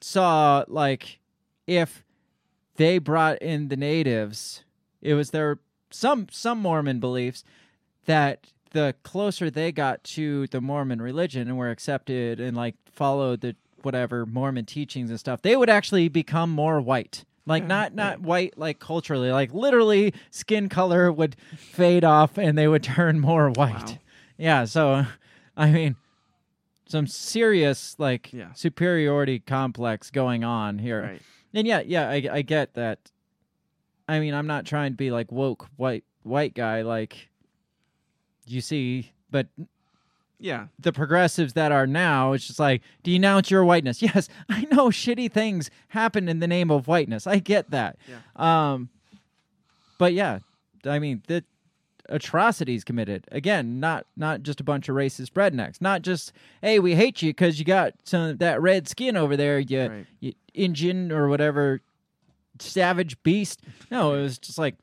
saw 0.00 0.64
like 0.68 1.18
if 1.66 2.04
they 2.76 2.98
brought 2.98 3.38
in 3.38 3.68
the 3.68 3.76
natives, 3.76 4.64
it 5.00 5.14
was 5.14 5.30
their 5.30 5.58
some 5.90 6.26
some 6.30 6.58
Mormon 6.58 7.00
beliefs 7.00 7.44
that 8.06 8.46
the 8.70 8.94
closer 9.02 9.50
they 9.50 9.70
got 9.72 10.02
to 10.02 10.46
the 10.48 10.60
Mormon 10.60 11.00
religion 11.02 11.48
and 11.48 11.58
were 11.58 11.70
accepted 11.70 12.40
and 12.40 12.56
like 12.56 12.74
followed 12.90 13.40
the 13.42 13.54
whatever 13.82 14.24
Mormon 14.24 14.64
teachings 14.64 15.10
and 15.10 15.18
stuff, 15.20 15.42
they 15.42 15.56
would 15.56 15.68
actually 15.68 16.08
become 16.08 16.50
more 16.50 16.80
white. 16.80 17.24
Like 17.44 17.66
not 17.66 17.92
mm, 17.92 17.96
not 17.96 18.20
white 18.20 18.56
like 18.56 18.78
culturally, 18.78 19.30
like 19.32 19.52
literally 19.52 20.14
skin 20.30 20.68
color 20.68 21.10
would 21.12 21.36
fade 21.56 22.04
off 22.04 22.38
and 22.38 22.56
they 22.56 22.68
would 22.68 22.82
turn 22.96 23.18
more 23.20 23.50
white. 23.50 23.98
Yeah, 24.38 24.64
so 24.64 25.04
I 25.56 25.70
mean 25.70 25.96
some 26.86 27.06
serious 27.06 27.96
like 27.98 28.32
Yeah. 28.32 28.52
superiority 28.52 29.40
complex 29.40 30.10
going 30.10 30.44
on 30.44 30.78
here. 30.78 31.02
Right. 31.02 31.22
And 31.54 31.66
yeah, 31.66 31.82
yeah, 31.84 32.08
I 32.08 32.28
I 32.32 32.42
get 32.42 32.74
that. 32.74 32.98
I 34.08 34.20
mean, 34.20 34.34
I'm 34.34 34.46
not 34.46 34.64
trying 34.66 34.92
to 34.92 34.96
be 34.96 35.10
like 35.10 35.30
woke 35.32 35.68
white 35.76 36.04
white 36.22 36.54
guy 36.54 36.82
like 36.82 37.28
you 38.46 38.60
see, 38.60 39.12
but 39.30 39.46
Yeah. 40.40 40.66
the 40.78 40.92
progressives 40.92 41.52
that 41.52 41.70
are 41.72 41.86
now, 41.86 42.32
it's 42.32 42.46
just 42.46 42.58
like 42.58 42.82
denounce 43.02 43.50
your 43.50 43.64
whiteness. 43.64 44.02
Yes, 44.14 44.28
I 44.48 44.62
know 44.72 44.88
shitty 44.88 45.30
things 45.30 45.70
happen 45.88 46.28
in 46.28 46.40
the 46.40 46.48
name 46.48 46.70
of 46.70 46.88
whiteness. 46.88 47.26
I 47.26 47.38
get 47.38 47.70
that. 47.70 47.96
Um, 48.36 48.88
but 49.98 50.12
yeah, 50.14 50.40
I 50.84 50.98
mean 50.98 51.22
the 51.28 51.44
atrocities 52.12 52.84
committed 52.84 53.26
again. 53.32 53.80
Not 53.80 54.06
not 54.16 54.42
just 54.42 54.60
a 54.60 54.64
bunch 54.64 54.88
of 54.88 54.94
racist 54.96 55.32
rednecks. 55.32 55.80
Not 55.80 56.02
just 56.02 56.32
hey, 56.60 56.78
we 56.78 56.94
hate 56.94 57.22
you 57.22 57.30
because 57.30 57.58
you 57.58 57.64
got 57.64 57.94
some 58.04 58.36
that 58.36 58.60
red 58.62 58.86
skin 58.88 59.16
over 59.16 59.36
there. 59.36 59.58
You, 59.58 59.80
Right. 59.88 60.06
you 60.20 60.32
Indian 60.54 61.10
or 61.10 61.28
whatever 61.28 61.80
savage 62.58 63.20
beast. 63.22 63.60
No, 63.90 64.14
it 64.14 64.22
was 64.22 64.38
just 64.38 64.58
like. 64.58 64.76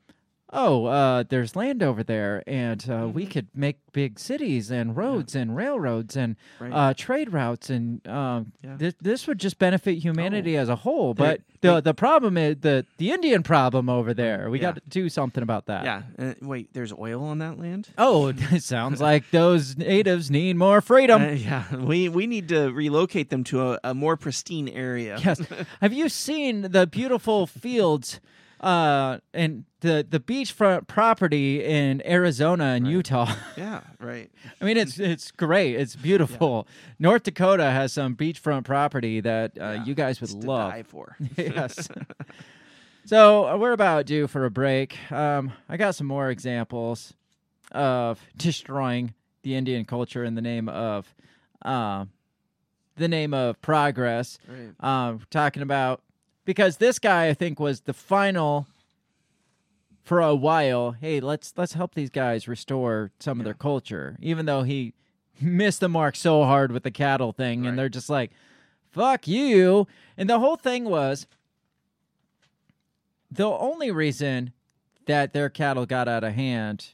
Oh, 0.52 0.86
uh, 0.86 1.22
there's 1.28 1.54
land 1.54 1.82
over 1.82 2.02
there, 2.02 2.42
and 2.46 2.84
uh, 2.90 3.08
we 3.12 3.22
Mm-hmm. 3.22 3.30
could 3.30 3.46
make 3.54 3.76
big 3.92 4.18
cities 4.18 4.70
and 4.70 4.96
roads 4.96 5.34
and 5.36 5.54
railroads 5.54 6.16
and 6.16 6.36
Right. 6.58 6.72
uh, 6.72 6.94
trade 6.94 7.32
routes, 7.32 7.70
and 7.70 8.06
um, 8.08 8.52
Yeah. 8.62 8.74
this 8.76 8.94
this 9.00 9.26
would 9.26 9.38
just 9.38 9.58
benefit 9.58 9.98
humanity 9.98 10.56
as 10.56 10.68
a 10.68 10.76
whole. 10.76 11.14
They- 11.14 11.24
But 11.24 11.40
the 11.60 11.80
the 11.80 11.94
problem 11.94 12.36
is 12.36 12.56
the 12.62 12.84
the 12.98 13.12
Indian 13.12 13.42
problem 13.44 13.88
over 13.88 14.12
there. 14.14 14.50
We 14.50 14.58
Yeah. 14.58 14.68
got 14.72 14.74
to 14.76 14.82
do 14.88 15.08
something 15.08 15.42
about 15.42 15.66
that. 15.66 15.84
Yeah. 15.84 16.02
Uh, 16.18 16.34
wait, 16.42 16.72
there's 16.72 16.92
oil 16.92 17.22
on 17.24 17.38
that 17.38 17.58
land? 17.58 17.88
Oh, 17.98 18.28
it 18.52 18.62
sounds 18.64 19.00
like 19.00 19.30
those 19.30 19.76
natives 19.76 20.30
need 20.30 20.56
more 20.56 20.80
freedom. 20.80 21.22
Uh, 21.22 21.28
yeah. 21.30 21.74
We 21.76 22.08
we 22.08 22.26
need 22.26 22.48
to 22.48 22.70
relocate 22.72 23.30
them 23.30 23.44
to 23.44 23.72
a, 23.72 23.78
a 23.84 23.94
more 23.94 24.16
pristine 24.16 24.68
area. 24.68 25.18
yes. 25.24 25.40
Have 25.80 25.92
you 25.92 26.08
seen 26.08 26.62
the 26.72 26.86
beautiful 26.86 27.46
fields 27.46 28.20
uh, 28.60 29.18
and 29.32 29.64
the 29.80 30.06
the 30.08 30.20
beachfront 30.20 30.86
property 30.86 31.64
in 31.64 32.06
Arizona 32.06 32.64
and 32.64 32.86
Utah? 32.86 33.34
Yeah, 33.56 33.80
right. 33.98 34.30
I 34.60 34.64
mean, 34.64 34.76
it's 34.76 34.98
it's 34.98 35.30
great. 35.30 35.76
It's 35.76 35.96
beautiful. 35.96 36.66
North 36.98 37.22
Dakota 37.24 37.70
has 37.70 37.92
some 37.92 38.14
beachfront 38.16 38.64
property 38.64 39.20
that 39.20 39.58
uh, 39.58 39.82
you 39.84 39.94
guys 39.94 40.20
would 40.20 40.32
love. 40.44 40.86
for. 40.86 41.16
yes. 41.36 41.88
So 43.06 43.48
uh, 43.48 43.56
we're 43.56 43.72
about 43.72 44.06
due 44.06 44.26
for 44.28 44.44
a 44.44 44.50
break. 44.50 44.96
Um, 45.10 45.52
I 45.68 45.76
got 45.76 45.94
some 45.96 46.06
more 46.06 46.30
examples 46.30 47.14
of 47.72 48.20
destroying 48.36 49.14
the 49.42 49.56
Indian 49.56 49.84
culture 49.84 50.22
in 50.22 50.34
the 50.34 50.42
name 50.42 50.68
of, 50.68 51.12
uh, 51.64 52.04
the 52.96 53.08
name 53.08 53.32
of 53.34 53.60
progress. 53.62 54.38
Right. 54.46 54.74
Um, 55.08 55.22
talking 55.30 55.62
about 55.62 56.02
because 56.44 56.76
this 56.78 56.98
guy 56.98 57.28
I 57.28 57.34
think 57.34 57.58
was 57.60 57.82
the 57.82 57.92
final 57.92 58.66
for 60.02 60.20
a 60.20 60.34
while. 60.34 60.92
Hey, 60.92 61.20
let's 61.20 61.52
let's 61.56 61.74
help 61.74 61.94
these 61.94 62.10
guys 62.10 62.48
restore 62.48 63.10
some 63.20 63.38
of 63.40 63.44
their 63.44 63.54
culture, 63.54 64.16
even 64.20 64.46
though 64.46 64.62
he 64.62 64.94
missed 65.40 65.80
the 65.80 65.88
mark 65.88 66.16
so 66.16 66.44
hard 66.44 66.72
with 66.72 66.82
the 66.82 66.90
cattle 66.90 67.32
thing, 67.32 67.66
and 67.66 67.78
they're 67.78 67.88
just 67.88 68.10
like, 68.10 68.30
"Fuck 68.90 69.26
you!" 69.28 69.86
And 70.16 70.28
the 70.28 70.38
whole 70.38 70.56
thing 70.56 70.84
was 70.84 71.26
the 73.30 73.46
only 73.48 73.90
reason 73.90 74.52
that 75.06 75.32
their 75.32 75.48
cattle 75.48 75.86
got 75.86 76.08
out 76.08 76.24
of 76.24 76.34
hand 76.34 76.90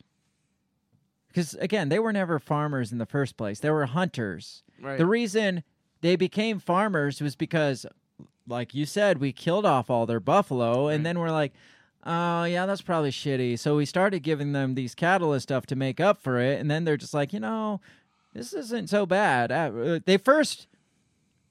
because 1.29 1.55
again 1.55 1.89
they 1.89 1.99
were 1.99 2.13
never 2.13 2.39
farmers 2.39 2.93
in 2.93 2.99
the 2.99 3.07
first 3.07 3.37
place 3.37 3.61
they 3.61 3.71
were 3.71 3.87
hunters 3.87 4.63
Right. 4.81 4.97
the 4.99 5.07
reason 5.07 5.65
they 6.03 6.17
became 6.17 6.59
farmers 6.59 7.21
was 7.21 7.37
because 7.37 7.85
like 8.49 8.75
you 8.75 8.87
said 8.87 9.19
we 9.19 9.33
killed 9.33 9.65
off 9.67 9.91
all 9.91 10.07
their 10.07 10.21
buffalo 10.21 10.89
and 10.89 11.05
then 11.05 11.19
we're 11.19 11.31
like 11.31 11.53
oh 12.05 12.45
yeah 12.45 12.67
that's 12.67 12.83
probably 12.83 13.11
shitty 13.11 13.59
so 13.59 13.77
we 13.77 13.85
started 13.85 14.21
giving 14.21 14.53
them 14.53 14.75
these 14.75 14.95
cattle 14.95 15.33
and 15.33 15.43
stuff 15.43 15.67
to 15.67 15.75
make 15.77 15.99
up 16.01 16.21
for 16.23 16.39
it 16.39 16.61
and 16.61 16.71
then 16.71 16.85
they're 16.85 16.97
just 16.97 17.15
like 17.15 17.33
you 17.33 17.41
know 17.41 17.81
this 18.33 18.53
isn't 18.53 18.89
so 18.89 19.05
bad 19.07 19.51
Uh, 19.51 19.99
they 20.05 20.17
first 20.17 20.67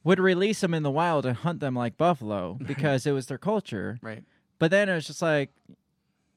would 0.03 0.19
release 0.19 0.61
them 0.61 0.73
in 0.73 0.83
the 0.83 0.91
wild 0.91 1.25
and 1.25 1.37
hunt 1.37 1.59
them 1.59 1.75
like 1.75 1.97
buffalo 1.97 2.53
because 2.65 3.05
it 3.05 3.11
was 3.11 3.25
their 3.25 3.37
culture 3.37 3.99
Right. 4.01 4.23
but 4.59 4.71
then 4.71 4.87
it 4.89 4.95
was 4.95 5.07
just 5.07 5.21
like 5.21 5.49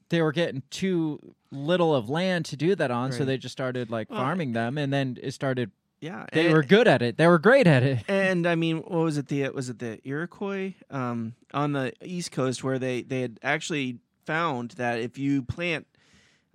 they 0.09 0.21
were 0.23 0.31
getting 0.31 0.63
too 0.71 1.19
little 1.51 1.93
of 1.95 2.09
land 2.09 2.45
to 2.45 2.55
do 2.57 2.73
that 2.75 2.89
on, 2.89 3.11
so 3.11 3.19
Right. 3.19 3.25
they 3.25 3.37
just 3.37 3.51
started 3.51 3.91
like 3.91 4.09
Well, 4.09 4.19
farming 4.19 4.53
them, 4.53 4.77
and 4.79 4.91
then 4.91 5.17
it 5.21 5.31
started. 5.35 5.69
Yeah, 6.01 6.25
They 6.31 6.45
and- 6.45 6.53
were 6.53 6.63
good 6.63 6.87
at 6.87 7.01
it. 7.01 7.17
They 7.17 7.27
were 7.27 7.39
great 7.39 7.67
at 7.67 7.83
it. 7.83 8.03
And 8.07 8.47
I 8.47 8.55
mean, 8.55 8.77
what 8.77 8.91
was 9.03 9.17
it? 9.17 9.27
The 9.27 9.49
was 9.49 9.69
it 9.69 9.79
the 9.79 9.99
Iroquois 10.07 10.73
um, 10.89 11.33
on 11.53 11.73
the 11.73 11.93
East 12.03 12.31
Coast 12.31 12.63
where 12.63 12.79
they 12.79 13.01
they 13.01 13.21
had 13.21 13.39
actually 13.43 13.97
found 14.25 14.71
that 14.71 14.99
if 14.99 15.17
you 15.17 15.41
plant 15.41 15.87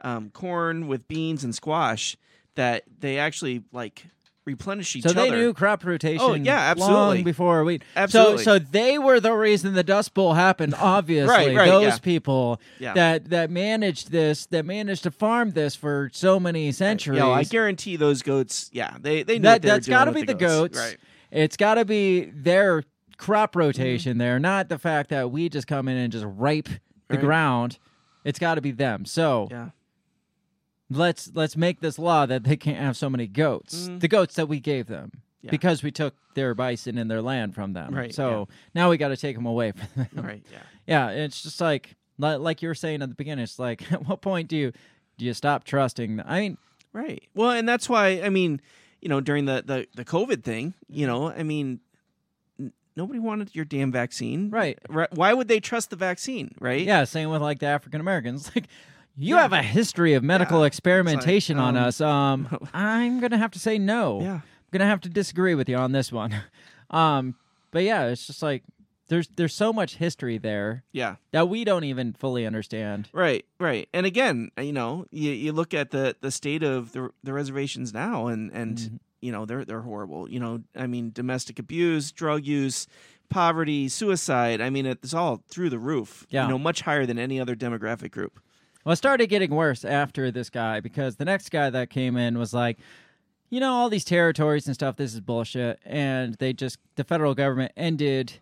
um, 0.01 0.31
corn 0.31 0.87
with 0.87 1.07
beans 1.09 1.45
and 1.45 1.55
squash, 1.55 2.17
that 2.55 2.85
they 3.01 3.19
actually 3.19 3.65
like 3.73 4.07
replenish 4.47 4.95
each 4.97 5.05
So 5.05 5.11
other. 5.11 5.23
they 5.23 5.31
knew 5.31 5.55
crop 5.55 5.85
rotation. 5.85 6.21
Oh, 6.21 6.35
yeah, 6.35 6.59
absolutely. 6.59 7.17
Long 7.17 7.25
before 7.25 7.65
we. 7.65 7.81
Absolutely. 7.97 8.39
So 8.45 8.59
so 8.59 8.59
they 8.59 8.99
were 8.99 9.21
the 9.21 9.33
reason 9.33 9.73
the 9.75 9.83
Dust 9.83 10.15
Bowl 10.15 10.35
happened. 10.35 10.75
Obviously, 10.79 11.29
Right, 11.35 11.57
right, 11.57 11.67
those 11.71 11.85
yeah. 11.95 11.99
people 11.99 12.61
Yeah. 12.79 12.95
that 12.95 13.31
that 13.31 13.51
managed 13.51 14.11
this, 14.11 14.47
that 14.47 14.65
managed 14.65 15.05
to 15.05 15.11
farm 15.11 15.53
this 15.53 15.75
for 15.75 16.11
so 16.13 16.39
many 16.39 16.73
centuries. 16.73 17.19
Yo, 17.19 17.33
I 17.33 17.45
guarantee 17.45 17.97
those 17.97 18.23
goats. 18.23 18.71
Yeah, 18.73 18.97
they 19.01 19.23
they 19.23 19.39
knew 19.39 19.43
that 19.45 19.63
they 19.63 19.69
that's 19.69 19.89
got 19.89 20.05
to 20.05 20.13
be 20.13 20.23
the 20.23 20.35
goats. 20.35 20.79
Right. 20.79 20.97
It's 21.31 21.57
got 21.57 21.75
to 21.77 21.85
be 21.85 22.25
their 22.27 22.85
crop 23.17 23.53
Mm-hmm. 23.53 23.59
rotation 23.61 24.19
there, 24.19 24.39
not 24.39 24.69
the 24.69 24.79
fact 24.79 25.11
that 25.11 25.31
we 25.31 25.49
just 25.49 25.67
come 25.67 25.89
in 25.89 25.97
and 25.97 26.13
just 26.13 26.27
rape 26.29 26.69
the 27.09 27.17
ground. 27.17 27.79
It's 28.25 28.39
got 28.39 28.57
to 28.57 28.61
be 28.61 28.73
them. 28.73 29.05
So 29.05 29.49
Yeah. 29.51 29.69
Let's 30.91 31.31
let's 31.35 31.57
make 31.57 31.81
this 31.81 31.99
law 31.99 32.27
that 32.27 32.45
they 32.45 32.57
can't 32.57 32.79
have 32.79 32.97
so 32.97 33.09
many 33.11 33.27
goats. 33.27 33.89
Mhm. 33.89 34.01
The 34.01 34.09
goats 34.09 34.35
that 34.37 34.49
we 34.49 34.61
gave 34.61 34.87
them 34.87 35.11
Yeah. 35.43 35.51
because 35.51 35.83
we 35.83 35.91
took 35.91 36.15
their 36.35 36.55
bison 36.55 36.99
and 36.99 37.11
their 37.11 37.23
land 37.23 37.55
from 37.55 37.73
them. 37.73 37.95
Right, 37.95 38.15
So 38.15 38.49
now 38.75 38.91
we 38.91 38.97
got 38.97 39.09
to 39.09 39.17
take 39.17 39.37
them 39.37 39.47
away 39.47 39.73
from 39.73 39.89
them. 40.13 40.25
Right. 40.25 40.45
Yeah. 40.53 40.59
Yeah, 40.87 41.09
it's 41.11 41.43
just 41.43 41.61
like 41.63 41.97
like 42.19 42.61
you 42.61 42.69
were 42.69 42.75
saying 42.75 43.01
at 43.01 43.09
the 43.09 43.15
beginning. 43.15 43.43
It's 43.45 43.59
like 43.59 43.91
at 43.93 44.07
what 44.07 44.21
point 44.21 44.49
do 44.49 44.57
you 44.57 44.73
do 45.17 45.25
you 45.25 45.33
stop 45.35 45.65
trusting? 45.65 46.21
I 46.25 46.41
mean, 46.41 46.59
Right. 46.93 47.23
Well, 47.35 47.51
and 47.51 47.67
that's 47.69 47.89
why 47.89 48.21
I 48.23 48.29
mean, 48.29 48.61
you 49.01 49.09
know, 49.09 49.21
during 49.23 49.47
the 49.47 49.63
the, 49.67 49.87
the 49.95 50.05
COVID 50.05 50.43
thing, 50.45 50.75
you 50.89 51.07
know, 51.07 51.31
I 51.31 51.43
mean, 51.43 51.81
nobody 52.97 53.19
wanted 53.19 53.55
your 53.55 53.65
damn 53.65 53.91
vaccine. 53.91 54.51
Right. 54.51 54.79
Right. 54.89 55.13
Why 55.13 55.33
would 55.33 55.49
they 55.49 55.59
trust 55.61 55.91
the 55.91 55.97
vaccine? 55.97 56.55
Right. 56.61 56.85
Yeah, 56.85 57.05
same 57.05 57.31
with 57.31 57.43
like 57.43 57.59
the 57.61 57.67
African 57.67 58.01
Americans. 58.01 58.51
Like 58.55 58.67
you 59.17 59.37
Yeah. 59.37 59.43
have 59.43 59.53
a 59.53 59.63
history 59.63 60.15
of 60.15 60.23
medical 60.23 60.61
Yeah. 60.61 60.67
experimentation 60.67 61.59
on 61.59 61.77
um, 61.77 61.85
us. 61.85 62.01
Um, 62.01 62.69
I'm 62.75 63.21
gonna 63.21 63.39
have 63.39 63.51
to 63.53 63.59
say 63.59 63.79
no. 63.79 64.21
Yeah. 64.21 64.33
I'm 64.35 64.43
gonna 64.73 64.87
have 64.87 65.01
to 65.03 65.09
disagree 65.09 65.55
with 65.55 65.69
you 65.69 65.77
on 65.77 65.93
this 65.93 66.11
one. 66.13 66.35
Um, 66.91 67.35
but 67.73 67.83
yeah, 67.83 68.05
it's 68.07 68.27
just 68.27 68.41
like 68.43 68.63
there's 69.09 69.29
there's 69.37 69.55
so 69.55 69.73
much 69.73 69.97
history 69.97 70.39
there 70.39 70.85
Yeah. 70.93 71.17
that 71.33 71.49
we 71.49 71.65
don't 71.65 71.83
even 71.85 72.13
fully 72.13 72.47
understand. 72.47 73.09
Right, 73.13 73.45
right. 73.59 73.89
And 73.93 74.07
again, 74.07 74.51
you 74.61 74.73
know, 74.73 75.07
you, 75.11 75.33
you 75.33 75.53
look 75.53 75.75
at 75.75 75.91
the, 75.91 76.15
the 76.21 76.31
state 76.31 76.63
of 76.63 76.93
the 76.93 77.11
the 77.25 77.33
reservations 77.33 77.93
now 77.93 78.29
and 78.29 78.53
and 78.53 78.77
Mhm. 78.79 78.99
you 79.23 79.33
know, 79.33 79.45
they're 79.45 79.65
they're 79.65 79.81
horrible. 79.81 80.31
You 80.31 80.39
know, 80.39 80.63
I 80.77 80.87
mean, 80.87 81.11
domestic 81.13 81.59
abuse, 81.59 82.13
drug 82.13 82.47
use, 82.47 82.87
poverty, 83.29 83.89
suicide. 83.89 84.61
I 84.61 84.71
mean, 84.71 84.87
it's 84.87 85.15
all 85.15 85.43
through 85.49 85.71
the 85.71 85.79
roof. 85.79 86.27
Yeah. 86.31 86.45
You 86.45 86.51
know, 86.51 86.59
much 86.59 86.83
higher 86.83 87.07
than 87.07 87.19
any 87.19 87.41
other 87.41 87.57
demographic 87.57 88.13
group. 88.13 88.39
Well, 88.85 88.93
it 88.93 88.97
started 88.97 89.29
getting 89.29 89.51
worse 89.51 89.85
after 89.85 90.31
this 90.31 90.51
guy 90.51 90.81
because 90.81 91.17
the 91.17 91.25
next 91.25 91.51
guy 91.51 91.71
that 91.71 91.89
came 91.89 92.17
in 92.17 92.39
was 92.39 92.53
like, 92.53 92.79
you 93.49 93.61
know, 93.61 93.73
all 93.73 93.89
these 93.89 94.05
territories 94.05 94.67
and 94.67 94.75
stuff, 94.75 94.97
this 94.97 95.15
is 95.15 95.21
bullshit. 95.21 95.81
And 95.85 96.35
they 96.35 96.53
just, 96.53 96.79
the 96.97 97.05
federal 97.05 97.35
government 97.35 97.73
ended 97.77 98.35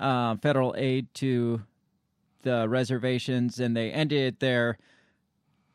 um, 0.00 0.38
federal 0.38 0.74
aid 0.76 1.12
to 1.14 1.62
the 2.42 2.68
reservations 2.68 3.60
and 3.60 3.76
they 3.76 3.92
ended 3.92 4.40
their, 4.40 4.78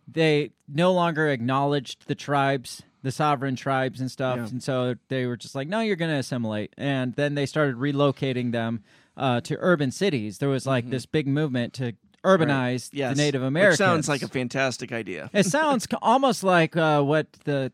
they 0.05 0.51
no 0.67 0.91
longer 0.91 1.29
acknowledged 1.29 2.07
the 2.07 2.15
tribes, 2.15 2.83
the 3.03 3.11
sovereign 3.11 3.55
tribes 3.55 4.01
and 4.01 4.11
stuff. 4.11 4.37
Yeah. 4.37 4.47
And 4.47 4.61
so 4.61 4.95
they 5.07 5.27
were 5.27 5.37
just 5.37 5.55
like, 5.55 5.69
no, 5.69 5.79
you're 5.79 5.95
going 5.95 6.11
to 6.11 6.17
assimilate. 6.17 6.73
And 6.77 7.13
then 7.13 7.35
they 7.35 7.45
started 7.45 7.75
relocating 7.75 8.51
them 8.51 8.83
uh, 9.15 9.39
to 9.41 9.55
urban 9.59 9.91
cities. 9.91 10.39
There 10.39 10.49
was 10.49 10.65
like 10.65 10.89
this 10.89 11.05
big 11.05 11.27
movement 11.27 11.73
to 11.75 11.93
urbanize 12.27 12.89
Yes. 12.91 13.15
the 13.15 13.23
Native 13.23 13.41
Which 13.41 13.47
Americans. 13.47 13.77
sounds 13.77 14.09
like 14.09 14.21
a 14.21 14.27
fantastic 14.27 14.91
idea. 14.91 15.29
It 15.33 15.45
sounds 15.45 15.87
almost 16.01 16.43
like 16.43 16.75
uh, 16.75 17.01
what 17.01 17.31
the 17.45 17.71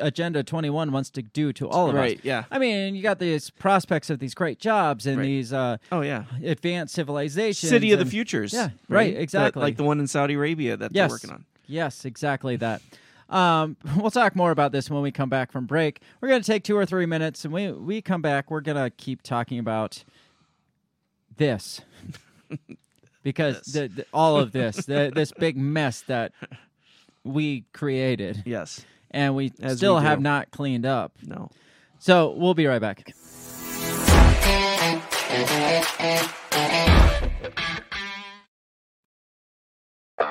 Agenda 0.00 0.42
21 0.42 0.90
wants 0.90 1.10
to 1.10 1.22
do 1.22 1.52
to 1.52 1.68
all 1.68 1.88
of 1.88 1.94
Right, 1.94 2.18
us. 2.18 2.24
yeah. 2.24 2.44
I 2.50 2.58
mean, 2.58 2.96
you 2.96 3.02
got 3.02 3.18
these 3.20 3.50
prospects 3.50 4.10
of 4.10 4.18
these 4.18 4.34
great 4.34 4.58
jobs 4.58 5.06
and 5.06 5.18
Right. 5.18 5.24
these 5.24 5.52
uh, 5.52 5.76
Oh 5.92 6.00
yeah. 6.00 6.24
advanced 6.42 6.94
civilizations. 6.94 7.70
City 7.70 7.92
of 7.92 7.98
the 8.00 8.06
futures. 8.06 8.52
Yeah, 8.52 8.70
right, 8.88 9.14
That- 9.14 9.20
exactly. 9.22 9.62
like 9.62 9.76
the 9.76 9.84
one 9.84 10.00
in 10.00 10.06
Saudi 10.08 10.34
Arabia 10.34 10.76
that 10.76 10.90
Yes. 10.92 11.08
they're 11.10 11.14
working 11.14 11.30
on. 11.30 11.44
Yes, 11.66 12.04
exactly 12.04 12.56
that. 12.56 12.82
Um, 13.30 13.76
we'll 13.96 14.10
talk 14.10 14.34
more 14.34 14.50
about 14.50 14.72
this 14.72 14.90
when 14.90 15.02
we 15.02 15.12
come 15.12 15.28
back 15.28 15.52
from 15.52 15.64
break. 15.66 16.00
We're 16.20 16.28
going 16.28 16.42
to 16.42 16.46
take 16.46 16.64
two 16.64 16.76
or 16.76 16.84
three 16.86 17.06
minutes, 17.06 17.44
and 17.44 17.54
we 17.54 17.70
we 17.72 18.02
come 18.02 18.20
back. 18.20 18.50
We're 18.50 18.60
going 18.60 18.76
to 18.82 18.90
keep 18.90 19.22
talking 19.22 19.58
about 19.58 20.02
this 21.36 21.80
because 23.24 23.62
The, 23.62 23.88
the, 23.88 24.06
all 24.12 24.36
of 24.36 24.52
this, 24.52 24.76
the, 24.86 25.10
this 25.14 25.32
big 25.32 25.56
mess 25.56 26.02
that 26.02 26.30
we 27.24 27.64
created, 27.72 28.42
Yes. 28.46 28.84
and 29.10 29.34
we 29.34 29.52
As 29.60 29.78
still 29.78 29.96
we 29.96 30.02
have 30.02 30.20
not 30.20 30.52
cleaned 30.52 30.86
up. 30.86 31.12
No. 31.24 31.50
So 31.98 32.30
we'll 32.36 32.54
be 32.54 32.66
right 32.66 32.80
back. 32.80 33.12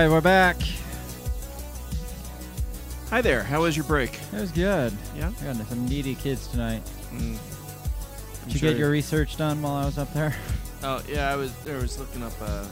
right, 0.00 0.10
we're 0.10 0.20
back. 0.22 0.56
Hi 3.10 3.20
there. 3.20 3.42
How 3.42 3.60
was 3.60 3.76
your 3.76 3.84
break? 3.84 4.18
It 4.32 4.40
was 4.40 4.50
good. 4.50 4.96
Yeah. 5.14 5.30
I 5.42 5.44
got 5.44 5.56
some 5.66 5.86
needy 5.86 6.14
kids 6.14 6.46
tonight. 6.46 6.82
Mm. 7.12 7.36
Did 8.46 8.54
you 8.54 8.60
get 8.60 8.78
your 8.78 8.90
research 8.90 9.36
done 9.36 9.60
while 9.60 9.74
I 9.74 9.84
was 9.84 9.98
up 9.98 10.12
there? 10.14 10.34
Oh 10.82 11.02
yeah, 11.06 11.30
I 11.30 11.36
was. 11.36 11.52
I 11.68 11.74
was 11.74 11.98
looking 11.98 12.22
up 12.22 12.32
uh, 12.40 12.64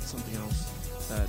something 0.00 0.34
else 0.40 0.72
that 1.10 1.28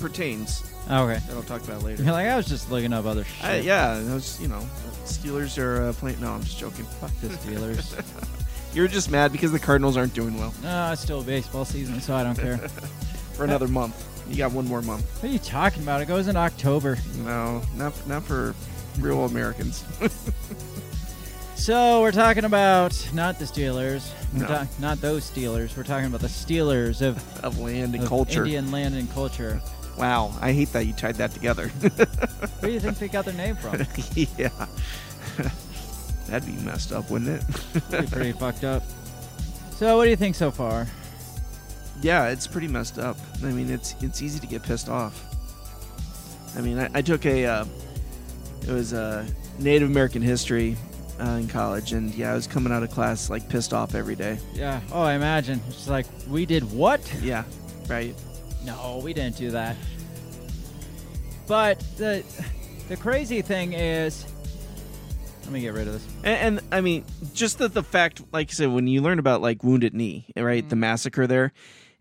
pertains. 0.00 0.64
Oh, 0.88 1.04
okay. 1.04 1.20
That 1.26 1.36
I'll 1.36 1.42
talk 1.42 1.62
about 1.62 1.82
later. 1.82 2.02
You're 2.02 2.14
like, 2.14 2.26
I 2.26 2.38
was 2.38 2.46
just 2.46 2.70
looking 2.70 2.94
up 2.94 3.04
other 3.04 3.24
shit. 3.24 3.44
I, 3.44 3.56
yeah, 3.56 4.00
those. 4.00 4.40
You 4.40 4.48
know, 4.48 4.66
Steelers 5.04 5.58
are 5.62 5.88
uh, 5.88 5.92
playing. 5.92 6.22
No, 6.22 6.30
I'm 6.30 6.42
just 6.42 6.58
joking. 6.58 6.86
Fuck 6.86 7.10
the 7.20 7.28
Steelers. 7.28 8.02
You're 8.74 8.88
just 8.88 9.10
mad 9.10 9.30
because 9.30 9.52
the 9.52 9.58
Cardinals 9.58 9.98
aren't 9.98 10.14
doing 10.14 10.38
well 10.38 10.54
no, 10.62 10.92
it's 10.92 11.02
still 11.02 11.22
baseball 11.22 11.66
season, 11.66 12.00
so 12.00 12.14
I 12.14 12.24
don't 12.24 12.38
care. 12.38 12.56
for 13.34 13.44
another 13.44 13.68
month. 13.68 13.94
You 14.28 14.36
got 14.36 14.52
one 14.52 14.66
more 14.66 14.82
month. 14.82 15.04
What 15.22 15.28
are 15.28 15.32
you 15.32 15.38
talking 15.38 15.82
about? 15.82 16.00
It 16.00 16.06
goes 16.06 16.28
in 16.28 16.36
October. 16.36 16.96
No, 17.24 17.62
not 17.76 17.92
not 18.06 18.22
for 18.24 18.54
real 18.98 19.24
Americans. 19.24 19.84
So 21.54 22.00
we're 22.00 22.10
talking 22.10 22.44
about 22.44 23.08
not 23.14 23.38
the 23.38 23.44
Steelers, 23.44 24.10
we're 24.34 24.40
No. 24.40 24.46
talk- 24.48 24.80
not 24.80 25.00
those 25.00 25.30
Steelers. 25.30 25.76
We're 25.76 25.84
talking 25.84 26.06
about 26.06 26.20
the 26.20 26.26
Steelers 26.26 27.02
of, 27.02 27.22
of 27.44 27.60
land 27.60 27.94
and 27.94 28.02
of 28.02 28.08
culture. 28.08 28.42
Indian 28.42 28.72
land 28.72 28.96
and 28.96 29.08
culture. 29.12 29.60
Wow, 29.96 30.34
I 30.40 30.50
hate 30.52 30.72
that 30.72 30.86
you 30.86 30.92
tied 30.92 31.16
that 31.16 31.30
together. 31.32 31.68
Where 31.68 32.00
do 32.62 32.70
you 32.72 32.80
think 32.80 32.98
they 32.98 33.06
got 33.06 33.26
their 33.26 33.34
name 33.34 33.54
from? 33.54 33.74
yeah. 34.36 34.48
That'd 36.26 36.46
be 36.46 36.60
messed 36.64 36.90
up, 36.92 37.08
wouldn't 37.10 37.42
it? 37.42 38.10
Pretty 38.10 38.32
fucked 38.32 38.64
up. 38.64 38.82
So 39.76 39.96
what 39.98 40.04
do 40.04 40.10
you 40.10 40.16
think 40.16 40.34
so 40.34 40.50
far? 40.50 40.88
Yeah, 42.02 42.28
it's 42.28 42.46
pretty 42.46 42.68
messed 42.68 42.98
up. 42.98 43.16
I 43.42 43.46
mean, 43.46 43.70
it's 43.70 43.94
it's 44.02 44.22
easy 44.22 44.40
to 44.40 44.46
get 44.46 44.62
pissed 44.62 44.88
off. 44.88 45.24
I 46.56 46.60
mean, 46.60 46.78
I, 46.78 46.90
I 46.94 47.02
took 47.02 47.24
a 47.24 47.46
uh, 47.46 47.64
it 48.62 48.70
was 48.72 48.92
a 48.92 49.26
Native 49.58 49.88
American 49.88 50.22
history 50.22 50.76
uh, 51.20 51.30
in 51.30 51.48
college, 51.48 51.92
and 51.92 52.14
yeah, 52.14 52.32
I 52.32 52.34
was 52.34 52.46
coming 52.46 52.72
out 52.72 52.82
of 52.82 52.90
class 52.90 53.30
like 53.30 53.48
pissed 53.48 53.72
off 53.72 53.94
every 53.94 54.16
day. 54.16 54.38
Yeah. 54.52 54.80
Oh, 54.92 55.02
I 55.02 55.14
imagine. 55.14 55.60
It's 55.68 55.88
like 55.88 56.06
we 56.28 56.46
did 56.46 56.70
what? 56.72 57.00
Yeah, 57.22 57.44
right. 57.88 58.14
No, 58.64 59.00
we 59.02 59.12
didn't 59.12 59.36
do 59.36 59.50
that. 59.52 59.76
But 61.46 61.80
the 61.96 62.24
the 62.88 62.96
crazy 62.96 63.42
thing 63.42 63.72
is, 63.72 64.26
let 65.44 65.52
me 65.52 65.60
get 65.60 65.74
rid 65.74 65.86
of 65.86 65.94
this. 65.94 66.06
And, 66.24 66.58
and 66.58 66.60
I 66.72 66.80
mean, 66.80 67.04
just 67.34 67.58
that 67.58 67.74
the 67.74 67.82
fact, 67.82 68.22
like 68.32 68.50
I 68.50 68.52
said, 68.52 68.70
when 68.70 68.86
you 68.86 69.00
learn 69.02 69.18
about 69.18 69.42
like 69.42 69.62
Wounded 69.62 69.94
Knee, 69.94 70.26
right, 70.36 70.68
the 70.68 70.76
massacre 70.76 71.26
there, 71.26 71.52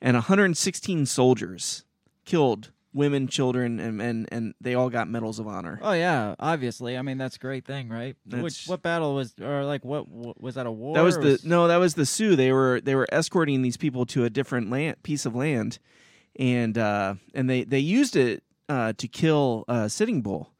and 0.01 0.15
116 0.15 1.05
soldiers 1.05 1.85
killed, 2.25 2.71
women, 2.93 3.27
children, 3.27 3.79
and 3.79 4.01
and 4.01 4.27
and 4.31 4.53
they 4.59 4.73
all 4.75 4.89
got 4.89 5.07
medals 5.09 5.39
of 5.39 5.47
honor. 5.47 5.79
Oh 5.81 5.93
yeah, 5.93 6.35
obviously. 6.39 6.97
I 6.97 7.01
mean 7.01 7.17
that's 7.17 7.35
a 7.35 7.39
great 7.39 7.65
thing, 7.65 7.89
right? 7.89 8.15
That's- 8.25 8.43
Which, 8.43 8.65
what 8.67 8.81
battle 8.81 9.15
was 9.15 9.33
or 9.41 9.63
like 9.63 9.85
what, 9.85 10.07
what 10.07 10.41
was 10.41 10.55
that 10.55 10.65
a 10.65 10.71
war? 10.71 10.95
That 10.95 11.03
was 11.03 11.17
the 11.17 11.39
no, 11.43 11.67
that 11.67 11.77
was 11.77 11.93
the 11.95 12.05
Sioux. 12.05 12.35
They 12.35 12.51
were 12.51 12.81
they 12.81 12.95
were 12.95 13.07
escorting 13.11 13.61
these 13.61 13.77
people 13.77 14.05
to 14.07 14.25
a 14.25 14.29
different 14.29 14.69
land 14.69 15.01
piece 15.03 15.25
of 15.25 15.35
land, 15.35 15.79
and 16.37 16.77
uh, 16.77 17.15
and 17.33 17.49
they 17.49 17.63
they 17.63 17.79
used 17.79 18.15
it 18.15 18.43
uh, 18.69 18.93
to 18.97 19.07
kill 19.07 19.65
uh, 19.67 19.87
Sitting 19.87 20.21
Bull, 20.21 20.50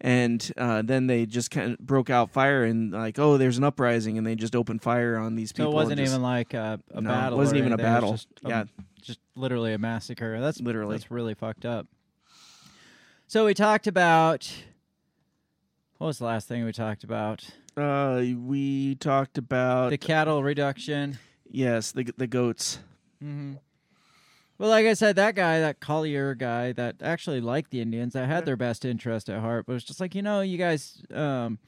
and 0.00 0.52
uh, 0.56 0.82
then 0.82 1.06
they 1.08 1.26
just 1.26 1.50
kind 1.50 1.72
of 1.72 1.78
broke 1.80 2.08
out 2.10 2.30
fire 2.30 2.64
and 2.64 2.92
like 2.92 3.18
oh 3.18 3.36
there's 3.36 3.58
an 3.58 3.64
uprising 3.64 4.16
and 4.18 4.26
they 4.26 4.34
just 4.36 4.54
opened 4.54 4.82
fire 4.82 5.16
on 5.16 5.34
these 5.34 5.50
So 5.50 5.54
people. 5.56 5.72
it 5.72 5.74
wasn't 5.74 5.98
just- 5.98 6.12
even 6.12 6.22
like 6.22 6.54
a, 6.54 6.80
a 6.92 7.00
No, 7.00 7.28
it 7.32 7.36
wasn't 7.36 7.58
even 7.58 7.72
a 7.72 7.74
anything, 7.74 7.86
it 7.86 7.94
was 7.94 8.00
battle. 8.02 8.12
Just, 8.12 8.28
um, 8.44 8.50
Yeah. 8.50 8.64
just 9.02 9.18
literally 9.34 9.72
a 9.74 9.78
massacre. 9.78 10.40
That's 10.40 10.60
Literally. 10.60 10.96
That's 10.96 11.10
really 11.10 11.34
fucked 11.34 11.64
up. 11.64 11.86
So 13.26 13.44
we 13.46 13.54
talked 13.54 13.86
about. 13.86 14.50
What 15.98 16.06
was 16.06 16.18
the 16.18 16.24
last 16.26 16.46
thing 16.48 16.64
we 16.64 16.72
talked 16.72 17.02
about? 17.04 17.44
uh, 17.76 18.22
we 18.36 18.94
talked 18.96 19.36
about 19.38 19.90
The 19.90 19.98
cattle 19.98 20.42
reduction. 20.42 21.18
yes 21.50 21.92
the 21.92 22.04
the 22.16 22.26
goats. 22.26 22.78
hmm 23.20 23.54
Well, 24.58 24.70
like 24.70 24.86
I 24.86 24.94
said, 24.94 25.14
that 25.16 25.36
guy, 25.36 25.60
that 25.60 25.78
Collier 25.78 26.34
guy, 26.34 26.72
that 26.72 26.96
actually 27.00 27.40
liked 27.40 27.70
the 27.70 27.80
Indians, 27.80 28.14
that 28.14 28.26
had 28.26 28.44
their 28.44 28.56
best 28.56 28.84
interest 28.84 29.28
at 29.28 29.40
heart, 29.40 29.66
but 29.66 29.74
was 29.74 29.84
just 29.84 30.00
like, 30.00 30.16
you 30.16 30.22
know, 30.22 30.40
you 30.40 30.58
guys 30.58 31.00
um, 31.14 31.60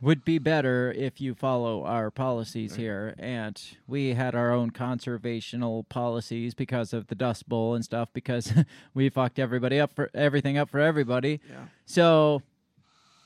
would 0.00 0.24
be 0.24 0.38
better 0.38 0.92
if 0.96 1.20
you 1.20 1.34
follow 1.34 1.84
our 1.84 2.10
policies 2.10 2.74
here. 2.74 3.14
And 3.18 3.60
we 3.86 4.14
had 4.14 4.34
our 4.34 4.52
own 4.52 4.72
conservational 4.72 5.88
policies 5.88 6.54
because 6.54 6.92
of 6.92 7.06
the 7.06 7.14
Dust 7.14 7.48
Bowl 7.48 7.74
and 7.74 7.84
stuff, 7.84 8.08
because 8.12 8.52
we 8.94 9.08
fucked 9.10 9.38
everybody 9.38 9.78
up 9.78 9.94
for 9.94 10.10
everything 10.12 10.58
up 10.58 10.70
for 10.70 10.80
everybody. 10.80 11.40
Yeah. 11.48 11.66
So, 11.86 12.42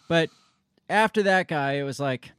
but 0.07 0.29
after 0.91 1.23
that 1.23 1.49
guy, 1.49 1.75
it 1.75 1.85
was 1.85 1.99
like, 1.99 2.33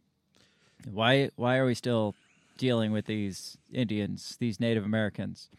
why 0.91 1.29
why 1.35 1.57
are 1.57 1.65
we 1.65 1.73
still 1.73 2.13
dealing 2.57 2.91
with 2.91 3.05
these 3.05 3.57
Indians, 3.71 4.37
these 4.39 4.59
Native 4.59 4.85
Americans? 4.85 5.49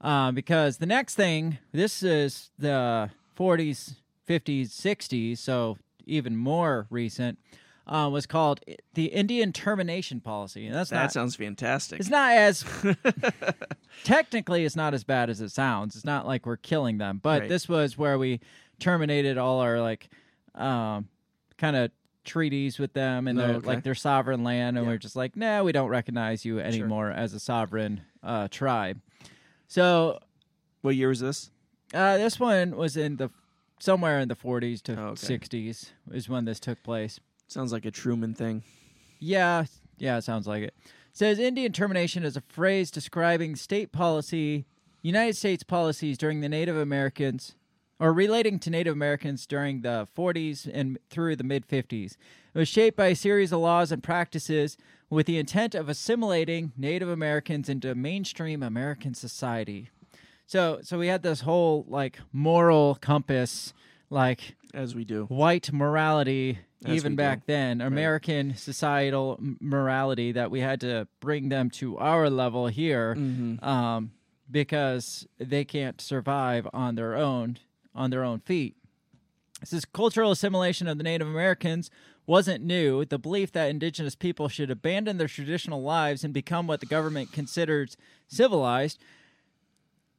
Um, 0.00 0.34
because 0.34 0.76
the 0.76 0.86
next 0.86 1.14
thing, 1.14 1.58
this 1.72 2.02
is 2.02 2.50
the 2.58 3.10
40s, 3.38 3.96
50s, 4.28 4.68
60s, 4.68 5.38
so 5.38 5.78
even 6.04 6.36
more 6.36 6.86
recent, 6.90 7.38
uh, 7.86 8.08
was 8.12 8.26
called 8.26 8.60
the 8.94 9.06
Indian 9.06 9.52
Termination 9.52 10.20
Policy, 10.20 10.66
and 10.66 10.74
that's 10.74 10.90
That 10.90 11.02
not. 11.02 11.12
sounds 11.12 11.36
fantastic. 11.36 12.00
it's 12.00 12.08
not 12.10 12.32
as 12.32 12.64
technically 14.04 14.64
it's 14.64 14.76
not 14.76 14.94
as 14.94 15.04
bad 15.04 15.30
as 15.30 15.40
it 15.40 15.50
sounds. 15.50 15.96
It's 15.96 16.04
not 16.04 16.26
like 16.26 16.46
we're 16.46 16.56
killing 16.56 16.98
them, 16.98 17.20
but 17.22 17.42
Right. 17.42 17.48
this 17.48 17.68
was 17.68 17.96
where 17.96 18.18
we 18.18 18.40
terminated 18.78 19.38
all 19.38 19.60
our 19.60 19.80
like 19.80 20.08
um, 20.54 21.08
kind 21.58 21.76
of 21.76 21.90
treaties 22.24 22.78
with 22.78 22.92
them 22.92 23.28
and 23.28 23.38
Oh, 23.38 23.46
their 23.46 23.56
okay. 23.56 23.66
like 23.66 23.84
their 23.84 23.94
sovereign 23.94 24.42
land, 24.44 24.76
and 24.76 24.84
Yeah. 24.86 24.92
we're 24.92 24.98
just 24.98 25.16
like, 25.16 25.36
nah, 25.36 25.62
we 25.62 25.72
don't 25.72 25.88
recognize 25.88 26.44
you 26.44 26.58
anymore 26.60 27.10
as 27.10 27.34
a 27.34 27.40
sovereign 27.40 28.02
uh, 28.22 28.48
tribe. 28.50 29.00
So 29.68 30.18
what 30.82 30.96
year 30.96 31.08
was 31.08 31.20
this? 31.20 31.50
uh, 31.94 32.16
this 32.18 32.38
one 32.40 32.76
was 32.76 32.96
in 32.96 33.16
the 33.16 33.30
somewhere 33.78 34.18
in 34.20 34.28
the 34.28 34.34
40s 34.36 34.82
to 34.82 34.98
Oh, 35.00 35.04
okay. 35.08 35.38
60s 35.38 35.90
is 36.12 36.28
when 36.28 36.44
this 36.46 36.58
took 36.58 36.82
place. 36.82 37.20
Sounds 37.48 37.72
like 37.72 37.84
a 37.84 37.90
Truman 37.90 38.34
thing. 38.34 38.62
Yeah, 39.18 39.64
yeah, 39.98 40.16
it 40.18 40.22
sounds 40.22 40.46
like 40.46 40.62
it. 40.62 40.74
Says 41.12 41.38
Indian 41.38 41.72
termination 41.72 42.24
is 42.24 42.36
a 42.36 42.40
phrase 42.42 42.90
describing 42.90 43.54
state 43.56 43.92
policy, 43.92 44.66
United 45.02 45.36
States 45.36 45.62
policies 45.62 46.18
during 46.18 46.40
the 46.40 46.48
Native 46.48 46.76
Americans, 46.76 47.54
or 47.98 48.12
relating 48.12 48.58
to 48.60 48.70
Native 48.70 48.92
Americans 48.92 49.46
during 49.46 49.82
the 49.82 50.08
40s 50.16 50.68
and 50.72 50.98
through 51.08 51.36
the 51.36 51.44
mid 51.44 51.66
50s. 51.68 52.16
It 52.56 52.60
was 52.60 52.68
shaped 52.68 52.96
by 52.96 53.08
a 53.08 53.14
series 53.14 53.52
of 53.52 53.60
laws 53.60 53.92
and 53.92 54.02
practices 54.02 54.78
with 55.10 55.26
the 55.26 55.36
intent 55.36 55.74
of 55.74 55.90
assimilating 55.90 56.72
Native 56.74 57.06
Americans 57.10 57.68
into 57.68 57.94
mainstream 57.94 58.62
American 58.62 59.12
society. 59.12 59.90
So, 60.46 60.78
so 60.82 60.98
we 60.98 61.08
had 61.08 61.22
this 61.22 61.42
whole 61.42 61.84
like 61.86 62.18
moral 62.32 62.94
compass, 62.94 63.74
like 64.08 64.56
As 64.72 64.94
we 64.94 65.04
do. 65.04 65.26
white 65.26 65.70
morality 65.70 66.60
As 66.82 66.94
even 66.96 67.12
do. 67.12 67.16
back 67.16 67.44
then 67.44 67.82
american 67.82 68.54
societal 68.56 69.38
morality 69.60 70.32
that 70.32 70.50
we 70.50 70.60
had 70.60 70.80
to 70.80 71.06
bring 71.20 71.50
them 71.50 71.68
to 71.70 71.98
our 71.98 72.30
level 72.30 72.68
here 72.68 73.14
Mm-hmm. 73.18 73.62
um, 73.62 74.12
because 74.50 75.26
they 75.38 75.66
can't 75.66 76.00
survive 76.00 76.66
on 76.72 76.94
their 76.94 77.16
own 77.16 77.58
on 77.94 78.08
their 78.10 78.22
own 78.24 78.38
feet 78.38 78.76
this 79.60 79.72
is 79.74 79.84
cultural 79.84 80.30
assimilation 80.30 80.86
of 80.86 80.96
the 80.98 81.04
native 81.04 81.26
americans 81.26 81.90
wasn't 82.26 82.64
new 82.64 83.04
the 83.04 83.18
belief 83.18 83.52
that 83.52 83.70
indigenous 83.70 84.14
people 84.14 84.48
should 84.48 84.70
abandon 84.70 85.16
their 85.16 85.28
traditional 85.28 85.82
lives 85.82 86.24
and 86.24 86.34
become 86.34 86.66
what 86.66 86.80
the 86.80 86.86
government 86.86 87.32
considers 87.32 87.96
civilized 88.28 88.98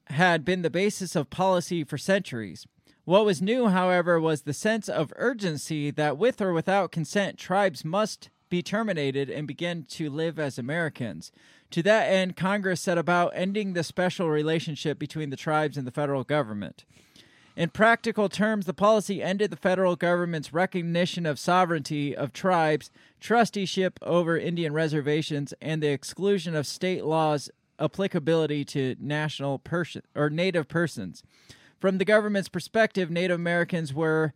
had 0.05 0.45
been 0.45 0.61
the 0.61 0.69
basis 0.69 1.15
of 1.15 1.29
policy 1.29 1.83
for 1.83 1.97
centuries. 1.97 2.65
What 3.03 3.25
was 3.25 3.41
new, 3.41 3.67
however, 3.67 4.19
was 4.19 4.41
the 4.41 4.53
sense 4.53 4.89
of 4.89 5.13
urgency 5.15 5.91
that 5.91 6.17
with 6.17 6.41
or 6.41 6.53
without 6.53 6.91
consent, 6.91 7.37
tribes 7.37 7.85
must 7.85 8.29
be 8.49 8.61
terminated 8.61 9.29
and 9.29 9.47
begin 9.47 9.83
to 9.89 10.09
live 10.09 10.39
as 10.39 10.57
Americans. 10.57 11.31
To 11.71 11.83
that 11.83 12.05
end, 12.05 12.37
Congress 12.37 12.81
set 12.81 12.97
about 12.97 13.33
ending 13.35 13.73
the 13.73 13.83
special 13.83 14.29
relationship 14.29 14.97
between 14.97 15.29
the 15.29 15.35
tribes 15.35 15.77
and 15.77 15.85
the 15.85 15.91
federal 15.91 16.23
government. 16.23 16.85
In 17.57 17.69
practical 17.71 18.29
terms, 18.29 18.67
the 18.67 18.73
policy 18.73 19.23
ended 19.23 19.49
the 19.49 19.57
federal 19.57 19.95
government's 19.95 20.53
recognition 20.53 21.25
of 21.25 21.39
sovereignty 21.39 22.15
of 22.15 22.31
tribes, 22.31 22.91
trusteeship 23.19 23.97
over 24.03 24.37
Indian 24.37 24.73
reservations, 24.73 25.55
and 25.59 25.81
the 25.81 25.87
exclusion 25.87 26.55
of 26.55 26.67
state 26.67 27.03
laws 27.03 27.49
applicability 27.79 28.63
to 28.65 28.95
national 28.99 29.57
person 29.57 30.03
or 30.13 30.29
native 30.29 30.67
persons. 30.67 31.23
From 31.79 31.97
the 31.97 32.05
government's 32.05 32.47
perspective, 32.47 33.09
Native 33.09 33.39
Americans 33.39 33.91
were 33.91 34.35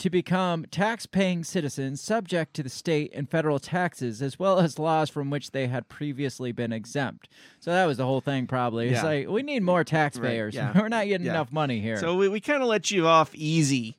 to 0.00 0.10
become 0.10 0.64
tax-paying 0.70 1.44
citizens 1.44 2.00
subject 2.00 2.54
to 2.54 2.62
the 2.62 2.68
state 2.68 3.12
and 3.14 3.28
federal 3.30 3.58
taxes 3.58 4.20
as 4.22 4.38
well 4.38 4.58
as 4.58 4.78
laws 4.78 5.08
from 5.10 5.30
which 5.30 5.50
they 5.52 5.66
had 5.68 5.88
previously 5.88 6.52
been 6.52 6.72
exempt. 6.72 7.28
So 7.60 7.70
that 7.70 7.84
was 7.86 7.98
the 7.98 8.06
whole 8.06 8.20
thing 8.20 8.46
probably. 8.46 8.88
It's 8.88 8.96
Yeah. 9.02 9.04
like 9.04 9.28
we 9.28 9.42
need 9.42 9.62
more 9.62 9.84
taxpayers. 9.84 10.54
yeah. 10.54 10.72
We're 10.80 10.88
not 10.88 11.06
getting 11.06 11.26
Yeah. 11.26 11.32
enough 11.34 11.52
money 11.52 11.80
here. 11.80 11.98
So 12.00 12.16
we, 12.16 12.28
we 12.28 12.40
kind 12.40 12.62
of 12.62 12.68
let 12.68 12.90
you 12.90 13.06
off 13.06 13.34
easy. 13.34 13.96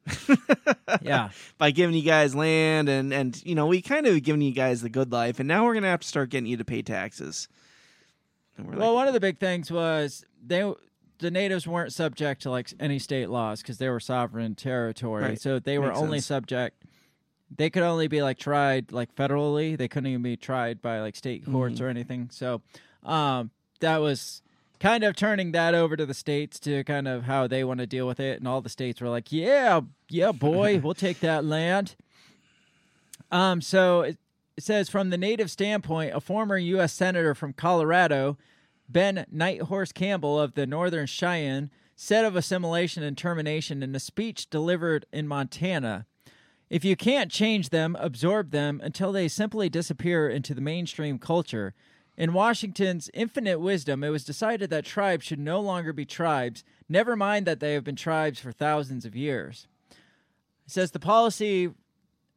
yeah. 1.02 1.30
by 1.57 1.72
giving 1.72 1.95
you 1.95 2.02
guys 2.03 2.34
land 2.36 2.90
and 2.90 3.14
and 3.14 3.41
you 3.45 3.56
know 3.56 3.68
we 3.68 3.82
kind 3.82 4.06
of 4.07 4.22
giving 4.23 4.41
you 4.41 4.52
guys 4.53 4.82
the 4.82 4.90
good 4.90 5.11
life 5.11 5.40
and 5.40 5.48
now 5.48 5.65
we're 5.65 5.73
gonna 5.73 5.88
have 5.88 6.02
to 6.02 6.07
start 6.07 6.30
getting 6.30 6.48
you 6.48 6.57
to 6.57 6.65
pay 6.65 6.82
taxes 6.82 7.48
Well, 8.57 8.78
like, 8.78 8.94
one 8.95 9.07
of 9.07 9.14
the 9.14 9.19
big 9.19 9.40
things 9.40 9.72
was 9.72 10.26
they 10.45 10.64
the 11.22 11.31
natives 11.31 11.65
weren't 11.65 11.93
subject 11.93 12.41
to 12.41 12.52
like 12.52 12.73
any 12.80 12.99
state 12.99 13.30
laws 13.30 13.61
because 13.61 13.77
they 13.77 13.88
were 13.89 13.99
sovereign 14.02 14.56
territory. 14.56 15.23
Right. 15.23 15.41
So 15.41 15.60
they 15.60 15.80
were 15.80 15.88
Makes 15.88 15.99
only 15.99 16.18
sense. 16.18 16.26
subject. 16.26 16.84
They 17.56 17.69
could 17.69 17.84
only 17.84 18.07
be 18.07 18.22
like 18.22 18.38
tried 18.38 18.91
like 18.91 19.15
federally. 19.15 19.77
They 19.77 19.88
couldn't 19.88 20.07
even 20.07 20.22
be 20.22 20.35
tried 20.38 20.81
by 20.81 20.99
like 20.99 21.15
state 21.15 21.45
courts 21.45 21.76
Mm-hmm. 21.76 21.84
or 21.84 21.88
anything. 21.89 22.30
So 22.31 22.61
um, 23.03 23.52
that 23.81 23.98
was 23.98 24.41
kind 24.80 25.03
of 25.03 25.15
turning 25.15 25.52
that 25.52 25.76
over 25.76 25.95
to 25.95 26.06
the 26.06 26.14
states 26.14 26.60
to 26.61 26.84
kind 26.85 27.07
of 27.07 27.23
how 27.23 27.48
they 27.48 27.64
want 27.64 27.80
to 27.80 27.85
deal 27.88 28.07
with 28.07 28.19
it. 28.19 28.39
And 28.39 28.48
all 28.48 28.61
the 28.61 28.69
states 28.69 28.99
were 29.02 29.10
like, 29.10 29.31
"Yeah, 29.31 29.81
yeah, 30.10 30.31
boy, 30.31 30.80
we'll 30.80 30.93
take 30.93 31.19
that 31.22 31.45
land." 31.45 31.95
Um, 33.31 33.61
so 33.61 34.02
it, 34.02 34.18
it 34.57 34.64
says 34.64 34.89
from 34.89 35.10
the 35.10 35.18
native 35.18 35.49
standpoint, 35.52 36.14
a 36.15 36.19
former 36.22 36.57
U.S. 36.57 36.93
senator 36.93 37.34
from 37.35 37.53
Colorado, 37.53 38.38
Ben 38.92 39.26
Nighthorse 39.32 39.94
Campbell 39.94 40.40
of 40.40 40.54
the 40.54 40.68
Northern 40.68 41.06
Cheyenne, 41.06 41.70
said 41.96 42.26
of 42.26 42.36
assimilation 42.36 43.04
and 43.04 43.18
termination 43.18 43.84
in 43.84 43.96
a 43.96 44.00
speech 44.00 44.50
delivered 44.50 45.06
in 45.14 45.28
Montana. 45.28 46.06
If 46.70 46.84
you 46.84 46.96
can't 46.96 47.30
change 47.30 47.70
them, 47.70 47.96
absorb 48.00 48.52
them 48.52 48.82
until 48.84 49.12
they 49.12 49.28
simply 49.28 49.70
disappear 49.70 50.30
into 50.30 50.54
the 50.54 50.62
mainstream 50.62 51.20
culture. 51.20 51.74
In 52.18 52.34
Washington's 52.34 53.10
infinite 53.14 53.60
wisdom, 53.60 54.04
it 54.04 54.10
was 54.10 54.24
decided 54.24 54.70
that 54.70 54.86
tribes 54.86 55.26
should 55.26 55.40
no 55.40 55.60
longer 55.60 55.94
be 55.94 56.06
tribes, 56.06 56.64
never 56.90 57.16
mind 57.16 57.46
that 57.46 57.60
they 57.60 57.74
have 57.74 57.84
been 57.84 57.96
tribes 57.96 58.40
for 58.40 58.52
thousands 58.52 59.06
of 59.06 59.16
years. 59.16 59.68
It 60.66 60.72
says 60.72 60.92
the 60.92 61.00
policy 61.00 61.72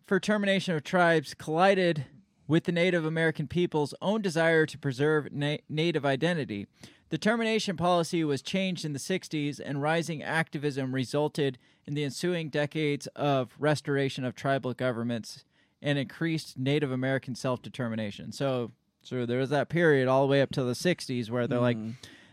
for 0.07 0.21
termination 0.21 0.75
of 0.75 0.85
tribes 0.85 1.35
collided 1.35 2.07
with 2.47 2.65
the 2.65 2.73
Native 2.73 3.05
American 3.05 3.47
people's 3.47 3.95
own 4.03 4.21
desire 4.23 4.67
to 4.67 4.79
preserve 4.79 5.33
na- 5.33 5.57
Native 5.69 6.05
identity. 6.05 6.67
The 7.11 7.19
termination 7.19 7.77
policy 7.77 8.25
was 8.25 8.43
changed 8.43 8.85
in 8.85 8.93
the 8.93 8.99
60s, 8.99 9.61
and 9.65 9.81
rising 9.83 10.23
activism 10.23 10.95
resulted 10.95 11.59
in 11.87 11.95
the 11.95 12.05
ensuing 12.05 12.49
decades 12.49 13.07
of 13.09 13.55
restoration 13.59 14.25
of 14.25 14.35
tribal 14.35 14.75
governments 14.75 15.45
and 15.83 15.99
increased 15.99 16.59
Native 16.59 16.91
American 16.91 17.35
self 17.35 17.63
determination. 17.63 18.33
So, 18.33 18.73
so 19.03 19.27
there 19.27 19.39
was 19.39 19.51
that 19.51 19.69
period 19.69 20.09
all 20.09 20.23
the 20.23 20.31
way 20.31 20.41
up 20.41 20.51
to 20.53 20.65
the 20.65 20.73
60s 20.73 21.31
where 21.31 21.47
they're 21.47 21.61
like, 21.61 21.77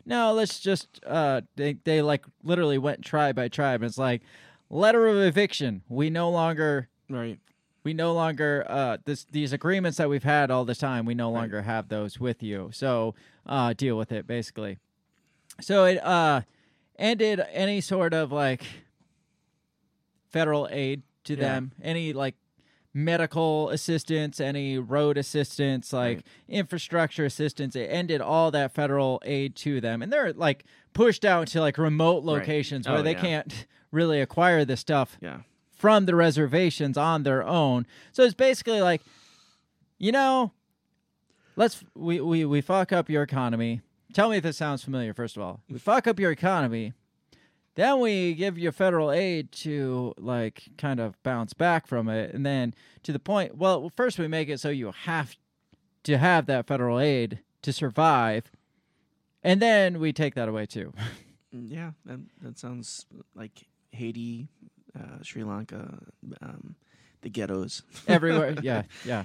no, 0.06 0.34
let's 0.34 0.60
just, 0.60 0.88
uh, 1.06 1.42
they, 1.58 1.74
they 1.84 2.02
like 2.02 2.26
literally 2.44 2.78
went 2.78 3.04
tribe 3.04 3.36
by 3.36 3.50
tribe. 3.50 3.82
And 3.82 3.90
it's 3.90 3.98
like, 3.98 4.22
letter 4.70 5.06
of 5.06 5.18
eviction. 5.18 5.84
We 5.90 6.10
no 6.10 6.30
longer 6.30 6.88
Right. 7.10 7.40
We 7.84 7.94
no 7.94 8.14
longer 8.14 8.66
uh 8.70 8.98
this 9.06 9.26
these 9.32 9.54
agreements 9.54 9.98
that 9.98 10.10
we've 10.10 10.24
had 10.24 10.52
all 10.52 10.66
the 10.66 10.76
time 10.76 11.06
we 11.06 11.14
no 11.16 11.32
longer 11.32 11.62
have 11.64 11.88
those 11.90 12.20
with 12.20 12.42
you 12.44 12.70
so 12.74 13.14
uh 13.46 13.74
deal 13.74 13.98
with 13.98 14.12
it 14.12 14.28
basically 14.28 14.78
so 15.60 15.86
it 15.86 15.98
uh 16.06 16.42
ended 17.00 17.42
any 17.52 17.82
sort 17.82 18.14
of 18.14 18.32
like 18.32 18.64
federal 20.30 20.68
aid 20.72 21.04
to 21.26 21.34
Yeah. 21.34 21.40
them 21.40 21.72
any 21.82 22.14
like 22.14 22.36
medical 22.94 23.70
assistance 23.70 24.42
any 24.42 24.78
road 24.78 25.18
assistance 25.18 25.94
like 25.94 26.18
Right. 26.18 26.26
infrastructure 26.50 27.24
assistance 27.26 27.74
it 27.76 27.86
ended 27.90 28.20
all 28.22 28.52
that 28.52 28.74
federal 28.74 29.22
aid 29.24 29.56
to 29.58 29.80
them 29.80 30.02
and 30.02 30.12
they're 30.12 30.34
like 30.34 30.66
pushed 30.94 31.24
out 31.24 31.48
to 31.48 31.62
like 31.62 31.78
remote 31.78 32.18
Right. 32.26 32.40
locations 32.40 32.86
Oh, 32.88 32.94
where 32.94 33.02
they 33.02 33.14
yeah. 33.14 33.22
can't 33.22 33.66
really 33.92 34.20
acquire 34.20 34.66
this 34.66 34.82
stuff 34.82 35.18
Yeah. 35.22 35.40
From 35.82 36.06
the 36.06 36.16
reservations 36.16 36.96
on 36.96 37.24
their 37.24 37.42
own. 37.44 37.88
So 38.12 38.22
it's 38.22 38.36
basically 38.36 38.82
like, 38.82 39.02
you 39.98 40.12
know, 40.12 40.52
let's 41.56 41.84
we 41.96 42.22
we 42.22 42.46
we 42.46 42.62
fuck 42.62 42.92
up 42.92 43.10
your 43.10 43.24
economy. 43.24 43.82
Tell 44.14 44.30
me 44.30 44.38
if 44.38 44.44
this 44.44 44.58
sounds 44.58 44.84
familiar. 44.84 45.12
First 45.16 45.38
of 45.38 45.42
all, 45.42 45.62
we 45.68 45.80
fuck 45.80 46.06
up 46.06 46.20
your 46.20 46.32
economy, 46.32 46.94
then 47.74 48.00
we 48.00 48.36
give 48.36 48.60
you 48.60 48.72
federal 48.72 49.12
aid 49.12 49.52
to 49.54 50.14
like 50.20 50.70
kind 50.78 51.00
of 51.00 51.22
bounce 51.24 51.54
back 51.54 51.88
from 51.88 52.08
it, 52.10 52.32
and 52.32 52.46
then 52.46 52.76
to 53.02 53.12
the 53.12 53.18
point. 53.20 53.58
Well, 53.58 53.92
first 53.96 54.20
we 54.20 54.28
make 54.28 54.50
it 54.50 54.60
so 54.60 54.70
you 54.70 54.92
have 55.06 55.36
to 56.04 56.20
have 56.20 56.46
that 56.46 56.68
federal 56.68 57.00
aid 57.00 57.40
to 57.64 57.74
survive, 57.74 58.52
and 59.44 59.60
then 59.60 60.00
we 60.00 60.14
take 60.14 60.36
that 60.36 60.48
away 60.48 60.68
too. 60.68 60.94
Yeah, 61.54 61.92
that, 62.06 62.22
that 62.42 62.58
sounds 62.58 63.06
like 63.36 63.68
Haiti, 63.92 64.48
uh, 65.00 65.22
Sri 65.24 65.44
Lanka, 65.44 65.98
um, 66.42 66.76
the 67.22 67.30
ghettos. 67.30 67.84
everywhere 68.08 68.56
yeah 68.64 68.84
yeah 69.06 69.24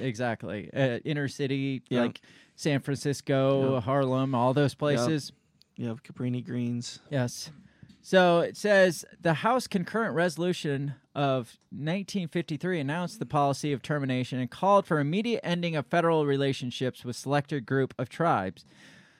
exactly 0.00 0.68
uh, 0.74 0.98
inner 1.04 1.28
city 1.28 1.82
Yeah. 1.88 2.02
like 2.02 2.20
san 2.56 2.80
francisco 2.80 3.74
Yeah. 3.74 3.80
harlem 3.80 4.34
all 4.34 4.52
those 4.52 4.74
places 4.74 5.32
You 5.76 5.88
have 5.88 6.02
Cabrini 6.02 6.44
Greens. 6.44 6.98
yes 7.10 7.50
so 8.02 8.40
it 8.40 8.56
says 8.56 9.04
the 9.20 9.34
house 9.34 9.66
concurrent 9.68 10.14
resolution 10.14 10.94
of 11.14 11.56
1953 11.70 12.80
announced 12.80 13.18
the 13.20 13.26
policy 13.26 13.72
of 13.72 13.80
termination 13.82 14.38
and 14.40 14.50
called 14.50 14.84
for 14.86 14.98
immediate 14.98 15.40
ending 15.44 15.76
of 15.76 15.86
federal 15.86 16.26
relationships 16.26 17.04
with 17.04 17.14
selected 17.16 17.64
group 17.66 17.94
of 17.98 18.08
tribes 18.08 18.64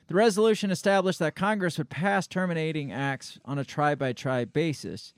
the 0.07 0.15
resolution 0.15 0.71
established 0.71 1.19
that 1.19 1.35
Congress 1.35 1.77
would 1.77 1.89
pass 1.89 2.27
terminating 2.27 2.91
acts 2.93 3.39
on 3.45 3.59
a 3.59 3.65
tribe 3.65 3.99
by 3.99 4.13
tribe 4.13 4.53
basis. 4.53 5.13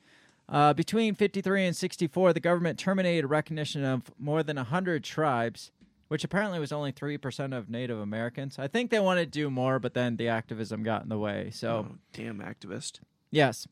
Uh, 0.52 0.74
between 0.74 1.14
53 1.14 1.68
and 1.68 1.76
64, 1.76 2.34
the 2.34 2.40
government 2.40 2.80
terminated 2.80 3.28
recognition 3.28 3.84
of 3.86 4.12
more 4.18 4.42
than 4.42 4.56
100 4.56 5.04
tribes, 5.04 5.72
which 6.08 6.24
apparently 6.24 6.60
was 6.60 6.72
only 6.72 6.92
3% 6.92 7.56
of 7.56 7.70
Native 7.70 8.00
Americans. 8.00 8.58
I 8.58 8.68
think 8.68 8.90
they 8.90 9.00
wanted 9.00 9.32
to 9.32 9.40
do 9.40 9.50
more, 9.52 9.78
but 9.78 9.94
then 9.94 10.18
the 10.18 10.28
activism 10.28 10.82
got 10.82 11.04
in 11.04 11.10
the 11.10 11.20
way. 11.20 11.52
So, 11.54 11.88
Oh, 11.92 11.96
damn 12.14 12.40
activist. 12.40 13.00
Yes. 13.30 13.68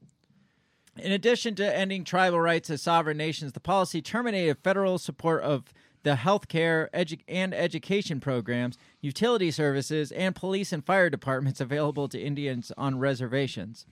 In 1.00 1.12
addition 1.12 1.56
to 1.56 1.76
ending 1.76 2.04
tribal 2.04 2.40
rights 2.40 2.70
as 2.70 2.82
sovereign 2.84 3.18
nations, 3.18 3.54
the 3.54 3.60
policy 3.60 4.02
terminated 4.02 4.58
federal 4.64 4.98
support 5.00 5.42
of 5.44 5.74
the 6.04 6.14
healthcare 6.16 6.90
edu- 6.92 7.20
and 7.28 7.54
education 7.54 8.20
programs, 8.20 8.78
utility 9.02 9.50
services, 9.52 10.12
and 10.12 10.36
police 10.36 10.72
and 10.72 10.86
fire 10.86 11.10
departments 11.10 11.60
available 11.60 12.08
to 12.08 12.20
Indians 12.22 12.72
on 12.78 13.00
reservations. 13.00 13.86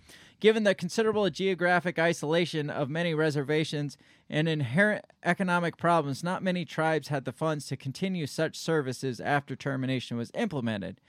Given 0.46 0.64
the 0.64 0.76
considerable 0.76 1.28
geographic 1.32 1.98
isolation 1.98 2.70
of 2.70 2.88
many 2.88 3.16
reservations 3.16 3.98
and 4.30 4.48
inherent 4.48 5.04
economic 5.24 5.76
problems, 5.76 6.24
not 6.24 6.44
many 6.44 6.66
tribes 6.66 7.08
had 7.08 7.26
the 7.26 7.32
funds 7.32 7.66
to 7.66 7.76
continue 7.76 8.28
such 8.28 8.56
services 8.56 9.20
after 9.20 9.56
termination 9.56 10.18
was 10.18 10.32
implemented. 10.36 11.02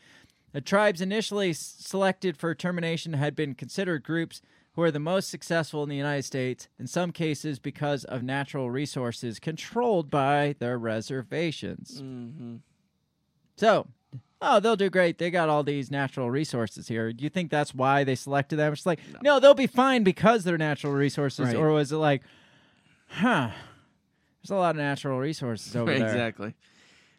The 0.52 0.62
tribes 0.62 1.02
initially 1.02 1.52
selected 1.52 2.38
for 2.38 2.54
termination 2.54 3.12
had 3.12 3.36
been 3.36 3.54
considered 3.54 4.04
groups 4.04 4.40
who 4.72 4.80
are 4.80 4.90
the 4.90 4.98
most 4.98 5.28
successful 5.28 5.82
in 5.82 5.90
the 5.90 5.96
United 5.96 6.24
States, 6.24 6.68
in 6.78 6.86
some 6.86 7.12
cases 7.12 7.58
because 7.58 8.04
of 8.04 8.22
natural 8.22 8.70
resources 8.70 9.38
controlled 9.38 10.10
by 10.10 10.54
their 10.60 10.78
reservations. 10.78 12.00
Mm-hmm. 12.00 12.56
So, 13.58 13.88
oh, 14.40 14.60
they'll 14.60 14.76
do 14.76 14.90
great. 14.90 15.18
They 15.18 15.30
got 15.30 15.48
all 15.48 15.62
these 15.62 15.90
natural 15.90 16.30
resources 16.30 16.88
here. 16.88 17.12
Do 17.12 17.24
you 17.24 17.30
think 17.30 17.50
that's 17.50 17.74
why 17.74 18.04
they 18.04 18.14
selected 18.14 18.56
them? 18.56 18.72
It's 18.72 18.86
like, 18.86 19.00
no, 19.22 19.40
they'll 19.40 19.54
be 19.54 19.66
fine 19.66 20.02
because 20.04 20.44
they're 20.44 20.58
natural 20.58 20.92
resources. 20.92 21.46
Right. 21.46 21.56
Or 21.56 21.70
was 21.70 21.92
it 21.92 21.96
like, 21.96 22.22
huh, 23.08 23.50
there's 24.42 24.50
a 24.50 24.56
lot 24.56 24.70
of 24.70 24.76
natural 24.76 25.18
resources 25.18 25.74
over 25.74 25.92
there. 25.98 26.06
exactly. 26.06 26.54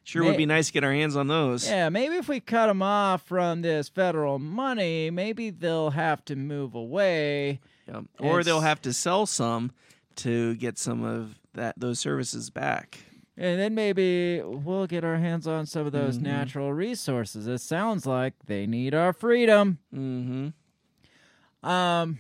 Sure 0.04 0.22
May- 0.24 0.30
would 0.30 0.38
be 0.38 0.46
nice 0.46 0.68
to 0.68 0.74
get 0.74 0.84
our 0.86 0.94
hands 0.94 1.18
on 1.18 1.28
those. 1.28 1.68
Yeah, 1.68 1.90
maybe 1.90 2.16
if 2.16 2.30
we 2.30 2.40
cut 2.40 2.68
them 2.68 2.82
off 2.82 3.24
from 3.24 3.62
this 3.62 3.90
federal 3.90 4.40
money, 4.40 5.10
maybe 5.10 5.50
they'll 5.50 5.90
have 5.90 6.24
to 6.26 6.36
move 6.38 6.76
away. 6.76 7.60
Yep. 7.88 8.04
Or 8.20 8.44
they'll 8.44 8.62
have 8.62 8.82
to 8.84 8.94
sell 8.94 9.26
some 9.26 9.72
to 10.18 10.56
get 10.56 10.78
some 10.78 11.04
of 11.04 11.36
that 11.56 11.78
those 11.78 12.00
services 12.00 12.50
back. 12.50 13.00
And 13.40 13.60
then 13.60 13.76
maybe 13.76 14.42
we'll 14.44 14.88
get 14.88 15.04
our 15.04 15.18
hands 15.18 15.46
on 15.48 15.68
some 15.68 15.86
of 15.86 15.92
those 15.92 16.18
Mhm. 16.18 16.24
natural 16.24 16.74
resources. 16.74 17.46
It 17.48 17.60
sounds 17.60 18.06
like 18.08 18.34
they 18.48 18.66
need 18.66 18.96
our 18.96 19.14
freedom. 19.14 19.78
Mm-hmm. 19.94 21.68
Um, 21.70 22.20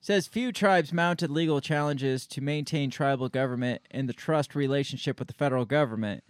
says 0.00 0.26
few 0.26 0.50
tribes 0.52 0.92
mounted 0.92 1.30
legal 1.30 1.60
challenges 1.60 2.26
to 2.26 2.40
maintain 2.40 2.90
tribal 2.90 3.28
government 3.28 3.82
and 3.90 4.08
the 4.08 4.12
trust 4.12 4.54
relationship 4.54 5.18
with 5.18 5.28
the 5.28 5.34
federal 5.34 5.64
government. 5.64 6.24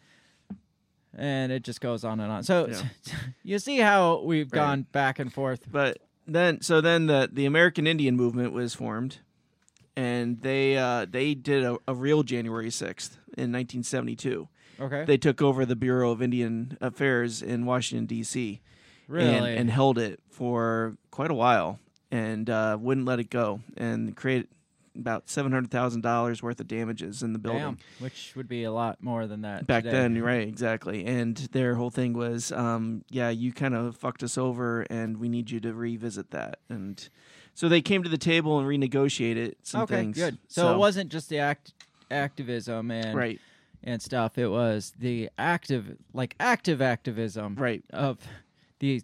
And 1.16 1.50
it 1.52 1.62
just 1.62 1.80
goes 1.80 2.04
on 2.04 2.20
and 2.20 2.30
on. 2.30 2.42
So 2.42 2.66
Yeah. 2.68 2.82
you 3.42 3.58
see 3.58 3.78
how 3.78 4.20
we've 4.22 4.52
Right. 4.52 4.58
gone 4.58 4.82
back 4.92 5.18
and 5.18 5.32
forth. 5.32 5.70
But 5.70 5.98
then, 6.26 6.60
so 6.60 6.80
then 6.80 7.06
the 7.06 7.28
the 7.32 7.46
American 7.46 7.86
Indian 7.86 8.16
movement 8.16 8.52
was 8.52 8.74
formed, 8.74 9.18
and 9.96 10.40
they 10.40 10.76
uh, 10.76 11.06
they 11.08 11.34
did 11.34 11.64
a, 11.64 11.78
a 11.88 11.94
real 11.94 12.22
January 12.22 12.70
sixth 12.70 13.12
in 13.36 13.52
1972. 13.52 14.48
Okay. 14.80 15.04
They 15.04 15.16
took 15.16 15.40
over 15.40 15.64
the 15.64 15.76
Bureau 15.76 16.10
of 16.10 16.20
Indian 16.20 16.76
Affairs 16.80 17.42
in 17.42 17.64
Washington 17.64 18.06
D.C. 18.06 18.60
and, 19.08 19.14
Really? 19.16 19.56
and 19.56 19.70
held 19.70 19.98
it 19.98 20.20
for 20.30 20.96
quite 21.12 21.30
a 21.30 21.34
while 21.34 21.78
and 22.10 22.50
uh, 22.50 22.76
wouldn't 22.80 23.06
let 23.06 23.20
it 23.20 23.30
go 23.30 23.60
and 23.76 24.16
created 24.16 24.48
about 24.96 25.28
seven 25.28 25.50
hundred 25.52 25.70
thousand 25.72 26.00
dollars 26.02 26.40
worth 26.42 26.60
of 26.60 26.68
damages 26.68 27.22
in 27.22 27.32
the 27.32 27.38
building. 27.38 27.60
Damn, 27.62 27.78
which 27.98 28.32
would 28.36 28.46
be 28.48 28.62
a 28.64 28.70
lot 28.72 29.02
more 29.02 29.26
than 29.26 29.42
that 29.42 29.66
back 29.66 29.82
today. 29.82 29.96
then 29.96 30.22
right 30.22 30.46
exactly 30.46 31.04
and 31.04 31.36
their 31.50 31.74
whole 31.74 31.90
thing 31.90 32.12
was 32.12 32.52
um 32.52 33.02
yeah 33.10 33.28
you 33.28 33.52
kind 33.52 33.74
of 33.74 33.96
fucked 33.96 34.22
us 34.22 34.38
over 34.38 34.82
and 34.82 35.16
we 35.18 35.28
need 35.28 35.50
you 35.50 35.58
to 35.60 35.74
revisit 35.74 36.30
that 36.30 36.60
and 36.68 37.08
so 37.54 37.68
they 37.68 37.80
came 37.80 38.02
to 38.02 38.08
the 38.08 38.18
table 38.18 38.58
and 38.58 38.68
renegotiated 38.68 39.54
some 39.62 39.82
okay, 39.82 39.96
things 39.96 40.16
good. 40.18 40.38
So, 40.48 40.74
it 40.74 40.78
wasn't 40.78 41.10
just 41.10 41.28
the 41.28 41.38
act 41.38 41.72
activism 42.10 42.90
and 42.90 43.16
Right. 43.16 43.40
and 43.82 44.00
stuff. 44.00 44.38
It 44.38 44.48
was 44.48 44.92
the 44.98 45.30
active, 45.38 45.96
like 46.12 46.34
active 46.38 46.80
activism, 46.82 47.54
right 47.56 47.82
of 47.90 48.18
the. 48.80 49.02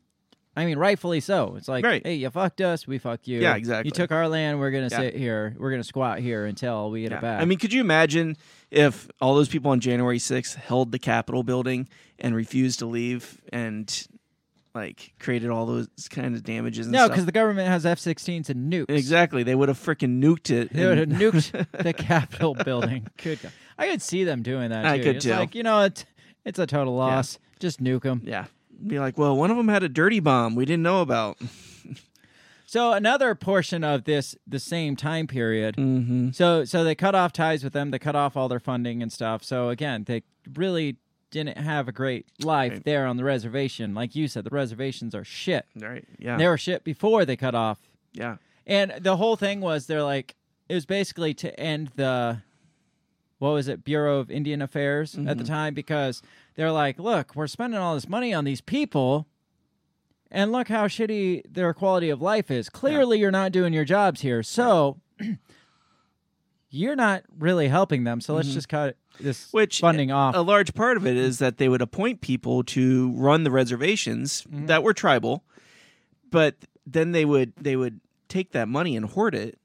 I 0.56 0.66
mean, 0.66 0.78
rightfully 0.78 1.20
so. 1.20 1.54
It's 1.56 1.68
like, 1.68 1.84
Right. 1.84 2.04
hey, 2.04 2.16
you 2.16 2.28
fucked 2.28 2.60
us, 2.60 2.84
we 2.86 2.98
fucked 2.98 3.28
you. 3.28 3.40
Yeah, 3.40 3.54
exactly. 3.54 3.86
You 3.86 3.92
took 3.92 4.10
our 4.10 4.28
land, 4.28 4.58
we're 4.58 4.72
gonna 4.72 4.88
Yeah. 4.90 4.98
sit 4.98 5.14
here, 5.16 5.54
we're 5.56 5.70
gonna 5.70 5.84
squat 5.84 6.18
here 6.18 6.44
until 6.44 6.90
we 6.90 7.02
get 7.02 7.12
Yeah. 7.12 7.18
it 7.18 7.22
back. 7.22 7.40
I 7.40 7.44
mean, 7.44 7.56
could 7.56 7.72
you 7.72 7.80
imagine 7.80 8.36
if 8.70 9.08
all 9.20 9.36
those 9.36 9.48
people 9.48 9.70
on 9.70 9.78
January 9.78 10.18
6th 10.18 10.56
held 10.56 10.90
the 10.90 10.98
Capitol 10.98 11.44
building 11.44 11.88
and 12.18 12.34
refused 12.34 12.80
to 12.80 12.86
leave 12.86 13.40
and 13.52 14.06
like 14.74 15.12
created 15.18 15.50
all 15.50 15.66
those 15.66 15.88
kind 16.10 16.34
of 16.34 16.42
damages 16.42 16.86
and 16.86 16.92
no, 16.92 17.08
because 17.08 17.26
the 17.26 17.32
government 17.32 17.68
has 17.68 17.84
F-16s 17.84 18.48
and 18.48 18.72
nukes. 18.72 18.90
Exactly. 18.90 19.42
They 19.42 19.54
would 19.54 19.68
have 19.68 19.78
freaking 19.78 20.22
nuked 20.22 20.50
it. 20.50 20.72
They 20.72 20.86
would 20.86 20.98
have 20.98 21.08
nuked 21.08 21.66
the 21.82 21.92
Capitol 21.92 22.54
building. 22.54 23.08
Good 23.16 23.42
God. 23.42 23.52
I 23.78 23.88
could 23.88 24.02
see 24.02 24.24
them 24.24 24.42
doing 24.42 24.70
that. 24.70 24.84
I 24.84 24.98
too. 24.98 25.04
could 25.04 25.16
it's 25.16 25.24
too. 25.24 25.32
Like 25.32 25.54
you 25.54 25.62
know, 25.62 25.82
it's 25.82 26.04
it's 26.44 26.58
a 26.58 26.66
total 26.66 26.94
loss. 26.94 27.38
Just 27.58 27.82
nuke 27.82 28.02
them. 28.02 28.22
yeah. 28.24 28.46
Be 28.86 28.98
like, 28.98 29.18
well, 29.18 29.36
one 29.36 29.50
of 29.50 29.58
them 29.58 29.68
had 29.68 29.82
a 29.82 29.90
dirty 29.90 30.20
bomb 30.20 30.54
we 30.54 30.64
didn't 30.64 30.82
know 30.82 31.02
about. 31.02 31.38
So 32.70 32.92
another 32.92 33.34
portion 33.34 33.82
of 33.82 34.04
this 34.04 34.36
the 34.46 34.60
same 34.60 34.94
time 34.94 35.26
period. 35.26 35.74
Mm-hmm. 35.74 36.30
So 36.30 36.64
so 36.64 36.84
they 36.84 36.94
cut 36.94 37.16
off 37.16 37.32
ties 37.32 37.64
with 37.64 37.72
them. 37.72 37.90
They 37.90 37.98
cut 37.98 38.14
off 38.14 38.36
all 38.36 38.46
their 38.46 38.60
funding 38.60 39.02
and 39.02 39.12
stuff. 39.12 39.42
So 39.42 39.70
again, 39.70 40.04
they 40.04 40.22
really 40.54 40.98
didn't 41.30 41.58
have 41.58 41.88
a 41.88 41.92
great 41.92 42.26
life 42.42 42.72
Right. 42.72 42.84
there 42.84 43.06
on 43.06 43.16
the 43.16 43.24
reservation. 43.24 43.94
Like 43.94 44.14
you 44.14 44.28
said, 44.28 44.44
the 44.44 44.50
reservations 44.50 45.14
are 45.14 45.24
shit. 45.24 45.66
Right. 45.76 46.04
Yeah. 46.18 46.36
They 46.36 46.46
were 46.46 46.58
shit 46.58 46.84
before 46.84 47.24
they 47.24 47.36
cut 47.36 47.54
off. 47.54 47.78
yeah. 48.12 48.36
And 48.66 48.92
the 49.00 49.16
whole 49.16 49.36
thing 49.36 49.60
was 49.60 49.86
they're 49.86 50.02
like 50.02 50.36
it 50.68 50.74
was 50.74 50.86
basically 50.86 51.34
to 51.34 51.58
end 51.58 51.90
the 51.96 52.42
what 53.38 53.50
was 53.50 53.66
it 53.68 53.82
Bureau 53.82 54.18
of 54.18 54.30
Indian 54.30 54.62
Affairs 54.62 55.16
at 55.16 55.24
the 55.24 55.34
mm-hmm. 55.34 55.44
time 55.44 55.74
because 55.74 56.22
they're 56.54 56.70
like, 56.70 56.98
look, 56.98 57.34
we're 57.34 57.46
spending 57.46 57.80
all 57.80 57.94
this 57.94 58.08
money 58.08 58.34
on 58.34 58.44
these 58.44 58.60
people. 58.60 59.26
And 60.30 60.52
look 60.52 60.68
how 60.68 60.86
shitty 60.86 61.42
their 61.50 61.74
quality 61.74 62.10
of 62.10 62.22
life 62.22 62.50
is. 62.50 62.68
Clearly, 62.68 63.18
you're 63.18 63.32
not 63.32 63.50
doing 63.50 63.72
your 63.72 63.84
jobs 63.86 64.20
here. 64.20 64.42
So, 64.44 65.00
you're 66.70 66.96
not 66.96 67.22
really 67.38 67.68
helping 67.68 68.04
them. 68.04 68.20
So, 68.20 68.34
let's 68.34 68.52
just 68.52 68.68
cut 68.68 68.96
this 69.20 69.52
Which 69.52 69.80
funding 69.80 70.10
off. 70.10 70.34
A 70.34 70.40
large 70.40 70.74
part 70.74 70.96
of 70.96 71.06
it 71.06 71.16
is 71.16 71.38
that 71.38 71.58
they 71.58 71.68
would 71.68 71.82
appoint 71.82 72.20
people 72.20 72.62
to 72.64 73.10
run 73.12 73.44
the 73.44 73.50
reservations 73.50 74.42
Mm-hmm. 74.42 74.66
that 74.66 74.82
were 74.82 74.94
tribal, 74.94 75.44
but 76.30 76.54
then 76.86 77.12
they 77.12 77.24
would 77.24 77.52
they 77.60 77.76
would 77.76 78.00
take 78.28 78.52
that 78.52 78.68
money 78.68 78.96
and 78.96 79.06
hoard 79.06 79.34
it, 79.34 79.58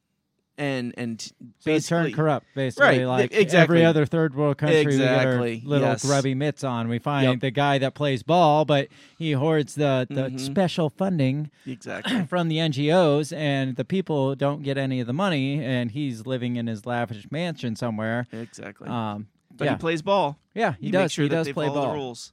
and 0.57 0.94
and 0.98 1.22
so 1.22 1.32
basically 1.65 2.14
corrupt, 2.14 2.45
basically, 2.56 2.99
Right, 2.99 3.06
like 3.06 3.34
exactly. 3.34 3.77
every 3.77 3.86
other 3.86 4.06
third 4.06 4.36
world 4.36 4.57
country. 4.57 4.82
Exactly, 4.82 5.61
little 5.65 5.88
yes. 5.90 6.06
grubby 6.06 6.34
mitts 6.34 6.64
on. 6.64 6.88
We 6.88 6.99
find 6.99 7.26
Yep. 7.34 7.40
the 7.41 7.52
guy 7.52 7.77
that 7.80 7.94
plays 7.94 8.23
ball, 8.23 8.64
but 8.65 8.88
he 9.18 9.34
hoards 9.34 9.76
the, 9.76 10.07
the 10.10 10.30
Mhm. 10.30 10.40
special 10.40 10.90
funding 10.90 11.52
exactly 11.65 12.26
from 12.30 12.48
the 12.48 12.57
NGOs, 12.57 13.36
and 13.36 13.76
the 13.76 13.84
people 13.86 14.34
don't 14.36 14.64
get 14.64 14.77
any 14.77 14.99
of 15.02 15.07
the 15.07 15.14
money, 15.14 15.64
and 15.64 15.91
he's 15.91 16.26
living 16.26 16.56
in 16.56 16.68
his 16.68 16.86
lavish 16.86 17.27
mansion 17.32 17.76
somewhere. 17.76 18.27
exactly. 18.32 18.88
Um, 18.88 19.27
but 19.57 19.65
yeah, 19.65 19.72
he 19.72 19.77
plays 19.77 20.02
ball. 20.02 20.38
yeah, 20.53 20.76
he, 20.80 20.86
He, 20.88 20.91
does. 20.91 21.11
sure 21.11 21.23
he 21.23 21.30
does 21.30 21.49
play 21.52 21.68
ball. 21.68 21.94
rules. 21.94 22.32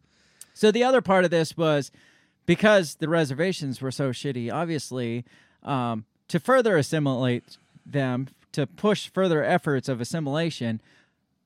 So 0.54 0.70
the 0.70 0.84
other 0.84 1.00
part 1.00 1.24
of 1.24 1.30
this 1.30 1.56
was 1.56 1.90
because 2.46 2.96
the 2.96 3.08
reservations 3.08 3.80
were 3.80 3.90
so 3.90 4.10
shitty. 4.10 4.52
Obviously, 4.52 5.24
um, 5.62 6.04
to 6.28 6.40
further 6.40 6.76
assimilate 6.76 7.56
them, 7.86 8.28
to 8.52 8.66
push 8.66 9.08
further 9.10 9.42
efforts 9.44 9.88
of 9.88 10.00
assimilation. 10.00 10.80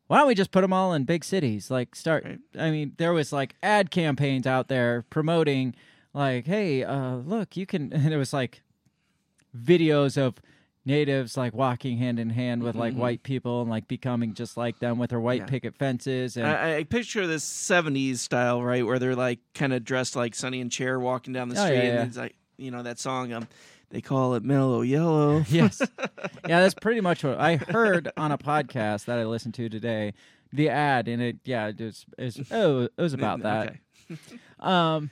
Why 0.09 0.19
don't 0.19 0.29
we 0.29 0.35
just 0.35 0.51
put 0.53 0.61
them 0.63 0.73
all 0.73 0.93
in 0.93 1.05
big 1.05 1.25
cities? 1.25 1.71
Like 1.71 1.95
start. 1.97 2.25
Right. 2.25 2.39
I 2.59 2.71
mean, 2.71 2.93
there 2.97 3.13
was 3.13 3.33
like 3.33 3.55
ad 3.63 3.91
campaigns 3.91 4.47
out 4.47 4.69
there 4.69 5.05
promoting, 5.11 5.75
like, 6.15 6.47
"Hey, 6.47 6.85
uh, 6.85 7.17
look, 7.17 7.57
you 7.57 7.67
can." 7.67 7.93
And 7.95 8.13
it 8.13 8.17
was 8.17 8.33
like 8.33 8.63
videos 9.57 10.17
of 10.19 10.35
natives 10.85 11.37
like 11.37 11.53
walking 11.53 11.99
hand 11.99 12.21
in 12.21 12.31
hand 12.31 12.63
with 12.63 12.77
like 12.77 12.95
white 12.95 13.25
people 13.25 13.61
and 13.63 13.69
like 13.69 13.89
becoming 13.89 14.33
just 14.35 14.57
like 14.57 14.79
them 14.79 14.99
with 14.99 15.11
their 15.11 15.19
white 15.19 15.41
Mm-hmm. 15.41 15.47
Yeah. 15.47 15.51
picket 15.51 15.77
fences 15.77 16.37
and 16.37 16.47
I, 16.47 16.77
I 16.79 16.85
picture 16.85 17.27
this 17.27 17.45
'70s 17.45 18.19
style, 18.19 18.63
right, 18.63 18.87
where 18.87 18.99
they're 19.01 19.17
like 19.17 19.41
kind 19.55 19.73
of 19.73 19.83
dressed 19.85 20.15
like 20.15 20.35
Sonny 20.37 20.61
and 20.61 20.73
Cher 20.73 21.01
walking 21.01 21.33
down 21.33 21.49
the 21.49 21.61
Oh, 21.61 21.65
street, 21.65 21.77
yeah, 21.79 21.83
yeah. 21.85 22.01
and 22.01 22.09
it's 22.09 22.17
like 22.17 22.37
you 22.57 22.71
know 22.71 22.83
that 22.85 22.99
song. 23.01 23.33
Um, 23.33 23.49
they 23.91 24.01
call 24.01 24.35
it 24.35 24.43
Mellow 24.43 24.83
Yellow. 24.83 25.39
yes. 25.49 25.81
Yeah, 26.49 26.61
that's 26.61 26.75
pretty 26.75 27.01
much 27.01 27.25
what 27.25 27.39
I 27.39 27.57
heard 27.57 28.11
on 28.17 28.33
a 28.33 28.39
podcast 28.39 29.05
that 29.07 29.19
I 29.19 29.25
listened 29.25 29.55
to 29.55 29.69
today. 29.69 30.15
The 30.53 30.69
ad 30.69 31.09
and 31.09 31.21
it, 31.21 31.37
yeah, 31.45 31.69
it 31.69 31.81
was, 31.81 32.07
it 32.17 32.25
was, 32.25 32.53
oh, 32.53 32.83
it 32.83 32.93
was 32.97 33.13
about 33.15 33.43
that. 33.43 33.69
Okay. 34.11 34.21
Um, 34.61 35.11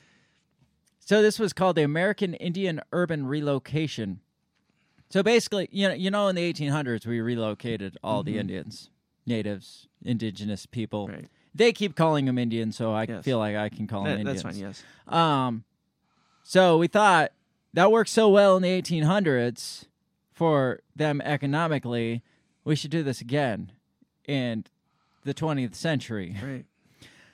so 1.00 1.20
this 1.20 1.38
was 1.38 1.52
called 1.52 1.76
the 1.76 1.82
American 1.82 2.32
Indian 2.34 2.80
Urban 2.92 3.26
Relocation. 3.26 4.20
So 5.10 5.22
basically, 5.22 5.68
you 5.70 5.88
know, 5.88 5.94
you 5.94 6.10
know, 6.10 6.28
in 6.28 6.36
the 6.36 6.52
1800s, 6.52 7.04
we 7.06 7.20
relocated 7.20 7.98
all 8.02 8.22
the 8.22 8.38
Indians, 8.38 8.88
natives, 9.26 9.86
indigenous 10.02 10.64
people. 10.64 11.08
Mm-hmm. 11.08 11.14
Right. 11.16 11.28
They 11.54 11.72
keep 11.72 11.94
calling 11.94 12.24
them 12.24 12.38
Indians, 12.38 12.76
so 12.76 12.92
I 12.92 13.04
Yes. 13.06 13.24
feel 13.24 13.38
like 13.38 13.54
I 13.54 13.68
can 13.68 13.86
call 13.86 14.04
them 14.04 14.18
Indians. 14.20 14.42
that's 14.42 14.56
fine. 14.56 14.62
Yes. 14.64 14.82
Um, 15.08 15.64
so 16.42 16.78
we 16.78 16.86
thought 16.86 17.32
that 17.74 17.92
worked 17.92 18.10
so 18.10 18.28
well 18.28 18.56
in 18.56 18.62
the 18.62 18.82
1800s 18.82 19.84
for 20.32 20.80
them 20.96 21.20
economically, 21.20 22.22
we 22.64 22.74
should 22.74 22.90
do 22.90 23.02
this 23.02 23.20
again 23.20 23.72
in 24.26 24.64
the 25.24 25.34
20th 25.34 25.74
century. 25.74 26.36
Right. 26.42 26.64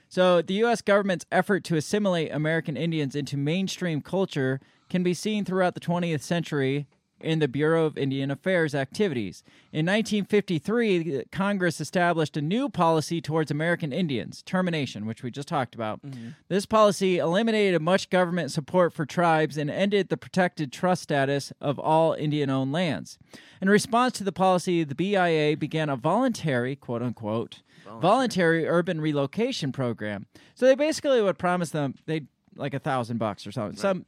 So 0.09 0.41
the 0.41 0.55
U.S. 0.55 0.81
government's 0.81 1.25
effort 1.31 1.63
to 1.65 1.77
assimilate 1.77 2.33
American 2.33 2.75
Indians 2.75 3.15
into 3.15 3.37
mainstream 3.37 4.01
culture 4.01 4.59
can 4.89 5.03
be 5.03 5.13
seen 5.13 5.45
throughout 5.45 5.73
the 5.73 5.79
20th 5.79 6.21
century 6.21 6.87
in 7.23 7.39
the 7.39 7.47
Bureau 7.47 7.85
of 7.85 7.97
Indian 7.97 8.31
Affairs 8.31 8.75
activities. 8.75 9.43
In 9.71 9.85
1953, 9.85 11.25
Congress 11.31 11.79
established 11.81 12.37
a 12.37 12.41
new 12.41 12.69
policy 12.69 13.21
towards 13.21 13.51
American 13.51 13.93
Indians, 13.93 14.41
termination, 14.43 15.05
which 15.05 15.23
we 15.23 15.31
just 15.31 15.47
talked 15.47 15.75
about. 15.75 16.01
Mm-hmm. 16.01 16.29
This 16.49 16.65
policy 16.65 17.17
eliminated 17.17 17.81
much 17.81 18.09
government 18.09 18.51
support 18.51 18.93
for 18.93 19.05
tribes 19.05 19.57
and 19.57 19.69
ended 19.69 20.09
the 20.09 20.17
protected 20.17 20.71
trust 20.71 21.03
status 21.03 21.53
of 21.61 21.79
all 21.79 22.13
Indian 22.13 22.49
owned 22.49 22.71
lands. 22.71 23.17
In 23.61 23.69
response 23.69 24.13
to 24.17 24.23
the 24.23 24.31
policy, 24.31 24.83
the 24.83 24.95
BIA 24.95 25.55
began 25.57 25.89
a 25.89 25.95
voluntary, 25.95 26.75
quote 26.75 27.01
unquote, 27.01 27.61
voluntary 27.99 28.67
urban 28.67 29.01
relocation 29.01 29.71
program. 29.71 30.25
So 30.55 30.65
they 30.65 30.75
basically 30.75 31.21
would 31.21 31.37
promise 31.37 31.71
them 31.71 31.95
they'd 32.05 32.27
like 32.55 32.73
a 32.73 32.79
thousand 32.79 33.17
bucks 33.17 33.47
or 33.47 33.51
something, 33.51 33.77
some 33.77 34.05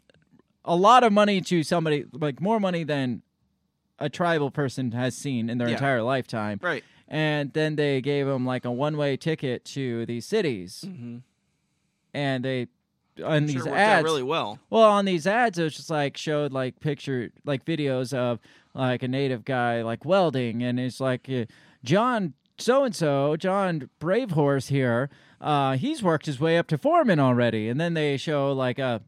a 0.65 0.75
lot 0.75 1.03
of 1.03 1.11
money 1.13 1.41
to 1.41 1.63
somebody, 1.63 2.05
like 2.11 2.39
more 2.41 2.59
money 2.59 2.83
than 2.83 3.21
a 3.99 4.09
tribal 4.09 4.49
person 4.51 4.91
has 4.91 5.15
seen 5.15 5.49
in 5.49 5.57
their 5.57 5.67
Yeah. 5.67 5.73
entire 5.75 6.01
lifetime. 6.03 6.59
Right. 6.61 6.83
And 7.07 7.53
then 7.53 7.75
they 7.75 8.01
gave 8.01 8.25
them 8.25 8.45
like 8.45 8.65
a 8.65 8.71
one 8.71 8.97
way 8.97 9.17
ticket 9.17 9.65
to 9.65 10.05
these 10.05 10.25
cities, 10.25 10.83
Mm-hmm. 10.87 11.17
and 12.13 12.45
they 12.45 12.67
on 13.23 13.41
Sure 13.47 13.47
these 13.47 13.65
worked 13.65 13.77
ads 13.77 13.99
out 13.99 14.03
really 14.05 14.23
well. 14.23 14.57
well, 14.71 14.83
on 14.89 15.05
these 15.05 15.27
ads, 15.27 15.59
it 15.59 15.63
was 15.63 15.75
just 15.75 15.89
like 15.91 16.17
showed 16.17 16.51
like 16.51 16.79
picture, 16.79 17.29
like 17.45 17.63
videos 17.65 18.11
of 18.13 18.39
like 18.73 19.03
a 19.03 19.07
native 19.07 19.45
guy 19.45 19.83
like 19.83 20.03
welding, 20.05 20.63
and 20.63 20.79
it's 20.79 20.99
like 20.99 21.29
uh, 21.29 21.45
John 21.83 22.33
so 22.57 22.83
and 22.83 22.95
so, 22.95 23.35
John 23.35 23.89
Brave 23.99 24.31
Horse 24.31 24.69
here. 24.69 25.09
Uh, 25.41 25.75
he's 25.77 26.01
worked 26.01 26.25
his 26.25 26.39
way 26.39 26.57
up 26.57 26.67
to 26.67 26.77
foreman 26.77 27.19
already, 27.19 27.67
and 27.69 27.79
then 27.79 27.93
they 27.93 28.17
show 28.17 28.51
like 28.53 28.79
a 28.79 29.01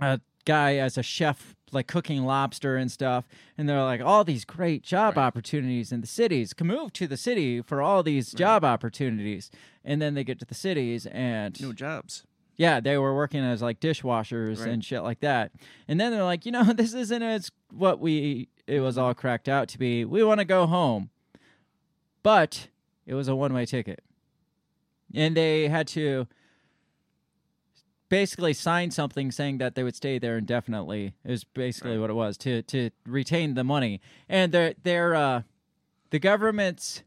a 0.00 0.20
guy 0.44 0.76
as 0.76 0.96
a 0.98 1.02
chef 1.02 1.54
like 1.70 1.86
cooking 1.86 2.24
lobster 2.24 2.76
and 2.76 2.92
stuff 2.92 3.26
and 3.56 3.66
they're 3.68 3.82
like 3.82 4.00
all 4.02 4.24
these 4.24 4.44
great 4.44 4.82
job 4.82 5.16
opportunities 5.16 5.90
in 5.92 6.00
the 6.02 6.06
cities 6.06 6.52
can 6.52 6.66
move 6.66 6.92
to 6.92 7.06
the 7.06 7.16
city 7.16 7.62
for 7.62 7.80
all 7.80 8.02
these 8.02 8.32
job 8.32 8.62
opportunities 8.64 9.50
and 9.84 10.02
then 10.02 10.12
they 10.14 10.22
get 10.24 10.38
to 10.38 10.44
the 10.44 10.54
cities 10.54 11.06
and 11.06 11.58
No 11.62 11.72
jobs. 11.72 12.24
yeah, 12.56 12.78
they 12.80 12.98
were 12.98 13.14
working 13.16 13.40
as 13.40 13.62
like 13.62 13.80
dishwashers 13.80 14.58
Right. 14.60 14.68
and 14.68 14.84
shit 14.84 15.02
like 15.02 15.20
that. 15.20 15.52
And 15.88 15.98
then 15.98 16.12
they're 16.12 16.24
like, 16.24 16.44
you 16.44 16.52
know, 16.52 16.64
this 16.74 16.92
isn't 16.92 17.22
as 17.22 17.50
what 17.72 17.98
we 18.00 18.48
it 18.66 18.80
was 18.80 18.98
all 18.98 19.14
cracked 19.14 19.48
out 19.48 19.68
to 19.68 19.78
be. 19.78 20.04
We 20.04 20.22
want 20.22 20.40
to 20.40 20.44
go 20.44 20.66
home. 20.66 21.08
But 22.22 22.68
it 23.06 23.14
was 23.14 23.28
a 23.28 23.34
one-way 23.34 23.66
ticket. 23.66 24.02
And 25.14 25.36
they 25.36 25.68
had 25.68 25.86
to 25.88 26.26
basically 28.12 28.52
signed 28.52 28.92
something 28.92 29.32
saying 29.32 29.56
that 29.56 29.74
they 29.74 29.82
would 29.82 29.96
stay 29.96 30.18
there 30.18 30.36
indefinitely. 30.36 31.14
Is 31.24 31.44
basically 31.44 31.96
what 31.98 32.10
it 32.10 32.12
was 32.12 32.36
to 32.38 32.60
to 32.64 32.90
retain 33.06 33.54
the 33.54 33.64
money. 33.64 34.02
And 34.28 34.52
their 34.52 34.74
their 34.82 35.14
uh 35.14 35.42
the 36.10 36.18
government's 36.18 37.04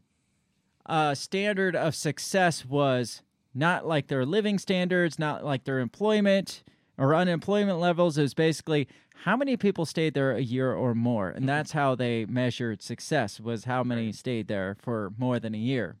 uh, 0.84 1.14
standard 1.14 1.76
of 1.76 1.94
success 1.94 2.64
was 2.64 3.22
not 3.54 3.86
like 3.86 4.08
their 4.08 4.26
living 4.26 4.58
standards, 4.58 5.16
not 5.16 5.44
like 5.44 5.62
their 5.62 5.78
employment 5.78 6.64
or 6.98 7.14
unemployment 7.14 7.78
levels. 7.78 8.18
It 8.18 8.22
was 8.22 8.34
basically 8.34 8.88
how 9.22 9.36
many 9.36 9.56
people 9.56 9.86
stayed 9.86 10.14
there 10.14 10.32
a 10.32 10.40
year 10.40 10.72
or 10.72 10.92
more, 10.92 11.28
and 11.28 11.48
that's 11.48 11.70
how 11.70 11.94
they 11.94 12.24
measured 12.24 12.82
success. 12.82 13.38
Was 13.38 13.64
how 13.64 13.84
many 13.84 14.10
stayed 14.10 14.48
there 14.48 14.76
for 14.82 15.12
more 15.16 15.38
than 15.38 15.54
a 15.54 15.58
year. 15.58 15.98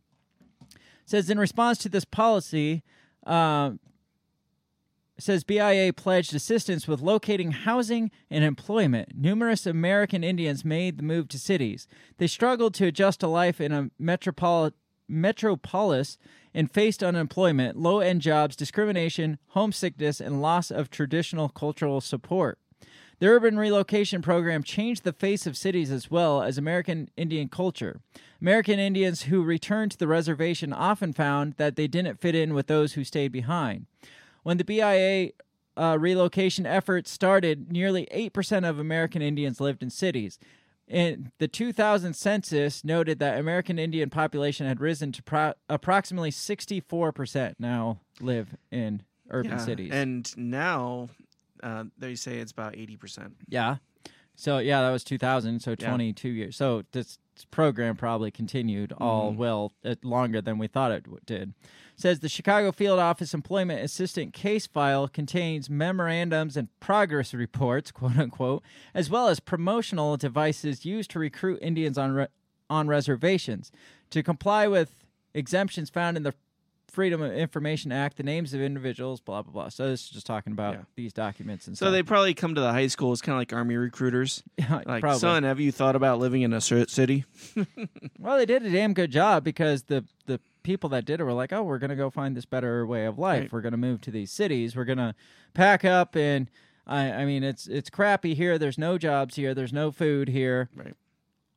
It 0.72 0.80
says 1.04 1.30
in 1.30 1.38
response 1.38 1.78
to 1.78 1.88
this 1.88 2.04
policy. 2.04 2.82
Um, 3.24 3.78
Says 5.18 5.44
BIA 5.44 5.92
pledged 5.94 6.34
assistance 6.34 6.86
with 6.86 7.00
locating 7.00 7.52
housing 7.52 8.10
and 8.30 8.44
employment. 8.44 9.12
Numerous 9.14 9.66
American 9.66 10.22
Indians 10.22 10.64
made 10.64 10.98
the 10.98 11.02
move 11.02 11.28
to 11.28 11.38
cities. 11.38 11.88
They 12.18 12.26
struggled 12.26 12.74
to 12.74 12.86
adjust 12.86 13.20
to 13.20 13.26
life 13.26 13.60
in 13.60 13.72
a 13.72 13.90
metropol- 14.00 14.72
metropolis 15.08 16.18
and 16.52 16.70
faced 16.70 17.02
unemployment, 17.02 17.78
low 17.78 18.00
end 18.00 18.20
jobs, 18.20 18.56
discrimination, 18.56 19.38
homesickness, 19.48 20.20
and 20.20 20.42
loss 20.42 20.70
of 20.70 20.90
traditional 20.90 21.48
cultural 21.48 22.00
support. 22.00 22.58
The 23.18 23.28
urban 23.28 23.58
relocation 23.58 24.20
program 24.20 24.62
changed 24.62 25.04
the 25.04 25.12
face 25.12 25.46
of 25.46 25.56
cities 25.56 25.90
as 25.90 26.10
well 26.10 26.42
as 26.42 26.58
American 26.58 27.08
Indian 27.16 27.48
culture. 27.48 28.00
American 28.42 28.78
Indians 28.78 29.22
who 29.22 29.42
returned 29.42 29.92
to 29.92 29.98
the 29.98 30.06
reservation 30.06 30.74
often 30.74 31.14
found 31.14 31.54
that 31.54 31.76
they 31.76 31.86
didn't 31.86 32.20
fit 32.20 32.34
in 32.34 32.52
with 32.52 32.66
those 32.66 32.92
who 32.92 33.04
stayed 33.04 33.32
behind. 33.32 33.86
When 34.46 34.58
the 34.58 34.64
BIA 34.64 35.30
uh, 35.76 35.98
relocation 35.98 36.66
effort 36.66 37.08
started, 37.08 37.72
nearly 37.72 38.06
8% 38.14 38.64
of 38.64 38.78
American 38.78 39.20
Indians 39.20 39.60
lived 39.60 39.82
in 39.82 39.90
cities. 39.90 40.38
And 40.86 41.32
the 41.40 41.48
2000 41.48 42.14
census 42.14 42.84
noted 42.84 43.18
that 43.18 43.40
American 43.40 43.76
Indian 43.80 44.08
population 44.08 44.64
had 44.68 44.80
risen 44.80 45.10
to 45.10 45.22
pro- 45.24 45.54
approximately 45.68 46.30
64% 46.30 47.54
now 47.58 47.98
live 48.20 48.56
in 48.70 49.02
urban 49.30 49.50
Yeah, 49.50 49.58
cities. 49.58 49.90
And 49.92 50.32
now 50.36 51.08
uh, 51.64 51.86
they 51.98 52.14
say 52.14 52.38
it's 52.38 52.52
about 52.52 52.74
80%. 52.74 53.32
Yeah. 53.48 53.78
So 54.36 54.58
yeah, 54.58 54.82
that 54.82 54.90
was 54.90 55.02
2000. 55.04 55.60
So 55.60 55.74
Yeah. 55.78 55.88
22 55.88 56.28
years. 56.28 56.56
So 56.56 56.84
this 56.92 57.18
program 57.50 57.96
probably 57.96 58.30
continued 58.30 58.92
all 58.92 59.32
Mhm. 59.32 59.36
well 59.36 59.72
uh, 59.84 59.94
longer 60.02 60.40
than 60.40 60.58
we 60.58 60.66
thought 60.68 60.92
it 60.92 61.04
did. 61.26 61.52
Says 61.98 62.20
the 62.20 62.28
Chicago 62.28 62.72
Field 62.72 62.98
Office 62.98 63.32
Employment 63.34 63.80
Assistant 63.82 64.32
case 64.34 64.66
file 64.66 65.08
contains 65.08 65.68
memorandums 65.70 66.56
and 66.56 66.68
progress 66.80 67.32
reports, 67.34 67.90
quote 67.92 68.16
unquote, 68.18 68.62
as 68.94 69.08
well 69.10 69.28
as 69.28 69.40
promotional 69.40 70.16
devices 70.16 70.84
used 70.84 71.10
to 71.12 71.18
recruit 71.18 71.58
Indians 71.62 71.96
on 71.98 72.12
re- 72.12 72.26
on 72.68 72.88
reservations 72.88 73.70
to 74.10 74.22
comply 74.22 74.66
with 74.66 75.04
exemptions 75.34 75.88
found 75.90 76.16
in 76.16 76.22
the 76.22 76.34
Freedom 76.88 77.20
of 77.20 77.32
Information 77.32 77.92
Act, 77.92 78.16
the 78.16 78.22
names 78.22 78.54
of 78.54 78.60
individuals, 78.60 79.20
blah 79.20 79.42
blah 79.42 79.52
blah. 79.52 79.68
So 79.68 79.88
this 79.88 80.04
is 80.04 80.08
just 80.10 80.26
talking 80.26 80.52
about 80.52 80.74
Yeah. 80.74 80.80
these 80.94 81.12
documents 81.12 81.66
and 81.66 81.76
So 81.76 81.86
stuff. 81.86 81.92
they 81.92 82.02
probably 82.02 82.32
come 82.32 82.54
to 82.54 82.60
the 82.60 82.72
high 82.72 82.86
school 82.86 83.12
as 83.12 83.20
kind 83.20 83.34
of 83.34 83.40
like 83.40 83.52
army 83.52 83.76
recruiters. 83.76 84.42
Yeah, 84.58 84.82
Like, 84.86 85.00
probably. 85.00 85.18
son, 85.18 85.42
have 85.42 85.60
you 85.60 85.72
thought 85.72 85.96
about 85.96 86.18
living 86.20 86.42
in 86.42 86.52
a 86.52 86.60
city? 86.60 87.24
Well, 88.18 88.38
they 88.38 88.46
did 88.46 88.64
a 88.64 88.70
damn 88.70 88.94
good 88.94 89.10
job 89.10 89.44
because 89.44 89.84
the 89.84 90.04
the 90.26 90.40
people 90.62 90.88
that 90.90 91.04
did 91.04 91.20
it 91.20 91.24
were 91.24 91.32
like, 91.32 91.52
"Oh, 91.52 91.62
we're 91.62 91.78
gonna 91.78 91.94
go 91.96 92.10
find 92.10 92.36
this 92.36 92.44
better 92.46 92.84
way 92.86 93.04
of 93.06 93.18
life. 93.18 93.42
Right. 93.42 93.52
We're 93.52 93.60
gonna 93.60 93.76
move 93.76 94.00
to 94.02 94.10
these 94.10 94.30
cities. 94.32 94.74
We're 94.74 94.84
gonna 94.84 95.14
pack 95.54 95.84
up 95.84 96.16
and 96.16 96.48
I 96.86 97.12
I 97.12 97.24
mean, 97.24 97.42
it's 97.44 97.66
it's 97.66 97.90
crappy 97.90 98.34
here. 98.34 98.58
There's 98.58 98.78
no 98.78 98.96
jobs 98.98 99.36
here. 99.36 99.54
There's 99.54 99.72
no 99.72 99.90
food 99.92 100.28
here. 100.28 100.70
Right. 100.74 100.94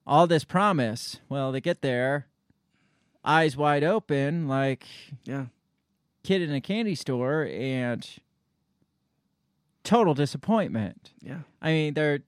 All 0.06 0.26
this 0.28 0.44
promise. 0.44 1.20
Well, 1.30 1.52
they 1.52 1.62
get 1.62 1.82
there, 1.82 2.28
eyes 3.30 3.56
wide 3.56 3.84
open, 3.84 4.48
like 4.48 4.86
Yeah. 5.24 5.46
kid 6.24 6.42
in 6.42 6.52
a 6.54 6.62
candy 6.62 6.96
store, 6.96 7.48
and 7.52 8.08
total 9.84 10.14
disappointment. 10.14 11.12
Yeah. 11.22 11.40
I 11.62 11.72
mean, 11.72 11.94
they're 11.94 12.20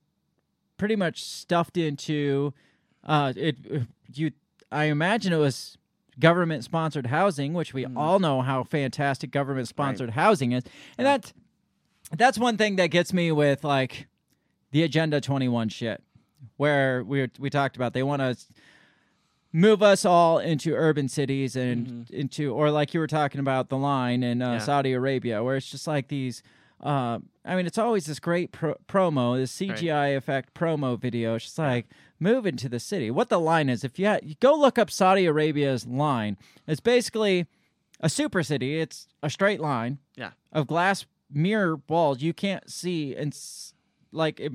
pretty 0.77 0.95
much 0.95 1.23
stuffed 1.23 1.77
into 1.77 2.53
uh 3.03 3.33
it 3.35 3.57
you 4.13 4.31
I 4.71 4.85
imagine 4.85 5.33
it 5.33 5.37
was 5.37 5.77
government 6.19 6.63
sponsored 6.63 7.07
housing, 7.07 7.53
which 7.53 7.73
we 7.73 7.85
all 7.85 8.19
know 8.19 8.41
how 8.41 8.63
fantastic 8.63 9.31
government 9.31 9.67
sponsored 9.67 10.11
housing 10.11 10.51
is. 10.53 10.63
And 10.97 11.05
that's 11.05 11.33
that's 12.15 12.37
one 12.37 12.57
thing 12.57 12.75
that 12.77 12.87
gets 12.87 13.13
me 13.13 13.31
with 13.31 13.63
like 13.63 14.07
the 14.71 14.83
agenda 14.83 15.19
21 15.21 15.69
shit 15.69 16.03
where 16.57 17.03
we 17.03 17.29
we 17.39 17.49
talked 17.49 17.75
about 17.75 17.93
they 17.93 18.03
want 18.03 18.21
to 18.21 18.35
move 19.53 19.83
us 19.83 20.05
all 20.05 20.39
into 20.39 20.73
urban 20.73 21.07
cities 21.09 21.55
and 21.55 22.09
into 22.11 22.53
or 22.53 22.71
like 22.71 22.93
you 22.93 22.99
were 22.99 23.07
talking 23.07 23.39
about 23.39 23.69
the 23.69 23.77
line 23.77 24.23
in 24.23 24.41
uh, 24.41 24.53
Yeah. 24.53 24.57
Saudi 24.59 24.93
Arabia 24.93 25.43
where 25.43 25.55
it's 25.57 25.69
just 25.69 25.87
like 25.87 26.07
these 26.07 26.41
uh, 26.81 27.19
I 27.45 27.55
mean 27.55 27.65
it's 27.67 27.77
always 27.77 28.05
this 28.05 28.19
great 28.19 28.51
pro- 28.51 28.77
promo 28.87 29.35
this 29.37 29.55
CGI 29.55 30.15
effect 30.17 30.53
promo 30.53 30.97
video. 30.99 31.35
It's 31.35 31.45
just 31.45 31.57
like 31.59 31.87
move 32.19 32.45
into 32.45 32.69
the 32.69 32.79
city. 32.79 33.11
What 33.11 33.29
the 33.29 33.39
line 33.39 33.67
is 33.69 33.83
if 33.83 33.99
you, 33.99 34.07
ha- 34.07 34.19
you 34.23 34.35
go 34.39 34.53
look 34.55 34.79
up 34.79 34.89
Saudi 34.89 35.25
Arabia's 35.25 35.85
line 35.85 36.37
it's 36.67 36.79
basically 36.79 37.45
a 37.99 38.09
super 38.09 38.41
city. 38.43 38.79
It's 38.79 39.07
a 39.21 39.29
straight 39.29 39.59
line 39.59 39.99
Yeah. 40.15 40.31
of 40.51 40.65
glass 40.67 41.05
mirror 41.31 41.79
walls. 41.87 42.21
You 42.21 42.33
can't 42.33 42.69
see 42.69 43.15
and 43.15 43.31
s- 43.33 43.73
like 44.11 44.39
it, 44.39 44.51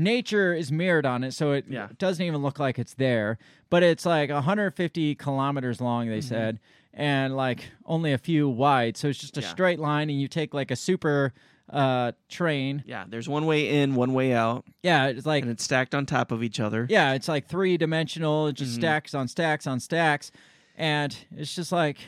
nature 0.00 0.52
is 0.54 0.72
mirrored 0.72 1.06
on 1.06 1.22
it 1.22 1.32
so 1.32 1.52
it 1.52 1.64
Yeah. 1.68 1.88
doesn't 1.98 2.24
even 2.24 2.42
look 2.42 2.58
like 2.58 2.78
it's 2.78 2.94
there 2.94 3.38
but 3.68 3.82
it's 3.82 4.04
like 4.06 4.30
150 4.30 5.14
kilometers 5.14 5.80
long 5.80 6.06
Mm-hmm. 6.06 6.14
they 6.14 6.20
said 6.20 6.58
and 6.94 7.36
like 7.36 7.70
only 7.86 8.12
a 8.12 8.18
few 8.18 8.48
wide 8.48 8.96
so 8.96 9.08
it's 9.08 9.18
just 9.18 9.36
a 9.38 9.42
Yeah. 9.42 9.48
straight 9.48 9.78
line 9.78 10.10
and 10.10 10.20
you 10.20 10.26
take 10.28 10.54
like 10.54 10.70
a 10.70 10.76
super 10.76 11.32
uh 11.68 12.10
train 12.28 12.82
Yeah. 12.84 13.04
There's 13.08 13.28
one 13.28 13.46
way 13.46 13.80
in, 13.82 13.94
one 13.94 14.12
way 14.12 14.32
out, 14.32 14.64
yeah 14.82 15.06
it's 15.06 15.24
like 15.26 15.42
and 15.44 15.52
it's 15.52 15.62
stacked 15.62 15.94
on 15.94 16.04
top 16.06 16.32
of 16.32 16.42
each 16.42 16.58
other. 16.58 16.86
yeah 16.90 17.12
it's 17.12 17.28
like 17.28 17.46
three 17.46 17.76
dimensional 17.76 18.48
it 18.48 18.54
just 18.54 18.72
Mhm. 18.72 18.80
stacks 18.80 19.14
on 19.14 19.28
stacks 19.28 19.66
on 19.68 19.78
stacks 19.78 20.32
and 20.76 21.16
it's 21.36 21.54
just 21.54 21.70
like 21.70 21.98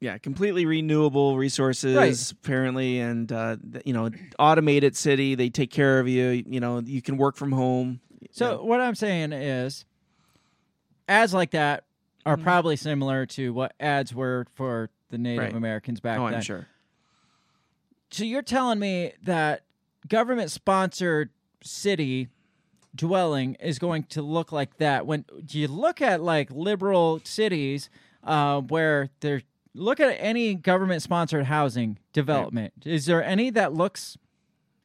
Yeah, 0.00 0.18
completely 0.18 0.66
renewable 0.66 1.38
resources 1.38 2.30
apparently, 2.30 3.00
and 3.00 3.32
uh, 3.32 3.56
you 3.84 3.94
know, 3.94 4.10
automated 4.38 4.94
city. 4.96 5.34
They 5.34 5.48
take 5.48 5.70
care 5.70 6.00
of 6.00 6.06
you. 6.06 6.44
You 6.46 6.60
know, 6.60 6.80
you 6.80 7.00
can 7.00 7.16
work 7.16 7.36
from 7.36 7.52
home. 7.52 8.00
So 8.30 8.62
what 8.62 8.80
I'm 8.80 8.94
saying 8.94 9.32
is, 9.32 9.86
ads 11.08 11.32
like 11.32 11.52
that 11.52 11.84
Mm-hmm. 12.26 12.40
are 12.40 12.42
probably 12.42 12.76
similar 12.76 13.24
to 13.24 13.52
what 13.52 13.72
ads 13.78 14.12
were 14.12 14.46
for 14.54 14.90
the 15.10 15.18
Native 15.18 15.44
Right. 15.44 15.54
Americans 15.54 16.00
back 16.00 16.18
oh, 16.18 16.24
then. 16.24 16.34
I'm 16.34 16.42
sure. 16.42 16.66
So 18.10 18.24
you're 18.24 18.42
telling 18.42 18.80
me 18.80 19.12
that 19.22 19.62
government-sponsored 20.08 21.30
city 21.62 22.28
dwelling 22.96 23.54
is 23.60 23.78
going 23.78 24.04
to 24.04 24.22
look 24.22 24.50
like 24.50 24.78
that 24.78 25.06
when 25.06 25.24
you 25.50 25.68
look 25.68 26.00
at 26.00 26.20
like 26.20 26.50
liberal 26.50 27.20
cities 27.22 27.90
uh, 28.24 28.60
where 28.60 29.10
they're 29.20 29.42
look 29.76 30.00
at 30.00 30.16
any 30.18 30.54
government-sponsored 30.54 31.44
housing 31.46 31.98
development. 32.12 32.72
Is 32.84 33.06
there 33.06 33.22
any 33.22 33.50
that 33.50 33.72
looks 33.72 34.16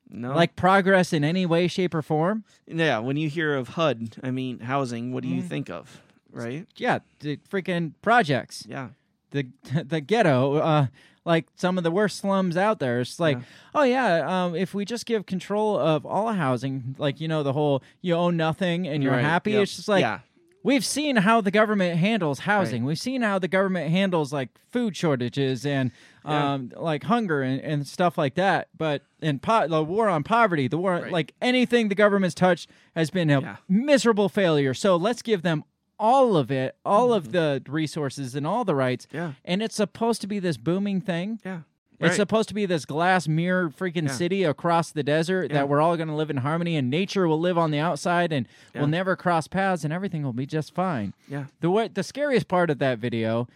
No, 0.10 0.34
like 0.36 0.56
progress 0.56 1.14
in 1.14 1.24
any 1.24 1.46
way, 1.46 1.68
shape, 1.68 1.94
or 1.94 2.02
form? 2.02 2.44
yeah. 2.68 3.00
When 3.00 3.18
you 3.18 3.30
hear 3.30 3.56
of 3.56 3.70
HUD, 3.70 4.18
I 4.24 4.32
mean 4.32 4.60
housing. 4.60 5.14
What 5.14 5.24
do 5.24 5.30
Mm. 5.30 5.36
you 5.36 5.42
think 5.42 5.70
of? 5.70 6.02
Right? 6.32 6.66
Yeah, 6.78 7.00
the 7.20 7.38
freaking 7.50 7.94
projects. 8.02 8.66
Yeah. 8.68 8.90
the 9.32 9.48
the 9.88 10.02
ghetto, 10.02 10.56
uh, 10.58 10.88
like 11.24 11.46
some 11.56 11.78
of 11.78 11.86
the 11.86 11.92
worst 11.92 12.18
slums 12.18 12.58
out 12.58 12.80
there. 12.80 13.00
It's 13.00 13.18
like, 13.20 13.38
Yeah. 13.38 13.44
oh 13.76 13.84
yeah, 13.84 14.44
um, 14.46 14.56
if 14.56 14.74
we 14.74 14.84
just 14.84 15.06
give 15.06 15.26
control 15.26 15.78
of 15.80 16.06
all 16.06 16.34
housing, 16.34 16.96
like 16.98 17.22
you 17.22 17.30
know 17.30 17.42
the 17.44 17.54
whole 17.54 17.82
you 18.02 18.14
own 18.16 18.36
nothing 18.36 18.88
and 18.88 19.02
you're 19.02 19.14
Right, 19.14 19.24
happy. 19.24 19.52
yep, 19.52 19.64
It's 19.64 19.76
just 19.78 19.88
like 19.88 20.02
yeah. 20.02 20.20
We've 20.64 20.86
seen 20.86 21.16
how 21.18 21.42
the 21.42 21.52
government 21.52 22.00
handles 22.00 22.40
housing. 22.40 22.84
We've 22.84 23.00
seen 23.00 23.22
how 23.22 23.40
the 23.40 23.48
government 23.48 23.90
handles 23.92 24.32
like 24.32 24.50
food 24.72 24.96
shortages 24.96 25.66
and 25.66 25.92
Yeah. 26.26 26.54
um, 26.54 26.72
like 26.76 27.04
hunger 27.04 27.42
and, 27.42 27.60
and 27.62 27.88
stuff 27.88 28.18
like 28.18 28.36
that. 28.36 28.68
But 28.78 29.04
in 29.22 29.40
po- 29.40 29.68
the 29.68 29.84
war 29.84 30.08
on 30.10 30.24
poverty, 30.24 30.68
the 30.68 30.78
war 30.78 30.94
Right. 31.02 31.12
like 31.12 31.34
anything 31.42 31.90
the 31.90 31.96
government's 31.96 32.36
touched 32.36 32.70
has 32.96 33.10
been 33.10 33.30
a 33.30 33.42
Yeah. 33.42 33.56
miserable 33.68 34.30
failure. 34.30 34.74
So 34.74 34.96
let's 34.96 35.22
give 35.22 35.42
them 35.42 35.64
all 36.00 36.36
of 36.36 36.50
it, 36.52 36.76
all 36.84 37.14
of 37.14 37.32
the 37.32 37.62
resources 37.68 38.36
and 38.36 38.46
all 38.48 38.66
the 38.66 38.76
rights. 38.76 39.06
Mm-hmm. 39.08 39.18
Yeah. 39.18 39.32
And 39.46 39.62
it's 39.62 39.76
supposed 39.76 40.22
to 40.22 40.28
be 40.28 40.40
this 40.40 40.58
booming 40.58 41.02
thing. 41.02 41.40
Yeah. 41.46 41.60
It's 42.08 42.16
supposed 42.16 42.50
to 42.50 42.56
be 42.56 42.66
this 42.66 42.86
glass 42.86 43.28
mirror 43.28 43.70
freaking 43.70 44.08
Yeah. 44.08 44.14
city 44.14 44.44
across 44.44 44.92
the 44.92 45.04
desert 45.04 45.52
Yeah. 45.52 45.58
that 45.60 45.70
we're 45.70 45.82
all 45.82 45.96
going 45.98 46.10
to 46.10 46.16
live 46.16 46.30
in 46.30 46.38
harmony 46.38 46.76
and 46.76 46.90
nature 46.90 47.28
will 47.28 47.40
live 47.40 47.58
on 47.58 47.72
the 47.72 47.80
outside 47.80 48.32
and 48.34 48.48
Yeah. 48.74 48.82
we'll 48.82 48.90
never 48.90 49.16
cross 49.16 49.48
paths 49.48 49.84
and 49.84 49.94
everything 49.94 50.24
will 50.24 50.34
be 50.34 50.46
just 50.46 50.74
fine. 50.74 51.14
Yeah. 51.28 51.46
The 51.60 51.70
way, 51.70 51.88
the 51.88 52.04
scariest 52.04 52.48
part 52.48 52.70
of 52.70 52.80
that 52.80 53.00
video 53.00 53.48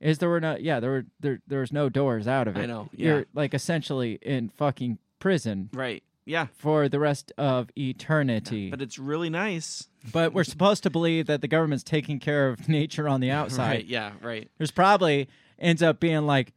is 0.00 0.18
there 0.18 0.28
were 0.28 0.40
no 0.40 0.56
yeah, 0.60 0.78
there 0.80 0.90
were 0.90 1.06
there 1.18 1.40
there 1.48 1.60
was 1.60 1.72
no 1.72 1.88
doors 1.88 2.28
out 2.28 2.46
of 2.46 2.56
it. 2.56 2.60
I 2.62 2.66
know, 2.66 2.88
You're 2.94 3.18
yeah. 3.20 3.24
like 3.34 3.52
essentially 3.54 4.18
in 4.22 4.48
fucking 4.50 4.98
prison 5.18 5.70
Right. 5.72 6.04
Yeah. 6.24 6.46
for 6.56 6.88
the 6.88 7.00
rest 7.00 7.32
of 7.36 7.70
eternity. 7.76 8.70
But 8.70 8.80
it's 8.82 8.98
really 8.98 9.30
nice. 9.30 9.88
But 10.12 10.32
we're 10.32 10.44
supposed 10.44 10.82
to 10.84 10.90
believe 10.90 11.26
that 11.26 11.40
the 11.40 11.48
government's 11.48 11.82
taking 11.82 12.20
care 12.20 12.48
of 12.48 12.68
nature 12.68 13.08
on 13.08 13.20
the 13.20 13.30
outside. 13.40 13.68
Right. 13.70 13.84
Yeah. 13.86 14.12
Right. 14.22 14.48
There's 14.58 14.70
probably 14.70 15.28
ends 15.58 15.82
up 15.82 15.98
being 15.98 16.26
like 16.26 16.52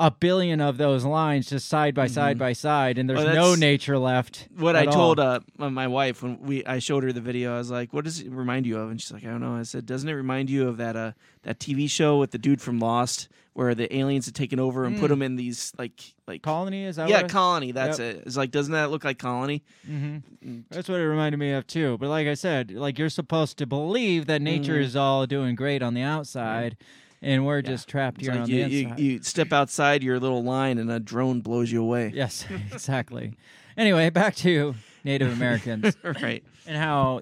a 0.00 0.10
billion 0.10 0.60
of 0.62 0.78
those 0.78 1.04
lines 1.04 1.48
just 1.50 1.68
side 1.68 1.94
by 1.94 2.06
side 2.06 2.38
by 2.38 2.52
side, 2.54 2.96
and 2.98 3.08
there's 3.08 3.22
Well, 3.22 3.34
no 3.34 3.54
nature 3.54 3.98
left. 3.98 4.48
what 4.56 4.74
I 4.74 4.86
all. 4.86 4.92
told 4.92 5.20
uh, 5.20 5.40
my- 5.58 5.86
wife 5.86 6.22
when 6.22 6.40
we 6.40 6.64
I 6.64 6.78
showed 6.78 7.04
her 7.04 7.12
the 7.12 7.20
video, 7.20 7.54
I 7.54 7.58
was 7.58 7.70
like, 7.70 7.92
"What 7.92 8.04
does 8.04 8.20
it 8.20 8.30
remind 8.32 8.66
you 8.66 8.78
of?" 8.78 8.90
And 8.90 9.00
she's 9.00 9.12
like, 9.12 9.24
"I 9.24 9.28
don't 9.28 9.40
know." 9.42 9.54
I 9.56 9.62
said, 9.62 9.84
"Doesn't 9.86 10.08
it 10.08 10.14
remind 10.14 10.48
you 10.50 10.66
of 10.68 10.78
that 10.78 10.96
uh 10.96 11.12
that 11.42 11.58
TV 11.60 11.88
show 11.88 12.18
with 12.18 12.30
the 12.32 12.38
dude 12.38 12.60
from 12.62 12.78
Lost, 12.80 13.28
where 13.52 13.74
the 13.74 13.94
aliens 13.94 14.24
had 14.26 14.34
taken 14.34 14.58
over 14.58 14.84
and 14.84 14.98
put 14.98 15.08
them 15.08 15.20
in 15.22 15.36
these 15.36 15.72
like 15.78 16.00
like 16.26 16.40
colony. 16.42 16.84
Is 16.84 16.96
that 16.96 17.08
yeah 17.10 17.22
colony? 17.24 17.72
That's 17.72 17.98
Yep. 17.98 18.16
it. 18.16 18.22
It's 18.26 18.36
like, 18.38 18.50
doesn't 18.50 18.72
that 18.72 18.90
look 18.90 19.04
like 19.04 19.18
colony? 19.18 19.62
Mhm. 19.88 20.22
That's 20.70 20.88
what 20.88 20.98
it 20.98 21.06
reminded 21.06 21.36
me 21.38 21.52
of 21.52 21.66
too. 21.66 21.98
But 21.98 22.08
like 22.08 22.26
I 22.26 22.34
said, 22.34 22.70
like 22.70 22.98
you're 22.98 23.10
supposed 23.10 23.58
to 23.58 23.66
believe 23.66 24.26
that 24.26 24.40
nature 24.40 24.78
Mhm. 24.78 24.84
is 24.84 24.96
all 24.96 25.26
doing 25.26 25.54
great 25.56 25.82
on 25.82 25.92
the 25.94 26.02
outside, 26.02 26.76
and 27.22 27.44
we're 27.46 27.62
just 27.62 27.88
trapped 27.88 28.20
here 28.20 28.32
like 28.32 28.40
on 28.42 28.48
you, 28.48 28.64
the 28.64 28.82
inside. 28.84 29.00
you 29.00 29.22
step 29.22 29.52
outside 29.52 30.02
your 30.02 30.18
little 30.18 30.42
line 30.42 30.78
and 30.78 30.90
a 30.90 31.00
drone 31.00 31.40
blows 31.40 31.70
you 31.70 31.82
away. 31.82 32.12
Yes, 32.14 32.44
exactly. 32.72 33.36
anyway, 33.76 34.10
back 34.10 34.34
to 34.36 34.74
Native 35.04 35.32
Americans 35.32 35.96
right. 36.02 36.42
and 36.66 36.76
how, 36.76 37.20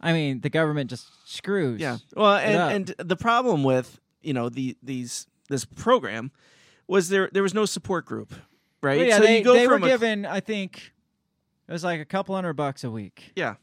I 0.00 0.12
mean, 0.12 0.40
the 0.40 0.50
government 0.50 0.90
just 0.90 1.06
screws. 1.26 1.80
Yeah. 1.80 1.98
Well, 2.16 2.36
and, 2.36 2.88
and 2.98 3.08
the 3.08 3.16
problem 3.16 3.64
with 3.64 4.00
you 4.22 4.32
know 4.32 4.48
the 4.48 4.76
these 4.82 5.26
this 5.48 5.64
program 5.64 6.30
was 6.86 7.08
there 7.08 7.28
there 7.32 7.42
was 7.42 7.54
no 7.54 7.64
support 7.66 8.04
group, 8.06 8.32
right? 8.82 8.98
But 8.98 9.06
yeah, 9.06 9.16
so 9.16 9.22
they, 9.22 9.38
you 9.38 9.44
go 9.44 9.54
they 9.54 9.66
were 9.66 9.74
from 9.74 9.84
a- 9.84 9.88
given, 9.88 10.26
I 10.26 10.40
think, 10.40 10.92
it 11.68 11.72
was 11.72 11.84
like 11.84 12.00
a 12.00 12.04
couple 12.04 12.34
hundred 12.34 12.54
bucks 12.54 12.84
a 12.84 12.90
week. 12.90 13.32
Yeah. 13.36 13.54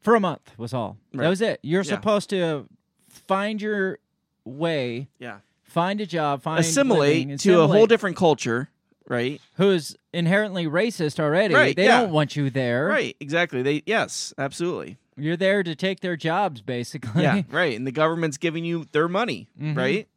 For 0.00 0.14
a 0.14 0.20
month 0.20 0.52
was 0.56 0.72
all. 0.72 0.96
Right. 1.12 1.24
That 1.24 1.28
was 1.28 1.40
it. 1.42 1.60
You're 1.62 1.82
Yeah. 1.82 1.90
supposed 1.94 2.30
to 2.30 2.66
find 3.10 3.60
your 3.60 3.98
way. 4.44 5.08
Yeah. 5.18 5.38
Find 5.64 6.00
a 6.00 6.06
job. 6.06 6.42
Find 6.42 6.58
assimilate 6.60 7.26
living, 7.28 7.38
to 7.38 7.60
a 7.60 7.66
whole 7.68 7.86
different 7.86 8.16
culture, 8.16 8.68
right? 9.08 9.40
Who's 9.54 9.96
inherently 10.12 10.66
racist 10.66 11.20
already. 11.20 11.54
Right, 11.54 11.76
They 11.76 11.84
yeah. 11.84 12.00
don't 12.00 12.10
want 12.12 12.34
you 12.36 12.50
there. 12.50 12.86
Right. 12.86 13.16
Exactly. 13.20 13.62
They 13.62 13.82
yes, 13.86 14.34
absolutely. 14.36 14.96
You're 15.16 15.36
there 15.36 15.62
to 15.62 15.74
take 15.74 16.00
their 16.00 16.16
jobs, 16.16 16.60
basically. 16.62 17.22
Yeah. 17.22 17.42
Right. 17.50 17.76
And 17.76 17.86
the 17.86 17.92
government's 17.92 18.36
giving 18.38 18.64
you 18.64 18.86
their 18.92 19.06
money, 19.08 19.48
Mhm. 19.60 19.76
right? 19.76 20.08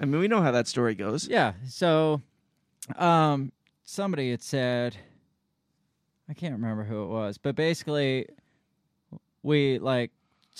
I 0.00 0.06
mean, 0.06 0.18
we 0.20 0.28
know 0.28 0.40
how 0.40 0.50
that 0.50 0.66
story 0.66 0.94
goes. 0.94 1.28
Yeah. 1.28 1.52
So, 1.68 2.22
um, 2.96 3.52
somebody 3.84 4.30
had 4.30 4.42
said, 4.42 4.96
I 6.28 6.32
can't 6.32 6.52
remember 6.54 6.84
who 6.84 7.02
it 7.04 7.08
was, 7.08 7.38
but 7.38 7.54
basically, 7.54 8.26
we 9.42 9.78
like 9.78 10.10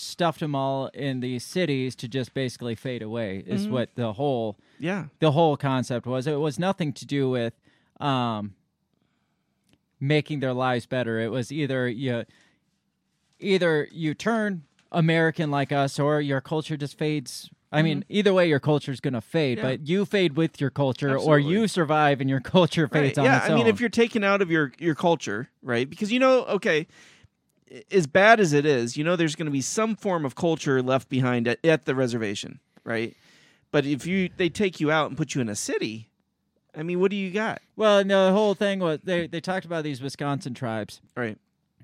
stuffed 0.01 0.41
them 0.41 0.55
all 0.55 0.87
in 0.89 1.21
these 1.21 1.45
cities 1.45 1.95
to 1.97 2.09
just 2.09 2.33
basically 2.35 2.75
fade 2.75 3.03
away. 3.03 3.45
Is 3.47 3.67
Mhm. 3.67 3.71
what 3.71 3.95
the 3.95 4.13
whole 4.15 4.57
Yeah. 4.79 5.07
the 5.19 5.33
whole 5.33 5.57
concept 5.57 6.07
was. 6.07 6.27
It 6.27 6.41
was 6.41 6.59
nothing 6.59 6.93
to 6.95 7.07
do 7.07 7.29
with 7.31 7.55
um 8.01 8.55
making 10.01 10.41
their 10.41 10.55
lives 10.55 10.87
better. 10.87 11.21
It 11.21 11.31
was 11.31 11.53
either 11.53 11.89
you 11.89 12.25
either 13.39 13.89
you 13.93 14.15
turn 14.15 14.63
American 14.93 15.51
like 15.51 15.73
us 15.73 15.99
or 15.99 16.21
your 16.21 16.41
culture 16.41 16.77
just 16.77 16.97
fades. 16.99 17.51
I 17.73 17.83
mean, 17.83 18.05
either 18.09 18.35
way, 18.35 18.49
your 18.49 18.59
culture 18.59 18.91
is 18.91 18.99
going 19.01 19.15
to 19.15 19.21
fade, 19.21 19.59
Mm-hmm. 19.59 19.67
Yeah. 19.67 19.77
but 19.77 19.87
you 19.89 20.05
fade 20.05 20.37
with 20.37 20.61
your 20.61 20.71
culture, 20.71 21.17
or 21.17 21.39
you 21.39 21.69
survive 21.69 22.21
and 22.21 22.29
your 22.29 22.41
culture 22.57 22.89
fades 22.89 23.17
Right. 23.17 23.19
on 23.19 23.25
yeah, 23.27 23.37
its 23.43 23.49
I 23.51 23.55
mean, 23.55 23.69
if 23.69 23.79
you're 23.79 23.89
taken 23.89 24.25
out 24.25 24.43
of 24.43 24.51
your 24.51 24.73
your 24.81 24.97
culture, 24.97 25.51
right? 25.63 25.89
Because 25.89 26.11
you 26.11 26.19
know, 26.19 26.45
okay, 26.47 26.89
as 27.93 28.07
bad 28.07 28.41
as 28.41 28.53
it 28.53 28.67
is, 28.67 28.97
you 28.97 29.05
know, 29.05 29.17
there's 29.17 29.37
going 29.37 29.47
to 29.47 29.53
be 29.53 29.61
some 29.61 29.95
form 29.97 30.25
of 30.25 30.35
culture 30.35 30.83
left 30.83 31.09
behind 31.09 31.47
at, 31.49 31.65
at 31.65 31.85
the 31.85 31.95
reservation, 31.95 32.59
right? 32.85 33.17
But 33.71 33.87
if 33.87 34.07
you 34.07 34.29
they 34.37 34.49
take 34.49 34.81
you 34.81 34.91
out 34.91 35.09
and 35.09 35.17
put 35.17 35.35
you 35.35 35.41
in 35.41 35.49
a 35.49 35.55
city, 35.57 36.09
I 36.77 36.83
mean, 36.83 36.99
what 37.01 37.11
do 37.11 37.17
you 37.17 37.31
got? 37.31 37.61
well, 37.77 37.99
and 37.99 38.11
the 38.11 38.33
whole 38.33 38.55
thing 38.55 38.81
was 38.81 39.01
they 39.05 39.27
they 39.27 39.41
talked 39.41 39.65
about 39.67 39.85
these 39.85 40.01
Wisconsin 40.03 40.55
tribes. 40.55 41.01
Right. 41.17 41.39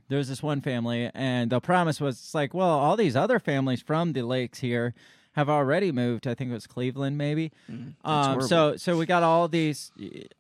there 0.09 0.19
was 0.19 0.29
this 0.29 0.43
one 0.43 0.61
family, 0.61 1.11
and 1.15 1.51
the 1.51 1.61
promise 1.61 2.01
was 2.01 2.17
it's 2.17 2.35
like, 2.35 2.53
well, 2.55 2.69
all 2.71 2.97
these 2.97 3.15
other 3.17 3.39
families 3.39 3.83
from 3.83 4.13
the 4.13 4.23
lakes 4.23 4.59
here 4.61 4.95
have 5.33 5.49
already 5.51 5.93
moved. 5.93 6.27
I 6.27 6.35
think 6.35 6.51
it 6.51 6.55
was 6.55 6.67
Cleveland, 6.67 7.19
maybe. 7.19 7.53
Mm, 7.71 7.93
um, 8.05 8.41
so, 8.43 8.77
so 8.77 8.97
we 8.97 9.05
got 9.07 9.23
all 9.23 9.49
these. 9.49 9.93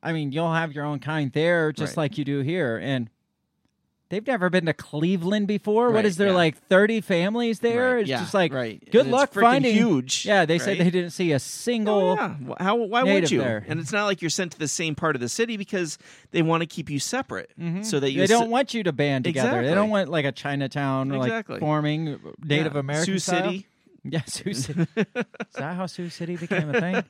I 0.02 0.12
mean, 0.12 0.32
you'll 0.32 0.52
have 0.54 0.72
your 0.72 0.84
own 0.86 0.98
kind 1.00 1.30
there, 1.32 1.70
just 1.70 1.92
Right. 1.96 2.04
like 2.04 2.18
you 2.18 2.24
do 2.24 2.40
here, 2.40 2.78
and. 2.78 3.10
They've 4.08 4.26
never 4.26 4.48
been 4.50 4.66
to 4.66 4.72
Cleveland 4.72 5.48
before. 5.48 5.86
what 5.88 5.96
Right, 5.96 6.04
is 6.04 6.16
there 6.16 6.28
yeah. 6.28 6.34
like 6.34 6.56
thirty 6.68 7.00
families 7.00 7.58
there? 7.58 7.94
Right, 7.94 8.00
It's 8.02 8.08
yeah, 8.08 8.20
just 8.20 8.34
like 8.34 8.52
right. 8.52 8.80
good 8.92 9.02
And 9.02 9.10
luck 9.10 9.32
finding 9.32 9.74
huge, 9.74 10.24
Yeah, 10.24 10.44
they 10.44 10.60
said 10.60 10.78
they 10.78 10.90
didn't 10.90 11.10
see 11.10 11.32
a 11.32 11.40
single. 11.40 11.94
Oh, 11.98 12.14
yeah. 12.14 12.54
How? 12.60 12.76
Why 12.76 13.02
would 13.02 13.30
you? 13.30 13.40
there. 13.40 13.64
And 13.66 13.80
it's 13.80 13.90
not 13.92 14.04
like 14.04 14.22
you're 14.22 14.30
sent 14.30 14.52
to 14.52 14.58
the 14.58 14.68
same 14.68 14.94
part 14.94 15.16
of 15.16 15.20
the 15.20 15.28
city 15.28 15.56
because 15.56 15.98
they 16.30 16.42
want 16.42 16.60
to 16.62 16.66
keep 16.66 16.88
you 16.88 17.00
separate, 17.00 17.50
mm-hmm. 17.58 17.82
so 17.82 17.98
that 17.98 18.12
you 18.12 18.20
they 18.20 18.26
don't 18.28 18.50
want 18.50 18.74
you 18.74 18.84
to 18.84 18.92
band 18.92 19.24
together. 19.24 19.62
They 19.64 19.74
don't 19.74 19.90
want 19.90 20.08
like 20.08 20.24
a 20.24 20.32
Chinatown 20.32 21.10
or 21.10 21.18
like 21.18 21.26
Exactly. 21.28 21.58
forming 21.58 22.20
Native. 22.44 22.76
American 22.76 23.04
Sioux 23.06 23.18
style. 23.18 23.50
City. 23.50 23.66
Yeah, 24.12 24.22
Sioux 24.26 24.52
City. 24.54 24.86
Is 24.96 25.06
that 25.56 25.74
how 25.76 25.86
Sioux 25.86 26.08
City 26.10 26.36
became 26.36 26.74
a 26.74 26.80
thing? 26.80 27.02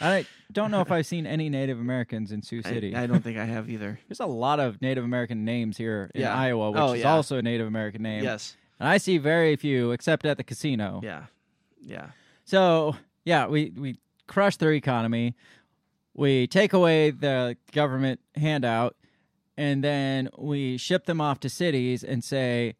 I 0.00 0.26
don't 0.52 0.70
know 0.70 0.80
if 0.80 0.90
I've 0.90 1.06
seen 1.06 1.26
any 1.26 1.48
Native 1.48 1.78
Americans 1.80 2.32
in 2.32 2.42
Sioux 2.42 2.62
I- 2.64 2.68
City. 2.68 2.94
I, 2.94 3.06
don't 3.06 3.22
think 3.22 3.38
I 3.38 3.44
have 3.44 3.70
either. 3.70 3.98
There's 4.08 4.20
a 4.20 4.26
lot 4.26 4.60
of 4.60 4.80
Native 4.82 5.04
American 5.04 5.44
names 5.44 5.76
here 5.76 6.10
in 6.14 6.22
Yeah. 6.22 6.34
Iowa, 6.36 6.70
which 6.70 6.80
Oh, 6.80 6.92
is 6.92 7.00
yeah. 7.02 7.12
also 7.14 7.38
a 7.38 7.42
Native 7.42 7.66
American 7.66 8.02
name. 8.02 8.24
Yes. 8.24 8.56
And 8.80 8.88
I 8.88 8.98
see 8.98 9.18
very 9.18 9.56
few, 9.56 9.92
except 9.92 10.26
at 10.26 10.36
the 10.36 10.44
casino. 10.44 11.00
Yeah. 11.02 11.24
Yeah. 11.80 12.08
So 12.44 12.96
yeah, 13.24 13.46
we 13.46 13.72
we 13.76 13.98
crush 14.26 14.56
their 14.56 14.72
economy. 14.72 15.34
We 16.14 16.46
take 16.46 16.72
away 16.72 17.10
the 17.10 17.56
government 17.72 18.20
handout, 18.36 18.96
and 19.56 19.82
then 19.82 20.28
we 20.38 20.76
ship 20.76 21.06
them 21.06 21.20
off 21.20 21.40
to 21.40 21.48
cities 21.48 22.04
and 22.04 22.22
say, 22.22 22.74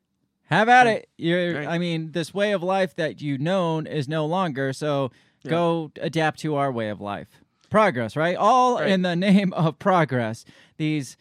"Have 0.46 0.68
at 0.68 0.86
it." 0.86 1.08
You're, 1.16 1.54
Right. 1.54 1.68
I 1.68 1.78
mean, 1.78 2.12
this 2.12 2.32
way 2.34 2.52
of 2.52 2.62
life 2.62 2.94
that 2.96 3.20
you 3.20 3.38
known 3.38 3.86
is 3.86 4.08
no 4.08 4.26
longer. 4.26 4.72
So 4.72 5.10
go 5.46 5.90
adapt 6.00 6.40
to 6.40 6.54
our 6.56 6.72
way 6.72 6.88
of 6.88 7.00
life. 7.00 7.28
Progress, 7.70 8.16
right? 8.16 8.36
All 8.36 8.78
Right. 8.78 8.90
in 8.90 9.02
the 9.02 9.16
name 9.30 9.52
of 9.52 9.78
progress. 9.78 10.44
These, 10.76 11.16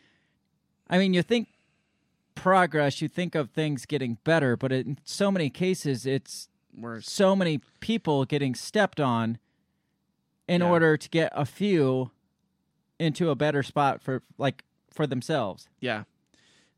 I 0.90 0.98
mean, 0.98 1.14
you 1.14 1.22
think 1.24 1.50
progress, 2.36 3.02
you 3.02 3.08
think 3.08 3.36
of 3.36 3.50
things 3.52 3.86
getting 3.86 4.18
better, 4.24 4.56
but 4.56 4.72
in 4.72 4.98
so 5.04 5.30
many 5.32 5.50
cases, 5.50 6.06
it's 6.06 6.48
Worse. 6.78 7.10
so 7.10 7.36
many 7.36 7.60
people 7.80 8.26
getting 8.26 8.56
stepped 8.56 9.00
on 9.00 9.38
in 10.48 10.62
Yeah. 10.62 10.70
order 10.70 10.98
to 10.98 11.10
get 11.10 11.32
a 11.36 11.45
few 11.45 12.12
into 13.00 13.30
a 13.30 13.36
better 13.36 13.62
spot 13.64 14.02
for 14.02 14.22
like 14.38 14.64
for 14.91 15.06
themselves. 15.08 15.68
Yeah. 15.80 16.04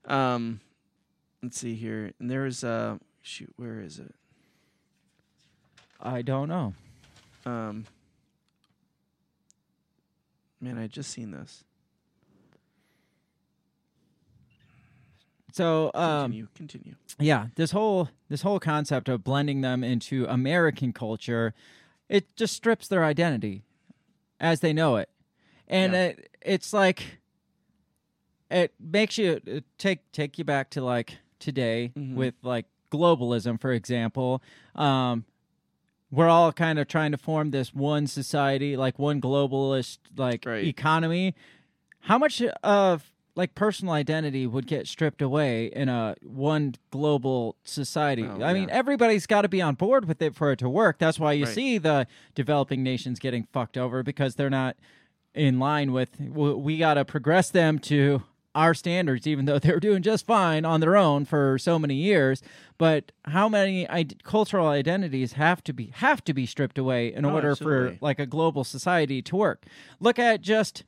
Um, 0.05 0.61
let's 1.45 1.59
see 1.59 1.75
here. 1.75 2.11
And 2.19 2.29
there's 2.29 2.63
a 2.63 2.99
shoot, 3.21 3.53
where 3.55 3.79
is 3.79 3.99
it? 3.99 4.13
I 6.01 6.21
don't 6.21 6.49
know. 6.49 6.73
Um, 7.45 7.85
man, 10.59 10.77
I 10.77 10.87
just 10.87 11.11
seen 11.11 11.31
this. 11.31 11.63
So 15.53 15.89
um 15.93 16.23
Continue. 16.31 16.47
Continue. 16.55 16.95
yeah, 17.17 17.47
this 17.55 17.71
whole 17.71 18.09
this 18.27 18.41
whole 18.41 18.59
concept 18.59 19.07
of 19.07 19.23
blending 19.23 19.61
them 19.61 19.83
into 19.85 20.25
American 20.25 20.91
culture, 20.91 21.53
it 22.09 22.35
just 22.35 22.53
strips 22.55 22.87
their 22.89 23.05
identity 23.05 23.63
as 24.39 24.59
they 24.59 24.73
know 24.73 24.97
it. 24.97 25.09
And 25.67 25.93
Yeah. 25.93 26.03
it, 26.07 26.29
it's 26.41 26.73
like 26.73 27.19
it 28.51 28.73
makes 28.79 29.17
you 29.17 29.39
it 29.45 29.63
take 29.77 30.11
take 30.11 30.37
you 30.37 30.43
back 30.43 30.69
to 30.71 30.81
like 30.83 31.19
today 31.45 31.91
Mhm. 31.95 32.15
with 32.15 32.33
like 32.43 32.65
globalism 32.91 33.59
for 33.61 33.71
example. 33.71 34.41
Um 34.75 35.23
we're 36.11 36.29
all 36.29 36.51
kind 36.53 36.79
of 36.79 36.87
trying 36.87 37.11
to 37.11 37.17
form 37.17 37.51
this 37.51 37.73
one 37.73 38.07
society, 38.07 38.77
like 38.77 38.97
one 38.99 39.19
globalist 39.21 39.97
like 40.15 40.45
Right. 40.45 40.63
economy. 40.65 41.35
How 42.01 42.17
much 42.17 42.41
of 42.41 43.11
like 43.35 43.53
personal 43.53 43.93
identity 43.93 44.47
would 44.47 44.65
get 44.65 44.87
stripped 44.87 45.21
away 45.21 45.65
in 45.65 45.89
a 45.89 46.15
one 46.23 46.75
global 46.91 47.55
society? 47.65 48.23
Oh, 48.23 48.41
I 48.43 48.53
mean, 48.53 48.69
everybody's 48.69 49.25
got 49.27 49.41
to 49.41 49.49
be 49.49 49.61
on 49.61 49.75
board 49.75 50.05
with 50.07 50.21
it 50.21 50.33
for 50.35 50.51
it 50.53 50.59
to 50.59 50.69
work. 50.69 50.99
That's 50.99 51.19
why 51.19 51.33
you 51.33 51.43
Right. 51.45 51.53
see 51.53 51.77
the 51.77 52.07
developing 52.33 52.81
nations 52.81 53.19
getting 53.19 53.43
fucked 53.51 53.77
over 53.77 54.03
because 54.03 54.35
they're 54.35 54.49
not 54.49 54.77
in 55.33 55.59
line 55.59 55.91
with. 55.91 56.17
We 56.19 56.77
got 56.77 56.93
to 56.93 57.03
progress 57.03 57.49
them 57.49 57.77
to 57.79 58.23
our 58.55 58.73
standards, 58.73 59.27
even 59.27 59.45
though 59.45 59.59
they're 59.65 59.79
doing 59.79 60.01
just 60.01 60.25
fine 60.25 60.65
on 60.65 60.79
their 60.79 60.95
own 60.97 61.25
for 61.25 61.57
so 61.59 61.77
many 61.77 61.93
years. 61.95 62.41
But 62.79 63.11
how 63.25 63.47
many 63.47 63.87
id- 63.89 64.23
cultural 64.23 64.67
identities 64.67 65.33
have 65.33 65.63
to 65.65 65.73
be 65.73 65.91
have 65.95 66.23
to 66.23 66.33
be 66.33 66.45
stripped 66.47 66.77
away 66.79 67.13
in 67.13 67.25
Oh, 67.25 67.33
order 67.35 67.51
absolutely. 67.51 67.97
for 67.97 68.03
like 68.05 68.17
a 68.19 68.25
global 68.25 68.63
society 68.63 69.21
to 69.21 69.35
work? 69.35 69.65
Look 69.99 70.17
at 70.17 70.41
just 70.41 70.83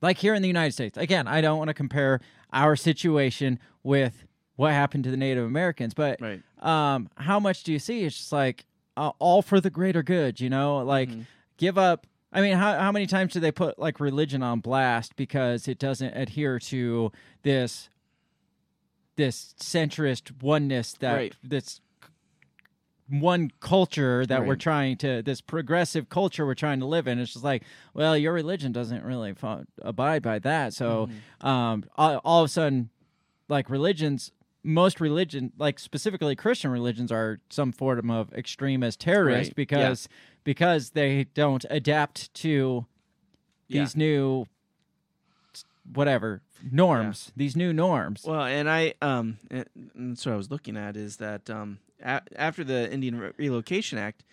like 0.00 0.18
here 0.18 0.34
in 0.34 0.42
the 0.42 0.48
United 0.48 0.72
States. 0.72 0.96
Again, 0.96 1.26
I 1.26 1.40
don't 1.40 1.58
want 1.58 1.68
to 1.68 1.74
compare 1.74 2.20
our 2.52 2.76
situation 2.76 3.58
with 3.82 4.24
what 4.56 4.72
happened 4.72 5.04
to 5.04 5.10
the 5.10 5.16
Native 5.16 5.44
Americans, 5.44 5.94
but 5.94 6.20
Right. 6.20 6.42
um, 6.60 7.08
how 7.16 7.38
much 7.40 7.62
do 7.64 7.72
you 7.72 7.78
see? 7.78 8.04
It's 8.04 8.16
just 8.16 8.32
like 8.32 8.64
uh, 8.96 9.12
all 9.18 9.42
for 9.42 9.60
the 9.60 9.70
greater 9.70 10.02
good, 10.02 10.40
you 10.40 10.50
know, 10.50 10.78
like 10.78 11.08
Mm-hmm. 11.08 11.20
give 11.56 11.78
up 11.78 12.06
I 12.32 12.40
mean, 12.42 12.56
how 12.56 12.78
how 12.78 12.92
many 12.92 13.06
times 13.06 13.32
do 13.32 13.40
they 13.40 13.52
put 13.52 13.78
like 13.78 14.00
religion 14.00 14.42
on 14.42 14.60
blast 14.60 15.16
because 15.16 15.66
it 15.68 15.78
doesn't 15.78 16.14
adhere 16.16 16.58
to 16.60 17.10
this 17.42 17.88
this 19.16 19.54
centrist 19.60 20.42
oneness 20.42 20.92
that 21.00 21.14
Right. 21.14 21.34
this 21.42 21.80
one 23.10 23.50
culture 23.60 24.26
that 24.26 24.44
we're 24.44 24.54
trying 24.56 24.96
to 24.98 25.22
this 25.22 25.40
progressive 25.40 26.10
culture 26.10 26.44
we're 26.44 26.54
trying 26.54 26.80
to 26.80 26.86
live 26.86 27.06
in? 27.08 27.18
It's 27.18 27.32
just 27.32 27.44
like 27.44 27.62
well 27.94 28.16
your 28.16 28.32
religion 28.34 28.70
doesn't 28.72 29.02
really 29.02 29.34
abide 29.82 30.22
by 30.22 30.38
that. 30.40 30.74
So 30.74 31.08
Mm-hmm. 31.40 31.46
um 31.46 31.84
all, 31.96 32.16
all 32.24 32.42
of 32.42 32.46
a 32.46 32.48
sudden 32.52 32.90
like 33.48 33.70
religions 33.70 34.30
most 34.62 35.00
religion 35.00 35.52
like 35.56 35.78
specifically 35.78 36.36
christian 36.36 36.70
religions 36.70 37.10
are 37.10 37.40
some 37.48 37.72
form 37.72 38.10
of 38.10 38.30
extremist 38.34 39.00
terrorist 39.00 39.50
Right, 39.50 39.56
because 39.56 40.08
because 40.48 40.92
they 40.92 41.24
don't 41.34 41.66
adapt 41.68 42.32
to 42.32 42.86
Yeah. 43.68 43.82
these 43.82 43.94
new 43.94 44.46
whatever 45.92 46.40
norms 46.72 47.32
these 47.36 47.54
new 47.54 47.70
norms 47.72 48.24
Well, 48.24 48.44
and 48.44 48.68
I 48.68 48.94
um, 49.02 49.36
and 49.50 49.66
that's 49.94 50.24
what 50.24 50.32
I 50.32 50.36
was 50.36 50.50
looking 50.50 50.76
at 50.78 50.96
is 50.96 51.18
that 51.18 51.50
um, 51.50 51.80
a- 52.02 52.22
after 52.34 52.64
the 52.64 52.90
Indian 52.90 53.18
Re- 53.18 53.32
Relocation 53.36 53.98
Act, 53.98 54.24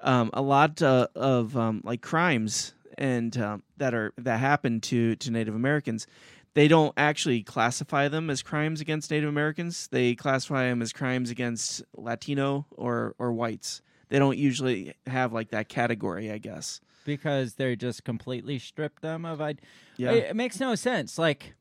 um, 0.00 0.28
a 0.34 0.42
lot 0.42 0.82
uh, 0.82 1.06
of 1.14 1.56
um, 1.56 1.80
like 1.84 2.02
crimes 2.02 2.74
and 2.98 3.34
um, 3.38 3.62
that 3.78 3.94
are 3.94 4.12
that 4.18 4.40
happen 4.40 4.78
to 4.82 5.16
to 5.16 5.30
Native 5.30 5.54
Americans, 5.54 6.06
they 6.52 6.68
don't 6.68 6.92
actually 6.98 7.42
classify 7.42 8.08
them 8.08 8.28
as 8.28 8.42
crimes 8.42 8.82
against 8.82 9.10
Native 9.10 9.28
Americans. 9.30 9.88
They 9.88 10.14
classify 10.14 10.68
them 10.68 10.82
as 10.82 10.92
crimes 10.92 11.30
against 11.30 11.82
Latino 11.96 12.66
or 12.70 13.14
or 13.18 13.32
whites. 13.32 13.80
They 14.12 14.18
don't 14.18 14.36
usually 14.36 14.92
have 15.06 15.32
like 15.32 15.52
that 15.52 15.70
category, 15.70 16.30
I 16.30 16.36
guess. 16.36 16.82
because 17.06 17.54
they 17.54 17.74
just 17.74 18.04
completely 18.04 18.58
stripped 18.58 19.00
them 19.02 19.24
of 19.24 19.40
I 19.40 19.54
Yeah. 19.96 20.12
it, 20.12 20.24
it 20.30 20.36
makes 20.36 20.60
no 20.60 20.74
sense 20.76 21.18
like 21.18 21.54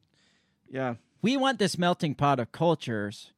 Yeah. 0.70 0.96
we 1.24 1.36
want 1.38 1.58
this 1.60 1.78
melting 1.80 2.14
pot 2.14 2.40
of 2.42 2.52
cultures 2.52 3.32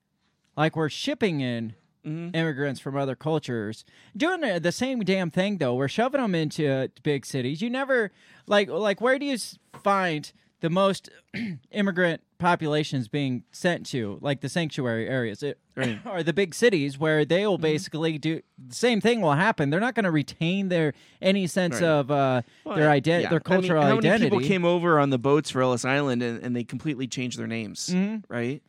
like 0.58 0.76
we're 0.76 0.90
shipping 0.90 1.40
in 1.42 1.76
Mhm. 2.06 2.36
immigrants 2.36 2.82
from 2.82 2.98
other 2.98 3.16
cultures 3.16 3.86
doing 4.18 4.42
the- 4.42 4.60
the 4.60 4.74
same 4.74 5.00
damn 5.02 5.30
thing 5.32 5.60
though 5.60 5.76
we're 5.76 5.88
shoving 5.88 6.20
them 6.20 6.36
into 6.36 6.90
big 7.04 7.26
cities 7.26 7.62
you 7.62 7.70
never 7.70 8.12
like 8.48 8.68
like 8.68 9.00
where 9.00 9.18
do 9.18 9.26
you 9.26 9.38
find 9.82 10.34
the 10.60 10.70
most 10.70 11.10
immigrant 11.72 12.22
populations 12.44 13.08
being 13.08 13.44
sent 13.52 13.86
to 13.88 14.18
like 14.22 14.42
the 14.42 14.50
sanctuary 14.50 15.08
areas 15.08 15.42
it, 15.42 15.58
the 15.76 16.34
big 16.34 16.54
cities 16.54 17.00
where 17.00 17.24
they 17.26 17.48
will 17.48 17.58
basically 17.58 18.18
do 18.18 18.42
the 18.58 18.76
same 18.76 19.00
thing 19.02 19.22
will 19.22 19.34
happen 19.34 19.70
they're 19.70 19.80
not 19.80 19.96
going 19.96 20.04
to 20.04 20.12
retain 20.12 20.68
their 20.70 20.94
any 21.22 21.48
sense 21.48 21.76
Right. 21.76 21.84
of 21.84 22.12
uh 22.12 22.42
Well, 22.66 22.76
their 22.76 22.90
identity, 22.90 23.24
yeah. 23.24 23.30
their 23.30 23.42
I 23.46 23.50
mean, 23.50 23.62
cultural 23.62 23.82
how 23.82 23.98
identity 23.98 24.10
many 24.26 24.30
people 24.30 24.48
came 24.48 24.66
over 24.66 25.00
on 25.00 25.10
the 25.10 25.18
boats 25.18 25.50
for 25.50 25.62
Ellis 25.62 25.86
Island 25.86 26.22
and, 26.22 26.44
and 26.44 26.56
they 26.56 26.64
completely 26.64 27.08
changed 27.08 27.40
their 27.40 27.48
names, 27.48 27.90
Mhm. 27.90 28.24
right? 28.28 28.62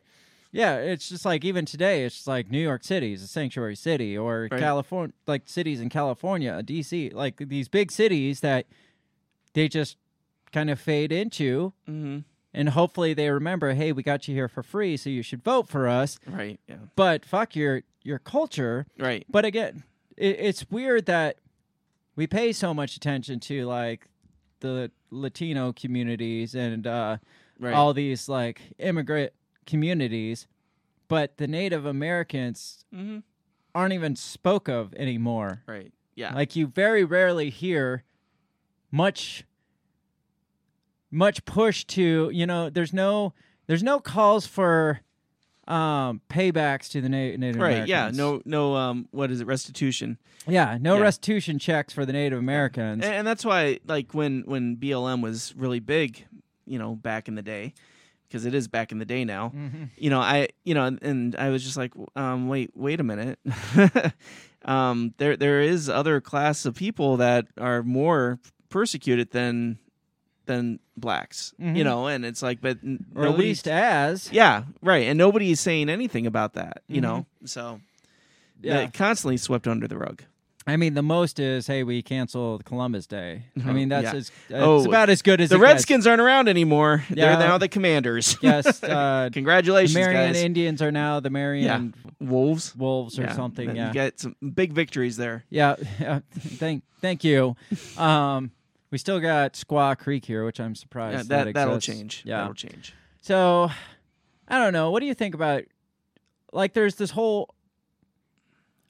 Yeah, 0.51 0.77
it's 0.77 1.09
just 1.09 1.25
like 1.25 1.43
even 1.43 1.65
today, 1.65 2.05
it's 2.05 2.25
like 2.27 2.49
New 2.49 2.61
York 2.61 2.83
City 2.85 3.11
is 3.11 3.21
a 3.21 3.27
sanctuary 3.27 3.75
city, 3.75 4.17
or 4.17 4.47
Right. 4.49 4.57
California, 4.61 5.13
like 5.27 5.43
cities 5.47 5.81
in 5.81 5.89
California, 5.89 6.63
DC, 6.63 7.11
like 7.13 7.35
these 7.55 7.67
big 7.67 7.91
cities 7.91 8.39
that 8.39 8.65
they 9.53 9.67
just 9.67 9.97
kind 10.53 10.69
of 10.69 10.79
fade 10.79 11.11
into, 11.11 11.73
Mm-hmm. 11.89 12.19
And 12.55 12.69
hopefully 12.69 13.13
they 13.13 13.29
remember, 13.29 13.73
hey, 13.73 13.91
we 13.91 14.01
got 14.01 14.27
you 14.27 14.33
here 14.33 14.47
for 14.47 14.63
free, 14.63 14.97
so 14.97 15.09
you 15.11 15.21
should 15.21 15.43
vote 15.43 15.67
for 15.67 15.87
us. 15.87 16.17
Right. 16.25 16.59
Yeah. 16.67 16.77
But 16.95 17.25
fuck 17.25 17.55
your 17.55 17.83
your 18.01 18.17
culture. 18.19 18.87
Right. 18.97 19.25
But 19.29 19.45
again, 19.45 19.83
it, 20.17 20.37
it's 20.39 20.65
weird 20.71 21.05
that 21.07 21.37
we 22.15 22.25
pay 22.27 22.53
so 22.53 22.73
much 22.73 22.95
attention 22.95 23.39
to 23.41 23.65
like 23.65 24.07
the 24.61 24.89
Latino 25.11 25.73
communities 25.73 26.55
and 26.55 26.87
uh, 26.87 27.17
Right. 27.59 27.73
all 27.73 27.93
these 27.93 28.27
like 28.27 28.61
immigrant 28.79 29.31
communities, 29.65 30.45
but 31.07 31.37
the 31.37 31.47
Native 31.47 31.85
Americans 31.85 32.85
Mhm. 32.93 33.23
aren't 33.73 33.93
even 33.93 34.15
spoke 34.15 34.67
of 34.67 34.93
anymore. 34.95 35.61
Right. 35.67 35.91
Yeah. 36.15 36.33
Like 36.35 36.55
you 36.55 36.67
very 36.67 37.03
rarely 37.03 37.49
hear 37.49 38.03
much 38.91 39.45
much 41.11 41.43
push 41.45 41.85
to, 41.85 42.29
you 42.33 42.45
know, 42.45 42.69
there's 42.69 42.93
no 42.93 43.33
there's 43.67 43.83
no 43.83 43.99
calls 43.99 44.45
for 44.47 44.99
um 45.67 46.21
paybacks 46.29 46.89
to 46.91 47.01
the 47.01 47.09
Na- 47.09 47.35
Native 47.37 47.59
right. 47.61 47.87
Yeah. 47.87 48.11
No. 48.13 48.41
No. 48.45 48.75
Um. 48.75 49.07
What 49.11 49.31
is 49.31 49.41
it? 49.41 49.47
Restitution. 49.47 50.17
Yeah, 50.47 50.77
no 50.79 50.97
Yeah. 50.97 51.01
restitution 51.03 51.57
checks 51.57 51.91
for 51.93 52.05
the 52.05 52.13
Native 52.13 52.37
Americans. 52.37 53.03
And, 53.03 53.13
and 53.13 53.27
that's 53.27 53.43
why, 53.43 53.79
like, 53.87 54.13
when 54.13 54.43
when 54.45 54.75
BLM 54.77 55.23
was 55.23 55.55
really 55.57 55.79
big, 55.79 56.23
you 56.67 56.77
know, 56.77 56.93
back 56.95 57.27
in 57.27 57.33
the 57.33 57.41
day, 57.41 57.73
because 58.27 58.45
it 58.45 58.53
is 58.53 58.67
back 58.67 58.91
in 58.91 58.99
the 58.99 59.05
day 59.05 59.25
now. 59.25 59.49
Mhm. 59.55 59.89
You 59.97 60.11
know, 60.11 60.19
I, 60.21 60.49
you 60.63 60.75
know, 60.75 60.85
and, 60.85 61.01
and 61.01 61.35
I 61.35 61.49
was 61.49 61.63
just 61.63 61.77
like, 61.77 61.93
um, 62.15 62.47
wait, 62.47 62.69
wait 62.75 62.99
a 62.99 63.03
minute. 63.03 63.39
um, 64.65 65.13
there 65.17 65.35
there 65.37 65.61
is 65.61 65.89
other 65.89 66.21
class 66.21 66.65
of 66.65 66.75
people 66.75 67.17
that 67.17 67.47
are 67.57 67.81
more 67.83 68.39
persecuted 68.69 69.31
than 69.31 69.79
than 70.45 70.79
blacks. 70.97 71.53
You 71.57 71.67
Mhm. 71.67 71.83
know, 71.83 72.07
and 72.07 72.25
it's 72.25 72.41
like, 72.41 72.61
but 72.61 72.77
n- 72.83 73.05
or 73.15 73.25
at 73.27 73.37
least 73.37 73.67
as 73.67 74.31
Yeah, 74.31 74.63
right. 74.81 75.07
And 75.07 75.17
nobody's 75.17 75.59
saying 75.59 75.89
anything 75.89 76.25
about 76.27 76.53
that, 76.53 76.81
you 76.87 76.99
Mhm. 76.99 77.03
know? 77.03 77.25
So 77.45 77.81
Yeah. 78.61 78.81
yeah, 78.81 78.87
constantly 78.87 79.37
swept 79.37 79.67
under 79.67 79.87
the 79.87 79.97
rug. 79.97 80.23
I 80.67 80.77
mean, 80.77 80.95
the 80.95 81.03
most 81.03 81.39
is, 81.39 81.67
hey, 81.67 81.83
we 81.83 82.01
cancel 82.01 82.59
Columbus 82.65 83.05
Day. 83.05 83.43
I 83.63 83.69
Oh, 83.69 83.73
mean, 83.73 83.87
that's 83.89 84.05
yeah. 84.05 84.15
as, 84.15 84.31
Oh, 84.51 84.77
it's 84.77 84.87
about 84.87 85.11
as 85.11 85.21
good 85.21 85.39
as 85.39 85.49
The 85.49 85.57
it 85.57 85.59
gets. 85.59 85.67
Redskins 85.73 86.07
aren't 86.07 86.21
around 86.21 86.47
anymore. 86.49 87.03
Yeah. 87.09 87.35
They're 87.35 87.47
now 87.47 87.59
the 87.59 87.67
Commanders. 87.67 88.35
Yes, 88.41 88.83
uh, 88.83 89.29
Congratulations, 89.31 89.93
the 89.93 89.99
Marion 89.99 90.33
guys. 90.33 90.41
Indians 90.41 90.81
are 90.81 90.91
now 90.91 91.19
the 91.19 91.29
Marion 91.29 91.93
Wolves. 92.19 92.75
Wolves 92.75 93.19
or 93.19 93.23
Yeah. 93.23 93.35
something. 93.35 93.69
You 93.69 93.75
Yeah, 93.75 93.91
get 93.91 94.19
some 94.19 94.35
big 94.55 94.73
victories 94.73 95.17
there. 95.17 95.43
yeah. 95.51 95.75
yeah. 95.99 96.21
thank, 96.35 96.81
thank 96.99 97.23
you. 97.23 97.55
Um, 97.95 98.49
we 98.95 98.99
still 98.99 99.19
got 99.19 99.55
Squaw 99.55 99.97
Creek 99.97 100.23
here, 100.23 100.45
which 100.45 100.57
I'm 100.57 100.73
surprised 100.73 101.29
Yeah, 101.29 101.37
that, 101.39 101.43
that 101.47 101.53
that'll 101.53 101.81
change. 101.81 102.21
Yeah, 102.25 102.37
That'll 102.37 102.53
change. 102.53 102.93
So, 103.19 103.69
I 104.47 104.57
don't 104.57 104.71
know. 104.71 104.89
What 104.89 105.01
do 105.01 105.05
you 105.05 105.13
think 105.13 105.35
about 105.35 105.63
like 106.53 106.71
there's 106.71 106.95
this 106.95 107.11
whole 107.11 107.53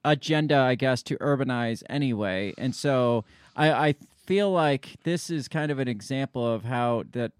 agenda, 0.03 0.57
I 0.57 0.75
guess, 0.75 1.01
to 1.03 1.17
urbanize 1.17 1.81
anyway, 1.89 2.53
and 2.59 2.75
so 2.75 3.25
I, 3.55 3.71
I 3.71 3.95
feel 4.27 4.51
like 4.51 4.97
this 5.05 5.31
is 5.31 5.47
kind 5.47 5.71
of 5.71 5.79
an 5.79 5.87
example 5.87 6.45
of 6.47 6.65
how 6.65 7.05
that, 7.13 7.31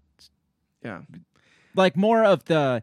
Yeah. 0.82 1.02
like 1.76 1.96
more 1.96 2.24
of 2.24 2.46
the 2.46 2.82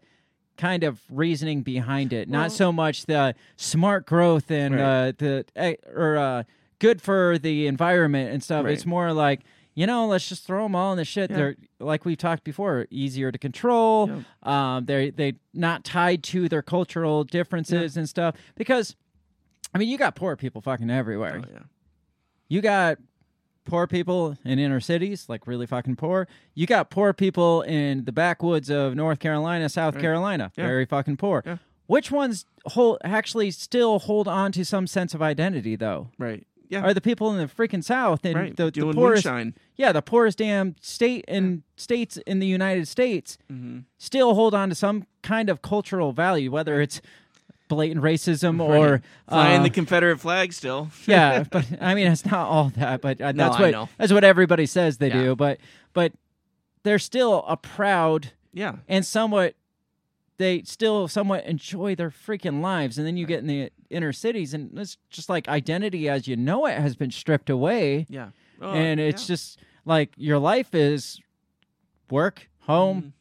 kind 0.55 0.85
of 0.85 1.01
reasoning 1.09 1.61
behind 1.61 2.13
it, 2.13 2.29
Well- 2.29 2.39
not 2.43 2.53
so 2.53 2.71
much 2.71 3.05
the 3.05 3.35
smart 3.57 4.05
growth 4.05 4.49
and 4.49 4.75
Right. 4.75 4.81
uh, 5.09 5.11
the 5.17 5.45
eh, 5.57 5.75
or 5.93 6.15
uh, 6.15 6.43
good 6.79 7.01
for 7.01 7.37
the 7.37 7.67
environment 7.67 8.31
and 8.31 8.41
stuff. 8.41 8.63
Right. 8.63 8.73
It's 8.73 8.85
more 8.85 9.11
like 9.11 9.41
you 9.75 9.87
know, 9.87 10.07
let's 10.07 10.27
just 10.29 10.45
throw 10.45 10.63
them 10.63 10.75
all 10.75 10.91
in 10.91 10.97
the 10.97 11.05
shit. 11.05 11.29
Yeah. 11.31 11.37
They're 11.37 11.55
like 11.79 12.05
we've 12.05 12.17
talked 12.17 12.43
before, 12.43 12.87
easier 12.91 13.31
to 13.31 13.37
control. 13.37 14.23
Um, 14.43 14.85
they 14.85 15.09
they 15.09 15.33
not 15.53 15.83
tied 15.83 16.23
to 16.23 16.47
their 16.49 16.61
cultural 16.61 17.23
differences 17.23 17.97
and 17.97 18.07
stuff. 18.07 18.35
Because, 18.55 18.95
I 19.73 19.77
mean, 19.77 19.89
you 19.89 19.97
got 19.97 20.15
poor 20.15 20.35
people 20.35 20.61
fucking 20.61 20.89
everywhere. 20.89 21.41
Oh, 21.43 21.49
yeah. 21.51 21.59
You 22.49 22.61
got 22.61 22.97
poor 23.65 23.87
people 23.87 24.37
in 24.43 24.59
inner 24.59 24.79
cities, 24.81 25.27
like 25.29 25.47
really 25.47 25.65
fucking 25.65 25.95
poor. 25.95 26.27
You 26.53 26.67
got 26.67 26.89
poor 26.89 27.13
people 27.13 27.61
in 27.61 28.03
the 28.05 28.11
backwoods 28.11 28.69
of 28.69 28.93
North 28.93 29.19
Carolina, 29.19 29.69
South 29.69 29.95
Right. 29.95 30.01
Carolina, 30.01 30.51
Yeah. 30.57 30.65
very 30.67 30.85
fucking 30.85 31.17
poor. 31.17 31.41
Yeah. 31.45 31.57
Which 31.87 32.11
ones 32.11 32.45
hold 32.65 32.97
actually 33.03 33.51
still 33.51 33.99
hold 33.99 34.27
on 34.27 34.51
to 34.53 34.63
some 34.65 34.85
sense 34.87 35.13
of 35.13 35.21
identity 35.21 35.75
though? 35.75 36.09
Right. 36.19 36.45
Yeah. 36.73 36.81
Are 36.83 36.93
the 36.93 37.01
people 37.01 37.31
in 37.31 37.37
the 37.37 37.45
freaking 37.45 37.83
South 37.83 38.25
and 38.25 38.35
Right. 38.35 38.55
the, 38.55 38.71
the 38.71 38.81
poorest, 38.93 39.25
moonshine. 39.25 39.55
yeah, 39.75 39.91
the 39.91 40.01
poorest 40.01 40.37
damn 40.39 40.75
state 40.81 41.23
and 41.27 41.63
states 41.77 42.17
in 42.27 42.39
the 42.39 42.47
United 42.47 42.87
States 42.87 43.37
Mm-hmm. 43.51 43.79
still 43.97 44.33
hold 44.35 44.53
on 44.53 44.69
to 44.69 44.75
some 44.75 45.05
kind 45.21 45.49
of 45.49 45.61
cultural 45.61 46.11
value, 46.11 46.51
whether 46.51 46.81
it's 46.81 47.01
blatant 47.69 48.03
racism 48.03 48.61
or 48.61 48.91
Right. 48.93 49.01
flying 49.29 49.59
uh, 49.61 49.63
the 49.63 49.69
Confederate 49.69 50.19
flag 50.19 50.53
still. 50.53 50.89
yeah, 51.07 51.43
but 51.51 51.65
I 51.81 51.95
mean 51.95 52.07
it's 52.11 52.25
not 52.25 52.47
all 52.47 52.69
that, 52.77 53.01
but 53.01 53.19
uh, 53.21 53.31
that's 53.31 53.55
I 53.57 53.71
what 53.71 53.89
that's 53.97 54.11
what 54.11 54.23
everybody 54.23 54.65
says 54.65 54.97
they 54.97 55.07
Yeah. 55.07 55.23
do. 55.23 55.35
But 55.35 55.59
but 55.93 56.11
they're 56.83 56.99
still 56.99 57.45
a 57.47 57.55
proud 57.57 58.31
Yeah. 58.53 58.75
and 58.87 59.05
somewhat 59.05 59.55
they 60.37 60.63
still 60.63 61.07
somewhat 61.07 61.45
enjoy 61.45 61.95
their 61.95 62.09
freaking 62.09 62.61
lives, 62.61 62.97
and 62.97 63.05
then 63.05 63.17
you 63.17 63.25
get 63.25 63.39
in 63.39 63.47
the 63.47 63.71
inner 63.89 64.11
cities, 64.11 64.53
and 64.53 64.77
it's 64.77 64.97
just 65.09 65.29
like 65.29 65.47
identity 65.47 66.09
as 66.09 66.27
you 66.27 66.35
know 66.35 66.65
it 66.65 66.77
has 66.77 66.95
been 66.95 67.11
stripped 67.11 67.49
away. 67.49 68.05
Yeah. 68.09 68.29
Oh, 68.61 68.71
and 68.71 68.99
it's 68.99 69.23
yeah. 69.23 69.33
just 69.33 69.59
like 69.85 70.11
your 70.17 70.39
life 70.39 70.73
is 70.73 71.19
work, 72.09 72.49
home, 72.61 73.01
Mhm. 73.01 73.11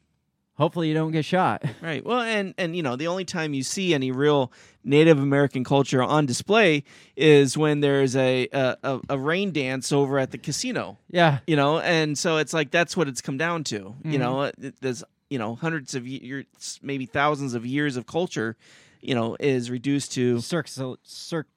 hopefully 0.55 0.89
you 0.89 0.95
don't 0.95 1.13
get 1.13 1.25
shot. 1.25 1.63
Right. 1.83 2.05
Well, 2.05 2.21
and 2.21 2.55
and 2.59 2.77
you 2.77 2.83
know, 2.83 2.97
the 2.97 3.09
only 3.09 3.25
time 3.25 3.55
you 3.55 3.63
see 3.63 3.93
any 3.95 4.11
real 4.13 4.53
Native 4.85 5.19
American 5.19 5.65
culture 5.65 6.03
on 6.03 6.27
display 6.27 6.85
is 7.17 7.57
when 7.59 7.81
there's 7.81 8.15
a 8.17 8.49
a, 8.53 9.01
a, 9.09 9.19
rain 9.19 9.53
dance 9.53 9.93
over 9.93 10.19
at 10.19 10.31
the 10.31 10.39
casino. 10.39 10.99
Yeah. 11.11 11.39
You 11.47 11.57
know, 11.57 11.79
and 11.81 12.17
so 12.17 12.37
it's 12.39 12.53
like 12.53 12.71
that's 12.71 12.97
what 12.97 13.09
it's 13.09 13.21
come 13.21 13.37
down 13.37 13.65
to. 13.65 13.79
Mm-hmm. 13.81 14.11
You 14.11 14.19
know, 14.19 14.51
there's 14.81 15.05
you 15.33 15.39
know 15.39 15.55
hundreds 15.57 15.95
of 15.95 16.07
years, 16.07 16.47
maybe 16.83 17.07
thousands 17.07 17.55
of 17.55 17.65
years 17.65 17.97
of 17.97 18.05
culture. 18.07 18.57
You 19.05 19.17
know, 19.17 19.37
is 19.41 19.69
reduced 19.69 20.13
to 20.13 20.39
Cirque, 20.41 20.69
du- 20.73 20.97
Cirque 21.03 21.49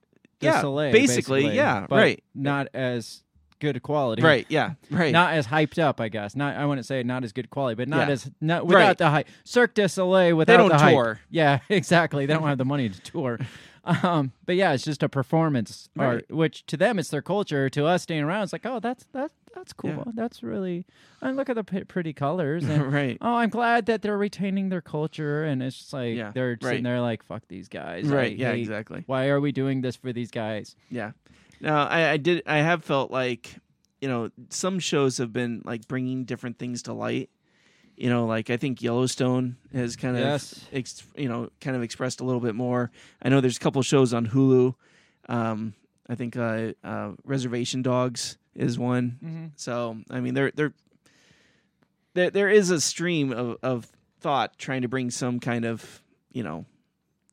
Yeah, 0.41 0.61
Soleil, 0.61 0.91
basically, 0.91 1.55
yeah, 1.55 1.85
but 1.87 1.97
right. 1.97 2.23
Not 2.33 2.69
as 2.73 3.21
good 3.59 3.81
quality, 3.83 4.23
right. 4.23 4.45
Yeah. 4.49 4.73
Right. 4.89 5.11
Not 5.13 5.33
as 5.33 5.45
hyped 5.47 5.77
up, 5.77 6.01
I 6.01 6.09
guess. 6.09 6.35
Not 6.35 6.55
I 6.55 6.65
wouldn't 6.65 6.87
say 6.87 7.03
not 7.03 7.23
as 7.23 7.31
good 7.33 7.49
quality, 7.51 7.75
but 7.75 7.87
not 7.87 8.07
Yeah. 8.07 8.13
as 8.13 8.31
not 8.41 8.65
without 8.65 8.79
Right. 8.79 8.97
the 8.97 9.09
hype. 9.11 9.27
Cirque 9.43 9.75
du 9.75 9.87
Soleil 9.87 10.35
without 10.35 10.57
don't 10.57 10.69
the 10.69 10.77
hype. 10.77 10.93
tour. 10.93 11.19
Yeah, 11.29 11.59
exactly. 11.69 12.25
They 12.25 12.33
don't 12.33 12.47
have 12.47 12.57
the 12.57 12.65
money 12.65 12.89
to 12.89 13.01
tour. 13.01 13.39
Um, 13.85 14.31
but 14.45 14.55
yeah, 14.55 14.73
it's 14.73 14.83
just 14.83 15.03
a 15.03 15.09
performance 15.09 15.89
art, 15.97 16.25
which 16.29 16.65
to 16.67 16.77
them 16.77 16.97
it's 16.99 17.09
their 17.09 17.21
culture. 17.21 17.69
To 17.69 17.85
us, 17.85 18.03
staying 18.03 18.23
around, 18.23 18.43
it's 18.43 18.53
like, 18.53 18.65
oh, 18.65 18.79
that's 18.79 19.05
that's 19.13 19.33
that's 19.53 19.73
cool. 19.73 19.91
Yeah. 19.91 20.03
That's 20.15 20.41
really. 20.43 20.85
And 21.21 21.37
look 21.37 21.49
at 21.49 21.55
the 21.55 21.63
p- 21.63 21.83
pretty 21.83 22.11
colors. 22.13 22.63
And, 22.65 22.91
Right. 22.93 23.17
Oh, 23.21 23.35
I'm 23.35 23.49
glad 23.49 23.85
that 23.85 24.01
they're 24.01 24.17
retaining 24.17 24.69
their 24.69 24.81
culture, 24.81 25.43
and 25.43 25.61
it's 25.63 25.77
just 25.77 25.93
like 25.93 26.15
Yeah, 26.15 26.31
they're 26.33 26.57
sitting 26.61 26.83
there 26.83 26.99
like, 27.01 27.23
fuck 27.23 27.43
these 27.47 27.67
guys. 27.69 28.05
Right, 28.05 28.31
I 28.33 28.35
yeah, 28.35 28.51
exactly. 28.51 29.03
Why 29.05 29.27
are 29.29 29.39
we 29.39 29.51
doing 29.51 29.81
this 29.81 29.95
for 29.95 30.11
these 30.11 30.31
guys? 30.31 30.75
Yeah. 30.89 31.11
Now 31.61 31.87
I, 31.87 32.11
I 32.11 32.17
did 32.17 32.43
I 32.45 32.57
have 32.57 32.83
felt 32.83 33.11
like 33.11 33.55
you 34.01 34.07
know 34.09 34.29
some 34.49 34.79
shows 34.79 35.17
have 35.19 35.31
been 35.31 35.61
like 35.63 35.87
bringing 35.87 36.25
different 36.25 36.59
things 36.59 36.83
to 36.83 36.93
light. 36.93 37.29
You 37.97 38.09
know, 38.09 38.25
like 38.25 38.49
I 38.49 38.57
think 38.57 38.81
Yellowstone 38.81 39.55
has 39.73 39.95
kind 39.95 40.15
of 40.17 40.21
Yes. 40.23 40.65
ex, 40.73 41.03
you 41.15 41.29
know 41.29 41.49
kind 41.61 41.75
of 41.77 41.83
expressed 41.83 42.19
a 42.19 42.23
little 42.25 42.41
bit 42.41 42.53
more. 42.55 42.91
I 43.21 43.29
know 43.29 43.39
there's 43.41 43.57
a 43.57 43.59
couple 43.61 43.81
shows 43.83 44.13
on 44.13 44.27
Hulu. 44.27 44.75
Um, 45.29 45.73
I 46.09 46.15
think 46.15 46.35
uh, 46.37 46.73
uh, 46.83 47.11
Reservation 47.23 47.81
Dogs 47.81 48.37
is 48.53 48.77
one. 48.77 49.17
Mhm. 49.23 49.51
So 49.55 49.97
I 50.09 50.19
mean, 50.19 50.33
there 50.33 50.51
there 50.53 50.73
there 52.13 52.29
there 52.29 52.49
is 52.49 52.69
a 52.69 52.79
stream 52.81 53.31
of 53.31 53.57
of 53.63 53.91
thought 54.19 54.57
trying 54.57 54.81
to 54.81 54.87
bring 54.87 55.11
some 55.11 55.39
kind 55.39 55.65
of 55.65 56.01
you 56.31 56.43
know 56.43 56.65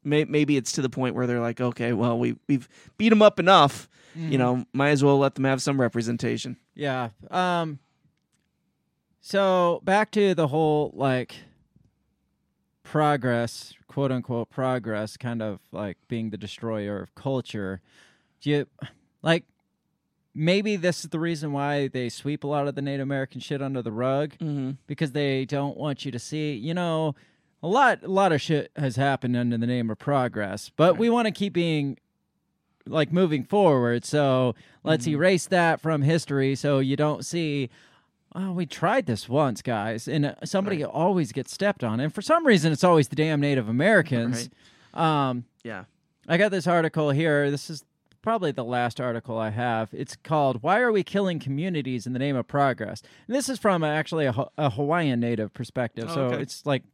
may, 0.05 0.25
maybe 0.25 0.57
it's 0.57 0.73
to 0.73 0.83
the 0.83 0.91
point 0.91 1.15
where 1.15 1.27
they're 1.27 1.41
like, 1.41 1.61
okay, 1.61 1.93
well 1.93 2.19
we 2.19 2.37
we've 2.49 2.69
beat 2.99 3.09
them 3.11 3.23
up 3.23 3.39
enough, 3.41 3.89
you 4.15 4.37
know, 4.39 4.65
might 4.73 4.91
as 4.91 5.03
well 5.03 5.19
let 5.19 5.35
them 5.35 5.45
have 5.45 5.63
some 5.63 5.81
representation. 5.81 6.57
Yeah. 6.75 7.11
Um 7.31 7.79
so 9.25 9.81
back 9.85 10.11
to 10.11 10.35
the 10.35 10.49
whole 10.49 10.91
like 10.95 11.37
progress, 12.83 13.75
quote 13.87 14.11
unquote 14.13 14.51
progress, 14.51 15.17
kind 15.17 15.41
of 15.41 15.61
like 15.71 15.97
being 16.09 16.31
the 16.31 16.37
destroyer 16.37 17.01
of 17.01 17.15
culture. 17.15 17.81
Do 18.41 18.51
you 18.51 18.67
like 19.23 19.45
maybe 20.35 20.77
this 20.77 21.05
is 21.05 21.11
the 21.11 21.21
reason 21.21 21.53
why 21.53 21.89
they 21.89 22.09
sweep 22.09 22.43
a 22.43 22.47
lot 22.47 22.67
of 22.67 22.75
the 22.75 22.83
Native 22.83 23.05
American 23.05 23.41
shit 23.41 23.63
under 23.63 23.83
the 23.83 23.93
rug 23.93 24.33
Mm-hmm. 24.39 24.73
because 24.87 25.13
they 25.13 25.45
don't 25.45 25.77
want 25.77 26.05
you 26.05 26.11
to 26.11 26.19
see, 26.19 26.55
you 26.55 26.75
know, 26.75 27.15
a 27.63 27.69
lot 27.69 28.03
a 28.03 28.09
lot 28.09 28.33
of 28.33 28.41
shit 28.41 28.73
has 28.77 28.97
happened 28.97 29.37
under 29.37 29.57
the 29.57 29.67
name 29.67 29.89
of 29.91 29.99
progress, 29.99 30.71
but 30.77 30.99
we 30.99 31.09
want 31.09 31.27
to 31.27 31.33
keep 31.33 31.53
being 31.53 31.97
like 32.87 33.13
moving 33.13 33.45
forward. 33.45 34.05
So 34.05 34.57
let's 34.83 35.07
erase 35.07 35.47
that 35.47 35.81
from 35.81 36.03
history 36.03 36.57
so 36.57 36.81
you 36.81 36.97
don't 36.97 37.25
see 37.25 37.71
oh, 38.35 38.53
we 38.53 38.67
tried 38.67 39.07
this 39.07 39.29
once, 39.29 39.63
guys, 39.63 40.09
and 40.09 40.27
uh, 40.27 40.35
somebody 40.45 40.85
always 40.85 41.33
gets 41.33 41.53
stepped 41.53 41.83
on, 41.85 42.01
and 42.01 42.15
for 42.15 42.23
some 42.23 42.47
reason, 42.47 42.73
it's 42.73 42.85
always 42.85 43.09
the 43.09 43.17
damn 43.17 43.41
Native 43.41 43.69
Americans. 43.69 44.49
Um, 44.95 45.45
Yeah. 45.65 45.85
I 46.29 46.37
got 46.37 46.51
this 46.53 46.67
article 46.67 47.11
here. 47.11 47.51
This 47.51 47.69
is 47.69 47.85
probably 48.23 48.53
the 48.53 48.63
last 48.65 49.01
article 49.01 49.37
I 49.39 49.51
have. 49.51 49.89
It's 49.93 50.15
called 50.17 50.63
"Why 50.63 50.79
Are 50.81 50.93
We 50.93 51.03
Killing 51.03 51.41
Communities 51.41 52.07
in 52.07 52.13
the 52.13 52.19
Name 52.21 52.37
of 52.37 52.47
Progress?" 52.47 53.03
And 53.27 53.35
this 53.35 53.49
is 53.49 53.59
from 53.59 53.83
uh, 53.83 53.89
actually 53.89 54.27
a, 54.27 54.35
a 54.57 54.71
Hawaiian 54.71 55.19
Native 55.19 55.53
perspective, 55.53 56.07
Oh, 56.09 56.15
so 56.15 56.21
okay. 56.27 56.41
it's 56.43 56.65
like 56.65 56.85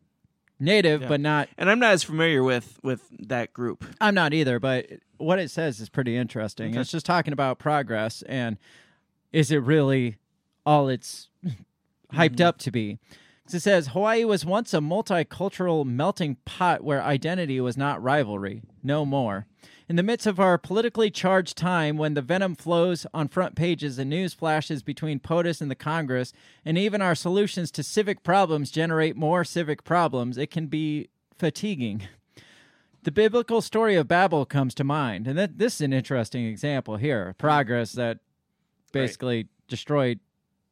native, 0.58 1.02
Yeah. 1.02 1.08
but 1.08 1.20
not. 1.20 1.48
And 1.58 1.68
I'm 1.70 1.78
not 1.78 1.92
as 1.92 2.02
familiar 2.02 2.42
with 2.42 2.78
with 2.82 3.02
that 3.28 3.52
group. 3.52 3.84
I'm 4.00 4.14
not 4.14 4.32
either, 4.32 4.58
but 4.58 4.86
what 5.18 5.38
it 5.38 5.50
says 5.50 5.78
is 5.80 5.88
pretty 5.90 6.16
interesting. 6.16 6.70
Okay. 6.70 6.80
It's 6.80 6.90
just 6.90 7.04
talking 7.04 7.32
about 7.34 7.58
progress 7.58 8.22
and 8.22 8.56
is 9.32 9.50
it 9.50 9.58
really 9.58 10.16
all 10.68 10.88
it's 10.90 11.30
hyped 12.12 12.36
mm-hmm. 12.36 12.46
up 12.46 12.58
to 12.58 12.70
be? 12.70 12.98
it 13.50 13.60
says 13.60 13.88
Hawaii 13.88 14.24
was 14.24 14.44
once 14.44 14.74
a 14.74 14.78
multicultural 14.78 15.86
melting 15.86 16.36
pot 16.44 16.84
where 16.84 17.02
identity 17.02 17.58
was 17.62 17.78
not 17.78 18.02
rivalry, 18.02 18.60
no 18.82 19.06
more. 19.06 19.46
In 19.88 19.96
the 19.96 20.02
midst 20.02 20.26
of 20.26 20.38
our 20.38 20.58
politically 20.58 21.10
charged 21.10 21.56
time 21.56 21.96
when 21.96 22.12
the 22.12 22.20
venom 22.20 22.54
flows 22.54 23.06
on 23.14 23.28
front 23.28 23.54
pages 23.54 23.98
and 23.98 24.10
news 24.10 24.34
flashes 24.34 24.82
between 24.82 25.18
POTUS 25.18 25.62
and 25.62 25.70
the 25.70 25.74
Congress, 25.74 26.34
and 26.62 26.76
even 26.76 27.00
our 27.00 27.14
solutions 27.14 27.70
to 27.70 27.82
civic 27.82 28.22
problems 28.22 28.70
generate 28.70 29.16
more 29.16 29.44
civic 29.44 29.82
problems, 29.84 30.36
it 30.36 30.50
can 30.50 30.66
be 30.66 31.08
fatiguing. 31.34 32.02
The 33.04 33.12
biblical 33.12 33.62
story 33.62 33.94
of 33.94 34.08
Babel 34.08 34.44
comes 34.44 34.74
to 34.74 34.84
mind, 34.84 35.26
and 35.26 35.38
that 35.38 35.56
this 35.56 35.76
is 35.76 35.80
an 35.80 35.94
interesting 35.94 36.44
example 36.44 36.98
here. 36.98 37.34
Progress 37.38 37.92
that 37.92 38.18
basically 38.92 39.48
destroyed 39.68 40.20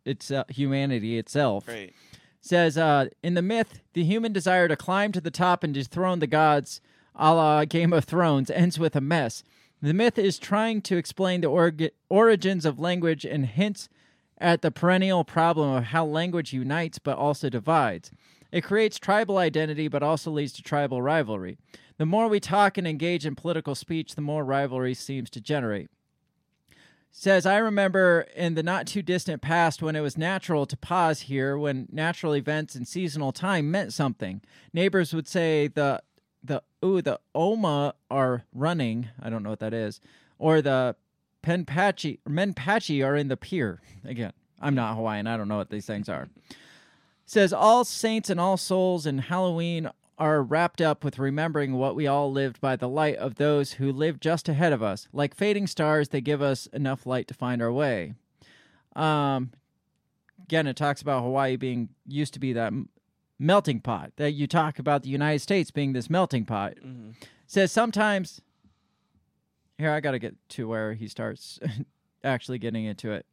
its 0.07 0.31
uh, 0.31 0.45
humanity 0.49 1.19
itself. 1.19 1.69
Right. 1.69 1.93
Says 2.41 2.79
uh, 2.79 3.09
in 3.23 3.35
the 3.35 3.43
myth, 3.43 3.81
the 3.93 4.05
human 4.05 4.33
desire 4.33 4.69
to 4.69 4.77
climb 4.77 5.13
to 5.13 5.21
the 5.21 5.31
top 5.31 5.65
and 5.65 5.75
dethrone 5.75 6.21
the 6.21 6.27
gods, 6.27 6.81
a 7.15 7.35
la 7.35 7.65
Game 7.65 7.93
of 7.93 8.05
Thrones, 8.05 8.51
ends 8.51 8.79
with 8.79 8.95
a 8.95 9.01
mess. 9.01 9.43
The 9.83 9.93
myth 9.93 10.19
is 10.19 10.39
trying 10.39 10.83
to 10.83 10.97
explain 10.97 11.41
the 11.41 11.91
origins 12.09 12.65
of 12.65 12.79
language 12.79 13.25
and 13.25 13.47
hints 13.47 13.89
at 14.39 14.63
the 14.63 14.71
perennial 14.71 15.25
problem 15.25 15.71
of 15.75 15.85
how 15.85 16.05
language 16.05 16.53
unites 16.53 16.99
but 16.99 17.19
also 17.19 17.49
divides. 17.49 18.11
It 18.53 18.63
creates 18.63 18.99
tribal 18.99 19.39
identity 19.39 19.89
but 19.89 20.03
also 20.03 20.31
leads 20.31 20.53
to 20.55 20.63
tribal 20.63 21.03
rivalry. 21.03 21.59
The 21.99 22.07
more 22.07 22.29
we 22.29 22.41
talk 22.41 22.79
and 22.79 22.87
engage 22.87 23.27
in 23.27 23.35
political 23.35 23.75
speech, 23.75 24.15
the 24.15 24.21
more 24.21 24.45
rivalry 24.45 24.95
seems 24.95 25.31
to 25.31 25.41
generate. 25.41 25.91
Says, 27.19 27.47
I 27.47 27.57
remember 27.57 28.27
in 28.37 28.57
the 28.57 28.63
not 28.63 28.87
too 28.87 29.01
distant 29.01 29.41
past 29.41 29.81
when 29.81 29.97
it 29.97 30.03
was 30.03 30.19
natural 30.19 30.67
to 30.67 30.77
pause 30.77 31.23
here 31.23 31.57
when 31.57 31.89
natural 31.91 32.37
events 32.37 32.75
and 32.75 32.87
seasonal 32.87 33.33
time 33.33 33.71
meant 33.71 33.95
something. 33.95 34.43
Neighbors 34.75 35.15
would 35.15 35.27
say 35.27 35.67
the 35.69 36.03
the 36.45 36.63
ooh 36.85 37.01
the 37.01 37.19
Oma 37.35 37.95
are 38.11 38.45
running. 38.53 39.09
I 39.19 39.31
don't 39.31 39.43
know 39.43 39.49
what 39.49 39.61
that 39.61 39.73
is. 39.73 39.99
Or 40.39 40.61
the 40.61 40.95
Penpachi 41.43 42.19
Menpachi 42.29 43.03
are 43.03 43.17
in 43.17 43.29
the 43.29 43.39
pier. 43.39 43.81
Again, 44.05 44.35
I'm 44.61 44.75
not 44.75 44.95
Hawaiian. 44.95 45.27
I 45.27 45.39
don't 45.39 45.49
know 45.49 45.57
what 45.57 45.71
these 45.71 45.87
things 45.87 46.11
are. 46.11 46.29
Says 47.25 47.51
all 47.51 47.87
saints 47.87 48.29
and 48.29 48.39
all 48.39 48.59
souls 48.59 49.07
and 49.07 49.23
Halloween 49.23 49.89
are 50.19 50.43
wrapped 50.43 50.81
up 50.81 51.05
with 51.05 51.19
remembering 51.19 51.75
what 51.75 51.95
we 51.95 52.07
all 52.07 52.33
lived 52.33 52.61
by 52.61 52.77
the 52.77 52.89
light 52.89 53.17
of 53.17 53.35
those 53.35 53.73
who 53.75 53.93
lived 53.93 54.23
just 54.23 54.49
ahead 54.49 54.73
of 54.73 54.83
us. 54.83 55.09
Like 55.13 55.35
fading 55.35 55.67
stars, 55.67 56.09
they 56.09 56.21
give 56.21 56.41
us 56.41 56.67
enough 56.69 57.05
light 57.07 57.29
to 57.29 57.35
find 57.35 57.61
our 57.61 57.73
way. 57.73 58.15
Um, 58.95 59.51
again, 60.43 60.67
it 60.67 60.77
talks 60.77 61.03
about 61.03 61.23
Hawaii 61.23 61.57
being 61.57 61.91
used 62.07 62.33
to 62.35 62.41
be 62.41 62.55
that 62.55 62.69
m- 62.69 62.89
melting 63.39 63.81
pot. 63.81 64.13
That 64.17 64.33
you 64.33 64.47
talk 64.47 64.79
about 64.79 65.03
the 65.03 65.11
United 65.11 65.41
States 65.41 65.71
being 65.71 65.93
this 65.93 66.09
melting 66.09 66.47
pot. 66.47 66.75
Says 67.47 67.71
sometimes. 67.71 68.41
Here, 69.79 69.91
I 69.91 70.01
got 70.01 70.13
to 70.13 70.19
get 70.19 70.35
to 70.51 70.67
where 70.67 70.95
he 70.95 71.07
starts 71.09 71.61
actually 72.25 72.59
getting 72.59 72.87
into 72.87 73.13
it. 73.13 73.27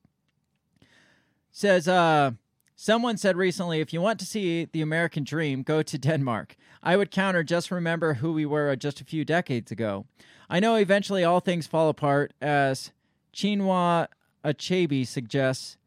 Says, 1.53 1.87
uh, 1.87 2.31
someone 2.75 3.17
said 3.17 3.37
recently, 3.37 3.79
if 3.79 3.93
you 3.93 4.01
want 4.01 4.19
to 4.19 4.25
see 4.25 4.65
the 4.65 4.81
American 4.81 5.23
dream, 5.23 5.63
go 5.63 5.81
to 5.81 5.97
Denmark. 5.97 6.55
I 6.81 6.97
would 6.97 7.11
counter, 7.11 7.43
just 7.43 7.71
remember 7.71 8.15
who 8.15 8.33
we 8.33 8.45
were 8.45 8.75
just 8.75 9.01
a 9.01 9.05
few 9.05 9.23
decades 9.23 9.71
ago. 9.71 10.05
I 10.49 10.59
know 10.59 10.75
eventually 10.75 11.23
all 11.23 11.39
things 11.39 11.67
fall 11.67 11.89
apart, 11.89 12.33
as 12.41 12.91
Chinua 13.33 14.07
Achebe 14.43 15.07
suggests, 15.07 15.77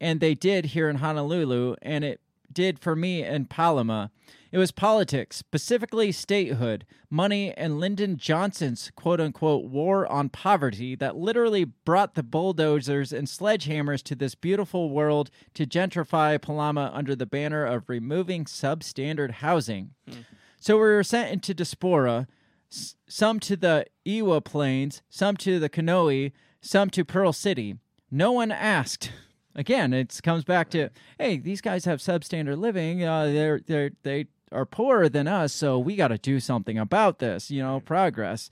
and 0.00 0.20
they 0.20 0.34
did 0.34 0.66
here 0.66 0.88
in 0.88 0.96
Honolulu, 0.96 1.76
and 1.82 2.04
it 2.04 2.20
did 2.52 2.78
for 2.78 2.94
me 2.96 3.22
in 3.24 3.46
Palama. 3.46 4.10
It 4.52 4.58
was 4.58 4.72
politics, 4.72 5.36
specifically 5.36 6.10
statehood, 6.10 6.84
money, 7.08 7.52
and 7.54 7.78
Lyndon 7.78 8.16
Johnson's 8.16 8.90
quote 8.96 9.20
unquote 9.20 9.66
war 9.66 10.10
on 10.10 10.28
poverty 10.28 10.96
that 10.96 11.14
literally 11.16 11.64
brought 11.64 12.14
the 12.14 12.24
bulldozers 12.24 13.12
and 13.12 13.28
sledgehammers 13.28 14.02
to 14.04 14.16
this 14.16 14.34
beautiful 14.34 14.90
world 14.90 15.30
to 15.54 15.66
gentrify 15.66 16.36
Palama 16.38 16.90
under 16.92 17.14
the 17.14 17.26
banner 17.26 17.64
of 17.64 17.88
removing 17.88 18.44
substandard 18.44 19.30
housing. 19.32 19.90
Hmm. 20.08 20.20
So 20.58 20.74
we 20.74 20.80
were 20.82 21.04
sent 21.04 21.30
into 21.30 21.54
diaspora, 21.54 22.26
s- 22.72 22.96
some 23.08 23.38
to 23.40 23.56
the 23.56 23.86
Ewa 24.04 24.40
Plains, 24.40 25.00
some 25.08 25.36
to 25.38 25.60
the 25.60 25.68
Kanoe, 25.70 26.32
some 26.60 26.90
to 26.90 27.04
Pearl 27.04 27.32
City. 27.32 27.76
No 28.10 28.32
one 28.32 28.50
asked. 28.50 29.12
again, 29.60 29.92
it 29.92 30.18
comes 30.24 30.42
back 30.42 30.70
to 30.70 30.88
hey, 31.18 31.36
these 31.36 31.60
guys 31.60 31.84
have 31.84 32.00
substandard 32.00 32.58
living. 32.58 33.04
Uh, 33.04 33.26
they're 33.26 33.60
they're 33.60 33.90
they 34.02 34.26
are 34.50 34.66
poorer 34.66 35.08
than 35.08 35.28
us, 35.28 35.52
so 35.52 35.78
we 35.78 35.94
got 35.94 36.08
to 36.08 36.18
do 36.18 36.40
something 36.40 36.78
about 36.78 37.20
this. 37.20 37.50
You 37.50 37.62
know, 37.62 37.80
progress. 37.80 38.50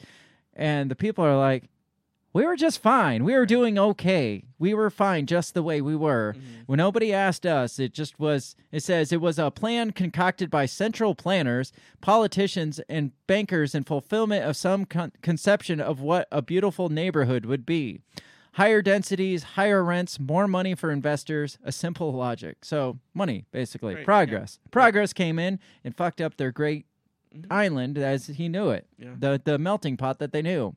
And 0.55 0.91
the 0.91 0.97
people 0.97 1.25
are 1.25 1.37
like, 1.37 1.65
we 2.33 2.45
were 2.45 2.57
just 2.57 2.83
fine. 2.83 3.25
We 3.25 3.35
were 3.35 3.47
doing 3.47 3.79
okay. 3.79 4.45
We 4.59 4.75
were 4.75 4.91
fine 4.91 5.27
just 5.27 5.55
the 5.55 5.63
way 5.63 5.81
we 5.81 5.97
were. 5.97 6.35
When 6.67 6.77
nobody 6.77 7.13
asked 7.13 7.47
us, 7.47 7.79
it 7.79 7.95
just 7.95 8.19
was, 8.19 8.55
it 8.71 8.83
says 8.83 9.13
it 9.13 9.21
was 9.21 9.39
a 9.39 9.51
plan 9.51 9.93
concocted 9.93 10.51
by 10.51 10.67
central 10.67 11.15
planners, 11.15 11.73
politicians, 12.01 12.81
and 12.89 13.13
bankers 13.27 13.75
in 13.75 13.85
fulfillment 13.85 14.45
of 14.45 14.57
some 14.57 14.85
con- 14.85 15.13
conception 15.23 15.81
of 15.81 16.01
what 16.01 16.29
a 16.31 16.43
beautiful 16.43 16.89
neighborhood 16.89 17.47
would 17.47 17.65
be. 17.65 18.01
Higher 18.53 18.83
densities, 18.83 19.43
higher 19.43 19.85
rents, 19.85 20.19
more 20.19 20.49
money 20.49 20.75
for 20.75 20.91
investors, 20.91 21.59
a 21.63 21.71
simple 21.71 22.13
logic. 22.13 22.65
So, 22.65 22.99
money, 23.15 23.47
basically. 23.53 23.95
Right, 23.95 24.01
yeah. 24.01 24.05
Progress. 24.05 24.59
Progress 24.71 25.13
came 25.13 25.39
in 25.39 25.61
and 25.85 25.97
fucked 25.97 26.21
up 26.21 26.37
their 26.37 26.51
great 26.51 26.87
mm-hmm. 27.35 27.53
island 27.53 27.99
as 27.99 28.27
he 28.27 28.49
knew 28.49 28.71
it. 28.71 28.87
Yeah. 28.99 29.15
The, 29.19 29.41
the 29.45 29.59
melting 29.59 29.97
pot 29.97 30.19
that 30.19 30.33
they 30.33 30.43
knew. 30.43 30.75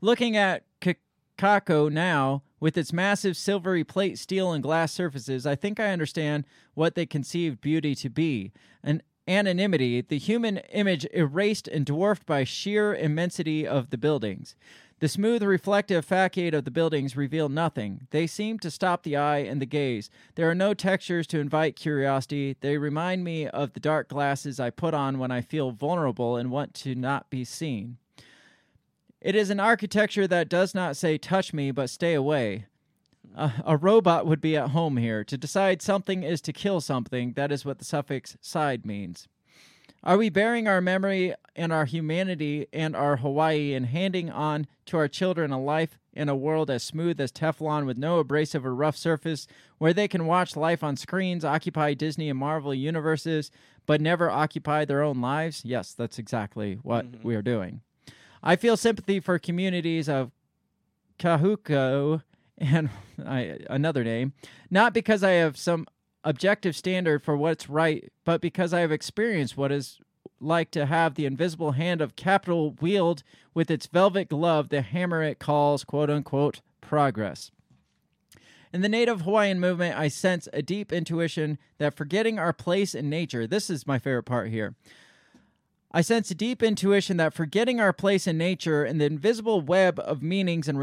Looking 0.00 0.36
at 0.36 0.64
Kakaako 0.80 1.90
now, 1.90 2.42
with 2.60 2.76
its 2.76 2.92
massive 2.92 3.36
silvery 3.36 3.82
plate, 3.82 4.18
steel, 4.18 4.52
and 4.52 4.62
glass 4.62 4.92
surfaces, 4.92 5.44
I 5.44 5.56
think 5.56 5.80
I 5.80 5.88
understand 5.88 6.44
what 6.74 6.94
they 6.94 7.06
conceived 7.06 7.60
beauty 7.60 7.96
to 7.96 8.08
be. 8.08 8.52
An 8.84 9.02
anonymity, 9.26 10.00
the 10.00 10.18
human 10.18 10.58
image 10.72 11.04
erased 11.12 11.66
and 11.66 11.84
dwarfed 11.84 12.24
by 12.24 12.44
sheer 12.44 12.94
immensity 12.94 13.66
of 13.66 13.90
the 13.90 13.98
buildings. 13.98 14.54
The 15.02 15.08
smooth, 15.08 15.42
reflective 15.42 16.04
facade 16.04 16.54
of 16.54 16.64
the 16.64 16.70
buildings 16.70 17.16
reveal 17.16 17.48
nothing. 17.48 18.06
They 18.10 18.28
seem 18.28 18.60
to 18.60 18.70
stop 18.70 19.02
the 19.02 19.16
eye 19.16 19.38
and 19.38 19.60
the 19.60 19.66
gaze. 19.66 20.08
There 20.36 20.48
are 20.48 20.54
no 20.54 20.74
textures 20.74 21.26
to 21.26 21.40
invite 21.40 21.74
curiosity. 21.74 22.56
They 22.60 22.78
remind 22.78 23.24
me 23.24 23.48
of 23.48 23.72
the 23.72 23.80
dark 23.80 24.08
glasses 24.08 24.60
I 24.60 24.70
put 24.70 24.94
on 24.94 25.18
when 25.18 25.32
I 25.32 25.40
feel 25.40 25.72
vulnerable 25.72 26.36
and 26.36 26.52
want 26.52 26.72
to 26.74 26.94
not 26.94 27.30
be 27.30 27.44
seen. 27.44 27.96
It 29.20 29.34
is 29.34 29.50
an 29.50 29.58
architecture 29.58 30.28
that 30.28 30.48
does 30.48 30.72
not 30.72 30.96
say 30.96 31.18
touch 31.18 31.52
me, 31.52 31.72
but 31.72 31.90
stay 31.90 32.14
away. 32.14 32.66
A, 33.36 33.52
a 33.66 33.76
robot 33.76 34.24
would 34.24 34.40
be 34.40 34.56
at 34.56 34.70
home 34.70 34.98
here. 34.98 35.24
To 35.24 35.36
decide 35.36 35.82
something 35.82 36.22
is 36.22 36.40
to 36.42 36.52
kill 36.52 36.80
something, 36.80 37.32
that 37.32 37.50
is 37.50 37.64
what 37.64 37.80
the 37.80 37.84
suffix 37.84 38.36
cide 38.40 38.86
means. 38.86 39.26
Are 40.04 40.18
we 40.18 40.30
bearing 40.30 40.66
our 40.66 40.80
memory 40.80 41.34
and 41.54 41.72
our 41.72 41.84
humanity 41.84 42.66
and 42.72 42.96
our 42.96 43.18
Hawaii 43.18 43.72
and 43.72 43.86
handing 43.86 44.30
on 44.30 44.66
to 44.86 44.96
our 44.96 45.06
children 45.06 45.52
a 45.52 45.62
life 45.62 45.96
in 46.12 46.28
a 46.28 46.34
world 46.34 46.70
as 46.70 46.82
smooth 46.82 47.20
as 47.20 47.30
Teflon 47.30 47.86
with 47.86 47.96
no 47.96 48.18
abrasive 48.18 48.66
or 48.66 48.74
rough 48.74 48.96
surface, 48.96 49.46
where 49.78 49.92
they 49.92 50.08
can 50.08 50.26
watch 50.26 50.56
life 50.56 50.82
on 50.82 50.96
screens, 50.96 51.44
occupy 51.44 51.94
Disney 51.94 52.28
and 52.28 52.38
Marvel 52.38 52.74
universes, 52.74 53.52
but 53.86 54.00
never 54.00 54.28
occupy 54.28 54.84
their 54.84 55.02
own 55.02 55.20
lives? 55.20 55.62
Yes, 55.64 55.94
that's 55.94 56.18
exactly 56.18 56.74
what 56.82 57.06
mm-hmm. 57.06 57.26
we 57.26 57.36
are 57.36 57.42
doing. 57.42 57.80
I 58.42 58.56
feel 58.56 58.76
sympathy 58.76 59.20
for 59.20 59.38
communities 59.38 60.08
of 60.08 60.32
Kahuku 61.20 62.22
and 62.58 62.90
I, 63.24 63.58
another 63.70 64.02
name, 64.02 64.32
not 64.68 64.92
because 64.92 65.22
I 65.22 65.32
have 65.32 65.56
some 65.56 65.86
objective 66.24 66.76
standard 66.76 67.22
for 67.22 67.36
what's 67.36 67.68
right, 67.68 68.12
but 68.24 68.40
because 68.40 68.72
I 68.72 68.80
have 68.80 68.92
experienced 68.92 69.56
what 69.56 69.72
is 69.72 69.98
like 70.40 70.70
to 70.72 70.86
have 70.86 71.14
the 71.14 71.26
invisible 71.26 71.72
hand 71.72 72.00
of 72.00 72.16
capital 72.16 72.76
wield 72.80 73.22
with 73.54 73.70
its 73.70 73.86
velvet 73.86 74.28
glove 74.28 74.68
the 74.68 74.82
hammer 74.82 75.22
it 75.22 75.38
calls 75.38 75.84
quote 75.84 76.10
unquote 76.10 76.60
progress. 76.80 77.50
In 78.72 78.80
the 78.80 78.88
Native 78.88 79.22
Hawaiian 79.22 79.60
movement, 79.60 79.98
I 79.98 80.08
sense 80.08 80.48
a 80.52 80.62
deep 80.62 80.92
intuition 80.92 81.58
that 81.78 81.94
forgetting 81.94 82.38
our 82.38 82.54
place 82.54 82.94
in 82.94 83.10
nature, 83.10 83.46
this 83.46 83.68
is 83.68 83.86
my 83.86 83.98
favorite 83.98 84.22
part 84.22 84.48
here. 84.48 84.74
I 85.92 86.00
sense 86.00 86.30
a 86.30 86.34
deep 86.34 86.62
intuition 86.62 87.18
that 87.18 87.34
forgetting 87.34 87.78
our 87.78 87.92
place 87.92 88.26
in 88.26 88.38
nature 88.38 88.82
and 88.82 88.98
the 88.98 89.04
invisible 89.04 89.60
web 89.60 89.98
of 89.98 90.22
meanings 90.22 90.68
and 90.68 90.80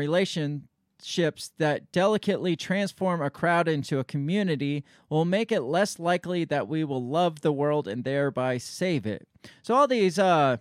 relationships 1.00 1.52
that 1.58 1.92
delicately 1.92 2.56
transform 2.56 3.22
a 3.22 3.30
crowd 3.30 3.68
into 3.68 4.00
a 4.00 4.04
community 4.04 4.84
will 5.10 5.26
make 5.26 5.52
it 5.52 5.62
less 5.62 6.00
likely 6.00 6.46
that 6.46 6.68
we 6.68 6.84
will 6.84 7.04
love 7.04 7.42
the 7.42 7.52
world 7.52 7.88
and 7.88 8.04
thereby 8.04 8.58
save 8.58 9.06
it. 9.06 9.28
So 9.62 9.76
all 9.76 9.88
these 9.88 10.20
uh 10.20 10.58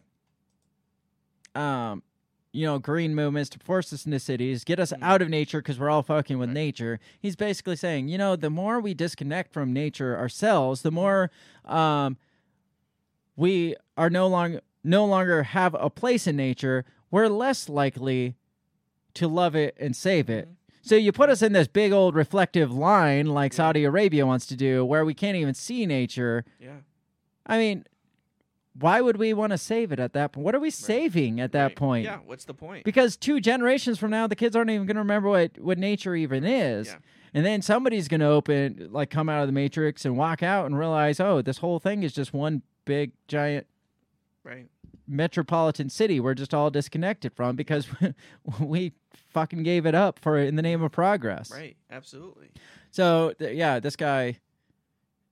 um 1.54 2.02
you 2.50 2.64
know, 2.64 2.78
green 2.78 3.14
movements 3.14 3.50
to 3.50 3.58
force 3.58 3.92
us 3.92 4.06
into 4.06 4.18
cities, 4.18 4.64
get 4.64 4.80
us 4.80 4.94
out 5.02 5.20
of 5.20 5.28
nature 5.28 5.58
because 5.58 5.78
we're 5.78 5.90
all 5.90 6.02
fucking 6.02 6.38
with 6.38 6.48
nature. 6.48 6.98
He's 7.20 7.36
basically 7.36 7.76
saying, 7.76 8.08
you 8.08 8.16
know, 8.16 8.36
the 8.36 8.48
more 8.48 8.80
we 8.80 8.94
disconnect 8.94 9.52
from 9.52 9.74
nature 9.74 10.16
ourselves, 10.16 10.80
the 10.80 10.90
more 10.90 11.30
um, 11.66 12.16
we 13.36 13.76
are 13.98 14.08
no 14.10 14.26
longer 14.26 14.60
no 14.82 15.04
longer 15.04 15.42
have 15.42 15.76
a 15.78 15.90
place 15.90 16.26
in 16.26 16.36
nature, 16.36 16.84
we're 17.10 17.28
less 17.28 17.68
likely 17.68 18.34
to 19.18 19.28
love 19.28 19.54
it 19.54 19.76
and 19.78 19.94
save 19.94 20.30
it. 20.30 20.46
Mm-hmm. 20.46 20.54
So 20.82 20.96
you 20.96 21.12
put 21.12 21.28
us 21.28 21.42
in 21.42 21.52
this 21.52 21.68
big 21.68 21.92
old 21.92 22.14
reflective 22.14 22.72
line 22.72 23.26
like 23.26 23.52
Saudi 23.52 23.84
Arabia 23.84 24.24
wants 24.24 24.46
to 24.46 24.56
do 24.56 24.84
where 24.84 25.04
we 25.04 25.12
can't 25.12 25.36
even 25.36 25.54
see 25.54 25.84
nature. 25.84 26.44
Yeah. 26.58 26.76
I 27.46 27.58
mean, 27.58 27.84
why 28.78 29.00
would 29.00 29.16
we 29.16 29.34
want 29.34 29.50
to 29.50 29.58
save 29.58 29.92
it 29.92 29.98
at 29.98 30.12
that 30.14 30.32
point? 30.32 30.44
What 30.44 30.54
are 30.54 30.60
we 30.60 30.70
saving 30.70 31.40
at 31.40 31.52
that 31.52 31.76
point? 31.76 32.04
Yeah, 32.04 32.18
what's 32.24 32.44
the 32.44 32.54
point? 32.54 32.84
Because 32.84 33.16
two 33.16 33.40
generations 33.40 33.98
from 33.98 34.10
now, 34.10 34.26
the 34.26 34.36
kids 34.36 34.54
aren't 34.54 34.70
even 34.70 34.86
going 34.86 34.94
to 34.94 35.00
remember 35.00 35.28
what, 35.28 35.58
what 35.58 35.78
nature 35.78 36.14
even 36.14 36.44
is. 36.44 36.88
Yeah. 36.88 36.96
And 37.34 37.44
then 37.44 37.60
somebody's 37.60 38.08
going 38.08 38.20
to 38.20 38.26
open, 38.26 38.88
like, 38.90 39.10
come 39.10 39.28
out 39.28 39.42
of 39.42 39.48
the 39.48 39.52
matrix 39.52 40.04
and 40.04 40.16
walk 40.16 40.42
out 40.42 40.66
and 40.66 40.78
realize, 40.78 41.20
oh, 41.20 41.42
this 41.42 41.58
whole 41.58 41.78
thing 41.78 42.02
is 42.02 42.12
just 42.12 42.32
one 42.32 42.62
big, 42.86 43.12
giant 43.26 43.66
Right. 44.48 44.66
Metropolitan 45.08 45.88
city 45.88 46.20
we're 46.20 46.34
just 46.34 46.52
all 46.52 46.70
disconnected 46.70 47.32
from 47.32 47.56
because 47.56 47.88
we 48.60 48.92
fucking 49.28 49.62
gave 49.62 49.86
it 49.86 49.94
up 49.94 50.18
for 50.18 50.38
in 50.38 50.56
the 50.56 50.62
name 50.62 50.82
of 50.82 50.92
progress. 50.92 51.50
Right. 51.50 51.76
Absolutely. 51.90 52.50
So 52.90 53.32
th- 53.38 53.56
yeah, 53.56 53.80
this 53.80 53.96
guy. 53.96 54.38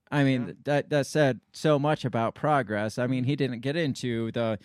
I 0.09 0.23
mean, 0.23 0.45
th- 0.45 0.57
that 0.63 0.89
that 0.89 1.05
said 1.05 1.41
so 1.51 1.77
much 1.77 2.05
about 2.05 2.33
progress. 2.33 2.97
I 2.97 3.07
mean, 3.07 3.25
he 3.25 3.33
mm-hmm. 3.33 3.37
didn't 3.37 3.59
get 3.59 3.75
into 3.75 4.31
the 4.31 4.57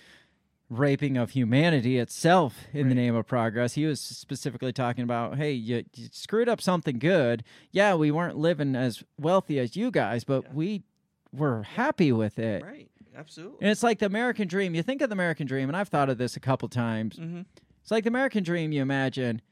raping 0.71 1.17
of 1.17 1.31
humanity 1.31 1.99
itself 1.99 2.67
in 2.73 2.89
the 2.89 2.95
name 2.95 3.15
of 3.15 3.27
progress. 3.27 3.75
He 3.75 3.85
was 3.85 4.01
specifically 4.01 4.73
talking 4.73 5.05
about, 5.05 5.37
hey, 5.37 5.53
you, 5.53 5.85
you 5.95 6.09
screwed 6.13 6.49
up 6.49 6.63
something 6.63 6.99
good. 6.99 7.45
Yeah, 7.73 7.95
we 7.95 8.11
weren't 8.11 8.39
living 8.39 8.75
as 8.75 9.03
wealthy 9.19 9.59
as 9.59 9.77
you 9.77 9.91
guys, 9.91 10.25
but 10.25 10.55
we 10.55 10.85
were 11.31 11.65
happy 11.65 12.13
with 12.13 12.39
it. 12.39 12.63
Right. 12.63 12.89
Absolutely. 13.17 13.59
And 13.61 13.71
it's 13.71 13.83
like 13.83 13.99
the 13.99 14.07
American 14.07 14.49
dream. 14.49 14.75
You 14.75 14.83
think 14.83 15.03
of 15.03 15.09
the 15.11 15.15
American 15.15 15.47
dream, 15.47 15.69
and 15.69 15.77
I've 15.77 15.89
thought 15.89 16.09
of 16.09 16.19
this 16.19 16.37
a 16.37 16.41
couple 16.41 16.69
times. 16.69 17.17
Mhm. 17.19 17.45
It's 17.83 17.91
like 17.91 18.05
the 18.05 18.09
American 18.09 18.43
dream 18.45 18.73
you 18.73 18.81
imagine 18.83 19.43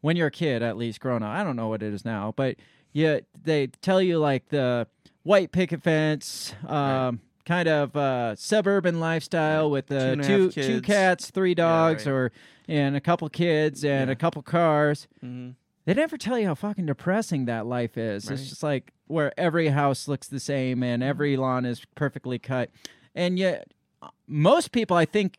when 0.00 0.16
you're 0.16 0.28
a 0.28 0.30
kid, 0.32 0.62
at 0.62 0.76
least 0.76 1.00
growing 1.00 1.22
up. 1.22 1.30
I 1.30 1.42
don't 1.44 1.56
know 1.56 1.68
what 1.68 1.82
it 1.82 1.92
is 1.92 2.04
now, 2.04 2.32
but 2.36 2.56
yeah, 2.92 3.20
they 3.42 3.66
tell 3.66 4.00
you 4.00 4.18
like 4.18 4.48
the 4.48 4.86
white 5.22 5.50
picket 5.52 5.82
fence, 5.82 6.54
um, 6.66 7.20
kind 7.44 7.68
of 7.68 7.94
uh, 7.96 8.34
suburban 8.36 9.00
lifestyle 9.00 9.70
with 9.70 9.88
Two 9.88 9.94
the 9.94 10.06
and 10.12 10.22
two 10.24 10.50
two 10.50 10.80
cats, 10.80 11.30
three 11.30 11.54
dogs, 11.54 12.06
right. 12.06 12.12
or 12.12 12.32
and 12.68 12.96
a 12.96 13.00
couple 13.00 13.28
kids 13.28 13.84
and 13.84 14.08
a 14.10 14.16
couple 14.16 14.40
cars. 14.42 15.08
Mhm. 15.22 15.54
They 15.86 15.94
never 15.94 16.16
tell 16.16 16.38
you 16.38 16.46
how 16.46 16.54
fucking 16.54 16.86
depressing 16.86 17.44
that 17.44 17.66
life 17.66 17.98
is. 17.98 18.26
Right. 18.30 18.38
It's 18.38 18.48
just 18.48 18.62
like 18.62 18.92
where 19.06 19.38
every 19.38 19.68
house 19.68 20.08
looks 20.08 20.28
the 20.28 20.40
same 20.40 20.82
and 20.82 21.02
every 21.02 21.36
lawn 21.36 21.64
is 21.66 21.84
perfectly 21.94 22.38
cut. 22.38 22.70
And 23.14 23.38
yet, 23.38 23.68
uh, 24.02 24.08
most 24.26 24.72
people, 24.72 24.96
I 24.96 25.04
think, 25.04 25.36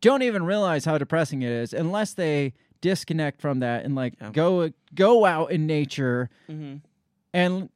don't 0.00 0.22
even 0.22 0.44
realize 0.44 0.84
how 0.84 0.98
depressing 0.98 1.42
it 1.42 1.50
is 1.52 1.72
unless 1.72 2.14
they 2.14 2.54
disconnect 2.80 3.40
from 3.40 3.60
that 3.60 3.84
and 3.84 3.94
like 3.94 4.14
go 4.32 4.70
go 4.94 5.26
out 5.26 5.50
in 5.52 5.66
nature 5.66 6.30
Mhm. 6.48 6.80
and 7.34 7.68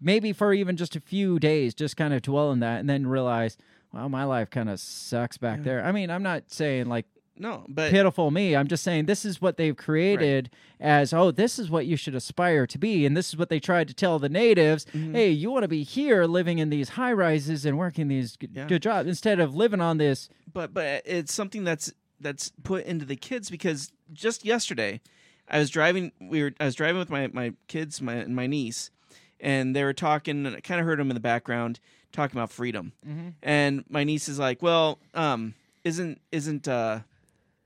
maybe 0.00 0.32
for 0.32 0.52
even 0.52 0.76
just 0.76 0.96
a 0.96 1.00
few 1.00 1.38
days, 1.38 1.74
just 1.74 1.96
kind 1.96 2.12
of 2.12 2.22
dwell 2.22 2.50
in 2.50 2.58
that 2.60 2.80
and 2.80 2.90
then 2.90 3.06
realize, 3.06 3.56
well, 3.92 4.08
my 4.08 4.24
life 4.24 4.50
kind 4.50 4.68
of 4.68 4.80
sucks 4.80 5.38
back 5.38 5.62
there. 5.62 5.84
I 5.84 5.92
mean, 5.92 6.10
I'm 6.10 6.24
not 6.24 6.50
saying 6.50 6.86
like 6.86 7.06
No, 7.42 7.64
but 7.68 7.90
pitiful 7.90 8.30
me. 8.30 8.54
I'm 8.54 8.68
just 8.68 8.84
saying 8.84 9.06
this 9.06 9.24
is 9.24 9.40
what 9.42 9.56
they've 9.56 9.76
created 9.76 10.48
as 10.80 11.12
oh, 11.12 11.30
this 11.32 11.58
is 11.58 11.68
what 11.70 11.86
you 11.86 11.96
should 11.96 12.14
aspire 12.14 12.66
to 12.68 12.78
be, 12.78 13.04
and 13.04 13.16
this 13.16 13.28
is 13.30 13.36
what 13.36 13.48
they 13.48 13.58
tried 13.60 13.88
to 13.88 13.94
tell 13.94 14.18
the 14.18 14.28
natives. 14.28 14.84
Mm-hmm. 14.86 15.14
Hey, 15.14 15.30
you 15.30 15.50
want 15.50 15.64
to 15.64 15.68
be 15.68 15.82
here, 15.82 16.24
living 16.26 16.58
in 16.58 16.70
these 16.70 16.90
high 16.90 17.12
rises 17.12 17.66
and 17.66 17.76
working 17.76 18.08
these 18.08 18.36
good, 18.36 18.50
Yeah. 18.54 18.66
good 18.66 18.82
jobs 18.82 19.08
instead 19.08 19.40
of 19.40 19.54
living 19.54 19.80
on 19.80 19.98
this. 19.98 20.28
but 20.52 20.72
but 20.72 21.02
it's 21.04 21.32
something 21.34 21.64
that's 21.64 21.92
that's 22.20 22.52
put 22.62 22.84
into 22.86 23.04
the 23.04 23.16
kids 23.16 23.50
because 23.50 23.90
just 24.12 24.44
yesterday 24.44 25.00
I 25.48 25.58
was 25.58 25.68
driving 25.70 26.12
we 26.20 26.44
were 26.44 26.52
I 26.60 26.64
was 26.66 26.76
driving 26.76 27.00
with 27.00 27.10
my 27.10 27.26
my 27.32 27.54
kids 27.66 28.00
my 28.00 28.14
and 28.14 28.36
my 28.36 28.46
niece 28.46 28.90
and 29.40 29.74
they 29.74 29.82
were 29.82 29.92
talking 29.92 30.46
and 30.46 30.54
I 30.56 30.60
kind 30.60 30.78
of 30.80 30.86
heard 30.86 31.00
them 31.00 31.10
in 31.10 31.14
the 31.14 31.20
background 31.20 31.80
talking 32.12 32.36
about 32.38 32.50
freedom 32.52 32.92
Mhm. 33.04 33.32
and 33.42 33.84
my 33.88 34.04
niece 34.04 34.28
is 34.28 34.38
like 34.38 34.62
well 34.62 34.98
um 35.14 35.54
isn't 35.82 36.20
isn't 36.30 36.68
uh 36.68 37.00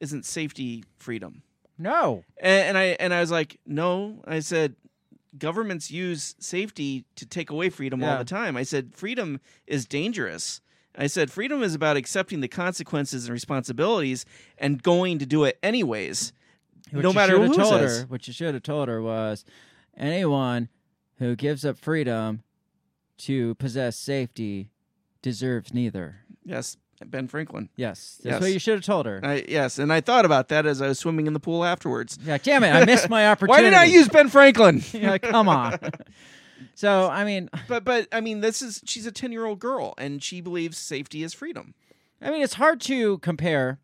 isn't 0.00 0.24
safety 0.24 0.84
freedom 0.98 1.42
No. 1.78 2.24
And, 2.38 2.68
and 2.68 2.78
I 2.78 2.84
and 3.00 3.12
I 3.14 3.20
was 3.20 3.30
like, 3.30 3.58
no. 3.66 4.22
I 4.26 4.40
said, 4.40 4.76
governments 5.38 5.90
use 5.90 6.34
safety 6.38 7.04
to 7.16 7.26
take 7.26 7.50
away 7.50 7.68
freedom 7.70 8.02
all 8.02 8.18
the 8.18 8.24
time. 8.24 8.56
I 8.56 8.62
said, 8.62 8.94
freedom 8.94 9.40
is 9.66 9.84
dangerous. 9.86 10.60
I 10.98 11.08
said, 11.08 11.30
freedom 11.30 11.62
is 11.62 11.74
about 11.74 11.98
accepting 11.98 12.40
the 12.40 12.48
consequences 12.48 13.26
and 13.26 13.32
responsibilities 13.32 14.24
and 14.56 14.82
going 14.82 15.18
to 15.18 15.26
do 15.26 15.44
it 15.44 15.58
anyways, 15.62 16.32
What 16.90 17.02
no 17.02 17.12
matter 17.12 17.38
who 17.38 17.52
told 17.54 17.68
says. 17.68 18.00
her, 18.00 18.06
what 18.06 18.26
you 18.26 18.32
should 18.32 18.54
have 18.54 18.62
told 18.62 18.88
her 18.88 19.02
was, 19.02 19.44
anyone 19.94 20.70
who 21.18 21.36
gives 21.36 21.66
up 21.66 21.76
freedom 21.78 22.42
to 23.18 23.54
possess 23.56 23.98
safety 23.98 24.70
deserves 25.20 25.74
neither. 25.74 26.20
Yes, 26.44 26.78
Ben 27.04 27.28
Franklin. 27.28 27.68
Yes, 27.76 28.18
that's 28.22 28.34
Yes. 28.34 28.40
what 28.40 28.52
you 28.52 28.58
should 28.58 28.74
have 28.74 28.84
told 28.84 29.06
her. 29.06 29.20
I, 29.22 29.44
yes, 29.48 29.78
and 29.78 29.92
I 29.92 30.00
thought 30.00 30.24
about 30.24 30.48
that 30.48 30.64
as 30.66 30.80
I 30.80 30.88
was 30.88 30.98
swimming 30.98 31.26
in 31.26 31.32
the 31.34 31.40
pool 31.40 31.64
afterwards. 31.64 32.18
Yeah, 32.24 32.38
damn 32.38 32.64
it, 32.64 32.70
I 32.70 32.84
missed 32.84 33.08
my 33.10 33.28
opportunity. 33.28 33.62
Why 33.64 33.68
opportunity. 33.68 33.86
did 33.92 33.96
I 33.96 33.98
use 33.98 34.08
Ben 34.08 34.28
Franklin? 34.28 34.82
yeah, 34.92 35.18
come 35.18 35.48
on. 35.48 35.78
so 36.74 37.08
I 37.10 37.24
mean, 37.24 37.50
but 37.68 37.84
but 37.84 38.08
I 38.12 38.20
mean, 38.20 38.40
this 38.40 38.62
is 38.62 38.80
she's 38.86 39.06
a 39.06 39.12
ten 39.12 39.32
year 39.32 39.44
old 39.44 39.58
girl, 39.58 39.94
and 39.98 40.22
she 40.22 40.40
believes 40.40 40.78
safety 40.78 41.22
is 41.22 41.34
freedom. 41.34 41.74
I 42.22 42.30
mean, 42.30 42.42
it's 42.42 42.54
hard 42.54 42.80
to 42.82 43.18
compare 43.18 43.78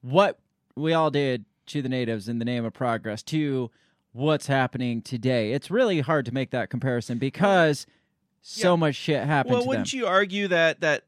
what 0.00 0.38
we 0.76 0.92
all 0.92 1.10
did 1.10 1.44
to 1.66 1.82
the 1.82 1.88
natives 1.88 2.28
in 2.28 2.38
the 2.38 2.44
name 2.44 2.64
of 2.64 2.72
progress 2.72 3.22
to 3.24 3.70
what's 4.12 4.46
happening 4.46 5.02
today. 5.02 5.52
It's 5.52 5.70
really 5.70 6.00
hard 6.00 6.24
to 6.26 6.32
make 6.32 6.50
that 6.50 6.70
comparison 6.70 7.18
because 7.18 7.86
so 8.40 8.76
much 8.76 8.94
shit 8.94 9.24
happened 9.24 9.52
Well, 9.52 9.60
to 9.62 9.64
them. 9.64 9.68
wouldn't 9.68 9.92
you 9.92 10.06
argue 10.06 10.48
that 10.48 10.80
that 10.80 11.04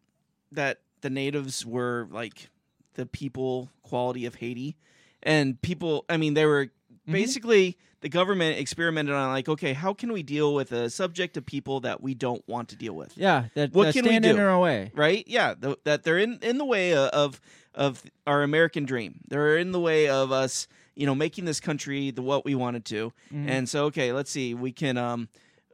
that 0.52 0.80
the 1.00 1.10
natives 1.10 1.64
were 1.66 2.08
like 2.10 2.50
the 2.94 3.06
people 3.06 3.70
quality 3.82 4.26
of 4.26 4.36
Haiti, 4.36 4.76
and 5.22 5.60
people? 5.62 6.04
I 6.08 6.16
mean, 6.16 6.34
they 6.34 6.46
were 6.46 6.68
Mm-hmm. 7.06 7.12
basically 7.12 7.78
the 8.02 8.08
government 8.10 8.58
experimented 8.58 9.14
on 9.14 9.30
like, 9.32 9.48
okay, 9.48 9.72
how 9.72 9.94
can 9.94 10.12
we 10.12 10.22
deal 10.22 10.54
with 10.54 10.70
a 10.70 10.90
subject 10.90 11.36
of 11.38 11.46
people 11.46 11.80
that 11.80 12.02
we 12.02 12.14
don't 12.14 12.46
want 12.46 12.68
to 12.68 12.76
deal 12.76 12.92
with? 12.94 13.16
Yeah, 13.16 13.44
that, 13.54 13.72
What 13.72 13.86
that 13.86 13.94
can 13.94 14.04
we 14.04 14.18
do? 14.20 14.28
in 14.30 14.38
our 14.38 14.58
way. 14.60 14.90
right? 14.94 15.24
Yeah, 15.26 15.54
th- 15.54 15.78
that 15.84 16.02
they're 16.04 16.18
in 16.18 16.38
in 16.42 16.58
the 16.58 16.64
way 16.64 16.94
of 16.94 17.40
of 17.74 18.02
our 18.26 18.42
American 18.42 18.84
dream. 18.84 19.20
They're 19.28 19.56
in 19.56 19.72
the 19.72 19.80
way 19.80 20.08
of 20.08 20.30
us, 20.30 20.68
you 20.94 21.06
know, 21.06 21.14
making 21.14 21.46
this 21.46 21.58
country 21.58 22.10
the 22.10 22.22
what 22.22 22.44
we 22.44 22.54
wanted 22.54 22.84
to. 22.86 23.12
Mhm. 23.32 23.48
And 23.48 23.68
so, 23.68 23.86
okay, 23.86 24.12
let's 24.12 24.30
see. 24.30 24.52
We 24.54 24.72
can 24.72 24.98
um, 24.98 25.28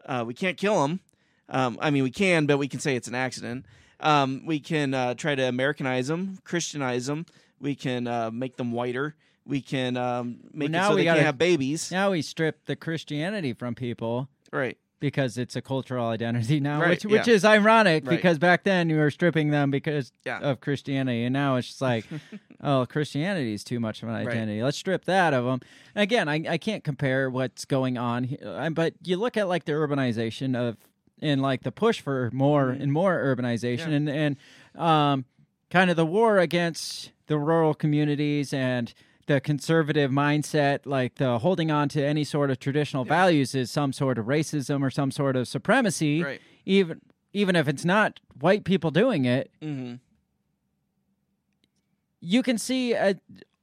uh, 0.07 0.23
we 0.27 0.33
can't 0.33 0.57
kill 0.57 0.81
them. 0.83 1.01
Um, 1.49 1.77
I 1.83 1.91
mean, 1.91 2.05
we 2.05 2.11
can, 2.13 2.47
but 2.47 2.59
we 2.59 2.69
can 2.69 2.79
say 2.81 2.95
it's 2.95 3.09
an 3.09 3.15
accident. 3.17 3.67
Um, 4.01 4.43
we 4.45 4.61
can 4.61 4.93
uh, 4.95 5.15
try 5.15 5.35
to 5.35 5.43
Americanize 5.43 6.09
them, 6.09 6.39
Christianize 6.45 7.07
them. 7.07 7.27
We 7.61 7.75
can 7.75 8.07
uh, 8.07 8.31
make 8.31 8.57
them 8.57 8.73
whiter. 8.73 9.15
We 9.47 9.61
can 9.61 9.97
um, 9.97 10.41
make 10.53 10.71
now 10.71 10.87
it 10.87 10.89
so 10.89 10.95
we 10.97 11.01
they 11.01 11.05
gotta- 11.05 11.19
can't 11.21 11.27
have 11.27 11.39
babies. 11.39 11.91
Now 11.91 12.11
we 12.11 12.21
strip 12.23 12.67
the 12.67 12.77
Christianity 12.77 13.53
from 13.53 13.75
people 13.75 14.29
Right. 14.53 14.77
because 15.01 15.39
it's 15.39 15.57
a 15.57 15.63
cultural 15.63 16.09
identity 16.09 16.59
now, 16.61 16.81
Right, 16.81 16.91
which 16.91 17.05
which 17.07 17.27
yeah. 17.29 17.35
is 17.35 17.45
ironic 17.45 18.05
Right. 18.07 18.17
because 18.17 18.39
back 18.39 18.65
then 18.65 18.91
you 18.91 18.97
were 18.97 19.11
stripping 19.11 19.51
them 19.51 19.71
because 19.71 20.13
Yeah. 20.27 20.41
of 20.41 20.61
Christianity, 20.61 21.25
and 21.25 21.33
now 21.33 21.57
it's 21.57 21.69
just 21.69 21.81
like, 21.81 22.05
oh, 22.61 22.87
Christianity 22.89 23.55
is 23.55 23.63
too 23.65 23.79
much 23.81 24.03
of 24.03 24.09
an 24.09 24.17
identity. 24.17 24.63
Let's 24.63 24.77
strip 24.77 25.05
that 25.07 25.33
of 25.33 25.45
them. 25.45 25.61
Again, 25.95 26.29
I, 26.29 26.43
I 26.49 26.59
can't 26.59 26.83
compare 26.85 27.31
what's 27.31 27.65
going 27.65 27.97
on, 27.97 28.25
here, 28.25 28.39
uh, 28.45 28.69
but 28.71 28.95
you 29.05 29.17
look 29.17 29.37
at 29.37 29.49
like 29.49 29.65
the 29.65 29.73
urbanization 29.73 30.57
of 30.57 30.77
and 31.23 31.41
like 31.43 31.63
the 31.63 31.73
push 31.73 32.01
for 32.01 32.31
more 32.33 32.71
and 32.71 32.93
more 32.93 33.17
urbanization, 33.19 33.89
Mm-hmm. 33.89 34.09
Yeah. 34.09 34.15
and 34.15 34.37
and 34.77 34.81
um, 34.83 35.25
kind 35.71 35.91
of 35.91 35.97
the 35.97 36.07
war 36.07 36.39
against 36.39 37.13
the 37.27 37.39
rural 37.39 37.75
communities 37.75 38.53
and 38.53 38.93
the 39.27 39.41
conservative 39.41 40.11
mindset, 40.13 40.81
like 40.85 41.17
the 41.17 41.39
holding 41.41 41.71
on 41.71 41.89
to 41.89 42.05
any 42.05 42.23
sort 42.23 42.49
of 42.51 42.61
traditional 42.61 43.05
values, 43.05 43.55
is 43.57 43.71
some 43.71 43.93
sort 43.93 44.19
of 44.19 44.27
racism 44.27 44.83
or 44.83 44.91
some 44.91 45.11
sort 45.11 45.35
of 45.37 45.49
supremacy. 45.49 46.23
Right. 46.23 46.41
Even 46.65 47.01
even 47.33 47.57
if 47.57 47.67
it's 47.69 47.85
not 47.85 48.21
white 48.41 48.65
people 48.65 48.91
doing 48.91 49.25
it, 49.25 49.51
Mm-hmm. 49.61 49.95
you 52.21 52.43
can 52.43 52.59
see 52.59 52.95
uh 52.95 53.15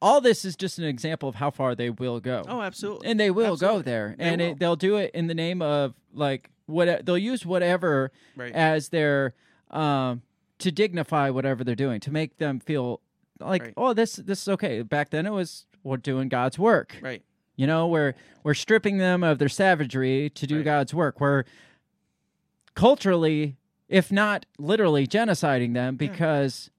all 0.01 0.19
this 0.19 0.43
is 0.43 0.57
just 0.57 0.77
an 0.79 0.83
example 0.83 1.29
of 1.29 1.35
how 1.35 1.49
far 1.49 1.75
they 1.75 1.89
will 1.89 2.19
go. 2.19 2.43
Oh, 2.45 2.61
absolutely. 2.61 3.07
and 3.07 3.17
they 3.17 3.31
will 3.31 3.55
go 3.55 3.81
there, 3.81 4.15
They 4.17 4.23
and 4.25 4.41
it, 4.41 4.59
they'll 4.59 4.75
do 4.75 4.97
it 4.97 5.11
in 5.13 5.27
the 5.27 5.33
name 5.33 5.61
of 5.61 5.93
like 6.13 6.49
what 6.65 7.05
they'll 7.05 7.17
use 7.17 7.45
whatever 7.45 8.11
Right. 8.35 8.53
as 8.53 8.89
their 8.89 9.33
um 9.71 10.21
to 10.59 10.71
dignify 10.71 11.29
whatever 11.29 11.63
they're 11.63 11.75
doing 11.75 11.99
to 12.01 12.11
make 12.11 12.37
them 12.37 12.59
feel 12.59 13.01
like 13.39 13.63
Right. 13.63 13.73
oh 13.77 13.93
this 13.93 14.15
this 14.15 14.41
is 14.43 14.47
okay. 14.49 14.81
Back 14.81 15.09
then 15.09 15.25
it 15.25 15.31
was 15.31 15.65
we're 15.83 15.97
doing 15.97 16.29
God's 16.29 16.57
work. 16.57 16.95
Right. 17.01 17.21
You 17.55 17.67
know, 17.67 17.87
we're 17.87 18.13
we're 18.43 18.53
stripping 18.53 18.97
them 18.97 19.23
of 19.23 19.37
their 19.39 19.49
savagery 19.49 20.29
to 20.31 20.47
do 20.47 20.57
Right. 20.57 20.65
God's 20.65 20.93
work. 20.93 21.19
We're 21.19 21.43
culturally, 22.75 23.57
if 23.89 24.11
not 24.11 24.45
literally, 24.57 25.05
genociding 25.07 25.73
them 25.73 25.95
because 25.95 26.69
Eh, 26.69 26.72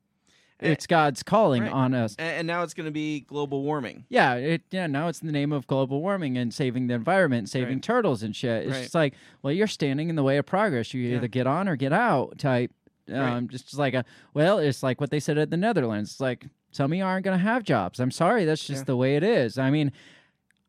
it's 0.61 0.87
God's 0.87 1.23
calling 1.23 1.63
right. 1.65 1.73
on 1.73 1.95
us. 1.95 2.15
And, 2.19 2.29
and 2.39 2.47
now 2.47 2.63
it's 2.63 2.75
going 2.75 2.87
to 2.87 2.91
be 2.93 3.21
global 3.21 3.63
warming. 3.63 4.05
Yeah, 4.09 4.35
it 4.35 4.63
yeah, 4.71 4.87
now 4.87 5.09
it's 5.09 5.21
in 5.21 5.27
the 5.27 5.33
name 5.33 5.53
of 5.53 5.67
global 5.67 6.01
warming 6.01 6.39
and 6.39 6.53
saving 6.55 6.87
the 6.87 6.95
environment, 6.95 7.49
saving 7.51 7.75
Right. 7.75 7.83
turtles 7.83 8.23
and 8.23 8.35
shit. 8.35 8.65
It's 8.65 8.73
Right. 8.73 8.83
just 8.83 8.95
like, 8.95 9.15
well, 9.43 9.53
you're 9.53 9.67
standing 9.67 10.09
in 10.09 10.17
the 10.17 10.23
way 10.23 10.39
of 10.39 10.47
progress. 10.47 10.95
You 10.95 11.03
Yeah. 11.03 11.17
either 11.17 11.29
get 11.29 11.47
on 11.47 11.69
or 11.69 11.77
get 11.77 11.93
out 11.93 12.39
type. 12.39 12.71
Um, 13.13 13.49
just 13.49 13.77
like 13.77 13.93
a 13.93 14.05
well, 14.33 14.59
it's 14.59 14.83
like 14.83 15.01
what 15.01 15.11
they 15.11 15.21
said 15.21 15.37
at 15.37 15.51
the 15.51 15.57
Netherlands. 15.59 16.13
It's 16.13 16.21
like 16.21 16.47
some 16.71 16.91
of 16.93 16.97
you 16.97 17.05
aren't 17.05 17.25
going 17.25 17.37
to 17.39 17.45
have 17.45 17.63
jobs. 17.63 18.01
I'm 18.01 18.11
sorry, 18.11 18.45
that's 18.47 18.67
just 18.67 18.81
Yeah. 18.83 18.85
the 18.85 18.97
way 18.97 19.17
it 19.17 19.23
is. 19.23 19.59
I 19.59 19.71
mean, 19.71 19.93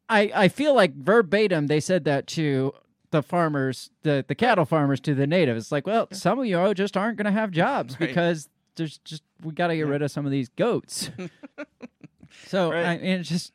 I 0.09 0.31
I 0.35 0.47
feel 0.49 0.73
like 0.75 0.93
verbatim 0.95 1.67
they 1.67 1.79
said 1.79 2.03
that 2.03 2.27
to 2.27 2.73
the 3.11 3.23
farmers, 3.23 3.89
the 4.03 4.25
the 4.27 4.35
cattle 4.35 4.65
farmers 4.65 4.99
to 5.01 5.15
the 5.15 5.25
natives. 5.27 5.65
It's 5.65 5.71
like, 5.71 5.87
well, 5.87 6.07
some 6.11 6.37
of 6.39 6.45
you 6.45 6.73
just 6.73 6.97
aren't 6.97 7.17
going 7.17 7.25
to 7.25 7.31
have 7.31 7.51
jobs 7.51 7.93
Right. 7.99 8.07
because 8.09 8.49
there's 8.75 8.97
just 8.99 9.23
we 9.43 9.51
got 9.53 9.67
to 9.67 9.75
get 9.75 9.87
rid 9.87 10.01
of 10.01 10.11
some 10.11 10.25
of 10.25 10.31
these 10.31 10.49
goats. 10.49 11.09
so 12.47 12.71
Right. 12.71 12.85
I 12.85 12.97
mean, 12.97 13.23
just 13.23 13.53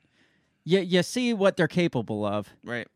you 0.64 0.80
you 0.80 1.02
see 1.02 1.32
what 1.34 1.56
they're 1.56 1.68
capable 1.68 2.24
of, 2.24 2.48
Right. 2.64 2.88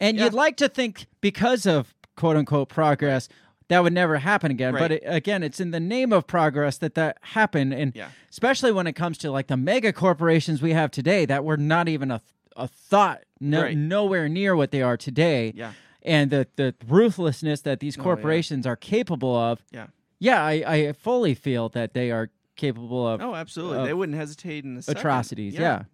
and 0.00 0.16
Yeah. 0.16 0.24
you'd 0.24 0.34
like 0.34 0.56
to 0.58 0.68
think 0.68 1.06
because 1.20 1.66
of 1.66 1.94
quote 2.16 2.36
unquote 2.36 2.68
progress. 2.68 3.28
That 3.68 3.84
would 3.84 3.92
never 3.92 4.16
happen 4.18 4.50
again. 4.50 4.72
But 4.72 4.90
it, 4.90 5.02
again, 5.06 5.44
it's 5.44 5.60
in 5.60 5.70
the 5.70 5.78
name 5.78 6.12
of 6.12 6.26
progress 6.26 6.76
that 6.78 6.96
that 6.96 7.18
happened, 7.20 7.72
and 7.72 7.92
Yeah. 7.94 8.08
especially 8.28 8.72
when 8.72 8.88
it 8.88 8.94
comes 8.94 9.16
to 9.18 9.30
like 9.30 9.46
the 9.46 9.56
mega 9.56 9.92
corporations 9.92 10.60
we 10.60 10.72
have 10.72 10.90
today 10.90 11.24
that 11.26 11.44
were 11.44 11.56
not 11.56 11.88
even 11.88 12.10
a 12.10 12.20
a 12.56 12.66
thought, 12.66 13.22
no, 13.38 13.62
Right. 13.62 13.76
nowhere 13.76 14.28
near 14.28 14.56
what 14.56 14.72
they 14.72 14.82
are 14.82 14.96
today. 14.96 15.52
Yeah. 15.54 15.72
And 16.02 16.32
the 16.32 16.48
the 16.56 16.74
ruthlessness 16.88 17.60
that 17.60 17.78
these 17.78 17.96
Oh, 17.96 18.00
yeah. 18.00 18.04
corporations 18.04 18.66
are 18.66 18.74
capable 18.74 19.36
of. 19.36 19.62
Yeah. 19.70 19.86
Yeah, 20.20 20.44
I, 20.44 20.52
I 20.66 20.92
fully 20.92 21.34
feel 21.34 21.68
that 21.70 21.92
they 21.94 22.10
are 22.12 22.30
capable 22.56 23.08
of 23.08 23.20
Oh, 23.22 23.34
absolutely. 23.34 23.78
of 23.78 23.86
they 23.86 23.94
wouldn't 23.94 24.16
hesitate 24.18 24.64
in 24.64 24.76
a 24.76 24.90
atrocities. 24.90 25.54
Yeah. 25.54 25.84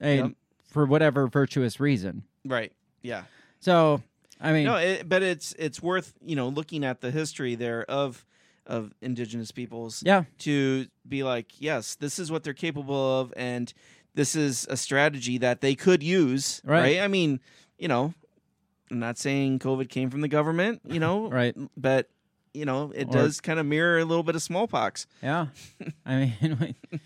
And 0.00 0.18
Yep. 0.20 0.32
for 0.68 0.86
whatever 0.86 1.26
virtuous 1.26 1.80
reason. 1.80 2.22
Right. 2.44 2.72
Yeah. 3.02 3.24
So, 3.60 4.00
I 4.40 4.52
mean, 4.52 4.64
No, 4.64 4.76
it, 4.76 5.08
but 5.08 5.22
it's 5.24 5.52
it's 5.58 5.82
worth 5.82 6.14
you 6.24 6.36
know 6.36 6.48
looking 6.48 6.84
at 6.84 7.00
the 7.00 7.10
history 7.10 7.56
there 7.56 7.84
of 7.90 8.24
of 8.64 8.92
indigenous 9.00 9.50
peoples. 9.50 10.02
Yeah. 10.06 10.24
To 10.40 10.86
be 11.08 11.22
like, 11.24 11.60
yes, 11.60 11.94
this 11.96 12.18
is 12.18 12.30
what 12.30 12.44
they're 12.44 12.52
capable 12.54 13.20
of, 13.20 13.32
and 13.36 13.72
this 14.14 14.36
is 14.36 14.66
a 14.70 14.76
strategy 14.76 15.38
that 15.38 15.60
they 15.62 15.74
could 15.74 16.02
use. 16.02 16.60
Right. 16.64 17.00
I 17.00 17.08
mean, 17.08 17.40
you 17.78 17.88
know, 17.88 18.14
I'm 18.90 18.98
not 19.00 19.18
saying 19.18 19.58
COVID 19.60 19.88
came 19.88 20.10
from 20.10 20.20
the 20.20 20.28
government. 20.28 20.82
You 20.84 21.00
know. 21.04 21.28
Right. 21.28 21.56
But 21.76 22.08
you 22.54 22.64
know, 22.64 22.92
it 22.94 23.08
Or- 23.08 23.12
does 23.12 23.40
kind 23.40 23.58
of 23.58 23.66
mirror 23.66 23.98
a 23.98 24.04
little 24.04 24.22
bit 24.22 24.34
of 24.34 24.42
smallpox. 24.42 25.06
yeah. 25.22 25.46
I 26.06 26.16
mean, 26.42 26.58
we, 26.92 27.00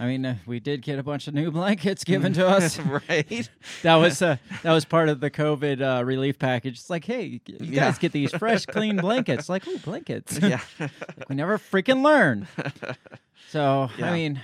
I 0.00 0.06
mean, 0.06 0.26
uh, 0.26 0.36
we 0.44 0.58
did 0.58 0.82
get 0.82 0.98
a 0.98 1.02
bunch 1.04 1.28
of 1.28 1.34
new 1.34 1.50
blankets 1.52 2.02
given 2.12 2.32
to 2.34 2.46
us. 2.46 2.78
right. 3.08 3.48
That 3.82 3.94
was 3.96 4.20
uh, 4.22 4.36
that 4.64 4.72
was 4.72 4.84
part 4.84 5.08
of 5.08 5.20
the 5.20 5.30
COVID 5.30 5.80
uh, 6.00 6.04
relief 6.04 6.38
package. 6.38 6.74
It's 6.80 6.90
like, 6.90 7.04
hey, 7.04 7.40
you 7.46 7.56
guys 7.58 7.68
Yeah. 7.70 7.94
get 8.00 8.12
these 8.12 8.32
fresh, 8.32 8.66
clean 8.66 8.96
blankets. 8.96 9.48
Like, 9.48 9.62
oh, 9.68 9.78
blankets. 9.84 10.38
Yeah. 10.42 10.60
Like, 10.80 11.28
we 11.28 11.36
never 11.36 11.58
freaking 11.58 12.02
learn. 12.02 12.48
So, 13.50 13.88
Yeah. 13.98 14.10
I 14.10 14.12
mean, 14.12 14.40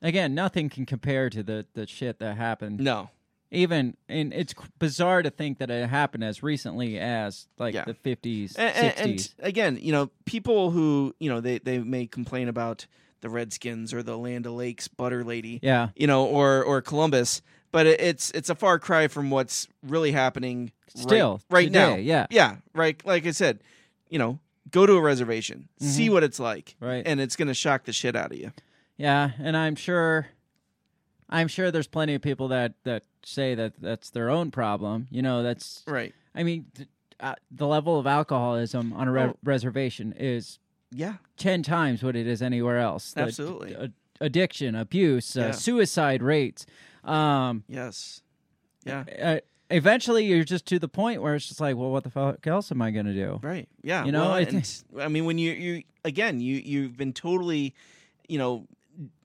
again, 0.00 0.34
nothing 0.34 0.68
can 0.68 0.86
compare 0.86 1.28
to 1.30 1.42
the 1.42 1.66
the 1.74 1.86
shit 1.86 2.20
that 2.20 2.36
happened. 2.36 2.78
no. 2.80 3.10
Even 3.50 3.96
and 4.10 4.34
it's 4.34 4.54
bizarre 4.78 5.22
to 5.22 5.30
think 5.30 5.58
that 5.58 5.70
it 5.70 5.88
happened 5.88 6.22
as 6.22 6.42
recently 6.42 6.98
as 6.98 7.46
like 7.58 7.74
Yeah. 7.74 7.84
the 7.84 7.94
fifties, 7.94 8.52
sixties. 8.54 9.34
and 9.38 9.46
again, 9.46 9.78
you 9.80 9.90
know, 9.92 10.10
people 10.26 10.70
who 10.70 11.14
you 11.18 11.30
know 11.30 11.40
they 11.40 11.58
they 11.58 11.78
may 11.78 12.06
complain 12.06 12.48
about 12.48 12.86
the 13.22 13.30
Redskins 13.30 13.94
or 13.94 14.02
the 14.02 14.18
Land 14.18 14.46
O'Lakes 14.46 14.86
butter 14.86 15.24
lady, 15.24 15.60
Yeah, 15.62 15.88
you 15.96 16.06
know, 16.06 16.26
or 16.26 16.62
or 16.62 16.82
Columbus, 16.82 17.40
but 17.72 17.86
it, 17.86 18.00
it's 18.00 18.30
it's 18.32 18.50
a 18.50 18.54
far 18.54 18.78
cry 18.78 19.08
from 19.08 19.30
what's 19.30 19.66
really 19.82 20.12
happening 20.12 20.70
Still, 20.94 21.40
right, 21.50 21.70
now. 21.70 21.90
today, 21.90 22.02
yeah. 22.02 22.26
yeah, 22.30 22.56
right. 22.74 23.00
Like 23.06 23.26
I 23.26 23.30
said, 23.30 23.60
you 24.10 24.18
know, 24.18 24.40
go 24.70 24.84
to 24.86 24.92
a 24.94 25.00
reservation, 25.00 25.68
see 25.80 26.10
what 26.10 26.22
it's 26.22 26.38
like, 26.40 26.76
Mm-hmm. 26.80 26.84
Right. 26.84 27.02
and 27.06 27.18
it's 27.20 27.34
gonna 27.36 27.54
shock 27.54 27.84
the 27.84 27.92
shit 27.94 28.14
out 28.14 28.30
of 28.32 28.36
you. 28.38 28.52
yeah, 28.98 29.30
and 29.38 29.56
I'm 29.56 29.74
sure. 29.74 30.28
I'm 31.28 31.48
sure 31.48 31.70
there's 31.70 31.86
plenty 31.88 32.14
of 32.14 32.22
people 32.22 32.48
that 32.48 32.74
that 32.84 33.04
say 33.24 33.54
that 33.54 33.74
that's 33.80 34.10
their 34.10 34.30
own 34.30 34.50
problem. 34.50 35.06
You 35.10 35.22
know, 35.22 35.42
that's 35.42 35.82
right. 35.86 36.14
I 36.34 36.42
mean, 36.42 36.66
th- 36.74 36.88
uh, 37.20 37.34
the 37.50 37.66
level 37.66 37.98
of 37.98 38.06
alcoholism 38.06 38.92
on 38.92 39.08
a 39.08 39.12
re- 39.12 39.22
Oh. 39.24 39.36
reservation 39.44 40.12
is 40.16 40.58
Yeah. 40.92 41.14
ten 41.36 41.62
times 41.62 42.02
what 42.02 42.16
it 42.16 42.26
is 42.26 42.40
anywhere 42.42 42.78
else. 42.78 43.12
The 43.12 43.22
Absolutely. 43.22 43.74
d- 43.74 43.92
addiction, 44.20 44.74
abuse, 44.74 45.36
uh, 45.36 45.52
suicide 45.52 46.22
rates. 46.22 46.64
Um, 47.04 47.64
Yes. 47.68 48.22
Yeah. 48.84 49.04
uh, 49.20 49.38
eventually, 49.70 50.24
you're 50.26 50.44
just 50.44 50.64
to 50.66 50.78
the 50.78 50.88
point 50.88 51.20
where 51.20 51.34
it's 51.34 51.46
just 51.48 51.60
like, 51.60 51.76
well, 51.76 51.90
what 51.90 52.04
the 52.04 52.10
fuck 52.10 52.46
else 52.46 52.70
am 52.72 52.80
I 52.80 52.90
going 52.90 53.06
to 53.06 53.12
do? 53.14 53.38
Right. 53.42 53.68
Yeah. 53.82 54.04
You 54.04 54.12
know, 54.12 54.30
well, 54.30 55.02
I 55.04 55.08
mean, 55.08 55.24
when 55.26 55.36
you 55.38 55.52
you 55.52 55.82
again, 56.04 56.40
you 56.40 56.56
you've 56.56 56.96
been 56.96 57.12
totally, 57.12 57.74
you 58.28 58.38
know, 58.38 58.66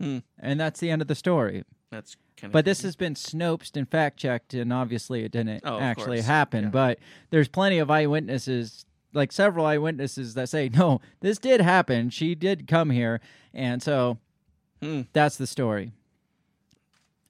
Hmm. 0.00 0.18
And 0.38 0.58
that's 0.58 0.80
the 0.80 0.90
end 0.90 1.02
of 1.02 1.08
the 1.08 1.14
story. 1.14 1.64
That's 1.94 2.16
kind 2.36 2.48
of. 2.48 2.52
But 2.52 2.64
this 2.64 2.82
has 2.82 2.96
been 2.96 3.14
snoped 3.14 3.76
and 3.76 3.88
fact 3.88 4.18
checked, 4.18 4.54
and 4.54 4.72
obviously 4.72 5.24
it 5.24 5.32
didn't 5.32 5.62
Oh, 5.64 5.78
actually 5.78 6.18
course. 6.18 6.26
happen. 6.26 6.64
Yeah. 6.64 6.70
But 6.70 6.98
there's 7.30 7.48
plenty 7.48 7.78
of 7.78 7.90
eyewitnesses, 7.90 8.84
like 9.12 9.30
several 9.32 9.64
eyewitnesses, 9.66 10.34
that 10.34 10.48
say, 10.48 10.68
no, 10.68 11.00
this 11.20 11.38
did 11.38 11.60
happen. 11.60 12.10
She 12.10 12.34
did 12.34 12.66
come 12.66 12.90
here. 12.90 13.20
And 13.52 13.82
so 13.82 14.18
Hmm. 14.82 15.02
that's 15.12 15.36
the 15.36 15.46
story. 15.46 15.92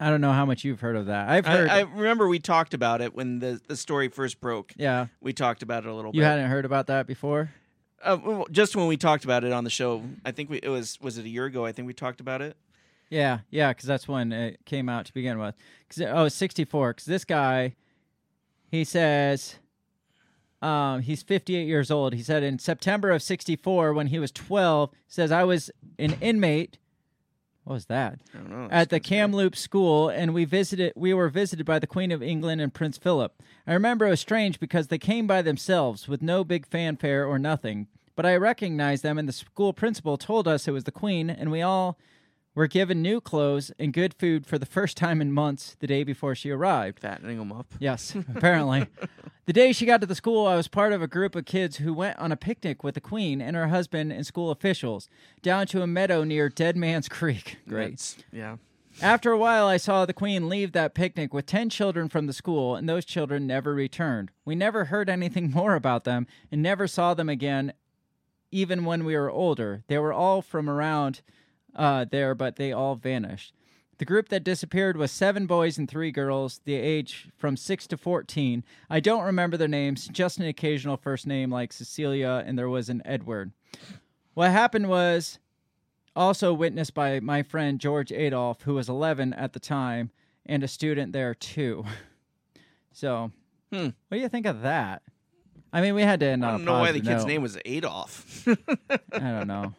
I 0.01 0.11
don't 0.11 0.20
know 0.20 0.32
how 0.32 0.45
much 0.45 0.65
you've 0.65 0.81
heard 0.81 0.97
of 0.97 1.07
that. 1.07 1.28
I've 1.28 1.47
heard. 1.47 1.69
I, 1.69 1.78
I 1.78 1.82
remember 1.82 2.27
we 2.27 2.39
talked 2.41 2.74
about 2.74 3.01
it 3.01 3.15
when 3.15 3.39
the 3.39 3.61
the 3.69 3.77
story 3.77 4.09
first 4.09 4.41
broke. 4.41 4.73
yeah. 4.77 5.07
We 5.20 5.32
talked 5.32 5.62
about 5.62 5.85
it 5.85 5.89
a 5.89 5.95
little 5.95 6.11
bit. 6.11 6.16
You 6.16 6.23
bit. 6.23 6.28
hadn't 6.31 6.51
heard 6.51 6.65
about 6.65 6.89
that 6.89 7.07
before? 7.07 7.51
Uh, 8.03 8.19
well, 8.23 8.47
just 8.51 8.74
when 8.77 8.86
we 8.86 8.97
talked 8.97 9.24
about 9.24 9.45
it 9.45 9.53
on 9.53 9.65
the 9.65 9.70
show, 9.70 10.03
I 10.24 10.32
think 10.32 10.51
we, 10.51 10.59
it 10.62 10.69
was 10.69 10.99
was 11.01 11.16
it 11.16 11.24
a 11.24 11.28
year 11.28 11.45
ago? 11.47 11.65
I 11.65 11.73
think 11.73 11.86
we 11.86 11.95
talked 11.95 12.20
about 12.20 12.43
it. 12.43 12.57
Yeah, 13.11 13.41
yeah, 13.51 13.71
because 13.71 13.87
that's 13.87 14.09
when 14.09 14.33
it 14.33 14.65
came 14.65 14.89
out 14.89 15.07
to 15.07 15.15
begin 15.15 15.39
with. 15.39 15.55
Cause, 15.89 16.05
oh, 16.09 16.29
64. 16.29 16.93
Because 16.93 17.05
this 17.05 17.25
guy, 17.25 17.75
he 18.71 18.85
says, 18.85 19.57
um, 20.63 21.03
he's 21.03 21.23
58 21.23 21.67
years 21.67 21.91
old. 21.91 22.15
He 22.15 22.23
said 22.23 22.43
in 22.43 22.59
September 22.59 23.11
of 23.11 23.23
64, 23.23 23.93
when 23.93 24.09
he 24.09 24.19
was 24.19 24.33
12, 24.33 24.91
says, 25.07 25.31
I 25.31 25.45
was 25.45 25.71
an 25.99 26.17
inmate. 26.21 26.79
What 27.65 27.75
was 27.75 27.87
that? 27.87 28.21
I 28.35 28.39
don't 28.39 28.51
know. 28.51 28.69
At 28.71 28.91
the 28.91 29.01
Kamloops 29.01 29.61
School, 29.61 30.09
and 30.09 30.35
we 30.35 30.45
visited. 30.45 30.93
We 30.97 31.15
were 31.15 31.31
visited 31.31 31.65
by 31.65 31.79
the 31.79 31.87
Queen 31.87 32.13
of 32.13 32.23
England 32.23 32.61
and 32.61 32.75
Prince 32.75 32.99
Philip. 32.99 33.43
I 33.67 33.73
remember 33.73 34.07
it 34.07 34.11
was 34.11 34.21
strange 34.21 34.61
because 34.61 34.89
they 34.89 34.99
came 34.99 35.27
by 35.27 35.41
themselves 35.41 36.07
with 36.07 36.21
no 36.21 36.45
big 36.45 36.67
fanfare 36.67 37.27
or 37.27 37.39
nothing. 37.39 37.87
But 38.17 38.27
I 38.27 38.37
recognized 38.37 39.03
them, 39.03 39.19
and 39.19 39.27
the 39.27 39.33
school 39.33 39.73
principal 39.73 40.19
told 40.19 40.47
us 40.47 40.69
it 40.69 40.73
was 40.73 40.85
the 40.85 40.93
Queen, 40.93 41.31
and 41.31 41.51
we 41.51 41.63
all 41.63 41.99
were 42.55 42.67
given 42.67 43.03
new 43.03 43.21
clothes 43.21 43.73
and 43.79 43.93
good 43.93 44.15
food 44.15 44.47
for 44.47 44.59
the 44.59 44.67
first 44.67 44.97
time 44.97 45.21
in 45.21 45.33
months 45.33 45.77
the 45.81 45.87
day 45.87 46.05
before 46.05 46.35
she 46.35 46.51
arrived. 46.51 47.01
fattening 47.01 47.39
them 47.39 47.53
up. 47.53 47.67
Yes, 47.79 48.15
apparently. 48.35 48.87
the 49.47 49.53
day 49.53 49.73
she 49.73 49.87
got 49.87 50.01
to 50.01 50.07
the 50.07 50.15
school, 50.15 50.47
I 50.47 50.55
was 50.57 50.69
part 50.69 50.93
of 50.93 51.03
a 51.03 51.09
group 51.09 51.35
of 51.35 51.45
kids 51.47 51.79
who 51.79 51.93
went 51.93 52.19
on 52.19 52.31
a 52.33 52.37
picnic 52.37 52.85
with 52.85 52.95
the 52.95 53.01
Queen 53.01 53.41
and 53.41 53.57
her 53.57 53.69
husband 53.69 54.13
and 54.13 54.25
school 54.27 54.51
officials 54.51 55.09
down 55.43 55.67
to 55.69 55.83
a 55.83 55.87
meadow 55.87 56.23
near 56.25 56.49
Dead 56.49 56.77
Man's 56.77 57.09
Creek. 57.09 57.59
Great. 57.69 57.85
That's- 57.99 58.17
yeah. 58.33 58.57
After 59.03 59.33
a 59.33 59.39
while, 59.39 59.67
I 59.67 59.77
saw 59.77 60.07
the 60.07 60.13
Queen 60.13 60.49
leave 60.49 60.71
that 60.71 60.95
picnic 60.95 61.35
with 61.35 61.47
10 61.47 61.69
children 61.69 62.09
from 62.09 62.29
the 62.29 62.33
school, 62.33 62.77
and 62.77 62.89
those 62.89 63.05
children 63.05 63.45
never 63.45 63.75
returned. 63.75 64.31
We 64.45 64.55
never 64.55 64.85
heard 64.85 65.11
anything 65.11 65.51
more 65.55 65.75
about 65.75 66.05
them 66.05 66.29
and 66.53 66.63
never 66.63 66.87
saw 66.87 67.13
them 67.13 67.29
again, 67.29 67.73
even 68.53 68.85
when 68.85 69.05
we 69.05 69.17
were 69.17 69.29
older. 69.33 69.83
They 69.89 69.99
were 69.99 70.13
all 70.13 70.43
from 70.43 70.71
around 70.71 71.23
uh, 71.77 72.05
there, 72.11 72.35
but 72.35 72.57
they 72.57 72.73
all 72.73 72.95
vanished. 72.97 73.53
The 73.99 74.05
group 74.05 74.29
that 74.31 74.43
disappeared 74.43 74.97
was 74.97 75.13
seven 75.13 75.47
boys 75.47 75.79
and 75.79 75.89
three 75.89 76.11
girls, 76.11 76.61
the 76.65 76.75
age 76.75 77.29
from 77.37 77.57
6 77.57 77.87
to 77.89 77.97
14. 77.97 78.65
I 78.91 78.99
don't 79.01 79.23
remember 79.25 79.57
their 79.57 79.69
names, 79.69 80.09
just 80.09 80.39
an 80.39 80.47
occasional 80.47 80.97
first 80.97 81.27
name 81.29 81.51
like 81.51 81.73
Cecilia, 81.73 82.43
and 82.45 82.59
there 82.59 82.69
was 82.69 82.89
an 82.89 83.03
Edward. 83.05 83.53
What 84.35 84.51
happened 84.51 84.89
was 84.89 85.39
also 86.17 86.53
witnessed 86.53 86.93
by 86.95 87.21
my 87.21 87.43
friend 87.45 87.79
George 87.81 88.11
Adolf, 88.11 88.63
who 88.63 88.75
was 88.75 88.89
11 88.89 89.33
at 89.33 89.53
the 89.53 89.61
time 89.61 90.11
and 90.45 90.65
a 90.65 90.69
student 90.69 91.13
there 91.13 91.35
too. 91.35 91.85
So, 92.93 93.33
Hmm. 93.73 93.87
what 93.87 94.13
do 94.13 94.19
you 94.19 94.29
think 94.29 94.47
of 94.47 94.63
that? 94.63 95.03
I 95.73 95.81
mean, 95.81 95.97
we 95.97 96.03
had 96.03 96.21
to 96.21 96.27
end 96.27 96.45
I 96.45 96.49
on 96.51 96.55
a 96.55 96.59
don't 96.59 96.65
know 96.67 96.79
why 96.81 96.93
the 96.93 97.01
kid's 97.01 97.25
note. 97.25 97.27
name 97.27 97.43
was 97.43 97.59
Adolf. 97.65 98.47
I 98.49 99.19
don't 99.19 99.49
know. 99.49 99.75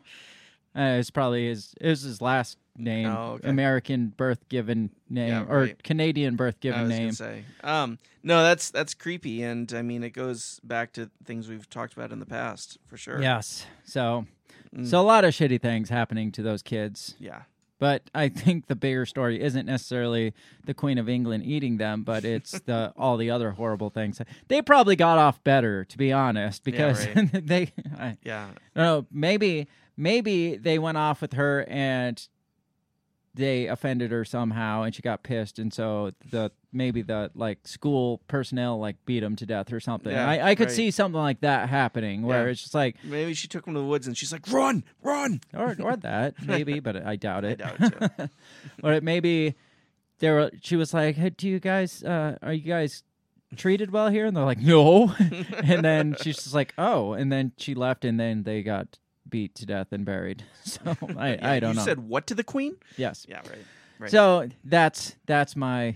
Uh, 0.75 0.97
it's 0.99 1.09
probably 1.11 1.47
his. 1.47 1.73
It 1.79 1.89
was 1.89 2.01
his 2.01 2.21
last 2.21 2.57
name, 2.77 3.07
Oh, 3.07 3.33
okay. 3.33 3.47
American 3.49 4.07
birth 4.07 4.47
given 4.49 4.89
name, 5.09 5.29
Yeah, 5.29 5.45
or 5.47 5.59
right. 5.61 5.83
Canadian 5.83 6.35
birth 6.35 6.59
given 6.59 6.89
name. 6.89 7.13
say. 7.13 7.45
Um, 7.63 7.97
no, 8.23 8.43
that's 8.43 8.71
that's 8.71 8.93
creepy, 8.93 9.41
and 9.43 9.71
I 9.73 9.81
mean 9.81 10.03
it 10.03 10.09
goes 10.11 10.59
back 10.63 10.91
to 10.93 11.09
things 11.23 11.47
we've 11.47 11.69
talked 11.69 11.93
about 11.93 12.11
in 12.11 12.19
the 12.19 12.25
past 12.25 12.77
for 12.87 12.97
sure. 12.97 13.21
Yes. 13.21 13.65
So, 13.85 14.25
Mm. 14.75 14.85
so 14.87 14.99
a 14.99 15.03
lot 15.03 15.23
of 15.23 15.33
shitty 15.33 15.61
things 15.61 15.87
happening 15.89 16.33
to 16.33 16.41
those 16.41 16.61
kids. 16.61 17.15
Yeah. 17.17 17.43
But 17.79 18.09
I 18.15 18.27
think 18.29 18.67
the 18.67 18.75
bigger 18.75 19.05
story 19.05 19.41
isn't 19.41 19.65
necessarily 19.65 20.33
the 20.65 20.73
Queen 20.73 20.97
of 20.97 21.07
England 21.07 21.45
eating 21.45 21.77
them, 21.77 22.03
but 22.03 22.25
it's 22.25 22.59
the 22.61 22.91
all 22.97 23.15
the 23.15 23.29
other 23.31 23.51
horrible 23.51 23.89
things. 23.89 24.19
They 24.49 24.61
probably 24.61 24.97
got 24.97 25.17
off 25.17 25.41
better, 25.45 25.85
to 25.85 25.97
be 25.97 26.11
honest, 26.11 26.63
because 26.65 27.05
right. 27.07 27.29
they. 27.47 27.71
I, 27.97 28.17
Yeah. 28.23 28.49
no, 28.75 29.05
maybe 29.11 29.67
maybe 29.97 30.57
they 30.57 30.79
went 30.79 30.97
off 30.97 31.21
with 31.21 31.33
her 31.33 31.65
and 31.69 32.27
they 33.33 33.67
offended 33.67 34.11
her 34.11 34.23
somehow, 34.23 34.83
and 34.83 34.95
she 34.95 35.01
got 35.01 35.21
pissed, 35.21 35.59
and 35.59 35.73
so 35.73 36.11
the 36.31 36.51
maybe 36.71 37.01
the 37.01 37.29
like 37.35 37.59
school 37.67 38.21
personnel 38.29 38.79
like 38.79 38.95
beat 39.05 39.21
him 39.23 39.35
to 39.35 39.45
death 39.45 39.73
or 39.73 39.79
something. 39.81 40.11
Yeah, 40.13 40.27
I, 40.29 40.51
I 40.51 40.55
could 40.55 40.67
right. 40.67 40.75
see 40.75 40.89
something 40.91 41.19
like 41.19 41.41
that 41.41 41.67
happening 41.69 42.21
where 42.23 42.45
Yeah. 42.45 42.51
it's 42.51 42.61
just 42.61 42.73
like 42.73 42.95
Maybe 43.03 43.33
she 43.33 43.47
took 43.49 43.67
him 43.67 43.73
to 43.73 43.79
the 43.81 43.85
woods 43.85 44.07
and 44.07 44.17
she's 44.17 44.31
like, 44.31 44.49
"Run, 44.49 44.85
run!" 45.03 45.41
or 45.53 45.75
or 45.81 45.97
that 45.97 46.35
maybe, 46.45 46.79
but 46.79 47.05
I 47.05 47.17
doubt 47.17 47.43
it, 47.43 47.61
I 47.61 47.75
doubt 47.75 47.91
it 47.91 48.11
too. 48.17 48.29
or 48.83 48.93
it 48.93 49.03
maybe 49.03 49.55
there 50.19 50.35
were, 50.35 50.51
she 50.61 50.77
was 50.77 50.93
like, 50.93 51.17
"Hey, 51.17 51.31
do 51.31 51.49
you 51.49 51.59
guys 51.59 52.03
uh, 52.05 52.37
are 52.41 52.53
you 52.53 52.63
guys 52.63 53.03
treated 53.57 53.91
well 53.91 54.07
here?" 54.09 54.25
And 54.27 54.35
they're 54.37 54.45
like, 54.45 54.59
"No." 54.61 55.13
and 55.19 55.83
then 55.83 56.15
she's 56.21 56.37
just 56.37 56.53
like, 56.53 56.73
"Oh," 56.77 57.11
and 57.11 57.29
then 57.33 57.51
she 57.57 57.75
left, 57.75 58.05
and 58.05 58.17
then 58.17 58.43
they 58.43 58.63
got 58.63 58.97
beat 59.29 59.55
to 59.55 59.65
death 59.65 59.87
and 59.91 60.05
buried. 60.05 60.43
So 60.63 60.79
I 61.17 61.33
Yeah, 61.35 61.51
I 61.51 61.59
don't 61.59 61.71
you 61.71 61.75
know. 61.79 61.85
said 61.85 61.99
what 62.07 62.27
to 62.27 62.35
the 62.35 62.43
queen? 62.43 62.75
yes. 62.97 63.25
Yeah, 63.29 63.37
right. 63.39 63.65
Right. 63.99 64.11
So 64.11 64.49
that's 64.63 65.15
that's 65.25 65.55
my 65.55 65.95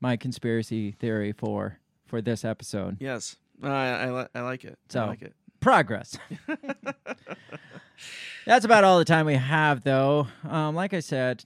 my 0.00 0.16
conspiracy 0.16 0.92
theory 0.92 1.32
for 1.32 1.78
for 2.06 2.20
this 2.20 2.44
episode. 2.44 2.96
yes, 3.00 3.36
No, 3.60 3.70
I 3.70 3.88
I, 4.06 4.10
li- 4.10 4.28
I 4.34 4.40
like 4.42 4.64
it. 4.64 4.78
So- 4.88 5.04
I 5.04 5.06
like 5.06 5.22
it. 5.22 5.34
Progress. 5.60 6.18
that's 8.46 8.64
about 8.64 8.82
all 8.84 8.98
the 8.98 9.04
time 9.04 9.26
we 9.26 9.34
have, 9.34 9.84
though. 9.84 10.26
Um, 10.48 10.74
like 10.74 10.92
I 10.92 10.98
said, 11.00 11.44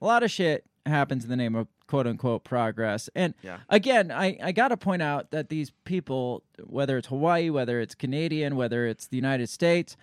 a 0.00 0.04
lot 0.06 0.22
of 0.22 0.30
shit 0.30 0.64
happens 0.86 1.24
in 1.24 1.30
the 1.30 1.36
name 1.36 1.54
of 1.54 1.68
quote 1.86 2.06
unquote 2.06 2.44
progress. 2.44 3.08
And 3.14 3.34
Yeah. 3.42 3.58
again, 3.68 4.10
I, 4.10 4.38
I 4.42 4.52
got 4.52 4.68
to 4.68 4.76
point 4.76 5.02
out 5.02 5.30
that 5.30 5.48
these 5.48 5.70
people, 5.84 6.42
whether 6.62 6.98
it's 6.98 7.08
Hawaii, 7.08 7.50
whether 7.50 7.80
it's 7.80 7.94
Canadian, 7.94 8.56
whether 8.56 8.86
it's 8.86 9.06
the 9.06 9.16
United 9.16 9.48
States, 9.48 9.96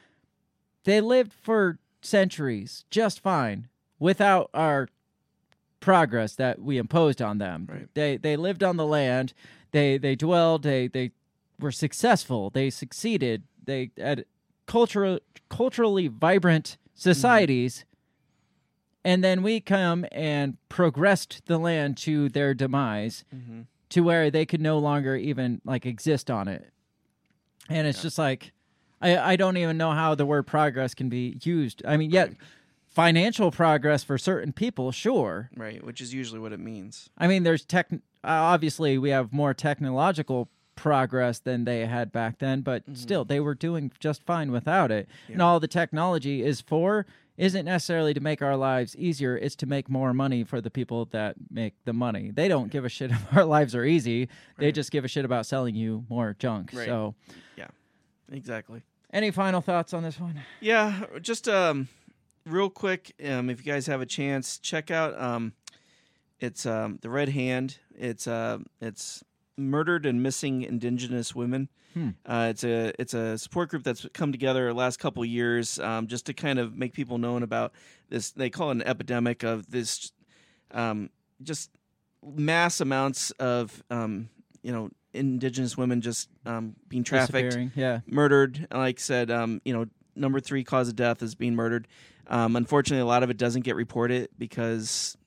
they 0.83 1.01
lived 1.01 1.33
for 1.33 1.79
centuries 2.01 2.85
just 2.89 3.19
fine 3.19 3.67
without 3.99 4.49
our 4.53 4.87
progress 5.79 6.35
that 6.35 6.61
we 6.61 6.77
imposed 6.77 7.21
on 7.21 7.37
them. 7.37 7.67
Right. 7.69 7.87
They 7.93 8.17
they 8.17 8.35
lived 8.35 8.63
on 8.63 8.77
the 8.77 8.85
land. 8.85 9.33
They 9.71 9.97
they 9.97 10.15
dwelled. 10.15 10.63
They 10.63 10.87
they 10.87 11.11
were 11.59 11.71
successful. 11.71 12.49
They 12.49 12.69
succeeded. 12.69 13.43
They 13.63 13.91
had 13.97 14.25
cultural 14.65 15.19
culturally 15.49 16.07
vibrant 16.07 16.77
mm-hmm. 16.77 16.99
societies. 16.99 17.85
And 19.03 19.23
then 19.23 19.41
we 19.41 19.60
come 19.60 20.06
and 20.11 20.57
progressed 20.69 21.41
the 21.48 21.57
land 21.57 21.98
to 21.98 22.30
their 22.30 22.53
demise 22.53 23.23
Mhm. 23.36 23.65
to 23.90 24.02
where 24.02 24.30
they 24.30 24.45
could 24.45 24.61
no 24.61 24.78
longer 24.78 25.15
even 25.15 25.61
like 25.65 25.86
exist 25.86 26.30
on 26.30 26.48
it. 26.48 26.72
And 27.69 27.88
it's 27.88 28.02
just 28.02 28.18
like 28.18 28.52
I 29.02 29.18
I 29.18 29.36
don't 29.36 29.57
even 29.57 29.78
know 29.78 29.91
how 29.91 30.14
the 30.14 30.26
word 30.26 30.44
progress 30.45 30.94
can 30.94 31.10
be 31.10 31.40
used. 31.44 31.82
I 31.86 31.98
mean, 31.98 32.11
yet 32.11 32.32
financial 32.88 33.52
progress 33.52 34.03
for 34.03 34.18
certain 34.18 34.52
people, 34.53 34.91
sure. 34.91 35.49
Right, 35.56 35.84
which 35.84 36.02
is 36.02 36.14
usually 36.14 36.40
what 36.40 36.52
it 36.53 36.60
means. 36.60 37.10
I 37.18 37.28
mean, 37.28 37.44
there's 37.44 37.64
tech. 37.65 37.88
uh, 37.91 37.98
Obviously, 38.23 38.98
we 38.98 39.10
have 39.10 39.32
more 39.34 39.53
technological 39.53 40.49
progress 40.76 41.40
than 41.40 41.64
they 41.65 41.86
had 41.86 42.11
back 42.11 42.40
then, 42.40 42.61
but 42.61 42.84
still, 42.94 43.23
they 43.23 43.40
were 43.40 43.56
doing 43.56 43.91
just 43.99 44.23
fine 44.23 44.52
without 44.52 44.91
it. 44.91 45.07
And 45.28 45.41
all 45.41 45.60
the 45.60 45.68
technology 45.68 46.44
is 46.44 46.60
for 46.61 47.06
isn't 47.37 47.65
necessarily 47.65 48.13
to 48.13 48.19
make 48.19 48.41
our 48.41 48.55
lives 48.57 48.95
easier; 48.97 49.37
it's 49.37 49.55
to 49.57 49.65
make 49.65 49.89
more 49.89 50.13
money 50.13 50.43
for 50.43 50.61
the 50.61 50.69
people 50.69 51.05
that 51.11 51.35
make 51.49 51.73
the 51.85 51.93
money. 51.93 52.31
They 52.31 52.47
don't 52.47 52.71
give 52.71 52.85
a 52.85 52.89
shit 52.89 53.11
if 53.11 53.35
our 53.35 53.45
lives 53.45 53.73
are 53.75 53.85
easy. 53.85 54.27
They 54.57 54.67
Right. 54.67 54.75
just 54.75 54.91
give 54.91 55.05
a 55.05 55.07
shit 55.07 55.25
about 55.25 55.45
selling 55.45 55.75
you 55.75 56.05
more 56.09 56.35
junk. 56.37 56.71
Right. 56.73 56.85
So, 56.87 57.15
Yeah. 57.57 57.67
Exactly. 58.31 58.81
any 59.13 59.31
final 59.31 59.61
thoughts 59.61 59.93
on 59.93 60.03
this 60.03 60.19
one? 60.19 60.39
Yeah, 60.61 61.03
just 61.21 61.47
um, 61.49 61.87
real 62.45 62.69
quick, 62.69 63.13
um, 63.25 63.49
if 63.49 63.65
you 63.65 63.71
guys 63.71 63.87
have 63.87 64.01
a 64.01 64.05
chance, 64.05 64.57
check 64.57 64.89
out 64.91 65.19
um, 65.19 65.53
it's 66.39 66.65
um, 66.65 66.99
the 67.01 67.09
Red 67.09 67.29
Hand. 67.29 67.77
It's 67.97 68.27
uh, 68.27 68.59
it's 68.79 69.23
murdered 69.57 70.05
and 70.05 70.23
missing 70.23 70.61
Indigenous 70.63 71.35
women. 71.35 71.69
Hmm. 71.93 72.09
Uh, 72.26 72.47
it's 72.49 72.63
a 72.63 72.93
it's 72.99 73.13
a 73.13 73.38
support 73.38 73.69
group 73.69 73.84
that's 73.84 74.05
come 74.13 74.31
together 74.31 74.68
the 74.68 74.73
last 74.73 74.99
couple 74.99 75.23
years 75.26 75.77
um, 75.80 76.07
just 76.07 76.26
to 76.27 76.34
kind 76.34 76.57
of 76.59 76.76
make 76.77 76.93
people 76.93 77.18
known 77.18 77.43
about 77.43 77.73
this. 78.09 78.31
They 78.31 78.49
call 78.49 78.69
it 78.69 78.76
an 78.76 78.81
epidemic 78.84 79.43
of 79.43 79.69
this, 79.69 80.11
um, 80.72 81.09
just 81.43 81.69
mass 82.23 82.80
amounts 82.81 83.31
of 83.31 83.84
um, 83.89 84.30
you 84.63 84.72
know 84.72 84.89
Indigenous 85.13 85.76
women 85.77 85.99
just 86.01 86.30
um, 86.45 86.76
being 86.88 87.03
trafficked 87.03 87.57
Yeah. 87.76 87.99
murdered. 88.07 88.68
Like 88.72 88.99
I 88.99 89.01
said, 89.01 89.30
um, 89.30 89.61
you 89.65 89.73
know, 89.73 89.85
number 90.15 90.39
three 90.39 90.63
cause 90.63 90.88
of 90.88 90.95
death 90.95 91.22
is 91.22 91.35
being 91.35 91.55
murdered. 91.55 91.88
Um, 92.27 92.55
unfortunately, 92.55 93.01
a 93.01 93.05
lot 93.05 93.23
of 93.23 93.30
it 93.30 93.35
doesn't 93.38 93.63
get 93.63 93.76
reported 93.76 94.30
because 94.38 95.18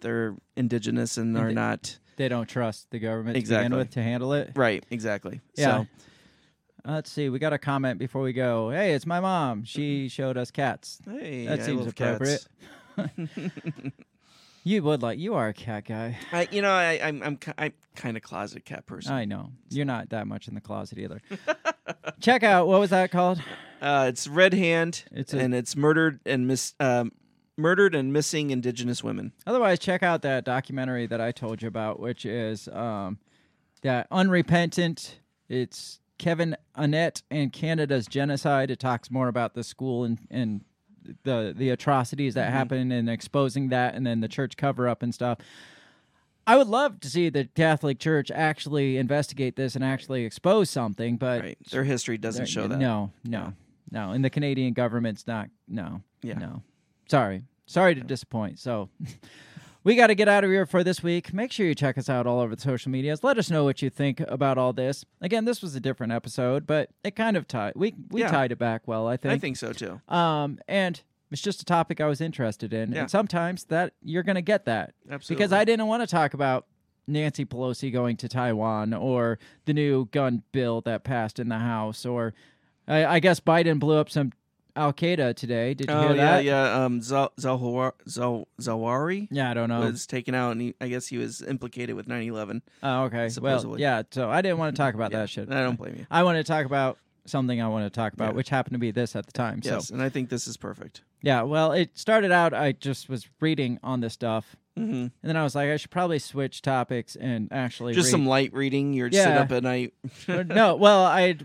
they're 0.00 0.34
indigenous 0.56 1.18
and 1.18 1.36
are 1.36 1.48
they- 1.48 1.54
not 1.54 1.98
They 2.20 2.28
don't 2.28 2.46
trust 2.46 2.90
the 2.90 2.98
government 2.98 3.34
to 3.34 3.40
begin 3.40 3.74
with 3.74 3.90
to 3.92 4.02
handle 4.02 4.34
it. 4.34 4.52
right. 4.54 4.84
Exactly. 4.90 5.40
Yeah. 5.56 5.64
So, 5.64 5.86
Uh, 6.84 6.92
Let's 6.96 7.10
see. 7.10 7.30
We 7.30 7.38
got 7.38 7.54
a 7.54 7.58
comment 7.58 7.98
before 7.98 8.20
we 8.20 8.34
go. 8.34 8.68
Hey, 8.68 8.92
it's 8.92 9.06
my 9.06 9.20
mom. 9.20 9.64
She 9.64 10.08
showed 10.10 10.36
us 10.36 10.50
cats. 10.50 11.00
hey, 11.06 11.46
That 11.46 11.60
I 11.60 11.62
seems 11.62 11.86
appropriate. 11.86 12.46
You 14.62 14.82
would 14.82 15.00
like. 15.00 15.18
You 15.18 15.34
are 15.36 15.48
a 15.48 15.54
cat 15.54 15.86
guy. 15.86 16.18
I, 16.32 16.46
you 16.50 16.60
know, 16.60 16.70
I, 16.70 17.00
I'm 17.02 17.22
I'm 17.22 17.38
I'm 17.56 17.72
kind 17.96 18.18
of 18.18 18.22
closet 18.22 18.66
cat 18.66 18.84
person. 18.84 19.10
I 19.14 19.24
know. 19.24 19.52
You're 19.70 19.86
not 19.86 20.10
that 20.10 20.26
much 20.26 20.48
in 20.48 20.54
the 20.54 20.60
closet 20.60 20.98
either. 20.98 21.22
Check 22.20 22.42
out 22.42 22.66
what 22.68 22.78
was 22.80 22.90
that 22.90 23.10
called? 23.10 23.42
Uh, 23.80 24.04
it's 24.10 24.28
Red 24.28 24.52
Hand, 24.52 25.04
It's 25.10 25.32
a- 25.32 25.38
and 25.38 25.54
it's 25.54 25.74
murdered 25.74 26.20
and 26.26 26.46
miss 26.46 26.74
um, 26.80 27.12
murdered 27.60 27.94
and 27.94 28.12
missing 28.12 28.50
indigenous 28.50 29.04
women. 29.04 29.32
Otherwise, 29.46 29.78
check 29.78 30.02
out 30.02 30.22
that 30.22 30.44
documentary 30.44 31.06
that 31.06 31.20
I 31.20 31.32
told 31.32 31.62
you 31.62 31.68
about, 31.68 32.00
which 32.00 32.24
is 32.24 32.68
um, 32.68 33.18
that 33.82 34.06
unrepentant. 34.10 35.18
It's 35.48 36.00
Kevin 36.18 36.56
Annett 36.76 37.22
and 37.30 37.52
Canada's 37.52 38.06
genocide. 38.06 38.70
It 38.70 38.78
talks 38.78 39.10
more 39.10 39.28
about 39.28 39.54
the 39.54 39.64
school 39.64 40.04
and 40.04 40.18
and 40.30 40.62
the 41.24 41.54
the 41.56 41.70
atrocities 41.70 42.34
that 42.34 42.52
happen 42.52 42.92
and 42.92 43.08
exposing 43.08 43.68
that, 43.70 43.94
and 43.94 44.06
then 44.06 44.20
the 44.20 44.28
church 44.28 44.56
cover 44.56 44.88
up 44.88 45.02
and 45.02 45.14
stuff. 45.14 45.38
I 46.46 46.56
would 46.56 46.66
love 46.68 47.00
to 47.00 47.10
see 47.10 47.28
the 47.28 47.44
Catholic 47.44 47.98
Church 47.98 48.30
actually 48.30 48.96
investigate 48.96 49.56
this 49.56 49.76
and 49.76 49.84
actually 49.84 50.24
expose 50.24 50.68
something, 50.70 51.16
but 51.16 51.42
Right. 51.42 51.58
Their 51.70 51.84
history 51.84 52.18
doesn't 52.18 52.46
show 52.46 52.66
that. 52.66 52.78
No, 52.78 53.12
no, 53.24 53.52
no. 53.90 54.10
And 54.10 54.24
the 54.24 54.30
Canadian 54.30 54.72
government's 54.72 55.26
not. 55.26 55.48
No. 55.68 56.02
Yeah. 56.22 56.38
No. 56.38 56.62
Sorry. 57.10 57.42
Sorry 57.66 57.94
to 57.94 58.00
disappoint. 58.00 58.58
So 58.58 58.88
we 59.84 59.96
got 59.96 60.08
to 60.08 60.14
get 60.14 60.28
out 60.28 60.44
of 60.44 60.50
here 60.50 60.66
for 60.66 60.84
this 60.84 61.02
week. 61.02 61.32
Make 61.32 61.52
sure 61.52 61.66
you 61.66 61.74
check 61.74 61.96
us 61.98 62.08
out 62.08 62.26
all 62.26 62.40
over 62.40 62.54
the 62.54 62.60
social 62.62 62.90
medias. 62.90 63.24
Let 63.24 63.38
us 63.38 63.50
know 63.50 63.64
what 63.64 63.80
you 63.82 63.90
think 63.90 64.20
about 64.20 64.58
all 64.58 64.72
this. 64.72 65.04
Again, 65.20 65.44
this 65.44 65.62
was 65.62 65.74
a 65.74 65.80
different 65.80 66.12
episode, 66.12 66.66
but 66.66 66.90
it 67.04 67.16
kind 67.16 67.36
of 67.36 67.46
tied. 67.48 67.72
We 67.76 67.94
we 68.10 68.20
Yeah. 68.20 68.30
tied 68.30 68.52
it 68.52 68.58
back 68.58 68.86
well. 68.86 69.06
I 69.08 69.16
think. 69.16 69.32
I 69.34 69.38
think 69.38 69.56
so 69.56 69.72
too. 69.72 70.00
Um, 70.08 70.58
and 70.68 71.00
it's 71.30 71.42
just 71.42 71.62
a 71.62 71.64
topic 71.64 72.00
I 72.00 72.06
was 72.06 72.20
interested 72.20 72.72
in, 72.72 72.92
Yeah. 72.92 73.02
and 73.02 73.10
sometimes 73.10 73.64
that 73.64 73.92
you're 74.02 74.24
going 74.24 74.34
to 74.36 74.42
get 74.42 74.64
that 74.64 74.94
Absolutely. 75.10 75.36
because 75.44 75.52
I 75.52 75.64
didn't 75.64 75.86
want 75.86 76.02
to 76.02 76.06
talk 76.08 76.34
about 76.34 76.66
Nancy 77.06 77.44
Pelosi 77.44 77.92
going 77.92 78.16
to 78.18 78.28
Taiwan 78.28 78.92
or 78.94 79.38
the 79.64 79.72
new 79.72 80.06
gun 80.06 80.42
bill 80.52 80.80
that 80.82 81.04
passed 81.04 81.38
in 81.38 81.48
the 81.48 81.58
House, 81.58 82.04
or 82.04 82.34
I, 82.88 83.04
I 83.04 83.20
guess 83.20 83.38
Biden 83.40 83.78
blew 83.78 83.96
up 83.96 84.10
some 84.10 84.32
Al 84.80 84.92
Qaeda 84.92 85.34
today. 85.36 85.74
Did 85.74 85.88
you 85.90 85.94
oh 85.94 86.00
hear 86.08 86.16
yeah, 86.16 86.30
that? 86.36 86.44
yeah. 86.44 86.84
Um, 86.84 87.02
Zal- 87.02 87.32
Zalhawar- 87.38 87.92
Zal- 88.08 88.48
Zawari 88.60 89.28
Yeah, 89.30 89.50
I 89.50 89.54
don't 89.54 89.68
know. 89.68 89.80
was 89.80 90.06
taken 90.06 90.34
out, 90.34 90.52
and 90.52 90.60
he, 90.60 90.74
I 90.80 90.88
guess 90.88 91.06
he 91.06 91.18
was 91.18 91.42
implicated 91.42 91.94
with 91.96 92.06
9/11. 92.08 92.62
oh, 92.82 93.02
okay. 93.04 93.16
Well, 93.18 93.30
supposedly. 93.30 93.82
yeah. 93.82 94.02
So 94.10 94.30
I 94.30 94.40
didn't 94.42 94.58
want 94.58 94.74
to 94.74 94.80
talk 94.80 94.94
about 94.94 95.12
Yeah, 95.12 95.18
that 95.20 95.30
shit. 95.30 95.50
I 95.52 95.62
don't 95.62 95.76
blame 95.76 95.96
you. 95.98 96.06
I 96.10 96.22
wanted 96.22 96.46
to 96.46 96.50
talk 96.52 96.64
about 96.66 96.98
something 97.26 97.60
I 97.60 97.68
want 97.68 97.84
to 97.84 97.90
talk 97.90 98.12
about, 98.14 98.30
Yeah. 98.30 98.36
which 98.36 98.48
happened 98.48 98.74
to 98.74 98.78
be 98.78 98.90
this 98.90 99.14
at 99.14 99.26
the 99.26 99.32
time. 99.32 99.62
So 99.62 99.74
Yes, 99.74 99.90
and 99.90 100.00
I 100.02 100.08
think 100.08 100.30
this 100.30 100.48
is 100.48 100.56
perfect. 100.56 101.02
yeah. 101.22 101.42
Well, 101.42 101.72
it 101.72 101.96
started 101.98 102.32
out. 102.32 102.54
I 102.54 102.72
just 102.72 103.08
was 103.10 103.28
reading 103.40 103.78
on 103.82 104.00
this 104.00 104.14
stuff. 104.14 104.56
hmm 104.76 104.82
And 104.82 105.10
then 105.22 105.36
I 105.36 105.42
was 105.44 105.54
like, 105.54 105.68
I 105.68 105.76
should 105.76 105.90
probably 105.90 106.18
switch 106.18 106.62
topics 106.62 107.16
and 107.16 107.48
actually 107.52 107.92
Just 107.92 108.06
read- 108.06 108.10
some 108.12 108.26
light 108.26 108.52
reading. 108.54 108.94
You're 108.94 109.12
sit 109.12 109.26
up 109.26 109.52
at 109.52 109.62
night. 109.62 109.92
No, 110.26 110.76
well, 110.76 111.04
I 111.04 111.36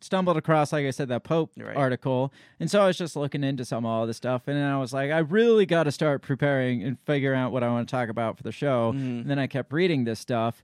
stumbled 0.00 0.36
across, 0.36 0.72
like 0.72 0.86
I 0.86 0.90
said, 0.90 1.08
that 1.08 1.24
Pope 1.24 1.52
Right. 1.56 1.76
article, 1.76 2.32
and 2.58 2.70
so 2.70 2.80
I 2.82 2.86
was 2.86 2.96
just 2.98 3.16
looking 3.16 3.44
into 3.44 3.64
some 3.64 3.84
of 3.84 3.90
all 3.90 4.06
this 4.06 4.16
stuff, 4.16 4.48
and 4.48 4.56
then 4.56 4.64
I 4.70 4.78
was 4.78 4.92
like, 4.92 5.10
I 5.10 5.18
really 5.18 5.66
got 5.66 5.84
to 5.84 5.92
start 5.92 6.22
preparing 6.22 6.82
and 6.82 6.98
figuring 7.00 7.38
out 7.38 7.52
what 7.52 7.62
I 7.62 7.68
want 7.68 7.86
to 7.88 7.90
talk 7.90 8.08
about 8.08 8.36
for 8.36 8.42
the 8.42 8.52
show. 8.52 8.92
Mhm. 8.92 9.20
And 9.22 9.30
then 9.30 9.38
I 9.38 9.46
kept 9.46 9.72
reading 9.72 10.04
this 10.04 10.18
stuff, 10.20 10.62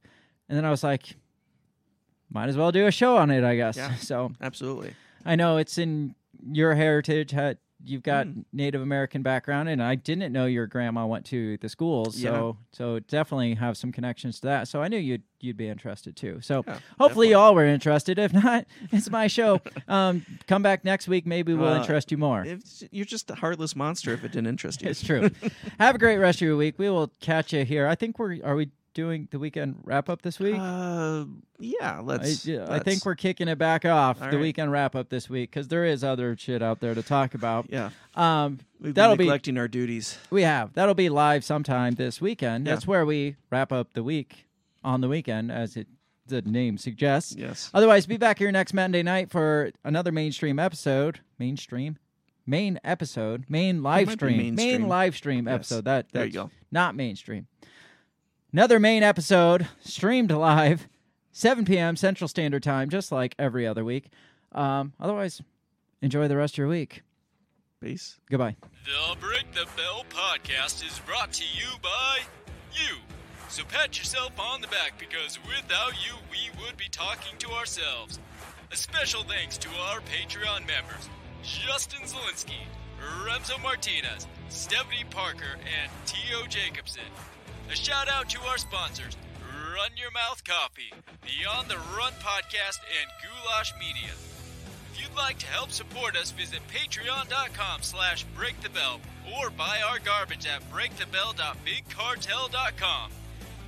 and 0.49 0.57
then 0.57 0.65
I 0.65 0.71
was 0.71 0.83
like, 0.83 1.17
might 2.31 2.49
as 2.49 2.57
well 2.57 2.73
do 2.73 2.87
a 2.87 2.91
show 2.91 3.17
on 3.17 3.31
it, 3.31 3.45
I 3.45 3.57
guess. 3.57 3.77
Yeah. 3.77 3.95
So 3.99 4.33
Absolutely. 4.41 4.95
I 5.25 5.37
know 5.37 5.57
it's 5.59 5.79
in 5.79 6.15
your 6.51 6.75
heritage. 6.75 7.33
You've 7.87 8.03
got 8.03 8.27
Mm. 8.27 8.45
Native 8.53 8.83
American 8.83 9.23
background, 9.23 9.69
and 9.69 9.83
I 9.83 9.95
didn't 9.95 10.33
know 10.33 10.47
your 10.47 10.67
grandma 10.67 11.07
went 11.07 11.25
to 11.27 11.57
the 11.59 11.69
schools, 11.69 12.21
so 12.21 12.57
so 12.73 12.99
definitely 13.01 13.55
have 13.55 13.77
some 13.77 13.93
connections 13.93 14.41
to 14.41 14.47
that. 14.49 14.69
So 14.69 14.83
I 14.83 14.89
knew 14.89 14.99
you'd 14.99 15.23
you'd 15.41 15.57
be 15.57 15.69
interested 15.69 16.17
too. 16.17 16.41
So 16.41 16.65
Yeah, 16.67 16.73
hopefully 16.99 17.29
definitely. 17.29 17.29
y'all 17.31 17.55
were 17.55 17.67
interested. 17.67 18.19
If 18.19 18.33
not, 18.33 18.65
it's 18.93 19.11
my 19.11 19.27
show. 19.27 19.61
um, 19.89 20.25
come 20.47 20.63
back 20.63 20.85
next 20.85 21.07
week. 21.09 21.27
Maybe 21.27 21.53
we'll 21.55 21.69
Uh, 21.75 21.81
interest 21.81 22.11
you 22.11 22.17
more. 22.19 22.45
You're 22.91 23.05
just 23.05 23.31
a 23.31 23.35
heartless 23.35 23.77
monster 23.77 24.13
if 24.15 24.25
it 24.25 24.33
didn't 24.33 24.47
interest 24.49 24.83
you. 24.83 24.89
It's 24.89 25.03
true. 25.05 25.31
have 25.79 25.95
a 25.95 25.99
great 25.99 26.17
rest 26.19 26.39
of 26.39 26.47
your 26.49 26.57
week. 26.57 26.79
We 26.79 26.89
will 26.91 27.13
catch 27.21 27.53
you 27.53 27.65
here. 27.65 27.87
I 27.87 27.95
think 27.95 28.19
we're 28.19 28.39
are 28.45 28.57
we 28.57 28.71
doing 28.97 29.29
the 29.31 29.39
weekend 29.39 29.77
wrap 29.85 30.09
up 30.09 30.23
this 30.23 30.41
week? 30.41 30.57
Uh, 30.59 31.27
yeah, 31.61 31.99
I, 31.99 32.01
let's. 32.01 32.45
yeah, 32.47 32.65
I 32.65 32.73
let's- 32.73 32.85
think 32.85 33.05
we're 33.05 33.15
kicking 33.15 33.47
it 33.47 33.59
back 33.59 33.85
off 33.85 34.21
All 34.21 34.29
the 34.31 34.37
right. 34.37 34.43
weekend 34.43 34.73
wrap 34.73 34.97
up 34.97 35.09
this 35.11 35.31
week 35.31 35.51
because 35.51 35.69
there 35.69 35.85
is 35.85 36.03
other 36.03 36.37
shit 36.37 36.63
out 36.63 36.81
there 36.81 36.95
to 36.95 37.03
talk 37.03 37.35
about. 37.35 37.67
Yeah, 37.69 37.91
Um, 38.17 38.59
we've 38.81 38.95
that'll 38.95 39.13
been 39.17 39.19
be 39.19 39.29
neglecting 39.29 39.59
our 39.59 39.69
duties. 39.69 40.19
we 40.31 40.43
have 40.43 40.73
that'll 40.73 40.95
be 40.95 41.09
live 41.09 41.45
sometime 41.45 41.95
this 41.95 42.21
weekend. 42.21 42.67
Yeah. 42.67 42.73
That's 42.75 42.87
where 42.87 43.07
we 43.07 43.37
wrap 43.51 43.71
up 43.71 43.93
the 43.93 44.03
week 44.03 44.47
on 44.83 45.01
the 45.03 45.09
weekend, 45.09 45.53
as 45.53 45.77
it 45.77 45.87
the 46.27 46.43
name 46.43 46.77
suggests. 46.79 47.37
Yes. 47.39 47.71
Otherwise, 47.73 48.07
be 48.07 48.17
back 48.17 48.39
here 48.41 48.51
next 48.51 48.73
Monday 48.75 49.03
night 49.05 49.31
for 49.31 49.71
another 49.85 50.11
mainstream 50.11 50.59
episode. 50.59 51.21
Mainstream, 51.39 51.99
main 52.47 52.81
episode, 52.83 53.45
main 53.49 53.83
live 53.83 54.09
be 54.09 54.13
stream, 54.15 54.55
main 54.57 54.89
live 54.89 55.15
stream 55.15 55.47
Yes. 55.47 55.55
episode. 55.55 55.85
That 55.85 56.11
There 56.13 56.25
you 56.27 56.33
go. 56.33 56.51
Not 56.73 56.97
mainstream. 56.97 57.47
Another 58.53 58.79
main 58.79 59.03
episode 59.03 59.69
streamed 59.81 60.31
live, 60.31 60.89
7 61.33 61.65
p.m. 61.65 61.97
Central 61.97 62.29
Standard 62.29 62.63
Time, 62.63 62.89
just 62.89 63.13
like 63.13 63.35
every 63.39 63.67
other 63.67 63.85
week. 63.85 64.11
Um, 64.53 64.93
otherwise, 65.01 65.43
enjoy 66.01 66.29
the 66.29 66.37
rest 66.37 66.55
of 66.55 66.59
your 66.59 66.69
week. 66.69 67.03
Peace. 67.83 68.19
Goodbye. 68.31 68.57
The 68.85 69.17
Break 69.21 69.53
the 69.53 69.67
Bell 69.77 70.05
podcast 70.09 70.87
is 70.87 70.99
brought 71.01 71.33
to 71.35 71.45
you 71.45 71.69
by 71.83 72.21
you. 72.73 72.97
So 73.49 73.65
pat 73.65 73.99
yourself 73.99 74.33
on 74.41 74.61
the 74.61 74.69
back 74.69 74.99
because 74.99 75.39
without 75.45 75.93
you, 76.05 76.15
we 76.31 76.51
would 76.65 76.77
be 76.77 76.89
talking 76.91 77.37
to 77.39 77.51
ourselves. 77.51 78.19
A 78.73 78.77
special 78.77 79.23
thanks 79.25 79.59
to 79.59 79.69
our 79.91 80.01
Patreon 80.01 80.67
members 80.67 81.09
Justin 81.43 82.01
Zelinsky, 82.03 82.65
Remzo 83.25 83.63
Martinez, 83.63 84.27
Stephanie 84.49 85.05
Parker, 85.11 85.59
and 85.81 85.91
T.O. 86.07 86.47
Jacobson. 86.47 87.03
A 87.69 87.75
shout 87.75 88.09
out 88.09 88.31
to 88.31 88.41
our 88.43 88.59
sponsors 88.59 89.17
Run 89.75 89.91
Your 89.97 90.13
Mouth 90.13 90.45
Coffee, 90.45 90.93
On 91.51 91.67
the 91.67 91.79
Run 91.97 92.13
podcast, 92.21 92.79
and 93.01 93.11
Goulash 93.23 93.75
Media. 93.79 94.13
If 94.93 95.01
you'd 95.03 95.17
like 95.17 95.39
to 95.39 95.47
help 95.47 95.73
support 95.73 96.15
us, 96.17 96.31
visit 96.31 96.61
patreon.com 96.69 97.83
slash 97.83 98.25
breakthebell 98.39 99.01
or 99.37 99.51
buy 99.51 99.81
our 99.85 99.99
garbage 99.99 100.47
at 100.47 100.63
breakthebell.bigcartel.com. 100.71 103.11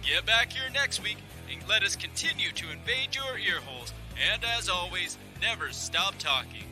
Get 0.03 0.25
back 0.25 0.53
here 0.53 0.71
next 0.73 1.03
week 1.03 1.19
and 1.53 1.69
let 1.69 1.83
us 1.83 1.97
continue 1.97 2.53
to 2.53 2.71
invade 2.71 3.17
your 3.17 3.37
earholes. 3.37 3.93
And 4.33 4.45
as 4.45 4.69
always, 4.69 5.19
never 5.43 5.73
stop 5.73 6.17
talking. 6.19 6.68